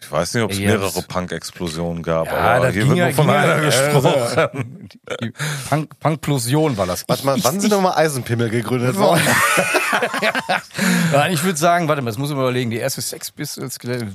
Ich 0.00 0.10
weiß 0.10 0.34
nicht, 0.34 0.42
ob 0.42 0.50
es 0.50 0.58
Ja, 0.58 0.66
mehrere 0.66 1.02
Punk-Explosionen 1.02 2.02
gab, 2.02 2.26
Ja, 2.26 2.32
aber 2.56 2.70
hier 2.70 2.82
ging 2.82 2.90
wird 2.90 2.98
ja- 2.98 3.04
nur 3.06 3.14
von 3.14 3.30
einer 3.30 3.58
äh, 3.62 3.64
gesprochen. 3.64 4.88
Die 5.22 5.32
Punk, 5.70 5.98
Punkplosion 6.00 6.76
war 6.76 6.86
das. 6.86 7.04
Warte 7.08 7.24
mal, 7.24 7.42
wann 7.42 7.60
sind 7.60 7.70
nochmal 7.70 7.94
Eisenpimmel 7.96 8.50
gegründet 8.50 8.96
worden? 8.96 9.22
Nein, 11.12 11.32
ich 11.32 11.42
würde 11.44 11.58
sagen, 11.58 11.88
warte 11.88 12.02
mal, 12.02 12.10
das 12.10 12.18
muss 12.18 12.28
ich 12.30 12.36
mal 12.36 12.42
überlegen. 12.42 12.70
Die 12.70 12.76
erste 12.76 13.00
Sex 13.00 13.30
Pistols, 13.30 13.78
äh, 13.84 14.06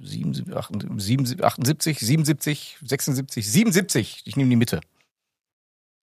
77, 0.00 0.54
78, 1.42 1.98
77, 1.98 2.78
76, 2.84 3.50
77. 3.50 4.22
Ich 4.26 4.36
nehme 4.36 4.50
die 4.50 4.56
Mitte. 4.56 4.80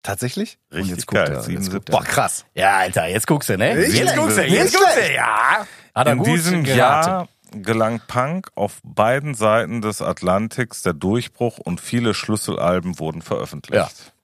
Tatsächlich? 0.05 0.59
Und 0.69 0.77
Richtig 0.77 0.97
jetzt 0.97 1.07
guckt 1.07 1.15
geil. 1.15 1.29
er, 1.29 1.35
jetzt 1.37 1.45
77. 1.45 1.73
guckt 1.73 1.91
Boah, 1.91 2.03
krass. 2.03 2.45
Ja, 2.53 2.77
Alter, 2.77 3.07
jetzt 3.07 3.25
guckst 3.25 3.49
du, 3.49 3.57
ne? 3.57 3.75
Jetzt 3.75 3.97
schlecht. 3.97 4.15
guckst 4.15 4.37
du, 4.37 4.43
jetzt 4.43 4.77
guckst 4.77 4.97
du, 4.97 5.13
ja. 5.15 5.65
Hat 5.95 6.07
er 6.07 6.13
In 6.13 6.19
gut 6.19 6.27
diesem 6.27 6.63
geraten. 6.63 6.77
Jahr 7.09 7.27
gelang 7.63 8.01
Punk 8.07 8.51
auf 8.53 8.79
beiden 8.83 9.33
Seiten 9.33 9.81
des 9.81 10.01
Atlantiks 10.03 10.83
der 10.83 10.93
Durchbruch 10.93 11.57
und 11.57 11.81
viele 11.81 12.13
Schlüsselalben 12.13 12.99
wurden 12.99 13.23
veröffentlicht. 13.23 13.81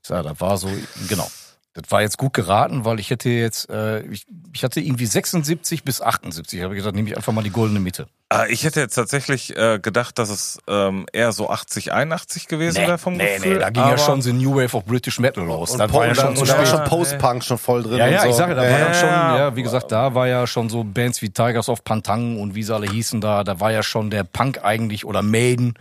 Ja. 0.07 0.15
Ja, 0.15 0.23
das 0.23 0.39
war 0.39 0.57
so, 0.57 0.69
genau. 1.07 1.29
Das 1.73 1.89
war 1.89 2.01
jetzt 2.01 2.17
gut 2.17 2.33
geraten, 2.33 2.83
weil 2.83 2.99
ich 2.99 3.11
hätte 3.11 3.29
jetzt, 3.29 3.69
äh, 3.69 4.01
ich, 4.07 4.25
ich 4.51 4.65
hatte 4.65 4.81
irgendwie 4.81 5.05
76 5.05 5.85
bis 5.85 6.01
78. 6.01 6.59
Ich 6.59 6.65
habe 6.65 6.75
gesagt, 6.75 6.97
nehme 6.97 7.07
ich 7.09 7.15
einfach 7.15 7.31
mal 7.31 7.43
die 7.45 7.49
goldene 7.49 7.79
Mitte. 7.79 8.07
Äh, 8.29 8.51
Ich 8.51 8.65
hätte 8.65 8.81
jetzt 8.81 8.95
tatsächlich 8.95 9.55
äh, 9.55 9.79
gedacht, 9.79 10.19
dass 10.19 10.29
es 10.29 10.59
ähm, 10.67 11.05
eher 11.13 11.31
so 11.31 11.49
80, 11.49 11.93
81 11.93 12.49
gewesen 12.49 12.75
wäre 12.81 12.97
vom 12.97 13.13
nee, 13.15 13.35
Gefühl. 13.37 13.53
nee, 13.53 13.59
da 13.59 13.69
ging 13.69 13.83
ja 13.83 13.87
aber- 13.89 13.97
schon 13.99 14.21
the 14.21 14.33
New 14.33 14.53
Wave 14.55 14.75
of 14.75 14.83
British 14.83 15.17
Metal 15.19 15.45
los. 15.45 15.71
Und, 15.71 15.87
Po- 15.87 15.93
war 15.99 16.07
ja 16.07 16.13
schon 16.15 16.35
da, 16.35 16.41
da 16.41 16.45
spät. 16.55 16.67
schon 16.67 16.83
Post-Punk 16.83 17.43
schon 17.45 17.57
voll 17.57 17.83
drin. 17.83 17.99
Ja, 17.99 18.05
und 18.07 18.11
ja, 18.11 18.21
so. 18.23 18.27
ich 18.29 18.35
sage, 18.35 18.53
da 18.55 18.63
war 18.63 18.69
Ja, 18.69 18.77
dann 18.85 18.93
schon, 18.93 19.09
ja. 19.09 19.37
ja, 19.37 19.55
wie 19.55 19.63
gesagt, 19.63 19.93
da 19.93 20.13
war 20.13 20.27
ja 20.27 20.45
schon 20.47 20.67
so 20.69 20.83
Bands 20.83 21.21
wie 21.21 21.29
Tigers 21.29 21.69
of 21.69 21.85
Pantang 21.85 22.37
und 22.37 22.53
wie 22.53 22.63
sie 22.63 22.75
alle 22.75 22.87
hießen 22.91 23.21
da, 23.21 23.45
da 23.45 23.61
war 23.61 23.71
ja 23.71 23.81
schon 23.81 24.09
der 24.09 24.25
Punk 24.25 24.59
eigentlich 24.61 25.05
oder 25.05 25.21
Maiden, 25.21 25.75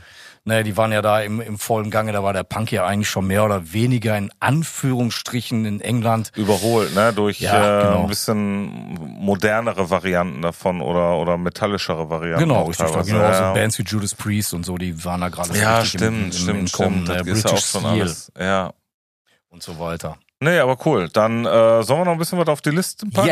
Naja, 0.45 0.63
die 0.63 0.77
waren 0.77 0.91
ja 0.91 1.03
da 1.03 1.21
im, 1.21 1.41
im 1.43 1.59
vollen 1.59 1.91
Gange, 1.91 2.13
da 2.13 2.23
war 2.23 2.33
der 2.33 2.45
Punk 2.45 2.73
ja 2.73 2.87
eigentlich 2.87 3.11
schon 3.11 3.27
mehr 3.27 3.45
oder 3.45 3.73
weniger 3.75 4.17
in 4.17 4.31
Anführungsstrichen 4.41 5.67
in 5.67 5.81
England. 5.81 6.33
Überholt, 6.35 6.95
ne? 6.95 7.13
Durch 7.13 7.41
Ja, 7.41 7.81
äh, 7.81 7.85
genau. 7.85 8.03
ein 8.03 8.09
bisschen 8.09 8.95
modernere 9.21 9.91
Varianten 9.91 10.41
davon 10.43 10.81
oder, 10.81 11.19
oder 11.19 11.37
metallischere 11.37 12.09
Varianten. 12.09 12.49
Genau, 12.49 12.65
richtig. 12.65 12.91
Da 12.91 13.03
genau, 13.03 13.19
ja, 13.19 13.49
so. 13.49 13.55
Bands 13.55 13.79
wie 13.79 13.83
Judas 13.83 14.15
Priest 14.15 14.55
und 14.55 14.65
so, 14.65 14.79
die 14.79 15.05
waren 15.05 15.21
da 15.21 15.29
gerade 15.29 15.51
so 15.51 15.55
Ja, 15.55 15.81
richtig 15.81 16.01
stimmt, 16.01 16.17
im, 16.17 16.25
im, 16.27 16.33
stimmt, 16.33 16.59
im 16.61 16.73
Kommen, 16.73 17.05
stimmt. 17.05 17.09
ne? 17.09 17.17
Das 17.33 17.39
ist 17.39 17.45
ja 17.45 17.51
auch 17.51 17.55
British 17.55 17.71
schon 17.71 17.81
Steel 17.83 18.01
alles. 18.01 18.33
Ja. 18.39 18.73
und 19.51 19.63
so 19.63 19.79
weiter. 19.79 20.17
Nee, 20.43 20.59
aber 20.59 20.79
cool. 20.87 21.11
Dann 21.13 21.45
äh, 21.45 21.83
sollen 21.83 22.01
wir 22.01 22.05
noch 22.07 22.13
ein 22.13 22.19
bisschen 22.19 22.39
was 22.39 22.49
auf 22.49 22.63
die 22.63 22.71
Liste 22.71 23.05
packen? 23.07 23.29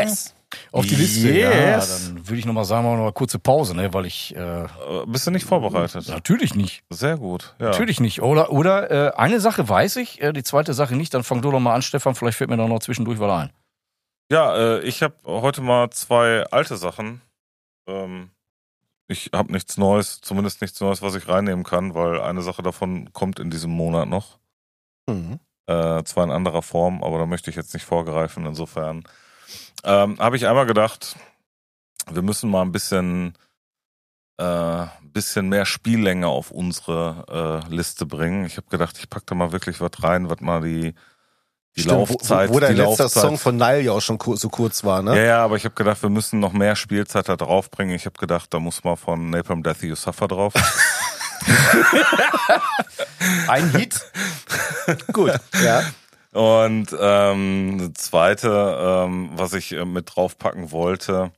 Auf 0.71 0.85
die 0.87 0.95
Liste, 0.95 1.29
Yes. 1.29 2.07
ja, 2.07 2.07
dann 2.13 2.27
würde 2.27 2.39
ich 2.39 2.45
nochmal 2.45 2.65
sagen, 2.65 2.83
machen 2.83 2.93
wir 2.95 2.97
noch 2.97 3.03
eine 3.05 3.13
kurze 3.13 3.37
Pause, 3.39 3.75
ne, 3.75 3.93
weil 3.93 4.05
ich, 4.07 4.35
äh, 4.35 4.63
Äh, 4.63 4.67
bist 5.05 5.27
du 5.27 5.31
nicht 5.31 5.45
vorbereitet? 5.45 6.07
natürlich 6.07 6.55
nicht. 6.55 6.83
Sehr 6.89 7.17
gut. 7.17 7.55
Ja. 7.59 7.67
Natürlich 7.67 7.99
nicht. 7.99 8.21
Oder, 8.21 8.51
oder 8.51 8.89
äh, 8.89 9.15
eine 9.15 9.39
Sache 9.39 9.69
weiß 9.69 9.97
ich, 9.97 10.21
äh, 10.21 10.33
die 10.33 10.43
zweite 10.43 10.73
Sache 10.73 10.95
nicht. 10.95 11.13
Dann 11.13 11.23
fang 11.23 11.41
du 11.43 11.51
doch 11.51 11.59
mal 11.59 11.75
an, 11.75 11.81
Stefan. 11.83 12.15
Vielleicht 12.15 12.37
fällt 12.37 12.49
mir 12.49 12.57
da 12.57 12.67
noch 12.67 12.79
zwischendurch 12.79 13.19
was 13.19 13.31
ein. 13.31 13.51
Ja, 14.31 14.55
äh, 14.55 14.79
ich 14.81 15.03
habe 15.03 15.15
heute 15.25 15.61
mal 15.61 15.89
zwei 15.91 16.43
alte 16.51 16.77
Sachen. 16.77 17.21
Ähm, 17.87 18.29
ich 19.07 19.31
habe 19.33 19.51
nichts 19.51 19.77
Neues, 19.77 20.21
zumindest 20.21 20.61
nichts 20.61 20.79
Neues, 20.81 21.01
was 21.01 21.15
ich 21.15 21.27
reinnehmen 21.27 21.63
kann, 21.63 21.95
weil 21.95 22.21
eine 22.21 22.41
Sache 22.41 22.61
davon 22.61 23.11
kommt 23.13 23.39
in 23.39 23.49
diesem 23.49 23.71
Monat 23.71 24.07
noch. 24.07 24.37
Mhm. 25.07 25.39
Äh, 25.67 26.03
zwar 26.03 26.23
in 26.23 26.31
anderer 26.31 26.61
Form, 26.63 27.03
aber 27.03 27.17
da 27.19 27.25
möchte 27.27 27.49
ich 27.51 27.55
jetzt 27.55 27.73
nicht 27.73 27.85
vorgreifen. 27.85 28.45
Insofern 28.45 29.03
ähm, 29.83 30.19
habe 30.19 30.35
ich 30.35 30.47
einmal 30.47 30.65
gedacht, 30.65 31.15
wir 32.11 32.21
müssen 32.21 32.49
mal 32.49 32.61
ein 32.61 32.71
bisschen, 32.71 33.35
äh, 34.37 34.85
bisschen 35.03 35.49
mehr 35.49 35.65
Spiellänge 35.65 36.27
auf 36.27 36.51
unsere 36.51 37.63
äh, 37.67 37.73
Liste 37.73 38.05
bringen. 38.05 38.45
Ich 38.45 38.57
habe 38.57 38.67
gedacht, 38.69 38.97
ich 38.99 39.09
pack 39.09 39.25
da 39.25 39.35
mal 39.35 39.51
wirklich 39.51 39.81
was 39.81 39.91
rein, 40.03 40.29
was 40.29 40.39
mal 40.41 40.61
die, 40.61 40.93
die 41.75 41.81
Stimmt, 41.81 42.09
Laufzeit, 42.09 42.49
wo, 42.49 42.55
wo 42.55 42.59
letzter 42.59 42.83
Laufzeit 42.83 43.11
Song 43.11 43.37
von 43.37 43.57
Nile 43.57 43.81
ja 43.81 43.91
auch 43.91 44.01
schon 44.01 44.17
kur 44.17 44.37
so 44.37 44.49
kurz 44.49 44.83
war, 44.83 45.01
ne? 45.01 45.15
ja, 45.15 45.23
ja, 45.23 45.43
aber 45.43 45.55
ich 45.55 45.65
habe 45.65 45.75
gedacht, 45.75 46.01
wir 46.01 46.09
müssen 46.09 46.39
noch 46.39 46.53
mehr 46.53 46.75
Spielzeit 46.75 47.29
da 47.29 47.35
draufbringen. 47.35 47.95
Ich 47.95 48.05
habe 48.05 48.17
gedacht, 48.17 48.53
da 48.53 48.59
muss 48.59 48.83
mal 48.83 48.95
von 48.95 49.29
Napalm 49.29 49.63
Death 49.63 49.83
You 49.83 49.95
Suffer 49.95 50.27
drauf. 50.27 50.53
Ein 53.47 53.69
Hit. 53.71 53.99
Gut. 55.13 55.33
Ja. 55.63 55.83
Und 56.31 56.95
ähm, 56.99 57.91
das 57.93 58.05
zweite, 58.05 58.77
ähm, 58.79 59.31
was 59.33 59.53
ich 59.53 59.71
äh, 59.71 59.85
mit 59.85 60.15
draufpacken 60.15 60.71
wollte, 60.71 61.31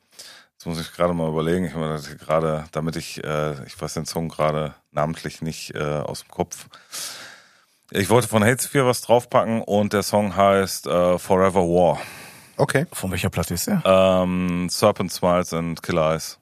jetzt 0.54 0.66
muss 0.66 0.82
ich 0.82 0.92
gerade 0.94 1.14
mal 1.14 1.30
überlegen, 1.30 1.66
ich 1.66 1.76
meine, 1.76 2.00
gerade, 2.20 2.66
damit 2.72 2.98
ich, 2.98 3.24
äh, 3.24 3.66
ich 3.66 3.82
weiß 3.82 3.94
den 3.94 4.06
Song 4.06 4.28
gerade 4.28 4.76
namentlich 4.92 5.42
nicht 5.42 5.74
äh, 5.76 5.80
aus 5.82 6.24
dem 6.24 6.32
Kopf. 6.32 6.68
Ich 7.92 8.10
wollte 8.10 8.28
von 8.28 8.44
Hate 8.44 8.62
Sphere 8.62 8.86
was 8.88 9.02
draufpacken 9.02 9.62
und 9.62 9.94
der 9.94 10.04
Song 10.04 10.36
heißt 10.36 10.88
äh, 10.88 11.18
Forever 11.18 11.62
War. 11.62 12.00
Okay. 12.58 12.86
Von 12.92 13.12
welcher 13.12 13.30
Platte 13.30 13.54
ist 13.54 13.68
der? 13.68 13.82
Ähm, 13.86 14.68
Serpent 14.70 15.12
Smiles 15.12 15.54
and 15.54 15.82
Killer 15.82 16.12
Eyes. 16.14 16.38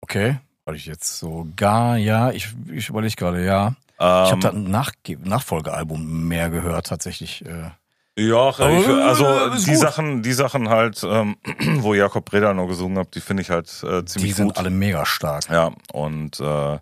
Okay. 0.00 0.38
Weil 0.64 0.76
ich 0.76 0.86
jetzt 0.86 1.18
so 1.18 1.46
gar, 1.56 1.96
ja, 1.96 2.30
ich, 2.30 2.48
ich 2.70 2.88
überlege 2.88 3.14
gerade, 3.16 3.44
ja. 3.44 3.74
Ich 3.98 4.00
Ähm, 4.00 4.06
habe 4.06 4.40
da 4.40 4.50
ein 4.50 4.64
Nach 4.70 4.92
Nachfolgealbum 5.06 6.28
mehr 6.28 6.50
gehört, 6.50 6.86
tatsächlich. 6.86 7.44
Äh, 7.44 7.70
Ja, 8.18 8.48
ich, 8.50 8.58
also 8.88 9.26
äh, 9.26 9.54
ist 9.56 9.66
die 9.66 9.72
gut. 9.72 9.80
Sachen, 9.80 10.22
die 10.22 10.32
Sachen 10.32 10.70
halt, 10.70 11.02
ähm, 11.04 11.36
wo 11.80 11.92
Jakob 11.92 12.24
Breda 12.24 12.54
noch 12.54 12.66
gesungen 12.66 12.98
hat, 12.98 13.14
die 13.14 13.20
finde 13.20 13.42
ich 13.42 13.50
halt 13.50 13.68
äh, 13.82 14.00
die 14.00 14.06
ziemlich 14.06 14.34
sind 14.34 14.48
gut. 14.48 14.56
alle 14.56 14.70
mega 14.70 15.04
stark. 15.04 15.48
Ja, 15.50 15.72
und 15.92 16.40
äh, 16.40 16.78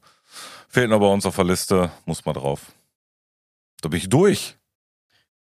fehlt 0.68 0.90
noch 0.90 1.00
bei 1.00 1.06
uns 1.06 1.26
auf 1.26 1.34
der 1.34 1.44
Liste, 1.44 1.90
muss 2.04 2.24
mal 2.24 2.34
drauf. 2.34 2.60
Da 3.80 3.88
bin 3.88 3.98
ich 3.98 4.08
durch. 4.08 4.56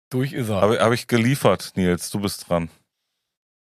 Durch 0.10 0.32
ist 0.34 0.48
er. 0.50 0.62
Habe 0.62 0.80
hab 0.80 0.94
ich 0.94 1.08
geliefert, 1.08 1.74
Nils, 1.76 2.10
du 2.10 2.20
bist 2.22 2.50
dran. 2.50 2.70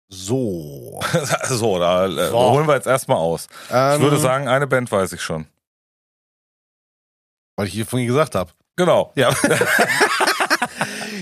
So. 0.08 1.00
so, 1.48 1.78
da 1.80 2.06
äh, 2.06 2.30
So. 2.30 2.38
holen 2.52 2.66
wir 2.68 2.74
jetzt 2.74 2.86
erstmal 2.86 3.18
aus. 3.18 3.48
Ich 3.68 3.74
Ähm, 3.74 4.00
würde 4.02 4.18
sagen, 4.18 4.46
eine 4.48 4.66
Band 4.68 4.90
weiß 4.90 5.12
ich 5.12 5.22
schon. 5.22 5.46
Weil 7.56 7.66
ich 7.66 7.72
hier 7.72 7.86
vorhin 7.86 8.06
gesagt 8.08 8.34
habe. 8.36 8.52
Genau. 8.76 9.12
Ja. 9.16 9.30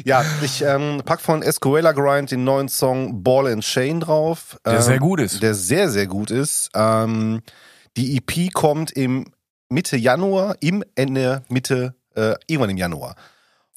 ja, 0.05 0.24
ich 0.43 0.62
ähm, 0.62 1.03
pack 1.05 1.20
von 1.20 1.43
Escuela 1.43 1.93
Grind 1.93 2.31
den 2.31 2.45
neuen 2.45 2.69
Song 2.69 3.23
Ball 3.23 3.47
and 3.53 3.62
Chain 3.62 4.01
drauf. 4.01 4.59
Der 4.65 4.74
ähm, 4.74 4.82
sehr 4.82 4.99
gut 4.99 5.20
ist. 5.20 5.43
Der 5.43 5.55
sehr, 5.55 5.89
sehr 5.90 6.07
gut 6.07 6.31
ist. 6.31 6.70
Ähm, 6.74 7.40
die 7.97 8.16
EP 8.16 8.53
kommt 8.53 8.93
im 8.93 9.27
Mitte 9.69 9.97
Januar, 9.97 10.57
im 10.61 10.82
Ende, 10.95 11.43
Mitte, 11.49 11.95
äh, 12.15 12.35
irgendwann 12.47 12.70
im 12.70 12.77
Januar. 12.78 13.16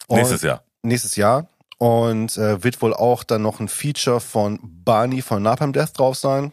Und- 0.07 0.18
Nächstes 0.18 0.41
Jahr. 0.41 0.63
nächstes 0.84 1.15
Jahr. 1.15 1.47
Und 1.77 2.38
äh, 2.38 2.63
wird 2.63 2.81
wohl 2.84 2.93
auch 2.93 3.23
dann 3.23 3.41
noch 3.41 3.59
ein 3.59 3.68
Feature 3.68 4.19
von 4.19 4.59
Barney 4.61 5.22
von 5.23 5.41
Napalm 5.41 5.73
Death 5.73 5.97
drauf 5.97 6.15
sein. 6.15 6.51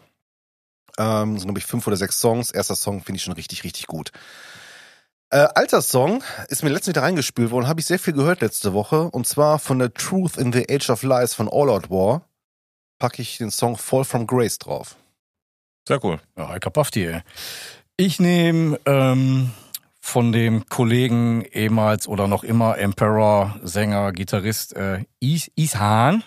Ähm, 0.97 1.37
sind, 1.37 1.45
glaube 1.45 1.59
ich, 1.59 1.65
fünf 1.65 1.85
oder 1.87 1.95
sechs 1.95 2.19
Songs. 2.19 2.49
Erster 2.51 2.75
Song 2.75 3.01
finde 3.03 3.17
ich 3.17 3.23
schon 3.23 3.33
richtig, 3.33 3.63
richtig 3.63 3.85
gut. 3.87 4.11
Äh, 5.31 5.47
alter 5.53 5.83
Song 5.83 6.23
ist 6.47 6.63
mir 6.63 6.69
letztens 6.69 6.95
wieder 6.95 7.03
reingespült 7.03 7.51
worden, 7.51 7.67
habe 7.67 7.79
ich 7.79 7.85
sehr 7.85 7.99
viel 7.99 8.13
gehört 8.13 8.41
letzte 8.41 8.73
Woche. 8.73 9.03
Und 9.11 9.27
zwar 9.27 9.59
von 9.59 9.77
der 9.77 9.93
Truth 9.93 10.37
in 10.37 10.51
the 10.51 10.65
Age 10.69 10.89
of 10.89 11.03
Lies 11.03 11.35
von 11.35 11.47
All 11.47 11.69
Out 11.69 11.91
War 11.91 12.23
packe 12.97 13.21
ich 13.21 13.37
den 13.37 13.51
Song 13.51 13.77
Fall 13.77 14.03
from 14.03 14.25
Grace 14.25 14.57
drauf. 14.57 14.95
Sehr 15.87 16.03
cool. 16.03 16.19
Ja, 16.35 16.49
Heika 16.49 16.69
Pafti, 16.69 17.05
ey. 17.05 17.21
Ich 17.95 18.19
nehme 18.19 18.79
ähm, 18.85 19.51
von 19.99 20.31
dem 20.31 20.67
Kollegen 20.67 21.43
ehemals 21.43 22.07
oder 22.07 22.27
noch 22.27 22.43
immer 22.43 22.77
Emperor, 22.79 23.59
Sänger, 23.63 24.11
Gitarrist 24.13 24.75
äh, 24.75 25.05
Is 25.19 25.51
Ishan. 25.55 26.23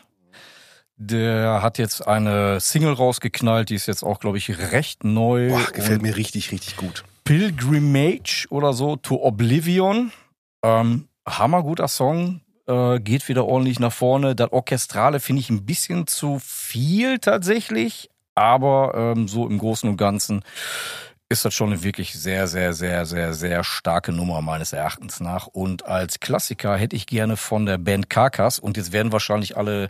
Der 0.97 1.61
hat 1.61 1.79
jetzt 1.79 2.07
eine 2.07 2.61
Single 2.61 2.93
rausgeknallt, 2.93 3.71
die 3.71 3.75
ist 3.75 3.87
jetzt 3.87 4.05
auch, 4.05 4.21
glaube 4.21 4.39
ich, 4.39 4.57
recht 4.71 5.03
neu. 5.03 5.49
Boah, 5.49 5.73
gefällt 5.73 6.03
mir 6.03 6.17
richtig, 6.17 6.53
richtig 6.53 6.77
gut. 6.77 7.05
Pilgrimage 7.25 8.47
oder 8.51 8.73
so 8.73 8.97
to 8.97 9.23
Oblivion. 9.23 10.13
Ähm, 10.63 11.09
hammerguter 11.27 11.89
Song. 11.89 12.41
Äh, 12.67 13.01
geht 13.01 13.29
wieder 13.29 13.47
ordentlich 13.47 13.81
nach 13.81 13.93
vorne. 13.93 14.35
Das 14.35 14.53
Orchestrale 14.53 15.21
finde 15.21 15.41
ich 15.41 15.51
ein 15.51 15.67
bisschen 15.67 16.07
zu 16.07 16.39
viel 16.39 17.19
tatsächlich. 17.19 18.09
Aber 18.35 18.93
ähm, 18.95 19.29
so 19.29 19.47
im 19.47 19.59
Großen 19.59 19.89
und 19.89 19.97
Ganzen 19.97 20.43
ist 21.33 21.45
das 21.47 21.55
schon 21.55 21.73
eine 21.73 21.83
wirklich 21.83 22.13
sehr, 22.13 22.47
sehr, 22.47 22.75
sehr, 22.75 23.07
sehr, 23.07 23.33
sehr 23.33 23.65
starke 23.65 24.13
Nummer 24.13 24.43
meines 24.43 24.73
Erachtens 24.73 25.19
nach. 25.19 25.47
Und 25.47 25.87
als 25.87 26.21
Klassiker 26.21 26.77
hätte 26.77 26.95
ich 26.95 27.07
gerne 27.07 27.37
von 27.39 27.65
der 27.65 27.79
Band 27.79 28.11
Carcass, 28.11 28.59
und 28.59 28.77
jetzt 28.77 28.93
werden 28.93 29.13
wahrscheinlich 29.13 29.57
alle 29.57 29.89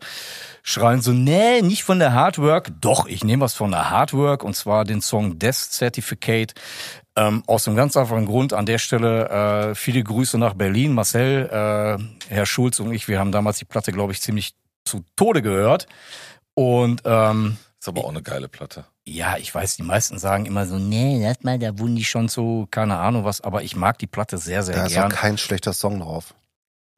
schreien 0.63 1.03
so, 1.03 1.13
nee, 1.13 1.61
nicht 1.61 1.83
von 1.83 1.99
der 1.99 2.15
Hardwork. 2.15 2.71
Doch, 2.81 3.07
ich 3.07 3.25
nehme 3.25 3.43
was 3.43 3.55
von 3.55 3.73
der 3.73 3.91
Hardwork, 3.91 4.45
und 4.45 4.55
zwar 4.55 4.85
den 4.85 5.03
Song 5.03 5.39
Death 5.39 5.73
Certificate. 5.73 6.55
Ähm, 7.15 7.43
aus 7.47 7.69
einem 7.69 7.77
ganz 7.77 7.97
einfachen 7.97 8.25
Grund 8.27 8.53
an 8.55 8.65
der 8.65 8.79
Stelle 8.79 9.29
äh, 9.71 9.75
viele 9.75 10.03
Grüße 10.03 10.39
nach 10.39 10.55
Berlin. 10.55 10.93
Marcel, 10.95 11.47
äh, 11.51 12.33
Herr 12.33 12.47
Schulz 12.47 12.81
und 12.81 12.93
ich, 12.93 13.07
wir 13.09 13.19
haben 13.19 13.33
damals 13.33 13.59
die 13.59 13.67
Platte, 13.67 13.93
glaube 13.93 14.13
ich, 14.13 14.21
ziemlich 14.23 14.55
zu 14.85 15.05
Tode 15.17 15.43
gehört. 15.43 15.87
Und 16.55 17.03
ähm, 17.05 17.59
Ist 17.79 17.89
aber 17.89 18.05
auch 18.05 18.11
eine 18.11 18.23
geile 18.23 18.49
Platte. 18.49 18.85
ja, 19.07 19.37
ich 19.37 19.55
weiß, 19.55 19.77
die 19.77 19.83
meisten 19.83 20.19
sagen 20.19 20.47
immer 20.47 20.67
so, 20.67 20.79
nee, 20.79 21.23
lass 21.23 21.43
mal, 21.43 21.59
da 21.59 21.79
wurden 21.79 21.97
die 21.97 22.05
schon 22.05 22.29
so, 22.29 22.67
keine 22.71 22.99
Ahnung 22.99 23.25
was, 23.25 23.41
aber 23.41 23.63
ich 23.63 23.77
mag 23.77 23.99
die 23.99 24.07
Platte 24.07 24.39
sehr, 24.39 24.63
sehr 24.63 24.77
Da 24.77 24.87
ist 24.87 24.93
auch 24.93 25.01
gern. 25.01 25.09
kein 25.11 25.39
schlechter 25.39 25.73
Song 25.73 26.01
drauf. 26.01 26.35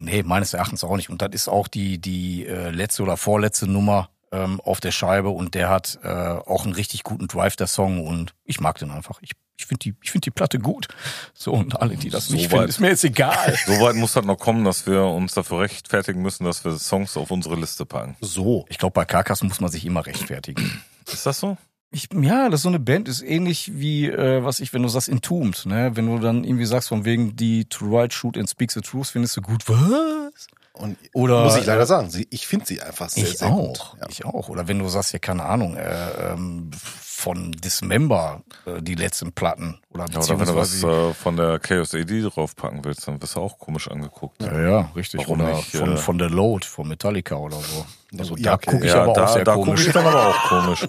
Nee, 0.00 0.22
meines 0.22 0.54
Erachtens 0.54 0.84
auch 0.84 0.96
nicht. 0.96 1.08
Und 1.10 1.22
das 1.22 1.30
ist 1.32 1.48
auch 1.48 1.66
die, 1.68 1.98
die 1.98 2.46
äh, 2.46 2.70
letzte 2.70 3.02
oder 3.04 3.16
vorletzte 3.16 3.66
Nummer 3.66 4.10
ähm, 4.34 4.60
auf 4.60 4.80
der 4.80 4.90
Scheibe 4.92 5.28
und 5.30 5.54
der 5.54 5.68
hat 5.68 5.98
äh, 6.02 6.08
auch 6.08 6.64
einen 6.64 6.74
richtig 6.74 7.04
guten 7.04 7.28
Drive, 7.28 7.56
der 7.56 7.66
Song, 7.68 8.06
und 8.06 8.34
ich 8.44 8.60
mag 8.60 8.78
den 8.78 8.90
einfach. 8.90 9.18
Ich, 9.22 9.30
ich 9.56 9.66
finde 9.66 9.78
die, 9.80 9.94
ich 10.02 10.10
find 10.10 10.26
die 10.26 10.30
Platte 10.30 10.58
gut. 10.58 10.88
So, 11.32 11.52
und 11.52 11.80
alle, 11.80 11.96
die 11.96 12.10
das 12.10 12.26
So 12.26 12.34
nicht 12.34 12.46
weit. 12.46 12.50
finden, 12.50 12.68
ist 12.70 12.80
mir 12.80 12.88
jetzt 12.88 13.04
egal. 13.04 13.54
So 13.66 13.72
weit 13.80 13.94
muss 13.96 14.12
das 14.14 14.24
noch 14.24 14.38
kommen, 14.38 14.64
dass 14.64 14.86
wir 14.86 15.04
uns 15.04 15.34
dafür 15.34 15.60
rechtfertigen 15.60 16.20
müssen, 16.22 16.44
dass 16.44 16.64
wir 16.64 16.72
Songs 16.78 17.16
auf 17.16 17.30
unsere 17.30 17.54
Liste 17.56 17.86
packen. 17.86 18.16
So. 18.20 18.64
Ich 18.68 18.78
glaube, 18.78 18.92
bei 18.94 19.04
Karkas 19.04 19.42
muss 19.42 19.60
man 19.60 19.70
sich 19.70 19.84
immer 19.86 20.04
rechtfertigen. 20.06 20.82
Ist 21.10 21.26
das 21.26 21.38
so? 21.40 21.56
Ich, 21.90 22.08
ja, 22.12 22.48
das 22.48 22.58
ist 22.60 22.62
so 22.64 22.70
eine 22.70 22.80
Band, 22.80 23.06
ist 23.06 23.22
ähnlich 23.22 23.70
wie, 23.78 24.06
äh, 24.08 24.42
was 24.42 24.58
ich, 24.58 24.72
wenn 24.72 24.82
du 24.82 24.88
sagst, 24.88 25.08
Entombed, 25.08 25.64
ne? 25.66 25.92
Wenn 25.94 26.06
du 26.06 26.18
dann 26.18 26.42
irgendwie 26.42 26.64
sagst, 26.64 26.88
von 26.88 27.04
wegen 27.04 27.36
die 27.36 27.66
To 27.66 27.88
Write, 27.88 28.12
Shoot 28.12 28.36
and 28.36 28.50
Speak 28.50 28.72
the 28.72 28.80
Truth, 28.80 29.08
findest 29.10 29.36
du 29.36 29.42
gut, 29.42 29.68
was? 29.68 30.48
Und 30.76 30.98
Oder 31.12 31.44
muss 31.44 31.56
ich 31.56 31.66
leider 31.66 31.86
sagen, 31.86 32.10
sie, 32.10 32.26
ich 32.30 32.48
finde 32.48 32.66
sie 32.66 32.82
einfach 32.82 33.08
sehr, 33.08 33.22
ich 33.24 33.38
sehr 33.38 33.48
auch, 33.48 33.90
gut. 33.92 34.00
Ja. 34.00 34.06
ich 34.08 34.24
auch. 34.24 34.48
Oder 34.48 34.66
wenn 34.66 34.80
du 34.80 34.88
sagst, 34.88 35.12
ja, 35.12 35.20
keine 35.20 35.44
Ahnung, 35.44 35.76
äh, 35.76 36.32
ähm, 36.32 36.70
von 36.74 37.52
Dismember, 37.52 38.42
äh, 38.66 38.82
die 38.82 38.96
letzten 38.96 39.32
Platten. 39.32 39.78
Oder 39.90 40.06
Ja, 40.10 40.18
oder 40.18 40.40
wenn 40.40 40.46
du 40.48 40.56
was 40.56 40.82
äh, 40.82 41.14
von 41.14 41.36
der 41.36 41.60
Chaos 41.60 41.94
AD 41.94 42.22
draufpacken 42.22 42.84
willst, 42.84 43.06
dann 43.06 43.22
wirst 43.22 43.36
du 43.36 43.40
auch 43.40 43.56
komisch 43.60 43.88
angeguckt. 43.88 44.42
ja, 44.42 44.60
ja, 44.60 44.90
richtig. 44.96 45.20
Warum 45.20 45.40
oder 45.40 45.54
nicht, 45.54 45.76
von, 45.76 45.92
äh, 45.92 45.96
von 45.96 46.18
The 46.18 46.24
Load, 46.26 46.66
von 46.66 46.88
Metallica 46.88 47.36
oder 47.36 47.56
so. 47.56 47.86
Also 48.18 48.36
Ja, 48.36 48.42
da 48.42 48.54
okay. 48.54 48.70
gucke 48.72 48.84
ich 48.86 48.92
ja, 48.92 49.02
aber 49.04 49.12
da, 49.12 49.24
auch 49.24 49.32
sehr 49.32 49.44
da 49.44 49.54
gucke 49.54 49.66
komisch. 49.66 49.86
ich 49.86 49.92
dann 49.92 50.06
aber 50.06 50.26
auch 50.28 50.42
komisch. 50.48 50.88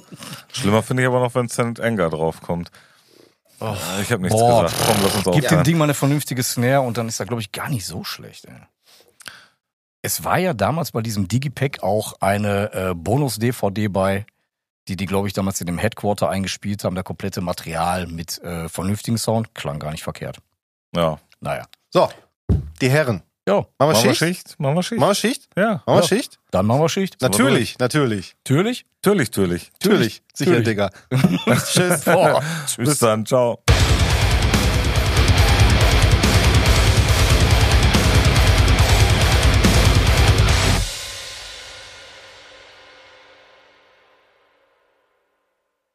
Schlimmer 0.52 0.82
finde 0.82 1.04
ich 1.04 1.08
aber 1.08 1.20
noch, 1.20 1.36
wenn 1.36 1.48
St. 1.48 1.80
Anger 1.80 2.10
draufkommt. 2.10 2.72
Ich 4.02 4.12
habe 4.12 4.22
nichts 4.24 4.38
Boah, 4.38 4.64
gesagt. 4.64 4.84
Komm, 4.86 4.98
lass 5.04 5.16
uns 5.16 5.36
Gib 5.36 5.48
dem 5.48 5.64
Ding 5.64 5.78
mal 5.78 5.86
eine 5.86 5.94
vernünftige 5.94 6.42
Snare 6.44 6.82
und 6.82 6.98
dann 6.98 7.08
ist 7.08 7.20
er, 7.20 7.28
glaube 7.28 7.42
ich, 7.42 7.52
gar 7.52 7.70
nicht 7.70 7.86
so 7.86 8.04
schlecht. 8.04 8.46
Ey. 8.46 8.54
Es 10.06 10.24
war 10.24 10.38
ja 10.38 10.54
damals 10.54 10.92
bei 10.92 11.02
diesem 11.02 11.28
Digipack 11.28 11.82
auch 11.82 12.14
eine 12.20 12.72
äh, 12.74 12.94
Bonus-DVD 12.94 13.88
bei, 13.88 14.28
die 14.88 14.96
die, 14.96 15.08
glaube 15.08 15.28
ich, 15.28 15.34
damals 15.34 15.60
in 15.62 15.66
dem 15.66 15.80
Headquarter 15.80 16.30
eingespielt 16.30 16.84
haben. 16.84 16.94
Der 16.94 17.04
komplette 17.04 17.42
Material 17.42 18.06
mit 18.06 18.38
äh, 18.44 18.70
vernünftigen 18.70 19.18
Sound. 19.18 19.56
Klang 19.56 19.80
gar 19.80 19.90
nicht 19.90 20.04
verkehrt. 20.04 20.38
Ja. 20.96 21.18
Naja. 21.40 21.64
So, 21.90 22.08
die 22.82 22.90
Herren. 22.92 23.24
Ja, 23.48 23.56
Machen 23.56 23.68
wir 23.80 23.86
Machen 23.88 24.04
wir 24.04 24.14
Schicht? 24.16 24.18
Schicht? 24.48 24.60
Machen 24.60 24.76
wir 24.76 24.84
Schicht? 24.84 25.00
Machen 25.00 25.10
wir 25.10 25.16
Schicht? 25.16 25.50
Ja. 25.58 25.64
Machen 25.72 25.84
wir 25.88 25.96
Ja. 25.96 26.04
Schicht? 26.04 26.40
dann 26.52 26.66
machen 26.68 26.82
wir 26.82 26.90
Schicht. 26.90 27.22
Natürlich, 27.22 27.80
natürlich. 27.80 28.36
Natürlich. 28.48 28.86
Natürlich, 29.04 29.28
natürlich. 29.30 29.72
Natürlich. 29.82 30.24
Sicher. 30.36 30.62
Digga. 30.62 30.90
Tschüss. 31.66 32.06
Boah. 32.06 32.44
Bis 32.78 33.00
dann. 33.00 33.26
Ciao. 33.26 33.60